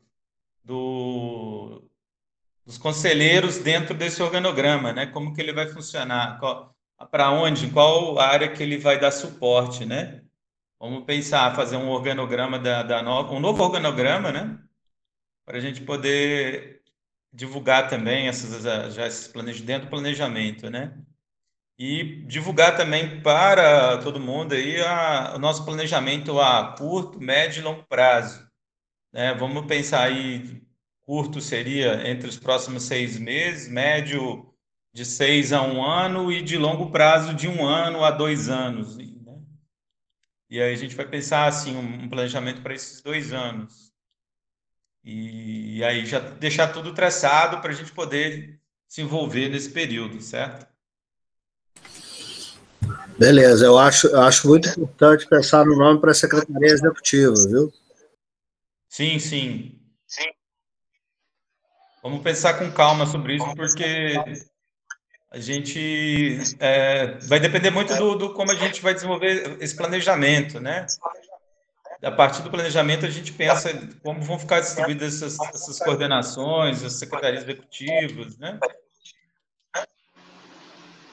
do, 0.64 1.88
dos 2.66 2.78
conselheiros 2.80 3.60
dentro 3.60 3.94
desse 3.94 4.22
organograma, 4.24 4.92
né? 4.92 5.06
Como 5.06 5.34
que 5.34 5.40
ele 5.40 5.54
vai 5.54 5.68
funcionar, 5.70 6.40
para 7.12 7.32
onde, 7.32 7.70
qual 7.70 8.18
área 8.20 8.52
que 8.52 8.64
ele 8.64 8.78
vai 8.80 9.00
dar 9.00 9.12
suporte, 9.12 9.86
né? 9.86 10.24
Vamos 10.80 11.06
pensar, 11.06 11.56
fazer 11.56 11.78
um 11.78 11.90
organograma 11.90 12.58
da, 12.60 12.84
da 12.84 13.02
no, 13.04 13.32
um 13.32 13.40
novo 13.40 13.64
organograma, 13.64 14.32
né? 14.32 14.60
Para 15.46 15.58
a 15.58 15.62
gente 15.62 15.82
poder 15.82 16.82
divulgar 17.32 17.90
também 17.90 18.28
essas, 18.28 18.64
já 18.94 19.08
esses 19.08 19.28
planejamentos 19.28 19.66
dentro 19.66 19.88
do 19.88 19.90
planejamento, 19.90 20.70
né? 20.70 20.98
E 21.78 22.24
divulgar 22.28 22.78
também 22.78 23.22
para 23.22 23.98
todo 23.98 24.20
mundo 24.20 24.54
aí 24.54 24.80
a, 24.82 25.34
o 25.36 25.40
nosso 25.40 25.66
planejamento 25.66 26.40
a 26.40 26.76
curto, 26.78 27.20
médio 27.20 27.62
e 27.62 27.64
longo 27.64 27.84
prazo. 27.84 28.48
Né? 29.12 29.34
Vamos 29.34 29.66
pensar 29.66 30.04
aí, 30.04 30.62
curto 31.02 31.42
seria 31.42 32.08
entre 32.08 32.28
os 32.28 32.38
próximos 32.38 32.84
seis 32.84 33.18
meses, 33.18 33.68
médio 33.68 34.54
de 34.94 35.04
seis 35.04 35.52
a 35.52 35.62
um 35.64 35.84
ano 35.84 36.32
e 36.32 36.42
de 36.42 36.58
longo 36.58 36.92
prazo 36.92 37.34
de 37.34 37.48
um 37.48 37.66
ano 37.66 38.04
a 38.04 38.12
dois 38.12 38.50
anos. 38.50 38.98
E 40.50 40.62
aí 40.62 40.72
a 40.72 40.78
gente 40.78 40.96
vai 40.96 41.08
pensar 41.08 41.48
assim 41.48 41.76
um 41.76 42.08
planejamento 42.08 42.62
para 42.62 42.76
esses 42.76 43.02
dois 43.02 43.34
anos. 43.34 43.92
E 45.04 45.84
aí 45.84 46.06
já 46.06 46.20
deixar 46.20 46.72
tudo 46.72 46.94
traçado 46.94 47.60
para 47.60 47.72
a 47.72 47.74
gente 47.74 47.92
poder 47.92 48.62
se 48.88 49.02
envolver 49.02 49.50
nesse 49.50 49.72
período, 49.72 50.22
certo? 50.22 50.73
Beleza, 53.18 53.66
eu 53.66 53.78
acho, 53.78 54.08
eu 54.08 54.22
acho 54.22 54.48
muito 54.48 54.70
importante 54.70 55.28
pensar 55.28 55.66
no 55.66 55.76
nome 55.76 56.00
para 56.00 56.12
a 56.12 56.16
Secretaria 56.16 56.74
Executiva, 56.74 57.34
viu? 57.48 57.72
Sim, 58.90 59.20
sim. 59.20 59.80
Sim. 60.08 60.30
Vamos 62.02 62.22
pensar 62.22 62.56
com 62.56 62.72
calma 62.72 63.06
sobre 63.06 63.36
isso, 63.36 63.56
porque 63.56 64.14
a 65.32 65.40
gente 65.40 66.38
é, 66.60 67.18
vai 67.28 67.40
depender 67.40 67.70
muito 67.70 67.96
do, 67.96 68.16
do, 68.16 68.34
como 68.34 68.52
a 68.52 68.56
gente 68.56 68.82
vai 68.82 68.94
desenvolver 68.94 69.58
esse 69.62 69.76
planejamento, 69.76 70.60
né? 70.60 70.86
a 72.04 72.12
partir 72.12 72.42
do 72.42 72.52
planejamento, 72.52 73.06
a 73.06 73.10
gente 73.10 73.32
pensa 73.32 73.70
como 74.04 74.22
vão 74.22 74.38
ficar 74.38 74.60
distribuídas 74.60 75.22
essas, 75.22 75.40
essas 75.54 75.80
coordenações, 75.80 76.84
as 76.84 76.94
secretarias 76.94 77.44
executivas, 77.44 78.38
né? 78.38 78.60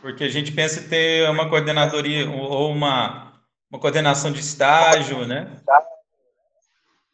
Porque 0.00 0.24
a 0.24 0.28
gente 0.28 0.52
pensa 0.52 0.80
em 0.80 0.88
ter 0.88 1.28
uma 1.28 1.48
coordenadoria 1.48 2.28
ou 2.30 2.70
uma, 2.70 3.42
uma 3.70 3.78
coordenação 3.78 4.32
de 4.32 4.40
estágio, 4.40 5.26
né? 5.26 5.60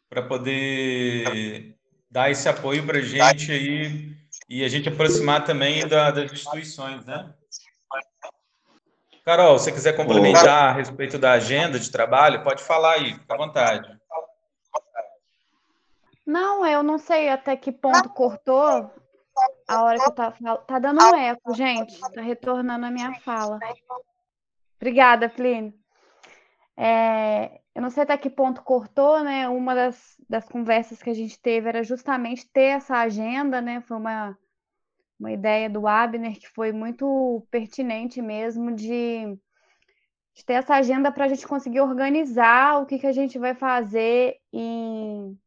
Para 0.09 0.21
poder 0.21 1.75
dar 2.09 2.31
esse 2.31 2.47
apoio 2.47 2.85
para 2.85 2.99
a 2.99 3.01
gente 3.01 3.51
aí 3.51 4.15
e 4.49 4.63
a 4.63 4.67
gente 4.69 4.87
aproximar 4.87 5.43
também 5.43 5.85
da, 5.87 6.11
das 6.11 6.31
instituições, 6.31 7.05
né? 7.05 7.33
Carol, 9.25 9.59
se 9.59 9.65
você 9.65 9.71
quiser 9.73 9.93
complementar 9.93 10.69
a 10.69 10.71
respeito 10.71 11.17
da 11.17 11.33
agenda 11.33 11.77
de 11.77 11.91
trabalho, 11.91 12.45
pode 12.45 12.63
falar 12.63 12.93
aí, 12.93 13.13
fica 13.13 13.33
à 13.33 13.37
vontade. 13.37 13.99
Não, 16.25 16.65
eu 16.65 16.81
não 16.81 16.97
sei 16.97 17.27
até 17.27 17.57
que 17.57 17.71
ponto 17.71 18.07
cortou 18.09 18.89
a 19.67 19.83
hora 19.83 19.99
que 19.99 20.05
eu 20.05 20.11
tá, 20.11 20.31
tá 20.65 20.79
dando 20.79 21.03
um 21.03 21.15
eco, 21.15 21.53
gente. 21.53 21.99
Tá 22.13 22.21
retornando 22.21 22.85
a 22.85 22.91
minha 22.91 23.13
fala. 23.19 23.59
Obrigada, 24.77 25.27
Plínio. 25.27 25.73
É, 26.77 27.59
eu 27.75 27.81
não 27.81 27.89
sei 27.89 28.03
até 28.03 28.17
que 28.17 28.29
ponto 28.29 28.63
cortou, 28.63 29.23
né? 29.23 29.49
Uma 29.49 29.75
das, 29.75 30.15
das 30.29 30.47
conversas 30.47 31.01
que 31.01 31.09
a 31.09 31.13
gente 31.13 31.39
teve 31.39 31.67
era 31.67 31.83
justamente 31.83 32.49
ter 32.49 32.77
essa 32.77 32.97
agenda, 32.97 33.59
né? 33.59 33.81
Foi 33.81 33.97
uma, 33.97 34.37
uma 35.19 35.31
ideia 35.31 35.69
do 35.69 35.87
Abner 35.87 36.39
que 36.39 36.47
foi 36.49 36.71
muito 36.71 37.45
pertinente 37.51 38.21
mesmo 38.21 38.71
de, 38.73 39.37
de 40.33 40.45
ter 40.45 40.53
essa 40.53 40.75
agenda 40.75 41.11
para 41.11 41.25
a 41.25 41.27
gente 41.27 41.47
conseguir 41.47 41.81
organizar 41.81 42.81
o 42.81 42.85
que, 42.85 42.99
que 42.99 43.07
a 43.07 43.11
gente 43.11 43.37
vai 43.37 43.53
fazer 43.53 44.37
em 44.53 45.37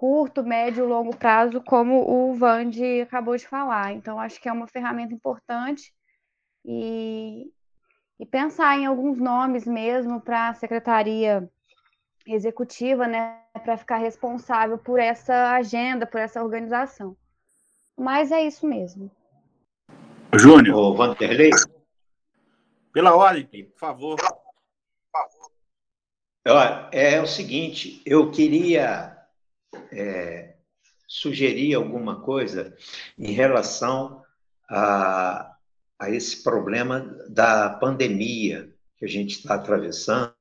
curto, 0.00 0.42
médio, 0.42 0.86
longo 0.86 1.14
prazo, 1.14 1.60
como 1.60 2.10
o 2.10 2.32
Vande 2.32 3.02
acabou 3.02 3.36
de 3.36 3.46
falar. 3.46 3.92
Então, 3.92 4.18
acho 4.18 4.40
que 4.40 4.48
é 4.48 4.52
uma 4.52 4.66
ferramenta 4.66 5.12
importante 5.12 5.92
e, 6.64 7.52
e 8.18 8.24
pensar 8.24 8.78
em 8.78 8.86
alguns 8.86 9.18
nomes 9.18 9.66
mesmo 9.66 10.18
para 10.18 10.48
a 10.48 10.54
secretaria 10.54 11.46
executiva, 12.26 13.06
né, 13.06 13.42
para 13.62 13.76
ficar 13.76 13.98
responsável 13.98 14.78
por 14.78 14.98
essa 14.98 15.50
agenda, 15.50 16.06
por 16.06 16.18
essa 16.18 16.42
organização. 16.42 17.14
Mas 17.94 18.32
é 18.32 18.40
isso 18.40 18.66
mesmo. 18.66 19.10
Júnior. 20.34 20.78
Ô, 20.78 20.94
Vanderlei. 20.94 21.50
Pela 22.90 23.14
ordem, 23.14 23.66
por 23.66 23.78
favor. 23.78 24.16
É 26.90 27.20
o 27.20 27.26
seguinte, 27.26 28.00
eu 28.06 28.30
queria 28.30 29.19
é, 29.92 30.54
sugerir 31.06 31.74
alguma 31.74 32.20
coisa 32.20 32.76
em 33.18 33.32
relação 33.32 34.22
a, 34.68 35.56
a 35.98 36.10
esse 36.10 36.42
problema 36.42 37.00
da 37.28 37.70
pandemia 37.70 38.72
que 38.96 39.04
a 39.04 39.08
gente 39.08 39.38
está 39.38 39.54
atravessando. 39.54 40.34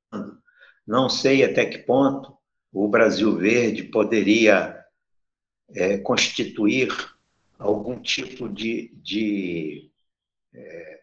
Não 0.85 1.09
sei 1.09 1.43
até 1.43 1.65
que 1.65 1.79
ponto 1.79 2.37
o 2.71 2.87
Brasil 2.87 3.35
Verde 3.35 3.83
poderia 3.83 4.85
é, 5.75 5.97
constituir 5.97 6.89
algum 7.57 7.99
tipo 8.01 8.47
de, 8.47 8.91
de 8.95 9.91
é, 10.53 11.01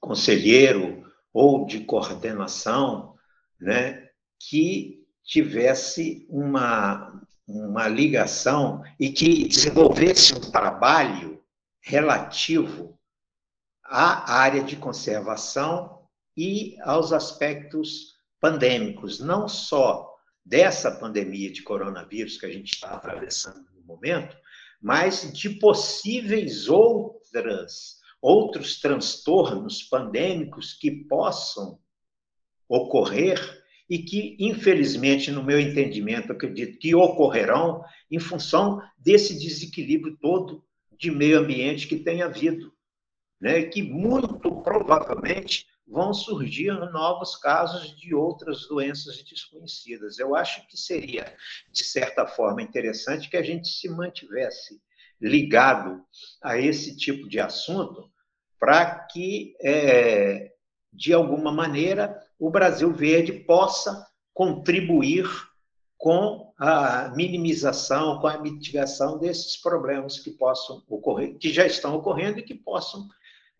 conselheiro 0.00 1.04
ou 1.32 1.66
de 1.66 1.80
coordenação 1.80 3.16
né, 3.60 4.08
que 4.38 5.04
tivesse 5.24 6.24
uma, 6.28 7.25
uma 7.46 7.86
ligação 7.86 8.82
e 8.98 9.10
que 9.10 9.48
desenvolvesse 9.48 10.34
um 10.34 10.40
trabalho 10.50 11.42
relativo 11.80 12.98
à 13.84 14.32
área 14.32 14.62
de 14.62 14.76
conservação 14.76 16.02
e 16.36 16.76
aos 16.82 17.12
aspectos 17.12 18.16
pandêmicos, 18.40 19.20
não 19.20 19.48
só 19.48 20.12
dessa 20.44 20.90
pandemia 20.90 21.52
de 21.52 21.62
coronavírus 21.62 22.36
que 22.36 22.46
a 22.46 22.52
gente 22.52 22.74
está 22.74 22.90
atravessando 22.90 23.64
no 23.72 23.82
momento, 23.82 24.36
mas 24.80 25.32
de 25.32 25.50
possíveis 25.50 26.68
outras 26.68 27.96
outros 28.20 28.80
transtornos 28.80 29.82
pandêmicos 29.84 30.72
que 30.72 30.90
possam 30.90 31.78
ocorrer 32.68 33.55
e 33.88 33.98
que, 33.98 34.36
infelizmente, 34.40 35.30
no 35.30 35.42
meu 35.42 35.60
entendimento, 35.60 36.32
acredito 36.32 36.78
que 36.78 36.94
ocorrerão 36.94 37.84
em 38.10 38.18
função 38.18 38.80
desse 38.98 39.38
desequilíbrio 39.38 40.16
todo 40.20 40.64
de 40.98 41.10
meio 41.10 41.38
ambiente 41.38 41.86
que 41.86 41.96
tem 41.96 42.22
havido, 42.22 42.72
né? 43.40 43.62
que 43.64 43.82
muito 43.82 44.62
provavelmente 44.62 45.66
vão 45.86 46.12
surgir 46.12 46.72
novos 46.90 47.36
casos 47.36 47.96
de 47.96 48.12
outras 48.14 48.66
doenças 48.66 49.22
desconhecidas. 49.22 50.18
Eu 50.18 50.34
acho 50.34 50.66
que 50.66 50.76
seria, 50.76 51.32
de 51.70 51.84
certa 51.84 52.26
forma, 52.26 52.62
interessante 52.62 53.30
que 53.30 53.36
a 53.36 53.42
gente 53.42 53.68
se 53.68 53.88
mantivesse 53.88 54.80
ligado 55.20 56.02
a 56.42 56.58
esse 56.58 56.96
tipo 56.96 57.28
de 57.28 57.38
assunto 57.38 58.10
para 58.58 59.06
que, 59.06 59.54
é, 59.62 60.52
de 60.92 61.12
alguma 61.12 61.52
maneira, 61.52 62.20
o 62.38 62.50
Brasil 62.50 62.92
Verde 62.92 63.32
possa 63.32 64.06
contribuir 64.32 65.26
com 65.96 66.52
a 66.58 67.08
minimização, 67.14 68.20
com 68.20 68.26
a 68.26 68.38
mitigação 68.38 69.18
desses 69.18 69.56
problemas 69.56 70.18
que 70.18 70.30
possam 70.30 70.82
ocorrer, 70.88 71.36
que 71.38 71.52
já 71.52 71.66
estão 71.66 71.94
ocorrendo 71.94 72.38
e 72.38 72.42
que 72.42 72.54
possam 72.54 73.08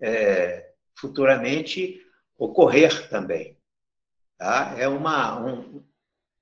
é, 0.01 0.73
futuramente 0.94 2.01
ocorrer 2.39 3.09
também. 3.09 3.57
Tá? 4.36 4.74
É 4.78 4.86
uma, 4.86 5.40
um, 5.40 5.82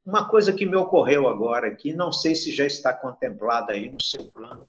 uma 0.05 0.29
coisa 0.29 0.53
que 0.53 0.67
me 0.67 0.77
ocorreu 0.77 1.29
agora 1.29 1.69
aqui, 1.69 1.93
não 1.93 2.13
sei 2.13 2.35
se 2.35 2.53
já 2.53 2.67
está 2.67 2.93
contemplada 2.93 3.73
aí 3.73 3.91
no 3.91 4.03
seu 4.03 4.25
plano 4.33 4.69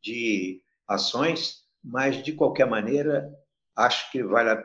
de 0.00 0.62
ações, 0.86 1.64
mas, 1.82 2.22
de 2.22 2.32
qualquer 2.32 2.66
maneira, 2.66 3.32
acho 3.74 4.10
que 4.10 4.22
vale 4.22 4.50
a, 4.50 4.64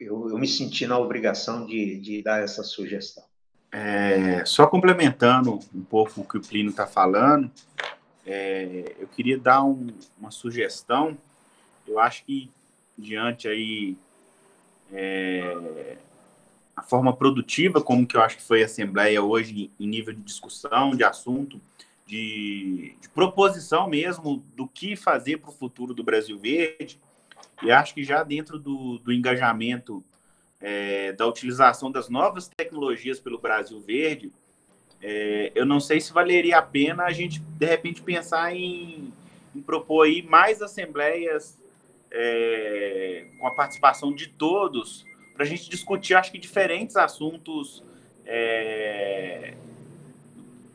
eu, 0.00 0.28
eu, 0.30 0.38
me 0.38 0.46
senti 0.46 0.86
na 0.86 0.98
obrigação 0.98 1.64
de, 1.66 1.98
de 1.98 2.22
dar 2.22 2.42
essa 2.42 2.62
sugestão. 2.62 3.24
É, 3.72 4.44
só 4.44 4.66
complementando 4.66 5.58
um 5.74 5.82
pouco 5.82 6.20
o 6.20 6.24
que 6.24 6.38
o 6.38 6.40
Plínio 6.40 6.70
está 6.70 6.86
falando, 6.86 7.50
é, 8.24 8.94
eu 8.98 9.06
queria 9.08 9.38
dar 9.38 9.62
um, 9.64 9.88
uma 10.18 10.30
sugestão. 10.30 11.16
Eu 11.86 11.98
acho 11.98 12.24
que, 12.24 12.50
diante 12.96 13.48
aí 13.48 13.96
é, 14.92 15.96
a 16.76 16.82
forma 16.82 17.14
produtiva, 17.14 17.80
como 17.80 18.06
que 18.06 18.16
eu 18.16 18.22
acho 18.22 18.36
que 18.36 18.42
foi 18.42 18.62
a 18.62 18.66
Assembleia 18.66 19.22
hoje, 19.22 19.70
em 19.78 19.86
nível 19.86 20.12
de 20.12 20.20
discussão, 20.20 20.90
de 20.90 21.04
assunto, 21.04 21.60
de, 22.06 22.94
de 23.00 23.08
proposição 23.08 23.88
mesmo 23.88 24.42
do 24.54 24.68
que 24.68 24.94
fazer 24.94 25.38
para 25.38 25.50
o 25.50 25.54
futuro 25.54 25.94
do 25.94 26.04
Brasil 26.04 26.38
Verde, 26.38 27.00
e 27.62 27.70
acho 27.70 27.94
que 27.94 28.04
já 28.04 28.22
dentro 28.22 28.58
do, 28.58 28.98
do 28.98 29.12
engajamento 29.12 30.04
é, 30.60 31.12
da 31.12 31.26
utilização 31.26 31.90
das 31.90 32.08
novas 32.08 32.48
tecnologias 32.48 33.18
pelo 33.18 33.38
Brasil 33.38 33.80
Verde, 33.80 34.32
é, 35.02 35.52
eu 35.54 35.66
não 35.66 35.80
sei 35.80 36.00
se 36.00 36.12
valeria 36.12 36.58
a 36.58 36.62
pena 36.62 37.04
a 37.04 37.12
gente, 37.12 37.40
de 37.40 37.66
repente, 37.66 38.02
pensar 38.02 38.54
em, 38.54 39.12
em 39.54 39.62
propor 39.62 40.06
aí 40.06 40.22
mais 40.22 40.62
assembleias 40.62 41.58
é, 42.10 43.26
com 43.38 43.46
a 43.46 43.54
participação 43.54 44.14
de 44.14 44.28
todos, 44.28 45.04
para 45.34 45.44
a 45.44 45.46
gente 45.46 45.68
discutir, 45.68 46.14
acho 46.14 46.32
que, 46.32 46.38
diferentes 46.38 46.96
assuntos 46.96 47.84
é, 48.24 49.54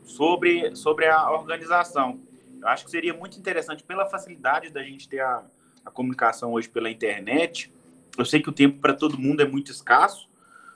sobre, 0.04 0.74
sobre 0.76 1.06
a 1.06 1.30
organização. 1.32 2.20
Eu 2.60 2.68
acho 2.68 2.84
que 2.84 2.90
seria 2.90 3.12
muito 3.12 3.36
interessante, 3.36 3.82
pela 3.82 4.06
facilidade 4.06 4.70
da 4.70 4.82
gente 4.84 5.08
ter 5.08 5.20
a, 5.20 5.44
a 5.84 5.90
comunicação 5.90 6.52
hoje 6.52 6.68
pela 6.68 6.90
internet. 6.90 7.72
Eu 8.16 8.24
sei 8.24 8.42
que 8.42 8.48
o 8.48 8.52
tempo 8.52 8.80
para 8.80 8.94
todo 8.94 9.18
mundo 9.18 9.42
é 9.42 9.46
muito 9.46 9.70
escasso, 9.70 10.28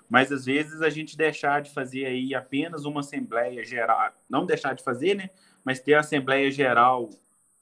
mas 0.09 0.31
às 0.31 0.45
vezes 0.45 0.83
a 0.83 0.91
gente 0.91 1.17
deixar 1.17 1.61
de 1.61 1.71
fazer 1.71 2.07
aí 2.07 2.35
apenas 2.35 2.85
uma 2.85 3.01
assembleia 3.01 3.65
geral, 3.65 4.13
não 4.29 4.47
deixar 4.47 4.75
de 4.75 4.83
fazer, 4.83 5.15
né? 5.15 5.31
Mas 5.65 5.81
ter 5.81 5.95
a 5.95 6.01
assembleia 6.01 6.51
geral 6.51 7.11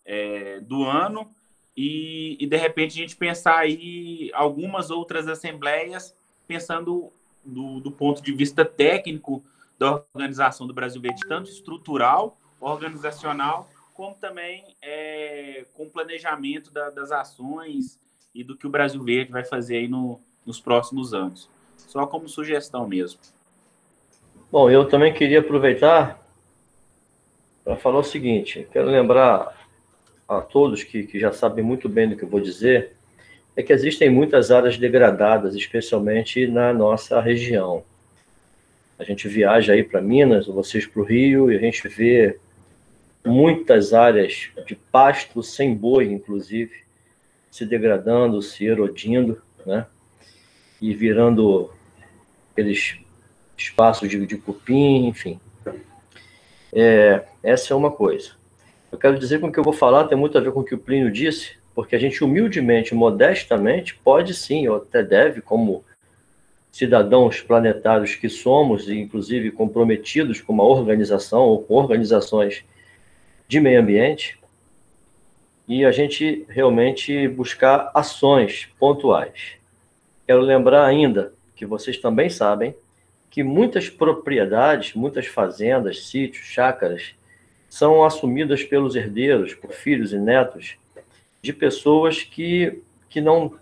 é, 0.04 0.60
do 0.60 0.84
ano 0.84 1.30
e, 1.76 2.36
e, 2.38 2.46
de 2.46 2.56
repente 2.56 2.92
a 2.92 3.02
gente 3.02 3.16
pensar 3.16 3.58
aí 3.58 4.30
algumas 4.32 4.90
outras 4.90 5.26
assembleias 5.26 6.16
pensando 6.46 7.12
do, 7.44 7.80
do 7.80 7.90
ponto 7.90 8.22
de 8.22 8.32
vista 8.32 8.64
técnico 8.64 9.42
da 9.78 10.04
organização 10.14 10.66
do 10.66 10.74
Brasil 10.74 11.00
Verde, 11.00 11.20
tanto 11.26 11.50
estrutural, 11.50 12.38
organizacional, 12.60 13.68
como 13.94 14.14
também 14.16 14.64
é, 14.82 15.64
com 15.72 15.88
planejamento 15.88 16.70
da, 16.72 16.90
das 16.90 17.12
ações 17.12 17.98
e 18.34 18.42
do 18.42 18.56
que 18.56 18.66
o 18.66 18.70
Brasil 18.70 19.02
Verde 19.02 19.30
vai 19.30 19.44
fazer 19.44 19.76
aí 19.76 19.88
no, 19.88 20.20
nos 20.44 20.60
próximos 20.60 21.14
anos. 21.14 21.48
Só 21.76 22.04
como 22.06 22.28
sugestão 22.28 22.86
mesmo. 22.86 23.20
Bom, 24.50 24.68
eu 24.68 24.86
também 24.88 25.14
queria 25.14 25.40
aproveitar 25.40 26.20
para 27.62 27.76
falar 27.76 28.00
o 28.00 28.04
seguinte: 28.04 28.68
quero 28.72 28.90
lembrar 28.90 29.56
a 30.28 30.40
todos 30.40 30.82
que, 30.82 31.04
que 31.04 31.18
já 31.18 31.32
sabem 31.32 31.64
muito 31.64 31.88
bem 31.88 32.08
do 32.08 32.16
que 32.16 32.24
eu 32.24 32.28
vou 32.28 32.40
dizer, 32.40 32.96
é 33.56 33.62
que 33.62 33.72
existem 33.72 34.10
muitas 34.10 34.50
áreas 34.50 34.76
degradadas, 34.76 35.54
especialmente 35.54 36.46
na 36.46 36.72
nossa 36.72 37.20
região. 37.20 37.84
A 38.98 39.04
gente 39.04 39.28
viaja 39.28 39.72
aí 39.72 39.84
para 39.84 40.00
Minas, 40.00 40.46
vocês 40.46 40.86
para 40.86 41.02
o 41.02 41.04
Rio, 41.04 41.50
e 41.50 41.56
a 41.56 41.60
gente 41.60 41.86
vê 41.88 42.38
muitas 43.24 43.92
áreas 43.92 44.50
de 44.66 44.74
pasto 44.74 45.42
sem 45.42 45.74
boi, 45.74 46.12
inclusive, 46.12 46.84
se 47.50 47.64
degradando, 47.64 48.42
se 48.42 48.64
erodindo, 48.64 49.40
né? 49.64 49.86
E 50.80 50.92
virando 50.92 51.70
aqueles 52.52 52.98
espaços 53.56 54.08
de, 54.08 54.26
de 54.26 54.36
cupim, 54.36 55.06
enfim. 55.06 55.40
É, 56.72 57.24
essa 57.42 57.72
é 57.72 57.76
uma 57.76 57.90
coisa. 57.90 58.32
Eu 58.90 58.98
quero 58.98 59.18
dizer 59.18 59.38
que 59.38 59.46
o 59.46 59.52
que 59.52 59.58
eu 59.58 59.64
vou 59.64 59.72
falar 59.72 60.04
tem 60.04 60.18
muito 60.18 60.36
a 60.36 60.40
ver 60.40 60.52
com 60.52 60.60
o 60.60 60.64
que 60.64 60.74
o 60.74 60.78
Plínio 60.78 61.10
disse, 61.10 61.56
porque 61.74 61.96
a 61.96 61.98
gente 61.98 62.22
humildemente, 62.22 62.94
modestamente, 62.94 63.94
pode 63.96 64.34
sim, 64.34 64.68
ou 64.68 64.76
até 64.76 65.02
deve, 65.02 65.40
como 65.40 65.84
cidadãos 66.70 67.40
planetários 67.40 68.14
que 68.16 68.28
somos, 68.28 68.88
e 68.88 68.98
inclusive 68.98 69.50
comprometidos 69.52 70.40
com 70.40 70.52
uma 70.52 70.64
organização 70.64 71.42
ou 71.42 71.62
com 71.62 71.74
organizações 71.74 72.64
de 73.54 73.60
meio 73.60 73.80
ambiente, 73.80 74.36
e 75.68 75.84
a 75.84 75.92
gente 75.92 76.44
realmente 76.48 77.28
buscar 77.28 77.88
ações 77.94 78.68
pontuais. 78.80 79.52
Quero 80.26 80.40
lembrar 80.40 80.84
ainda 80.84 81.32
que 81.54 81.64
vocês 81.64 81.96
também 81.96 82.28
sabem 82.28 82.74
que 83.30 83.44
muitas 83.44 83.88
propriedades, 83.88 84.94
muitas 84.94 85.28
fazendas, 85.28 86.08
sítios, 86.08 86.44
chácaras, 86.46 87.14
são 87.68 88.04
assumidas 88.04 88.64
pelos 88.64 88.96
herdeiros, 88.96 89.54
por 89.54 89.70
filhos 89.70 90.12
e 90.12 90.18
netos, 90.18 90.74
de 91.40 91.52
pessoas 91.52 92.24
que, 92.24 92.82
que 93.08 93.20
não 93.20 93.54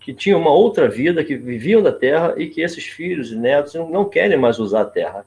que 0.00 0.14
tinham 0.14 0.40
uma 0.40 0.54
outra 0.54 0.88
vida, 0.88 1.22
que 1.22 1.36
viviam 1.36 1.82
da 1.82 1.92
terra 1.92 2.32
e 2.38 2.48
que 2.48 2.62
esses 2.62 2.86
filhos 2.86 3.30
e 3.30 3.36
netos 3.36 3.74
não 3.74 4.08
querem 4.08 4.38
mais 4.38 4.58
usar 4.58 4.80
a 4.80 4.86
terra. 4.86 5.26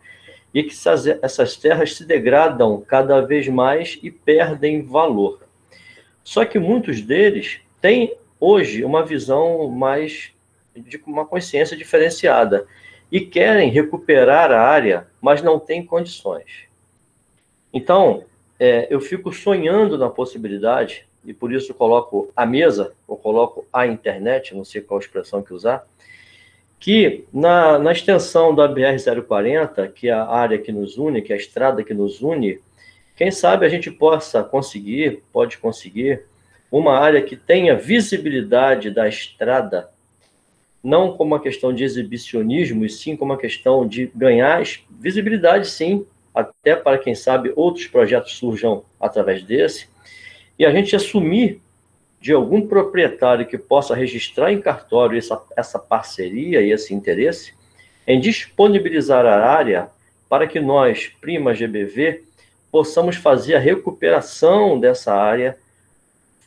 E 0.53 0.63
que 0.63 0.73
essas, 1.21 1.55
terras 1.57 1.95
se 1.95 2.05
degradam 2.05 2.81
cada 2.81 3.21
vez 3.21 3.47
mais 3.47 3.97
e 4.03 4.11
perdem 4.11 4.81
valor. 4.81 5.39
Só 6.23 6.43
que 6.45 6.59
muitos 6.59 7.01
deles 7.01 7.61
têm 7.79 8.15
hoje 8.39 8.83
uma 8.83 9.05
visão 9.05 9.67
mais 9.69 10.33
de 10.75 11.01
uma 11.05 11.25
consciência 11.25 11.75
diferenciada 11.77 12.67
e 13.11 13.19
querem 13.21 13.69
recuperar 13.69 14.51
a 14.51 14.61
área, 14.61 15.07
mas 15.21 15.41
não 15.41 15.59
têm 15.59 15.85
condições. 15.85 16.65
Então, 17.73 18.23
é, 18.59 18.87
eu 18.89 19.01
fico 19.01 19.33
sonhando 19.33 19.97
na 19.97 20.09
possibilidade, 20.09 21.05
e 21.25 21.33
por 21.33 21.51
isso 21.51 21.73
coloco 21.73 22.31
a 22.35 22.45
mesa, 22.45 22.93
ou 23.07 23.17
coloco 23.17 23.65
a 23.71 23.85
internet, 23.85 24.55
não 24.55 24.63
sei 24.63 24.81
qual 24.81 24.99
expressão 24.99 25.41
que 25.41 25.53
usar, 25.53 25.85
que 26.81 27.25
na, 27.31 27.77
na 27.77 27.91
extensão 27.91 28.55
da 28.55 28.67
BR-040, 28.67 29.93
que 29.93 30.09
é 30.09 30.11
a 30.11 30.25
área 30.25 30.57
que 30.57 30.71
nos 30.71 30.97
une, 30.97 31.21
que 31.21 31.31
é 31.31 31.35
a 31.35 31.39
estrada 31.39 31.83
que 31.83 31.93
nos 31.93 32.23
une, 32.23 32.59
quem 33.15 33.29
sabe 33.29 33.67
a 33.67 33.69
gente 33.69 33.91
possa 33.91 34.43
conseguir, 34.43 35.21
pode 35.31 35.59
conseguir, 35.59 36.23
uma 36.71 36.97
área 36.97 37.21
que 37.21 37.35
tenha 37.35 37.75
visibilidade 37.75 38.89
da 38.89 39.07
estrada, 39.07 39.91
não 40.83 41.15
como 41.15 41.35
uma 41.35 41.39
questão 41.39 41.71
de 41.71 41.83
exibicionismo, 41.83 42.83
e 42.83 42.89
sim 42.89 43.15
como 43.15 43.31
uma 43.31 43.39
questão 43.39 43.87
de 43.87 44.11
ganhar 44.15 44.63
visibilidade, 44.89 45.67
sim, 45.67 46.03
até 46.33 46.75
para 46.75 46.97
quem 46.97 47.13
sabe 47.13 47.53
outros 47.55 47.85
projetos 47.85 48.33
surjam 48.37 48.83
através 48.99 49.43
desse, 49.43 49.87
e 50.57 50.65
a 50.65 50.71
gente 50.71 50.95
assumir 50.95 51.61
de 52.21 52.31
algum 52.31 52.67
proprietário 52.67 53.47
que 53.47 53.57
possa 53.57 53.95
registrar 53.95 54.53
em 54.53 54.61
cartório 54.61 55.17
essa, 55.17 55.41
essa 55.57 55.79
parceria 55.79 56.61
e 56.61 56.71
esse 56.71 56.93
interesse 56.93 57.53
em 58.05 58.19
disponibilizar 58.19 59.25
a 59.25 59.49
área 59.49 59.89
para 60.29 60.47
que 60.47 60.59
nós, 60.59 61.11
Prima 61.19 61.53
GBV, 61.53 62.23
possamos 62.71 63.15
fazer 63.15 63.55
a 63.55 63.59
recuperação 63.59 64.79
dessa 64.79 65.13
área, 65.13 65.57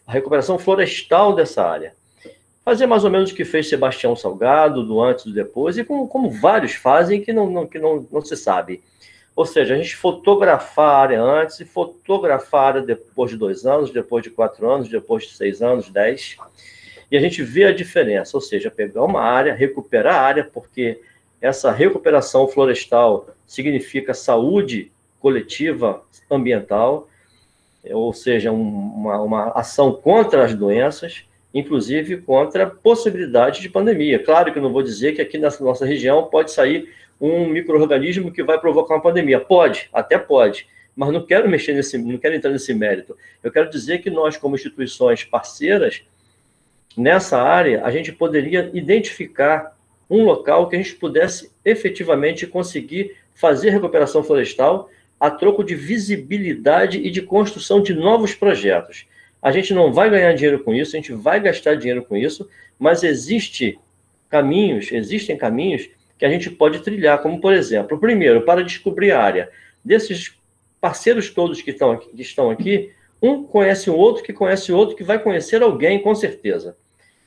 a 0.06 0.12
recuperação 0.12 0.58
florestal 0.58 1.34
dessa 1.34 1.64
área. 1.64 1.92
Fazer 2.64 2.86
mais 2.86 3.04
ou 3.04 3.10
menos 3.10 3.30
o 3.30 3.34
que 3.34 3.44
fez 3.44 3.68
Sebastião 3.68 4.14
Salgado, 4.16 4.84
do 4.84 5.02
antes 5.02 5.26
e 5.26 5.28
do 5.28 5.34
depois, 5.34 5.76
e 5.76 5.84
como, 5.84 6.08
como 6.08 6.30
vários 6.30 6.72
fazem 6.74 7.20
que, 7.20 7.32
não, 7.32 7.50
não, 7.50 7.66
que 7.66 7.78
não, 7.78 8.06
não 8.10 8.22
se 8.22 8.36
sabe. 8.36 8.82
Ou 9.36 9.44
seja, 9.44 9.74
a 9.74 9.76
gente 9.76 9.96
fotografar 9.96 10.90
a 10.90 10.98
área 10.98 11.22
antes 11.22 11.58
e 11.58 11.64
fotografar 11.64 12.60
a 12.60 12.66
área 12.66 12.82
depois 12.82 13.30
de 13.30 13.36
dois 13.36 13.66
anos, 13.66 13.90
depois 13.90 14.22
de 14.22 14.30
quatro 14.30 14.70
anos, 14.70 14.88
depois 14.88 15.24
de 15.24 15.34
seis 15.34 15.60
anos, 15.60 15.90
dez. 15.90 16.36
E 17.10 17.16
a 17.16 17.20
gente 17.20 17.42
vê 17.42 17.64
a 17.64 17.72
diferença, 17.72 18.36
ou 18.36 18.40
seja, 18.40 18.70
pegar 18.70 19.02
uma 19.02 19.20
área, 19.20 19.52
recuperar 19.52 20.14
a 20.14 20.20
área, 20.20 20.44
porque 20.44 21.00
essa 21.40 21.70
recuperação 21.70 22.48
florestal 22.48 23.28
significa 23.46 24.14
saúde 24.14 24.90
coletiva 25.20 26.02
ambiental, 26.30 27.08
ou 27.90 28.12
seja, 28.12 28.50
uma, 28.50 29.20
uma 29.20 29.48
ação 29.50 29.92
contra 29.92 30.44
as 30.44 30.54
doenças, 30.54 31.24
inclusive 31.52 32.18
contra 32.18 32.64
a 32.64 32.70
possibilidade 32.70 33.60
de 33.60 33.68
pandemia. 33.68 34.18
Claro 34.22 34.52
que 34.52 34.58
eu 34.58 34.62
não 34.62 34.72
vou 34.72 34.82
dizer 34.82 35.12
que 35.12 35.20
aqui 35.20 35.38
na 35.38 35.50
nossa 35.60 35.84
região 35.84 36.24
pode 36.24 36.50
sair 36.50 36.88
um 37.20 37.48
microorganismo 37.48 38.30
que 38.30 38.42
vai 38.42 38.58
provocar 38.58 38.94
uma 38.94 39.02
pandemia. 39.02 39.40
Pode, 39.40 39.88
até 39.92 40.18
pode, 40.18 40.66
mas 40.96 41.12
não 41.12 41.24
quero 41.24 41.48
mexer 41.48 41.72
nesse, 41.72 41.98
não 41.98 42.18
quero 42.18 42.34
entrar 42.34 42.50
nesse 42.50 42.72
mérito. 42.74 43.16
Eu 43.42 43.50
quero 43.50 43.70
dizer 43.70 43.98
que 43.98 44.10
nós, 44.10 44.36
como 44.36 44.54
instituições 44.54 45.24
parceiras, 45.24 46.02
nessa 46.96 47.40
área, 47.40 47.84
a 47.84 47.90
gente 47.90 48.12
poderia 48.12 48.70
identificar 48.72 49.76
um 50.08 50.24
local 50.24 50.68
que 50.68 50.76
a 50.76 50.78
gente 50.78 50.94
pudesse 50.94 51.50
efetivamente 51.64 52.46
conseguir 52.46 53.16
fazer 53.34 53.70
recuperação 53.70 54.22
florestal 54.22 54.88
a 55.18 55.30
troco 55.30 55.64
de 55.64 55.74
visibilidade 55.74 56.98
e 56.98 57.10
de 57.10 57.22
construção 57.22 57.82
de 57.82 57.94
novos 57.94 58.34
projetos. 58.34 59.06
A 59.40 59.50
gente 59.50 59.74
não 59.74 59.92
vai 59.92 60.08
ganhar 60.10 60.32
dinheiro 60.34 60.62
com 60.62 60.74
isso, 60.74 60.94
a 60.94 60.98
gente 60.98 61.12
vai 61.12 61.40
gastar 61.40 61.74
dinheiro 61.74 62.02
com 62.02 62.16
isso, 62.16 62.48
mas 62.78 63.02
existe 63.02 63.78
caminhos, 64.28 64.90
existem 64.92 65.36
caminhos 65.36 65.88
que 66.18 66.24
a 66.24 66.28
gente 66.28 66.50
pode 66.50 66.80
trilhar, 66.80 67.20
como 67.22 67.40
por 67.40 67.52
exemplo, 67.52 67.98
primeiro, 67.98 68.42
para 68.42 68.62
descobrir 68.62 69.12
a 69.12 69.22
área. 69.22 69.50
Desses 69.84 70.36
parceiros 70.80 71.30
todos 71.30 71.62
que 71.62 71.70
estão 71.70 71.92
aqui, 71.92 72.08
que 72.10 72.22
estão 72.22 72.50
aqui 72.50 72.92
um 73.20 73.42
conhece 73.42 73.88
o 73.88 73.96
outro, 73.96 74.22
que 74.22 74.32
conhece 74.32 74.70
o 74.70 74.76
outro, 74.76 74.96
que 74.96 75.02
vai 75.02 75.18
conhecer 75.18 75.62
alguém, 75.62 76.02
com 76.02 76.14
certeza. 76.14 76.76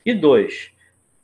E 0.06 0.14
dois, 0.14 0.70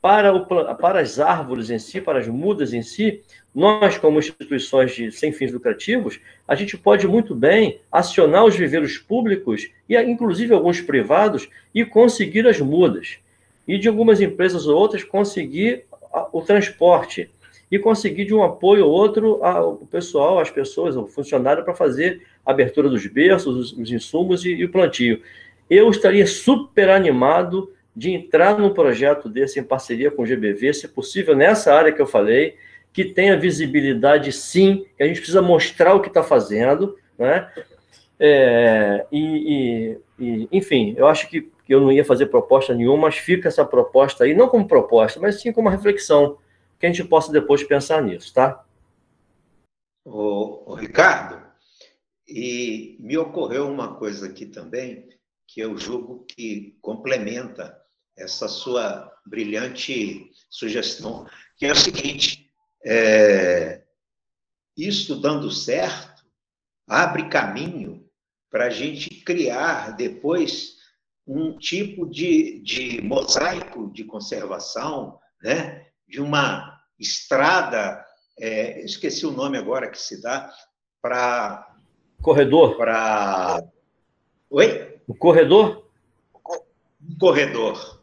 para, 0.01 0.33
o, 0.33 0.45
para 0.75 0.99
as 0.99 1.19
árvores 1.19 1.69
em 1.69 1.79
si, 1.79 2.01
para 2.01 2.19
as 2.19 2.27
mudas 2.27 2.73
em 2.73 2.81
si, 2.81 3.23
nós, 3.55 3.97
como 3.97 4.19
instituições 4.19 4.93
de, 4.93 5.11
sem 5.11 5.31
fins 5.31 5.51
lucrativos, 5.51 6.19
a 6.45 6.53
gente 6.55 6.77
pode 6.77 7.07
muito 7.07 7.33
bem 7.33 7.79
acionar 7.91 8.43
os 8.43 8.55
viveiros 8.55 8.97
públicos 8.97 9.67
e, 9.87 9.97
inclusive, 9.97 10.53
alguns 10.53 10.81
privados 10.81 11.49
e 11.73 11.85
conseguir 11.85 12.45
as 12.45 12.59
mudas. 12.59 13.17
E 13.65 13.79
de 13.79 13.87
algumas 13.87 14.19
empresas 14.19 14.67
ou 14.67 14.77
outras 14.77 15.03
conseguir 15.03 15.85
o 16.31 16.41
transporte 16.41 17.31
e 17.75 17.79
conseguir 17.79 18.25
de 18.25 18.33
um 18.33 18.41
apoio 18.41 18.85
ou 18.85 18.91
outro 18.91 19.43
ao 19.43 19.75
pessoal, 19.91 20.39
às 20.39 20.49
pessoas, 20.49 20.95
ao 20.95 21.05
funcionário, 21.07 21.63
para 21.63 21.75
fazer 21.75 22.21
a 22.45 22.51
abertura 22.51 22.89
dos 22.89 23.05
berços, 23.05 23.55
os, 23.55 23.77
os 23.77 23.91
insumos 23.91 24.45
e, 24.45 24.53
e, 24.53 24.63
o 24.63 24.71
plantio. 24.71 25.21
Eu 25.69 25.89
estaria 25.89 26.25
super 26.25 26.89
animado 26.89 27.71
de 27.95 28.11
entrar 28.11 28.57
num 28.57 28.73
projeto 28.73 29.27
desse 29.27 29.59
em 29.59 29.63
parceria 29.63 30.09
com 30.09 30.23
o 30.23 30.25
GBV, 30.25 30.73
se 30.73 30.87
possível, 30.87 31.35
nessa 31.35 31.73
área 31.73 31.91
que 31.91 32.01
eu 32.01 32.07
falei, 32.07 32.55
que 32.93 33.03
tenha 33.03 33.37
visibilidade, 33.37 34.31
sim, 34.31 34.85
que 34.95 35.03
a 35.03 35.07
gente 35.07 35.17
precisa 35.17 35.41
mostrar 35.41 35.93
o 35.95 36.01
que 36.01 36.07
está 36.07 36.23
fazendo, 36.23 36.95
né? 37.19 37.49
É, 38.17 39.05
e, 39.11 39.97
e, 40.19 40.25
e, 40.25 40.47
enfim, 40.49 40.93
eu 40.97 41.07
acho 41.07 41.29
que 41.29 41.49
eu 41.67 41.81
não 41.81 41.91
ia 41.91 42.05
fazer 42.05 42.27
proposta 42.27 42.73
nenhuma, 42.73 43.07
mas 43.07 43.17
fica 43.17 43.49
essa 43.49 43.65
proposta 43.65 44.23
aí, 44.23 44.33
não 44.33 44.47
como 44.47 44.67
proposta, 44.67 45.19
mas 45.19 45.41
sim 45.41 45.51
como 45.51 45.67
uma 45.67 45.75
reflexão 45.75 46.37
que 46.79 46.85
a 46.85 46.91
gente 46.91 47.07
possa 47.07 47.31
depois 47.31 47.63
pensar 47.63 48.01
nisso, 48.01 48.33
tá? 48.33 48.65
O, 50.03 50.75
Ricardo, 50.75 51.43
e 52.27 52.97
me 52.99 53.17
ocorreu 53.17 53.67
uma 53.67 53.95
coisa 53.95 54.27
aqui 54.27 54.45
também 54.45 55.09
que 55.47 55.61
eu 55.61 55.77
julgo 55.77 56.25
que 56.25 56.77
complementa 56.81 57.79
essa 58.15 58.47
sua 58.47 59.11
brilhante 59.25 60.31
sugestão, 60.49 61.27
que 61.57 61.65
é 61.65 61.71
o 61.71 61.75
seguinte: 61.75 62.49
é, 62.83 63.83
isso 64.77 65.19
dando 65.19 65.49
certo 65.51 66.23
abre 66.87 67.29
caminho 67.29 68.07
para 68.49 68.65
a 68.65 68.69
gente 68.69 69.09
criar 69.09 69.95
depois 69.95 70.75
um 71.27 71.57
tipo 71.57 72.07
de, 72.07 72.59
de 72.59 73.01
mosaico 73.01 73.91
de 73.91 74.03
conservação, 74.03 75.19
né? 75.41 75.87
De 76.07 76.21
uma 76.21 76.79
estrada 76.99 78.05
é, 78.37 78.81
esqueci 78.83 79.25
o 79.25 79.31
nome 79.31 79.57
agora 79.57 79.89
que 79.89 79.97
se 79.97 80.21
dá, 80.21 80.51
para. 81.01 81.73
Corredor? 82.21 82.77
Para. 82.77 83.63
Oi? 84.49 84.99
O 85.07 85.15
corredor? 85.15 85.89
Um 87.01 87.17
corredor. 87.17 88.01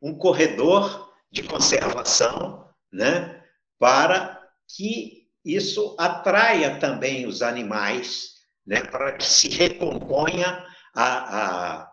Um 0.00 0.14
corredor 0.16 1.12
de 1.30 1.42
conservação, 1.42 2.68
né? 2.92 3.42
Para 3.78 4.40
que 4.68 5.28
isso 5.44 5.94
atraia 5.98 6.78
também 6.78 7.26
os 7.26 7.42
animais, 7.42 8.36
né? 8.66 8.82
Para 8.82 9.12
que 9.12 9.24
se 9.24 9.48
recomponha 9.48 10.64
a, 10.94 11.82
a, 11.82 11.92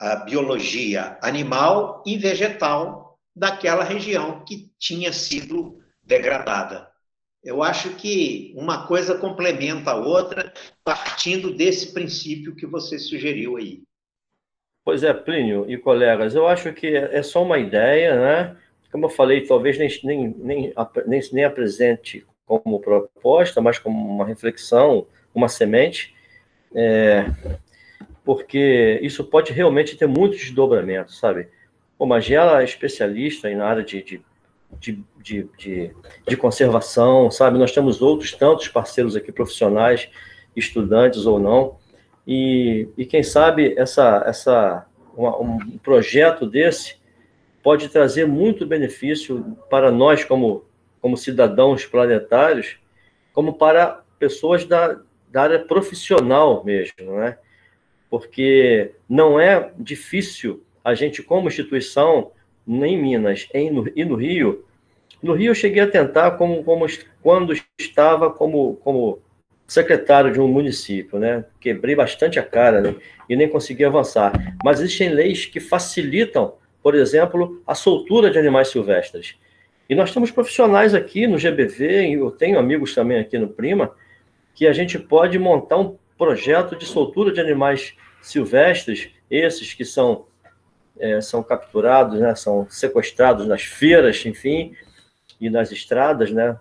a 0.00 0.16
biologia 0.16 1.18
animal 1.22 2.02
e 2.04 2.18
vegetal 2.18 3.01
daquela 3.34 3.84
região 3.84 4.44
que 4.44 4.70
tinha 4.78 5.12
sido 5.12 5.78
degradada. 6.02 6.90
Eu 7.42 7.62
acho 7.62 7.90
que 7.96 8.54
uma 8.56 8.86
coisa 8.86 9.18
complementa 9.18 9.90
a 9.90 9.96
outra, 9.96 10.52
partindo 10.84 11.52
desse 11.52 11.92
princípio 11.92 12.54
que 12.54 12.66
você 12.66 12.98
sugeriu 12.98 13.56
aí. 13.56 13.82
Pois 14.84 15.02
é, 15.02 15.12
Plínio 15.12 15.68
e 15.68 15.76
colegas, 15.76 16.34
eu 16.34 16.46
acho 16.46 16.72
que 16.72 16.86
é 16.86 17.22
só 17.22 17.42
uma 17.42 17.58
ideia, 17.58 18.16
né? 18.16 18.56
Como 18.90 19.06
eu 19.06 19.10
falei, 19.10 19.46
talvez 19.46 19.78
nem, 19.78 19.88
nem, 20.04 20.34
nem, 20.38 20.72
nem, 21.06 21.20
nem 21.32 21.44
apresente 21.44 22.26
como 22.44 22.80
proposta, 22.80 23.60
mas 23.60 23.78
como 23.78 24.08
uma 24.08 24.26
reflexão, 24.26 25.06
uma 25.34 25.48
semente, 25.48 26.14
é, 26.74 27.24
porque 28.24 29.00
isso 29.02 29.24
pode 29.24 29.52
realmente 29.52 29.96
ter 29.96 30.06
muitos 30.06 30.38
desdobramentos, 30.40 31.18
sabe? 31.18 31.48
Pô, 31.98 32.06
Magela 32.06 32.60
é 32.60 32.64
especialista 32.64 33.48
na 33.54 33.66
área 33.66 33.84
de, 33.84 34.02
de 34.02 34.22
de, 34.80 35.04
de, 35.22 35.48
de, 35.58 35.90
de, 36.26 36.36
conservação, 36.36 37.30
sabe? 37.30 37.58
Nós 37.58 37.72
temos 37.72 38.00
outros 38.00 38.32
tantos 38.32 38.68
parceiros 38.68 39.14
aqui, 39.14 39.30
profissionais, 39.30 40.08
estudantes 40.56 41.26
ou 41.26 41.38
não, 41.38 41.76
e, 42.26 42.88
e 42.96 43.04
quem 43.04 43.22
sabe 43.22 43.74
essa, 43.76 44.22
essa, 44.26 44.86
uma, 45.16 45.38
um 45.38 45.78
projeto 45.78 46.46
desse 46.46 46.96
pode 47.62 47.88
trazer 47.88 48.26
muito 48.26 48.66
benefício 48.66 49.56
para 49.70 49.90
nós 49.90 50.24
como, 50.24 50.64
como 51.00 51.16
cidadãos 51.16 51.84
planetários, 51.86 52.76
como 53.32 53.54
para 53.54 54.02
pessoas 54.18 54.64
da, 54.64 55.00
da 55.30 55.42
área 55.42 55.58
profissional 55.58 56.64
mesmo, 56.64 57.12
né? 57.12 57.38
Porque 58.10 58.94
não 59.08 59.40
é 59.40 59.72
difícil 59.78 60.62
a 60.84 60.94
gente, 60.94 61.22
como 61.22 61.48
instituição, 61.48 62.32
em 62.66 63.00
Minas 63.00 63.48
em, 63.52 63.70
no, 63.70 63.90
e 63.94 64.04
no 64.04 64.14
Rio. 64.14 64.64
No 65.22 65.34
Rio 65.34 65.50
eu 65.50 65.54
cheguei 65.54 65.82
a 65.82 65.86
tentar 65.86 66.32
como, 66.32 66.62
como 66.64 66.86
quando 67.20 67.54
estava 67.78 68.30
como, 68.30 68.76
como 68.76 69.20
secretário 69.66 70.32
de 70.32 70.40
um 70.40 70.48
município, 70.48 71.18
né? 71.18 71.44
Quebrei 71.60 71.94
bastante 71.94 72.38
a 72.38 72.42
cara 72.42 72.80
né? 72.80 72.94
e 73.28 73.36
nem 73.36 73.48
consegui 73.48 73.84
avançar. 73.84 74.32
Mas 74.64 74.80
existem 74.80 75.08
leis 75.10 75.46
que 75.46 75.60
facilitam, 75.60 76.54
por 76.82 76.94
exemplo, 76.94 77.62
a 77.66 77.74
soltura 77.74 78.30
de 78.30 78.38
animais 78.38 78.68
silvestres. 78.68 79.36
E 79.88 79.94
nós 79.94 80.12
temos 80.12 80.30
profissionais 80.30 80.94
aqui 80.94 81.26
no 81.26 81.38
GBV, 81.38 82.12
eu 82.12 82.30
tenho 82.30 82.58
amigos 82.58 82.94
também 82.94 83.18
aqui 83.18 83.38
no 83.38 83.48
Prima, 83.48 83.94
que 84.54 84.66
a 84.66 84.72
gente 84.72 84.98
pode 84.98 85.38
montar 85.38 85.78
um 85.78 85.96
projeto 86.16 86.76
de 86.76 86.84
soltura 86.84 87.32
de 87.32 87.40
animais 87.40 87.94
silvestres, 88.20 89.10
esses 89.30 89.74
que 89.74 89.84
são 89.84 90.26
é, 90.98 91.20
são 91.20 91.42
capturados, 91.42 92.20
né, 92.20 92.34
são 92.34 92.66
sequestrados 92.68 93.46
nas 93.46 93.62
feiras, 93.62 94.24
enfim, 94.24 94.74
e 95.40 95.50
nas 95.50 95.72
estradas, 95.72 96.30
né, 96.30 96.56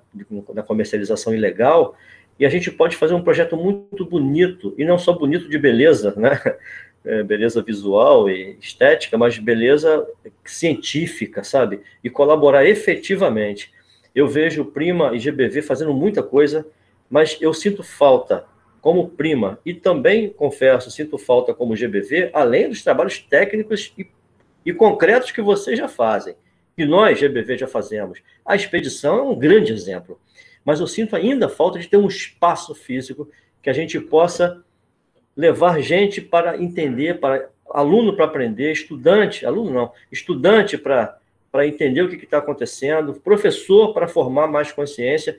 da 0.53 0.63
comercialização 0.63 1.33
ilegal, 1.33 1.95
e 2.39 2.45
a 2.45 2.49
gente 2.49 2.71
pode 2.71 2.95
fazer 2.95 3.13
um 3.13 3.23
projeto 3.23 3.55
muito 3.55 4.05
bonito, 4.05 4.73
e 4.77 4.85
não 4.85 4.97
só 4.97 5.13
bonito 5.13 5.47
de 5.47 5.57
beleza, 5.57 6.13
né, 6.17 6.39
é, 7.05 7.23
beleza 7.23 7.61
visual 7.61 8.29
e 8.29 8.57
estética, 8.59 9.17
mas 9.17 9.37
beleza 9.37 10.07
científica, 10.45 11.43
sabe, 11.43 11.81
e 12.03 12.09
colaborar 12.09 12.65
efetivamente. 12.65 13.71
Eu 14.13 14.27
vejo 14.27 14.65
Prima 14.65 15.15
e 15.15 15.19
GBV 15.19 15.61
fazendo 15.61 15.93
muita 15.93 16.21
coisa, 16.21 16.65
mas 17.09 17.37
eu 17.39 17.53
sinto 17.53 17.83
falta 17.83 18.45
como 18.81 19.09
Prima 19.09 19.59
e 19.65 19.73
também, 19.73 20.29
confesso, 20.29 20.89
sinto 20.89 21.17
falta 21.17 21.53
como 21.53 21.75
GBV, 21.75 22.31
além 22.33 22.67
dos 22.67 22.83
trabalhos 22.83 23.19
técnicos 23.19 23.93
e 23.97 24.07
e 24.65 24.73
concretos 24.73 25.31
que 25.31 25.41
vocês 25.41 25.77
já 25.77 25.87
fazem, 25.87 26.35
que 26.75 26.85
nós, 26.85 27.19
GBV, 27.19 27.57
já 27.57 27.67
fazemos. 27.67 28.19
A 28.45 28.55
expedição 28.55 29.19
é 29.19 29.21
um 29.23 29.35
grande 29.35 29.73
exemplo, 29.73 30.19
mas 30.63 30.79
eu 30.79 30.87
sinto 30.87 31.15
ainda 31.15 31.49
falta 31.49 31.79
de 31.79 31.87
ter 31.87 31.97
um 31.97 32.07
espaço 32.07 32.73
físico 32.73 33.29
que 33.61 33.69
a 33.69 33.73
gente 33.73 33.99
possa 33.99 34.63
levar 35.35 35.81
gente 35.81 36.21
para 36.21 36.61
entender, 36.61 37.19
para 37.19 37.49
aluno 37.69 38.15
para 38.15 38.25
aprender, 38.25 38.71
estudante, 38.71 39.45
aluno 39.45 39.71
não, 39.71 39.91
estudante 40.11 40.77
para 40.77 41.17
para 41.51 41.67
entender 41.67 42.01
o 42.01 42.07
que 42.07 42.15
está 42.15 42.37
acontecendo, 42.37 43.13
professor 43.13 43.93
para 43.93 44.07
formar 44.07 44.47
mais 44.47 44.71
consciência, 44.71 45.37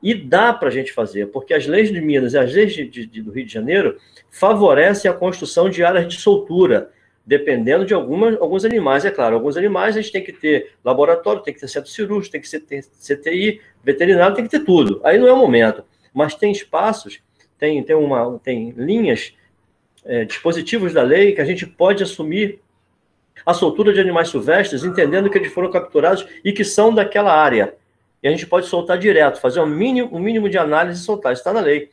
e 0.00 0.14
dá 0.14 0.52
para 0.52 0.68
a 0.68 0.70
gente 0.70 0.92
fazer, 0.92 1.26
porque 1.26 1.52
as 1.52 1.66
leis 1.66 1.92
de 1.92 2.00
Minas 2.00 2.32
e 2.32 2.38
as 2.38 2.54
leis 2.54 2.72
de, 2.72 2.86
de, 2.86 3.20
do 3.20 3.32
Rio 3.32 3.44
de 3.44 3.52
Janeiro 3.52 3.98
favorecem 4.30 5.10
a 5.10 5.14
construção 5.14 5.68
de 5.68 5.82
áreas 5.84 6.06
de 6.08 6.20
soltura, 6.20 6.90
dependendo 7.24 7.84
de 7.84 7.94
alguns 7.94 8.64
animais, 8.64 9.04
é 9.04 9.10
claro. 9.10 9.36
Alguns 9.36 9.56
animais 9.56 9.96
a 9.96 10.00
gente 10.00 10.12
tem 10.12 10.24
que 10.24 10.32
ter 10.32 10.72
laboratório, 10.84 11.42
tem 11.42 11.54
que 11.54 11.60
ter 11.60 11.68
centro 11.68 11.90
cirúrgico, 11.90 12.32
tem 12.32 12.40
que 12.40 12.58
ter 12.58 12.82
CTI, 12.82 13.60
veterinário, 13.82 14.34
tem 14.34 14.44
que 14.44 14.50
ter 14.50 14.64
tudo. 14.64 15.00
Aí 15.04 15.18
não 15.18 15.28
é 15.28 15.32
o 15.32 15.36
momento. 15.36 15.84
Mas 16.12 16.34
tem 16.34 16.50
espaços, 16.50 17.20
tem, 17.58 17.82
tem, 17.82 17.94
uma, 17.94 18.38
tem 18.42 18.70
linhas, 18.76 19.34
é, 20.04 20.24
dispositivos 20.24 20.92
da 20.92 21.02
lei 21.02 21.32
que 21.32 21.40
a 21.40 21.44
gente 21.44 21.66
pode 21.66 22.02
assumir 22.02 22.60
a 23.44 23.54
soltura 23.54 23.92
de 23.92 24.00
animais 24.00 24.28
silvestres, 24.28 24.84
entendendo 24.84 25.30
que 25.30 25.38
eles 25.38 25.52
foram 25.52 25.70
capturados 25.70 26.26
e 26.44 26.52
que 26.52 26.64
são 26.64 26.92
daquela 26.94 27.32
área. 27.32 27.74
E 28.22 28.28
a 28.28 28.30
gente 28.30 28.46
pode 28.46 28.66
soltar 28.66 28.98
direto, 28.98 29.40
fazer 29.40 29.60
um 29.60 29.66
mínimo, 29.66 30.14
um 30.14 30.18
mínimo 30.18 30.48
de 30.48 30.58
análise 30.58 31.00
e 31.00 31.04
soltar. 31.04 31.32
Isso 31.32 31.40
está 31.40 31.52
na 31.52 31.60
lei. 31.60 31.90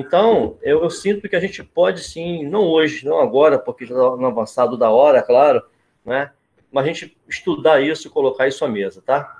Então, 0.00 0.56
eu, 0.62 0.82
eu, 0.82 0.88
sinto 0.88 1.28
que 1.28 1.36
a 1.36 1.40
gente 1.40 1.62
pode 1.62 2.02
sim, 2.02 2.42
não 2.46 2.62
hoje, 2.62 3.04
não 3.04 3.20
agora, 3.20 3.58
porque 3.58 3.84
já 3.84 3.94
está 3.94 4.16
no 4.16 4.26
avançado 4.26 4.78
da 4.78 4.88
hora, 4.90 5.22
claro, 5.22 5.62
né? 6.02 6.32
Mas 6.72 6.84
a 6.84 6.86
gente 6.88 7.18
estudar 7.28 7.82
isso 7.82 8.06
e 8.06 8.10
colocar 8.10 8.48
isso 8.48 8.64
à 8.64 8.68
mesa, 8.68 9.02
tá? 9.02 9.36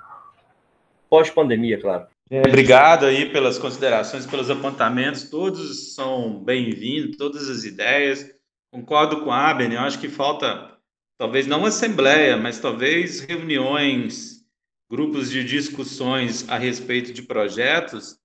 Pós-pandemia, 1.09 1.81
claro. 1.81 2.05
É, 2.29 2.41
obrigado 2.41 3.07
aí 3.07 3.31
pelas 3.31 3.57
considerações, 3.57 4.27
pelos 4.27 4.51
apontamentos, 4.51 5.31
todos 5.31 5.95
são 5.95 6.43
bem-vindos, 6.43 7.17
todas 7.17 7.49
as 7.49 7.63
ideias. 7.63 8.29
Concordo 8.71 9.23
com 9.23 9.31
a 9.31 9.49
Abner, 9.49 9.73
eu 9.73 9.79
acho 9.79 9.99
que 9.99 10.09
falta, 10.09 10.77
talvez 11.17 11.47
não 11.47 11.65
assembleia, 11.65 12.37
mas 12.37 12.59
talvez 12.59 13.19
reuniões, 13.21 14.45
grupos 14.91 15.31
de 15.31 15.43
discussões 15.43 16.47
a 16.47 16.59
respeito 16.59 17.11
de 17.11 17.23
projetos 17.23 18.20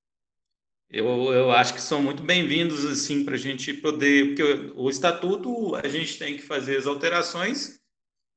eu, 0.90 1.32
eu 1.32 1.50
acho 1.50 1.74
que 1.74 1.80
são 1.80 2.02
muito 2.02 2.22
bem-vindos 2.22 2.84
assim 2.84 3.24
para 3.24 3.34
a 3.34 3.38
gente 3.38 3.72
poder, 3.74 4.28
porque 4.28 4.72
o, 4.74 4.88
estatuto 4.88 5.74
a 5.74 5.88
gente 5.88 6.18
tem 6.18 6.36
que 6.36 6.42
fazer 6.42 6.76
as 6.76 6.86
alterações 6.86 7.80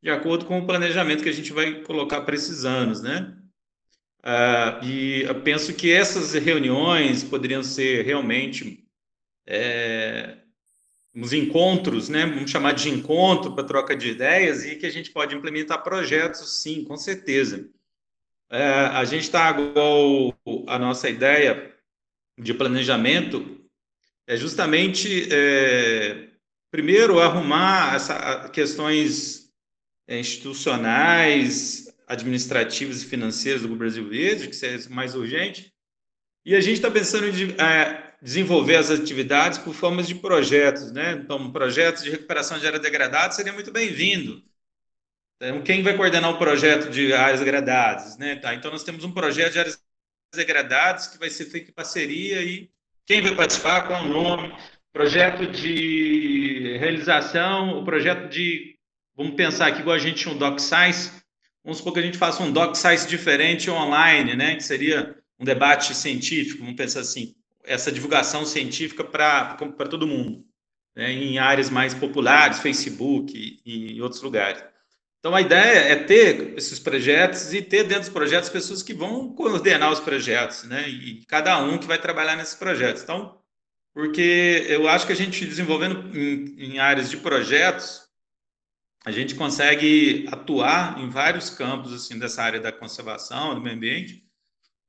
de 0.02 0.10
acordo 0.10 0.46
com 0.46 0.60
o 0.60 0.66
planejamento 0.66 1.24
que 1.24 1.30
a 1.30 1.34
gente 1.34 1.54
vai 1.54 1.82
colocar 1.84 2.22
para 2.22 2.36
esses 2.36 2.66
anos, 2.66 3.02
né? 3.02 3.36
Ah, 4.24 4.80
e 4.84 5.24
eu 5.24 5.42
penso 5.42 5.74
que 5.74 5.92
essas 5.92 6.34
reuniões 6.34 7.24
poderiam 7.24 7.64
ser 7.64 8.06
realmente 8.06 8.86
é, 9.46 10.38
uns 11.16 11.34
encontros, 11.34 12.10
né? 12.10 12.26
Vamos 12.26 12.50
chamar 12.50 12.74
de 12.74 12.90
encontro 12.90 13.54
para 13.54 13.64
troca 13.64 13.96
de 13.96 14.10
ideias 14.10 14.66
e 14.66 14.76
que 14.76 14.86
a 14.86 14.92
gente 14.92 15.12
pode 15.12 15.36
implementar 15.36 15.84
projetos, 15.84 16.62
sim, 16.62 16.84
com 16.84 16.98
certeza. 16.98 17.70
É, 18.50 18.64
a 18.64 19.04
gente 19.06 19.24
está 19.24 19.52
igual 19.52 20.34
a 20.68 20.80
nossa 20.80 21.10
ideia 21.10 21.79
de 22.40 22.54
planejamento 22.54 23.60
é 24.26 24.38
justamente, 24.38 25.28
é, 25.32 26.30
primeiro, 26.72 27.20
arrumar 27.20 27.96
essa, 27.96 28.50
questões 28.50 29.52
é, 30.08 30.20
institucionais, 30.20 31.94
administrativas 32.08 33.02
e 33.02 33.06
financeiras 33.06 33.64
do 33.64 33.76
Brasil 33.76 34.08
Verde, 34.08 34.48
que 34.48 34.66
é 34.66 34.78
mais 34.90 35.16
urgente, 35.16 35.74
e 36.46 36.56
a 36.56 36.62
gente 36.62 36.76
está 36.76 36.90
pensando 36.90 37.28
em 37.28 37.52
é, 37.62 38.14
desenvolver 38.22 38.78
as 38.78 38.90
atividades 38.90 39.58
por 39.58 39.74
formas 39.74 40.08
de 40.08 40.16
projetos, 40.16 40.92
né? 40.92 41.12
Então, 41.12 41.52
projetos 41.52 42.04
de 42.04 42.10
recuperação 42.10 42.58
de 42.58 42.66
área 42.66 42.80
degradada 42.80 43.34
seria 43.34 43.54
muito 43.54 43.72
bem-vindo. 43.72 44.42
Então, 45.36 45.62
quem 45.62 45.84
vai 45.84 45.96
coordenar 45.96 46.32
o 46.32 46.38
projeto 46.38 46.90
de 46.90 47.14
áreas 47.14 47.40
degradadas, 47.40 48.18
né? 48.18 48.36
Tá, 48.38 48.54
então, 48.56 48.72
nós 48.72 48.84
temos 48.84 49.04
um 49.04 49.12
projeto 49.12 49.54
de 49.54 49.60
áreas 49.60 49.82
degradados, 50.38 51.08
que 51.08 51.18
vai 51.18 51.30
ser 51.30 51.46
feito 51.46 51.70
em 51.70 51.74
parceria 51.74 52.42
e 52.42 52.70
quem 53.06 53.22
vai 53.22 53.36
participar, 53.36 53.88
qual 53.88 54.04
o 54.04 54.08
nome, 54.08 54.56
projeto 54.94 55.48
de 55.48 56.78
realização, 56.80 57.80
o 57.80 57.84
projeto 57.84 58.30
de, 58.30 58.78
vamos 59.16 59.36
pensar 59.36 59.68
aqui, 59.68 59.82
igual 59.82 59.96
a 59.96 60.00
gente 60.00 60.22
tinha 60.22 60.34
um 60.34 60.38
DocSize, 60.38 61.12
vamos 61.64 61.80
supor 61.80 61.94
que 61.94 62.00
a 62.00 62.04
gente 62.04 62.18
faça 62.18 62.44
um 62.44 62.52
DocSize 62.52 63.08
diferente 63.08 63.70
online, 63.70 64.36
né, 64.36 64.56
que 64.56 64.64
seria 64.64 65.16
um 65.40 65.46
debate 65.46 65.96
científico, 65.96 66.60
vamos 66.60 66.76
pensar 66.76 67.00
assim, 67.00 67.34
essa 67.64 67.92
divulgação 67.92 68.46
científica 68.46 69.04
para 69.04 69.56
todo 69.90 70.08
mundo, 70.08 70.46
né, 70.96 71.12
em 71.12 71.40
áreas 71.40 71.70
mais 71.70 71.94
populares, 71.94 72.60
Facebook 72.60 73.34
e, 73.66 73.96
e 73.96 74.02
outros 74.02 74.22
lugares. 74.22 74.64
Então, 75.20 75.36
a 75.36 75.42
ideia 75.42 75.80
é 75.80 75.96
ter 75.98 76.58
esses 76.58 76.80
projetos 76.80 77.54
e 77.54 77.62
ter 77.62 77.84
dentro 77.84 78.04
dos 78.04 78.10
projetos 78.10 78.50
pessoas 78.50 78.82
que 78.82 78.94
vão 78.94 79.34
coordenar 79.34 79.92
os 79.92 80.00
projetos, 80.00 80.64
né? 80.64 80.88
E 80.88 81.26
cada 81.26 81.62
um 81.62 81.78
que 81.78 81.86
vai 81.86 82.00
trabalhar 82.00 82.38
nesses 82.38 82.56
projetos. 82.56 83.04
Então, 83.04 83.38
porque 83.94 84.66
eu 84.70 84.88
acho 84.88 85.06
que 85.06 85.12
a 85.12 85.16
gente 85.16 85.46
desenvolvendo 85.46 86.18
em, 86.18 86.56
em 86.58 86.80
áreas 86.80 87.10
de 87.10 87.18
projetos, 87.18 88.08
a 89.04 89.12
gente 89.12 89.36
consegue 89.36 90.26
atuar 90.32 90.98
em 91.00 91.10
vários 91.10 91.50
campos 91.50 91.92
assim 91.94 92.18
dessa 92.18 92.42
área 92.42 92.60
da 92.62 92.72
conservação, 92.72 93.56
do 93.56 93.62
meio 93.62 93.76
ambiente, 93.76 94.24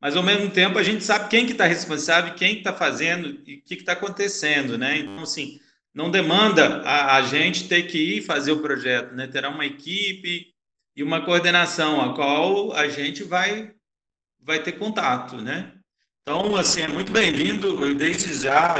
mas 0.01 0.17
ao 0.17 0.23
mesmo 0.23 0.51
tempo 0.51 0.79
a 0.79 0.83
gente 0.83 1.03
sabe 1.03 1.29
quem 1.29 1.45
que 1.45 1.53
está 1.53 1.67
responsável, 1.67 2.35
quem 2.35 2.59
está 2.59 2.73
fazendo 2.73 3.43
e 3.47 3.57
o 3.57 3.63
que 3.63 3.75
está 3.75 3.93
acontecendo, 3.93 4.79
né? 4.79 4.99
Então, 4.99 5.23
assim, 5.23 5.61
não 5.95 6.11
demanda 6.11 6.83
a, 6.83 7.17
a, 7.17 7.23
gente 7.23 7.69
ter 7.69 7.83
que 7.85 8.17
ir 8.17 8.23
fazer 8.23 8.53
o 8.53 8.61
projeto, 8.61 9.15
né? 9.15 9.27
Terá 9.27 9.49
uma 9.49 9.67
equipe 9.67 10.47
e 10.95 11.03
uma 11.03 11.25
coordenação 11.25 12.01
a 12.01 12.15
qual 12.15 12.73
a 12.73 12.89
gente 12.89 13.25
vai 13.25 13.73
vai 14.43 14.63
ter 14.63 14.73
contato, 14.73 15.37
né? 15.37 15.73
Então, 16.23 16.57
assim, 16.57 16.83
é 16.83 16.89
muito 16.89 17.13
bem-vindo. 17.13 17.95
Desde 17.95 18.35
já, 18.35 18.77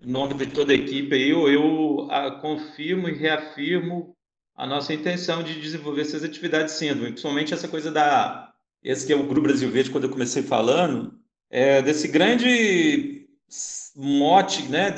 em 0.00 0.10
nome 0.10 0.34
de 0.34 0.46
toda 0.46 0.72
a 0.72 0.76
equipe, 0.76 1.14
eu, 1.16 1.48
eu 1.48 2.08
a, 2.10 2.32
confirmo 2.32 3.08
e 3.08 3.14
reafirmo 3.14 4.14
a 4.54 4.66
nossa 4.66 4.92
intenção 4.92 5.42
de 5.42 5.60
desenvolver 5.60 6.02
essas 6.02 6.24
atividades 6.24 6.74
sendo, 6.74 7.02
principalmente 7.02 7.54
essa 7.54 7.68
coisa 7.68 7.90
da 7.92 8.52
esse 8.82 9.06
que 9.06 9.12
é 9.12 9.16
o 9.16 9.24
Grupo 9.24 9.42
Brasil 9.42 9.70
Verde, 9.70 9.90
quando 9.90 10.04
eu 10.04 10.10
comecei 10.10 10.42
falando, 10.42 11.18
é 11.50 11.82
desse 11.82 12.08
grande 12.08 13.26
mote 14.00 14.62
né, 14.68 14.94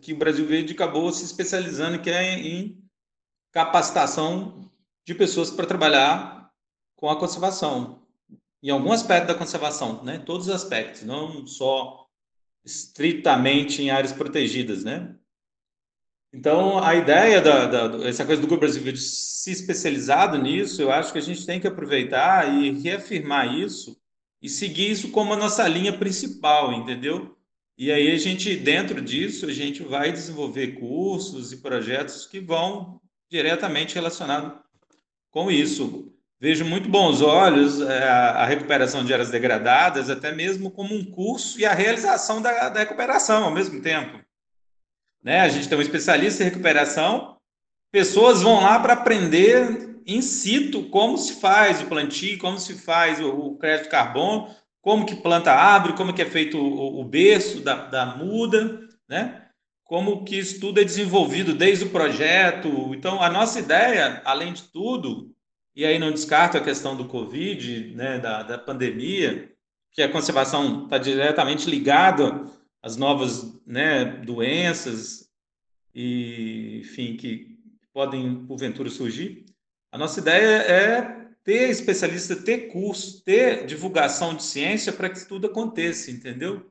que 0.00 0.12
o 0.12 0.16
Brasil 0.16 0.46
Verde 0.46 0.74
acabou 0.74 1.10
se 1.10 1.24
especializando, 1.24 2.00
que 2.00 2.08
é 2.08 2.38
em 2.38 2.80
capacitação 3.50 4.70
de 5.04 5.12
pessoas 5.12 5.50
para 5.50 5.66
trabalhar 5.66 6.52
com 6.94 7.10
a 7.10 7.18
conservação, 7.18 8.06
em 8.62 8.70
algum 8.70 8.92
aspecto 8.92 9.26
da 9.26 9.34
conservação, 9.34 10.04
né? 10.04 10.18
todos 10.20 10.46
os 10.46 10.54
aspectos, 10.54 11.02
não 11.02 11.44
só 11.48 12.06
estritamente 12.64 13.82
em 13.82 13.90
áreas 13.90 14.12
protegidas, 14.12 14.84
né? 14.84 15.16
Então, 16.32 16.82
a 16.82 16.94
ideia 16.94 17.40
da, 17.40 17.66
da, 17.66 18.08
essa 18.08 18.24
coisa 18.24 18.40
do 18.40 18.48
Grupo 18.48 18.62
Brasil 18.62 18.82
Verde 18.82 19.00
se 19.00 19.50
especializado 19.50 20.38
nisso, 20.38 20.80
eu 20.80 20.90
acho 20.90 21.12
que 21.12 21.18
a 21.18 21.22
gente 21.22 21.44
tem 21.44 21.60
que 21.60 21.66
aproveitar 21.66 22.48
e 22.48 22.70
reafirmar 22.80 23.52
isso 23.54 24.00
e 24.40 24.48
seguir 24.48 24.90
isso 24.90 25.10
como 25.10 25.32
a 25.32 25.36
nossa 25.36 25.66
linha 25.68 25.96
principal, 25.96 26.72
entendeu? 26.72 27.36
E 27.76 27.90
aí 27.90 28.12
a 28.12 28.16
gente, 28.16 28.54
dentro 28.56 29.00
disso, 29.00 29.46
a 29.46 29.52
gente 29.52 29.82
vai 29.82 30.12
desenvolver 30.12 30.78
cursos 30.78 31.52
e 31.52 31.56
projetos 31.56 32.26
que 32.26 32.38
vão 32.38 33.00
diretamente 33.30 33.94
relacionados 33.94 34.52
com 35.30 35.50
isso. 35.50 36.12
Vejo 36.40 36.64
muito 36.64 36.88
bons 36.88 37.20
olhos 37.22 37.80
é, 37.80 38.08
a 38.08 38.44
recuperação 38.44 39.04
de 39.04 39.12
áreas 39.12 39.30
degradadas, 39.30 40.10
até 40.10 40.30
mesmo 40.30 40.70
como 40.70 40.94
um 40.94 41.04
curso 41.04 41.58
e 41.58 41.64
a 41.64 41.74
realização 41.74 42.40
da, 42.40 42.68
da 42.68 42.80
recuperação 42.80 43.44
ao 43.44 43.50
mesmo 43.50 43.80
tempo. 43.80 44.20
Né? 45.22 45.40
A 45.40 45.48
gente 45.48 45.68
tem 45.68 45.76
um 45.76 45.82
especialista 45.82 46.42
em 46.42 46.46
recuperação, 46.46 47.38
pessoas 47.90 48.42
vão 48.42 48.60
lá 48.60 48.78
para 48.78 48.92
aprender 48.92 49.94
in 50.06 50.20
situ 50.20 50.84
como 50.90 51.16
se 51.16 51.40
faz 51.40 51.80
o 51.80 51.86
plantio, 51.86 52.38
como 52.38 52.58
se 52.58 52.74
faz 52.74 53.20
o, 53.20 53.56
crédito 53.56 53.88
carbono, 53.88 54.54
como 54.84 55.06
que 55.06 55.16
planta 55.16 55.50
abre, 55.50 55.94
como 55.94 56.12
que 56.12 56.20
é 56.20 56.26
feito 56.26 56.58
o, 56.58 57.00
o 57.00 57.04
berço 57.06 57.62
da, 57.62 57.86
da 57.86 58.04
muda, 58.04 58.86
né? 59.08 59.48
Como 59.82 60.24
que 60.24 60.38
isso 60.38 60.60
tudo 60.60 60.78
é 60.78 60.84
desenvolvido 60.84 61.54
desde 61.54 61.86
o 61.86 61.90
projeto. 61.90 62.94
Então, 62.94 63.22
a 63.22 63.30
nossa 63.30 63.58
ideia, 63.58 64.20
além 64.26 64.52
de 64.52 64.64
tudo, 64.64 65.34
e 65.74 65.86
aí 65.86 65.98
não 65.98 66.12
descarto 66.12 66.58
a 66.58 66.60
questão 66.60 66.94
do 66.94 67.08
Covid, 67.08 67.94
né, 67.94 68.18
da, 68.18 68.42
da 68.42 68.58
pandemia, 68.58 69.50
que 69.90 70.02
a 70.02 70.08
conservação 70.10 70.84
está 70.84 70.98
diretamente 70.98 71.68
ligada 71.68 72.44
às 72.82 72.94
novas 72.98 73.58
né, 73.66 74.04
doenças, 74.04 75.30
e, 75.94 76.80
enfim, 76.82 77.16
que 77.16 77.58
podem, 77.90 78.44
porventura, 78.44 78.90
surgir. 78.90 79.46
A 79.90 79.96
nossa 79.96 80.20
ideia 80.20 80.58
é 80.62 81.23
ter 81.44 81.68
especialista, 81.68 82.34
ter 82.34 82.68
curso, 82.68 83.22
ter 83.22 83.66
divulgação 83.66 84.34
de 84.34 84.42
ciência 84.42 84.92
para 84.92 85.10
que 85.10 85.24
tudo 85.28 85.46
aconteça, 85.46 86.10
entendeu? 86.10 86.70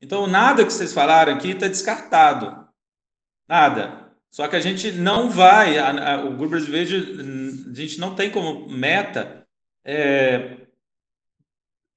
Então, 0.00 0.26
nada 0.26 0.64
que 0.64 0.72
vocês 0.72 0.92
falaram 0.92 1.34
aqui 1.34 1.50
está 1.50 1.68
descartado. 1.68 2.66
Nada. 3.46 4.10
Só 4.30 4.48
que 4.48 4.56
a 4.56 4.60
gente 4.60 4.90
não 4.92 5.30
vai, 5.30 5.78
a, 5.78 6.14
a, 6.14 6.24
o 6.24 6.30
Grupo 6.30 6.50
Brasileiro, 6.50 7.70
a 7.70 7.74
gente 7.74 8.00
não 8.00 8.14
tem 8.14 8.30
como 8.30 8.68
meta 8.68 9.46
é, 9.84 10.56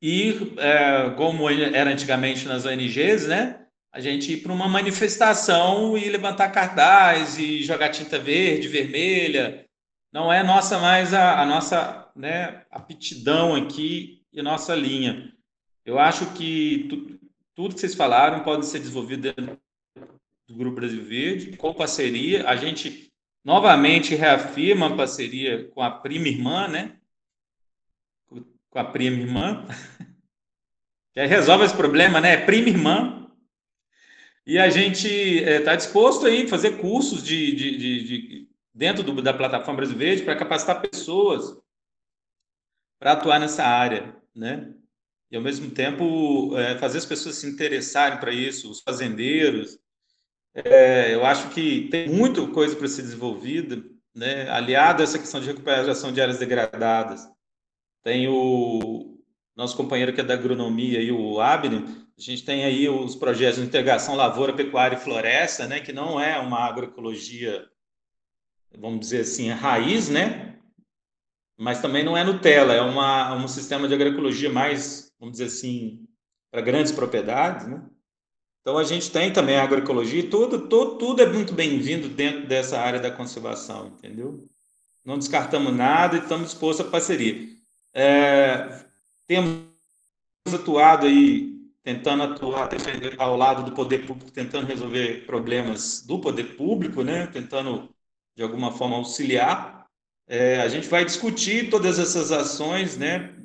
ir, 0.02 0.54
é, 0.58 1.10
como 1.12 1.50
era 1.50 1.90
antigamente 1.90 2.48
nas 2.48 2.66
ONGs, 2.66 3.28
né? 3.28 3.66
A 3.92 4.00
gente 4.00 4.34
ir 4.34 4.38
para 4.38 4.54
uma 4.54 4.68
manifestação 4.68 5.98
e 5.98 6.08
levantar 6.10 6.50
cartaz 6.50 7.38
e 7.40 7.64
jogar 7.64 7.90
tinta 7.90 8.20
verde, 8.20 8.68
vermelha. 8.68 9.66
Não 10.12 10.32
é 10.32 10.44
nossa 10.44 10.78
mais 10.78 11.14
a, 11.14 11.42
a 11.42 11.46
nossa 11.46 12.09
né, 12.20 12.66
aptidão 12.70 13.56
aqui 13.56 14.22
e 14.34 14.42
nossa 14.42 14.76
linha. 14.76 15.34
Eu 15.86 15.98
acho 15.98 16.34
que 16.34 16.86
tu, 16.90 17.20
tudo 17.56 17.74
que 17.74 17.80
vocês 17.80 17.96
falaram 17.96 18.44
pode 18.44 18.66
ser 18.66 18.80
desenvolvido 18.80 19.22
dentro 19.22 19.58
do 20.46 20.56
Grupo 20.56 20.76
Brasil 20.76 21.02
Verde, 21.02 21.56
com 21.56 21.74
parceria. 21.74 22.46
A 22.50 22.58
gente 22.58 23.10
novamente 23.44 24.16
reafirma 24.16 24.88
a 24.88 24.96
parceria 24.98 25.70
com 25.70 25.82
a 25.82 25.90
prima 25.90 26.28
irmã, 26.28 26.68
né? 26.68 26.98
Com 28.28 28.80
a 28.80 28.84
prima 28.84 29.18
irmã. 29.18 29.66
Que 31.12 31.22
aí 31.22 31.28
resolve 31.28 31.66
esse 31.66 31.76
problema, 31.76 32.22
né? 32.22 32.38
Prima 32.46 32.70
irmã. 32.70 33.28
E 34.46 34.60
a 34.60 34.70
gente 34.70 35.08
está 35.08 35.72
eh, 35.72 35.74
é, 35.74 35.76
disposto 35.76 36.28
aí 36.28 36.44
a 36.44 36.48
fazer 36.48 36.78
cursos 36.78 37.24
de, 37.24 37.52
de, 37.56 37.78
de, 37.78 38.04
de 38.04 38.50
dentro 38.72 39.02
do, 39.02 39.20
da 39.20 39.34
plataforma 39.34 39.78
Brasil 39.78 39.98
Verde 39.98 40.22
para 40.22 40.36
capacitar 40.36 40.80
pessoas 40.80 41.60
para 43.00 43.14
atuar 43.14 43.40
nessa 43.40 43.64
área, 43.64 44.16
né? 44.36 44.74
E 45.32 45.36
ao 45.38 45.42
mesmo 45.42 45.72
tempo 45.72 46.58
é, 46.58 46.78
fazer 46.78 46.98
as 46.98 47.06
pessoas 47.06 47.36
se 47.36 47.48
interessarem 47.48 48.20
para 48.20 48.32
isso, 48.32 48.70
os 48.70 48.82
fazendeiros. 48.82 49.78
É, 50.54 51.14
eu 51.14 51.26
acho 51.26 51.50
que 51.50 51.88
tem 51.90 52.10
muita 52.10 52.46
coisa 52.48 52.76
para 52.76 52.88
ser 52.88 53.04
desenvolvida, 53.04 53.82
né? 54.14 54.50
Aliado 54.50 55.02
a 55.02 55.04
essa 55.04 55.20
questão 55.20 55.40
de 55.40 55.48
recuperação 55.48 56.12
de 56.12 56.20
áreas 56.20 56.40
degradadas, 56.40 57.28
tem 58.04 58.28
o 58.28 59.18
nosso 59.56 59.76
companheiro 59.76 60.14
que 60.14 60.22
é 60.22 60.24
da 60.24 60.34
agronomia 60.34 61.02
e 61.02 61.12
o 61.12 61.40
Abner, 61.40 61.84
a 62.18 62.22
gente 62.22 62.44
tem 62.44 62.64
aí 62.64 62.90
os 62.90 63.16
projetos 63.16 63.60
de 63.60 63.66
integração 63.66 64.16
lavoura, 64.16 64.54
pecuária 64.54 64.96
e 64.96 65.00
floresta, 65.00 65.68
né, 65.68 65.80
que 65.80 65.94
não 65.94 66.20
é 66.20 66.40
uma 66.40 66.60
agroecologia, 66.60 67.66
vamos 68.78 69.02
dizer 69.02 69.22
assim, 69.22 69.50
raiz, 69.50 70.10
né, 70.10 70.49
mas 71.60 71.82
também 71.82 72.06
não 72.06 72.16
é 72.16 72.24
Nutella, 72.24 72.74
é 72.74 72.82
uma, 72.82 73.36
um 73.36 73.46
sistema 73.46 73.86
de 73.86 73.94
agroecologia 73.94 74.50
mais, 74.50 75.12
vamos 75.20 75.34
dizer 75.34 75.48
assim, 75.48 76.08
para 76.50 76.62
grandes 76.62 76.94
propriedades, 76.94 77.68
né? 77.68 77.84
Então 78.62 78.78
a 78.78 78.84
gente 78.86 79.12
tem 79.12 79.34
também 79.34 79.58
a 79.58 79.64
agroecologia, 79.64 80.30
tudo, 80.30 80.70
tudo, 80.70 80.98
tudo 80.98 81.22
é 81.22 81.26
muito 81.26 81.54
bem-vindo 81.54 82.08
dentro 82.08 82.48
dessa 82.48 82.80
área 82.80 82.98
da 82.98 83.12
conservação, 83.12 83.88
entendeu? 83.88 84.48
Não 85.04 85.18
descartamos 85.18 85.76
nada 85.76 86.16
e 86.16 86.20
estamos 86.20 86.46
dispostos 86.46 86.86
à 86.86 86.90
parceria. 86.90 87.50
É, 87.94 88.86
temos 89.28 89.60
atuado 90.54 91.08
aí, 91.08 91.60
tentando 91.84 92.24
atuar 92.24 92.70
ao 93.18 93.36
lado 93.36 93.64
do 93.64 93.74
poder 93.74 94.06
público, 94.06 94.32
tentando 94.32 94.66
resolver 94.66 95.26
problemas 95.26 96.06
do 96.06 96.20
poder 96.20 96.56
público, 96.56 97.04
né? 97.04 97.28
Tentando 97.28 97.90
de 98.34 98.44
alguma 98.44 98.72
forma 98.72 98.96
auxiliar 98.96 99.79
é, 100.30 100.62
a 100.62 100.68
gente 100.68 100.88
vai 100.88 101.04
discutir 101.04 101.72
todas 101.72 101.98
essas 101.98 102.32
ações, 102.32 102.96
né, 102.96 103.36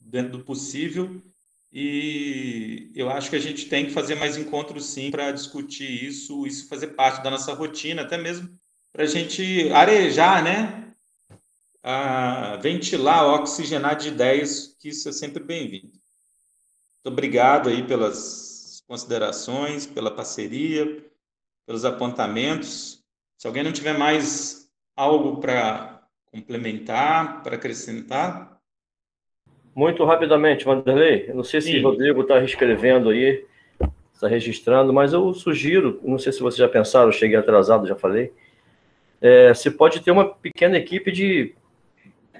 dentro 0.00 0.38
do 0.38 0.44
possível, 0.44 1.22
e 1.70 2.90
eu 2.94 3.10
acho 3.10 3.28
que 3.28 3.36
a 3.36 3.40
gente 3.40 3.66
tem 3.66 3.86
que 3.86 3.92
fazer 3.92 4.14
mais 4.14 4.38
encontros, 4.38 4.86
sim, 4.86 5.10
para 5.10 5.30
discutir 5.30 6.04
isso, 6.04 6.46
isso 6.46 6.68
fazer 6.68 6.88
parte 6.88 7.22
da 7.22 7.30
nossa 7.30 7.52
rotina, 7.52 8.00
até 8.00 8.16
mesmo 8.16 8.48
para 8.90 9.04
a 9.04 9.06
gente 9.06 9.70
arejar, 9.72 10.42
né, 10.42 10.94
a 11.82 12.56
ventilar, 12.56 13.26
oxigenar 13.26 13.96
de 13.96 14.08
ideias, 14.08 14.74
que 14.80 14.88
isso 14.88 15.08
é 15.08 15.12
sempre 15.12 15.42
bem-vindo. 15.42 15.92
Muito 15.92 17.12
obrigado 17.12 17.68
aí 17.68 17.86
pelas 17.86 18.82
considerações, 18.86 19.86
pela 19.86 20.10
parceria, 20.10 21.04
pelos 21.66 21.84
apontamentos. 21.84 23.02
Se 23.36 23.46
alguém 23.46 23.64
não 23.64 23.72
tiver 23.72 23.98
mais 23.98 24.70
algo 24.94 25.40
para 25.40 25.91
complementar, 26.32 27.42
para 27.42 27.56
acrescentar? 27.56 28.58
Muito 29.74 30.04
rapidamente, 30.04 30.64
Vanderlei. 30.64 31.26
Eu 31.28 31.36
não 31.36 31.44
sei 31.44 31.60
se 31.60 31.78
o 31.78 31.82
Rodrigo 31.82 32.22
está 32.22 32.38
reescrevendo 32.38 33.10
aí, 33.10 33.44
está 34.12 34.28
registrando, 34.28 34.92
mas 34.92 35.12
eu 35.12 35.32
sugiro, 35.34 36.00
não 36.02 36.18
sei 36.18 36.32
se 36.32 36.40
vocês 36.40 36.58
já 36.58 36.68
pensaram, 36.68 37.08
eu 37.08 37.12
cheguei 37.12 37.36
atrasado, 37.36 37.86
já 37.86 37.94
falei. 37.94 38.32
É, 39.20 39.54
se 39.54 39.70
pode 39.70 40.00
ter 40.00 40.10
uma 40.10 40.28
pequena 40.28 40.76
equipe 40.76 41.12
de, 41.12 41.54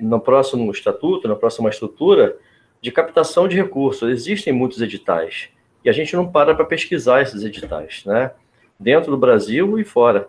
no 0.01 0.21
próximo 0.21 0.71
estatuto, 0.71 1.29
na 1.29 1.37
próxima 1.37 1.71
estrutura, 1.71 2.37
de 2.81 2.91
captação 2.91 3.47
de 3.47 3.57
recursos. 3.57 4.11
Existem 4.11 4.53
muitos 4.53 4.81
editais 4.81 5.49
e 5.85 5.89
a 5.89 5.93
gente 5.93 6.15
não 6.17 6.31
para 6.31 6.55
para 6.55 6.65
pesquisar 6.65 7.23
esses 7.23 7.45
editais, 7.45 8.05
né? 8.05 8.33
Dentro 8.79 9.13
do 9.13 9.17
Brasil 9.17 9.79
e 9.79 9.85
fora. 9.85 10.29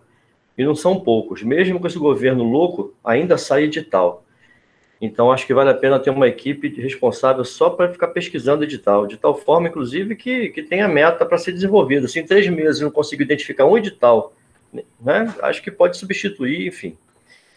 E 0.57 0.63
não 0.63 0.75
são 0.75 0.99
poucos. 0.99 1.41
Mesmo 1.43 1.79
com 1.79 1.87
esse 1.87 1.97
governo 1.97 2.43
louco, 2.43 2.93
ainda 3.03 3.37
sai 3.37 3.63
edital. 3.63 4.23
Então, 5.01 5.31
acho 5.31 5.45
que 5.45 5.53
vale 5.53 5.69
a 5.69 5.73
pena 5.73 5.99
ter 5.99 6.11
uma 6.11 6.27
equipe 6.27 6.69
responsável 6.79 7.43
só 7.43 7.69
para 7.69 7.91
ficar 7.91 8.07
pesquisando 8.07 8.63
edital, 8.63 9.05
de 9.05 9.17
tal 9.17 9.35
forma, 9.35 9.67
inclusive, 9.67 10.15
que, 10.15 10.49
que 10.49 10.63
tenha 10.63 10.87
meta 10.87 11.25
para 11.25 11.37
ser 11.37 11.51
desenvolvida. 11.51 12.07
Se 12.07 12.19
em 12.19 12.25
três 12.25 12.47
meses 12.47 12.79
não 12.79 12.89
consigo 12.89 13.21
identificar 13.21 13.65
um 13.65 13.77
edital, 13.77 14.33
né, 15.01 15.33
acho 15.41 15.61
que 15.61 15.69
pode 15.69 15.97
substituir, 15.97 16.67
enfim. 16.67 16.97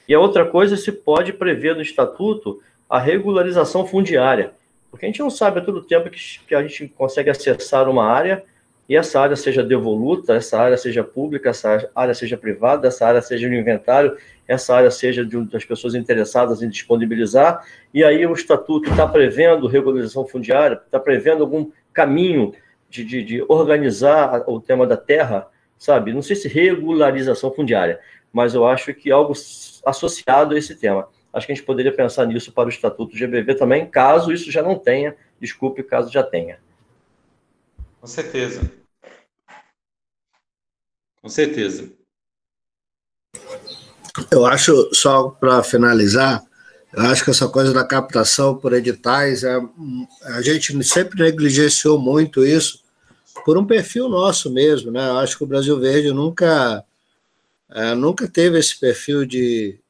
E 0.08 0.14
a 0.14 0.18
outra 0.18 0.44
coisa, 0.44 0.76
se 0.76 0.90
pode 0.90 1.32
prever 1.32 1.76
no 1.76 1.82
estatuto 1.82 2.60
a 2.90 2.98
regularização 2.98 3.86
fundiária, 3.86 4.52
porque 4.90 5.06
a 5.06 5.08
gente 5.08 5.20
não 5.20 5.30
sabe 5.30 5.60
a 5.60 5.62
todo 5.62 5.82
tempo 5.82 6.10
que, 6.10 6.18
que 6.46 6.54
a 6.54 6.62
gente 6.62 6.88
consegue 6.88 7.30
acessar 7.30 7.88
uma 7.88 8.06
área 8.06 8.44
e 8.88 8.96
essa 8.96 9.20
área 9.20 9.34
seja 9.34 9.62
devoluta, 9.62 10.34
essa 10.34 10.60
área 10.60 10.76
seja 10.76 11.02
pública, 11.02 11.50
essa 11.50 11.90
área 11.94 12.14
seja 12.14 12.36
privada, 12.36 12.86
essa 12.86 13.06
área 13.06 13.20
seja 13.20 13.48
no 13.48 13.54
inventário, 13.54 14.16
essa 14.46 14.76
área 14.76 14.90
seja 14.90 15.24
de, 15.24 15.40
das 15.46 15.64
pessoas 15.64 15.94
interessadas 15.94 16.62
em 16.62 16.68
disponibilizar, 16.68 17.64
e 17.92 18.04
aí 18.04 18.24
o 18.26 18.32
estatuto 18.32 18.90
está 18.90 19.06
prevendo 19.06 19.66
regularização 19.66 20.24
fundiária, 20.26 20.80
está 20.84 21.00
prevendo 21.00 21.42
algum 21.42 21.70
caminho 21.92 22.52
de, 22.88 23.04
de, 23.04 23.22
de, 23.24 23.44
organizar 23.48 24.44
o 24.46 24.60
tema 24.60 24.86
da 24.86 24.96
terra, 24.96 25.48
sabe? 25.76 26.12
Não 26.12 26.22
sei 26.22 26.36
se 26.36 26.46
regularização 26.46 27.52
fundiária, 27.52 27.98
mas 28.32 28.54
eu 28.54 28.64
acho 28.66 28.94
que 28.94 29.10
algo 29.10 29.32
associado 29.84 30.54
a 30.54 30.58
esse 30.58 30.76
tema. 30.76 31.08
Acho 31.32 31.46
que 31.46 31.52
a 31.52 31.54
gente 31.54 31.66
poderia 31.66 31.92
pensar 31.92 32.24
nisso 32.26 32.52
para 32.52 32.66
o 32.66 32.70
estatuto 32.70 33.16
GBV 33.16 33.56
também, 33.56 33.84
caso 33.86 34.32
isso 34.32 34.50
já 34.50 34.62
não 34.62 34.78
tenha, 34.78 35.16
desculpe, 35.40 35.82
caso 35.82 36.10
já 36.10 36.22
tenha. 36.22 36.58
Com 38.06 38.12
certeza. 38.12 38.72
Com 41.20 41.28
certeza. 41.28 41.90
Eu 44.30 44.46
acho, 44.46 44.94
só 44.94 45.30
para 45.30 45.60
finalizar, 45.64 46.40
eu 46.92 47.02
acho 47.02 47.24
que 47.24 47.30
essa 47.30 47.48
coisa 47.48 47.72
da 47.72 47.84
captação 47.84 48.56
por 48.56 48.72
editais, 48.74 49.42
é, 49.42 49.60
a 50.22 50.40
gente 50.40 50.84
sempre 50.84 51.20
negligenciou 51.20 51.98
muito 51.98 52.46
isso 52.46 52.84
por 53.44 53.58
um 53.58 53.66
perfil 53.66 54.08
nosso 54.08 54.52
mesmo, 54.52 54.92
né? 54.92 55.08
Eu 55.08 55.18
acho 55.18 55.36
que 55.36 55.42
o 55.42 55.48
Brasil 55.48 55.76
Verde 55.80 56.12
nunca, 56.12 56.84
é, 57.68 57.92
nunca 57.96 58.28
teve 58.28 58.56
esse 58.56 58.78
perfil 58.78 59.26
de, 59.26 59.80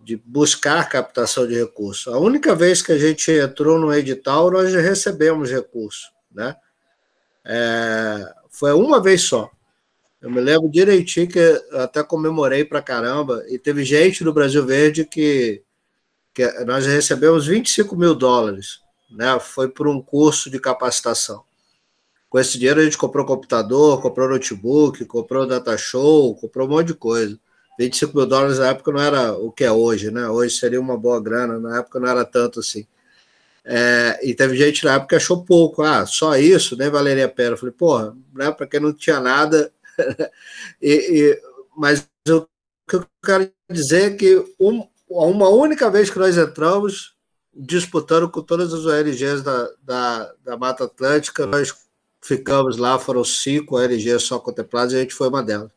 de 0.00 0.16
buscar 0.16 0.88
captação 0.88 1.46
de 1.46 1.54
recursos. 1.54 2.12
A 2.12 2.18
única 2.18 2.52
vez 2.52 2.82
que 2.82 2.90
a 2.90 2.98
gente 2.98 3.30
entrou 3.30 3.78
no 3.78 3.94
edital, 3.94 4.50
nós 4.50 4.74
recebemos 4.74 5.52
recurso, 5.52 6.08
né? 6.34 6.56
É, 7.44 8.34
foi 8.50 8.72
uma 8.72 9.02
vez 9.02 9.22
só. 9.22 9.50
Eu 10.20 10.30
me 10.30 10.40
lembro 10.40 10.70
direitinho 10.70 11.28
que 11.28 11.38
até 11.72 12.02
comemorei 12.02 12.64
pra 12.64 12.80
caramba, 12.80 13.44
e 13.48 13.58
teve 13.58 13.84
gente 13.84 14.24
do 14.24 14.32
Brasil 14.32 14.64
Verde 14.64 15.04
que, 15.04 15.62
que 16.32 16.48
nós 16.64 16.86
recebemos 16.86 17.46
25 17.46 17.94
mil 17.94 18.14
dólares, 18.14 18.80
né? 19.10 19.38
Foi 19.38 19.68
por 19.68 19.86
um 19.86 20.00
curso 20.00 20.48
de 20.48 20.58
capacitação. 20.58 21.44
Com 22.30 22.38
esse 22.38 22.58
dinheiro 22.58 22.80
a 22.80 22.84
gente 22.84 22.98
comprou 22.98 23.26
computador, 23.26 24.00
comprou 24.00 24.28
notebook, 24.28 25.04
comprou 25.04 25.46
data 25.46 25.76
show, 25.76 26.34
comprou 26.34 26.66
um 26.66 26.70
monte 26.70 26.88
de 26.88 26.94
coisa. 26.94 27.38
25 27.78 28.16
mil 28.16 28.26
dólares 28.26 28.58
na 28.58 28.68
época 28.70 28.92
não 28.92 29.00
era 29.00 29.32
o 29.34 29.52
que 29.52 29.62
é 29.62 29.70
hoje, 29.70 30.10
né? 30.10 30.28
Hoje 30.28 30.56
seria 30.56 30.80
uma 30.80 30.96
boa 30.96 31.20
grana, 31.20 31.58
na 31.60 31.78
época 31.78 32.00
não 32.00 32.08
era 32.08 32.24
tanto 32.24 32.60
assim. 32.60 32.86
É, 33.64 34.20
e 34.22 34.34
teve 34.34 34.56
gente 34.56 34.84
na 34.84 34.94
época 34.94 35.08
que 35.10 35.14
achou 35.14 35.42
pouco, 35.42 35.82
ah, 35.82 36.04
só 36.04 36.36
isso, 36.36 36.76
nem 36.76 36.90
valeria 36.90 37.24
a 37.24 37.28
pena. 37.28 37.52
Eu 37.52 37.56
falei, 37.56 37.74
porra, 37.74 38.14
né, 38.34 38.50
para 38.52 38.66
quem 38.66 38.80
não 38.80 38.92
tinha 38.92 39.20
nada, 39.20 39.72
e, 40.82 40.92
e, 40.92 41.42
mas 41.76 42.06
eu, 42.26 42.38
o 42.40 42.48
que 42.90 42.96
eu 42.96 43.06
quero 43.24 43.50
dizer 43.70 44.12
é 44.12 44.16
que 44.16 44.44
um, 44.60 44.86
uma 45.08 45.48
única 45.48 45.90
vez 45.90 46.10
que 46.10 46.18
nós 46.18 46.36
entramos, 46.36 47.14
disputando 47.54 48.28
com 48.28 48.42
todas 48.42 48.74
as 48.74 48.84
ONGs 48.84 49.42
da, 49.42 49.70
da, 49.82 50.34
da 50.44 50.56
Mata 50.56 50.84
Atlântica, 50.84 51.46
nós 51.46 51.74
ficamos 52.20 52.76
lá, 52.76 52.98
foram 52.98 53.24
cinco 53.24 53.78
ONGs 53.78 54.24
só 54.24 54.38
contempladas 54.38 54.92
e 54.92 54.96
a 54.96 55.00
gente 55.00 55.14
foi 55.14 55.28
uma 55.28 55.42
delas. 55.42 55.70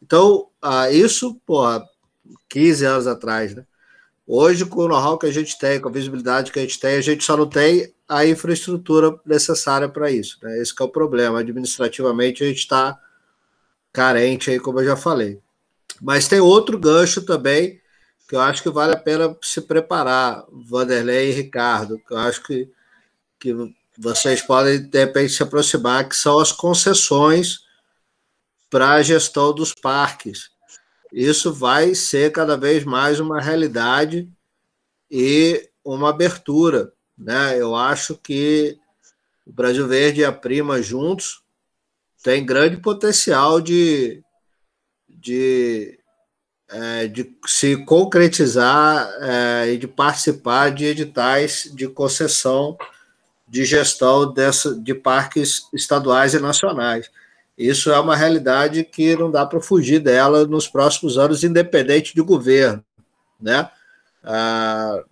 Então, 0.00 0.48
ah, 0.62 0.90
isso, 0.90 1.34
porra, 1.46 1.84
15 2.48 2.84
anos 2.84 3.06
atrás, 3.06 3.54
né? 3.54 3.66
Hoje, 4.26 4.64
com 4.64 4.82
o 4.82 4.88
know-how 4.88 5.18
que 5.18 5.26
a 5.26 5.32
gente 5.32 5.56
tem, 5.56 5.80
com 5.80 5.88
a 5.88 5.92
visibilidade 5.92 6.50
que 6.50 6.58
a 6.58 6.62
gente 6.62 6.80
tem, 6.80 6.96
a 6.96 7.00
gente 7.00 7.22
só 7.22 7.36
não 7.36 7.48
tem 7.48 7.94
a 8.08 8.26
infraestrutura 8.26 9.18
necessária 9.24 9.88
para 9.88 10.10
isso. 10.10 10.38
Né? 10.42 10.60
Esse 10.60 10.74
é 10.78 10.84
o 10.84 10.88
problema. 10.88 11.40
Administrativamente, 11.40 12.42
a 12.42 12.46
gente 12.48 12.58
está 12.58 12.98
carente 13.92 14.50
aí, 14.50 14.58
como 14.58 14.80
eu 14.80 14.84
já 14.84 14.96
falei. 14.96 15.40
Mas 16.02 16.26
tem 16.26 16.40
outro 16.40 16.78
gancho 16.78 17.22
também 17.22 17.80
que 18.28 18.34
eu 18.34 18.40
acho 18.40 18.62
que 18.62 18.70
vale 18.70 18.92
a 18.92 18.98
pena 18.98 19.36
se 19.40 19.60
preparar, 19.60 20.44
Vanderlei 20.50 21.30
e 21.30 21.32
Ricardo, 21.32 21.98
que 21.98 22.12
eu 22.12 22.18
acho 22.18 22.42
que, 22.42 22.68
que 23.38 23.54
vocês 23.96 24.42
podem, 24.42 24.82
de 24.82 24.98
repente, 24.98 25.32
se 25.32 25.42
aproximar, 25.42 26.08
que 26.08 26.16
são 26.16 26.38
as 26.40 26.50
concessões 26.50 27.60
para 28.68 28.94
a 28.94 29.02
gestão 29.02 29.54
dos 29.54 29.72
parques. 29.72 30.50
Isso 31.12 31.52
vai 31.52 31.94
ser 31.94 32.32
cada 32.32 32.56
vez 32.56 32.84
mais 32.84 33.20
uma 33.20 33.40
realidade 33.40 34.28
e 35.10 35.68
uma 35.84 36.10
abertura. 36.10 36.92
Né? 37.16 37.60
Eu 37.60 37.74
acho 37.74 38.16
que 38.16 38.78
o 39.46 39.52
Brasil 39.52 39.86
Verde 39.86 40.20
e 40.20 40.24
a 40.24 40.32
Prima 40.32 40.82
juntos 40.82 41.42
tem 42.22 42.44
grande 42.44 42.76
potencial 42.78 43.60
de, 43.60 44.22
de, 45.08 45.98
é, 46.68 47.06
de 47.06 47.36
se 47.46 47.76
concretizar 47.84 49.08
é, 49.20 49.72
e 49.72 49.78
de 49.78 49.86
participar 49.86 50.70
de 50.70 50.86
editais 50.86 51.70
de 51.72 51.86
concessão 51.88 52.76
de 53.48 53.64
gestão 53.64 54.32
dessa, 54.32 54.74
de 54.74 54.94
parques 54.94 55.68
estaduais 55.72 56.34
e 56.34 56.40
nacionais. 56.40 57.10
Isso 57.56 57.90
é 57.90 57.98
uma 57.98 58.14
realidade 58.14 58.84
que 58.84 59.16
não 59.16 59.30
dá 59.30 59.46
para 59.46 59.60
fugir 59.60 59.98
dela 59.98 60.46
nos 60.46 60.68
próximos 60.68 61.16
anos, 61.16 61.42
independente 61.42 62.14
de 62.14 62.20
governo. 62.20 62.84
Né? 63.40 63.68
Ah, 64.22 65.02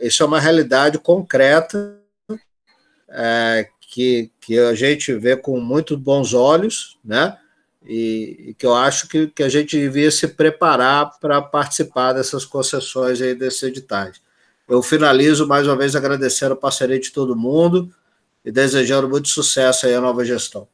isso 0.00 0.22
é 0.22 0.26
uma 0.26 0.40
realidade 0.40 0.98
concreta 0.98 1.98
é, 3.08 3.68
que, 3.92 4.30
que 4.40 4.58
a 4.58 4.74
gente 4.74 5.14
vê 5.14 5.36
com 5.36 5.60
muito 5.60 5.96
bons 5.98 6.32
olhos, 6.32 6.98
né? 7.04 7.36
E, 7.84 8.46
e 8.48 8.54
que 8.54 8.64
eu 8.64 8.74
acho 8.74 9.08
que, 9.08 9.26
que 9.26 9.42
a 9.42 9.48
gente 9.48 9.76
devia 9.76 10.10
se 10.10 10.28
preparar 10.28 11.18
para 11.20 11.42
participar 11.42 12.12
dessas 12.12 12.44
concessões 12.44 13.20
aí, 13.20 13.34
desses 13.34 13.62
editais. 13.64 14.20
Eu 14.68 14.82
finalizo 14.82 15.46
mais 15.46 15.66
uma 15.66 15.76
vez 15.76 15.94
agradecendo 15.94 16.54
a 16.54 16.56
parceria 16.56 16.98
de 16.98 17.10
todo 17.10 17.36
mundo 17.36 17.92
e 18.44 18.50
desejando 18.50 19.08
muito 19.08 19.28
sucesso 19.28 19.86
aí 19.86 19.94
à 19.94 20.00
nova 20.00 20.24
gestão. 20.24 20.66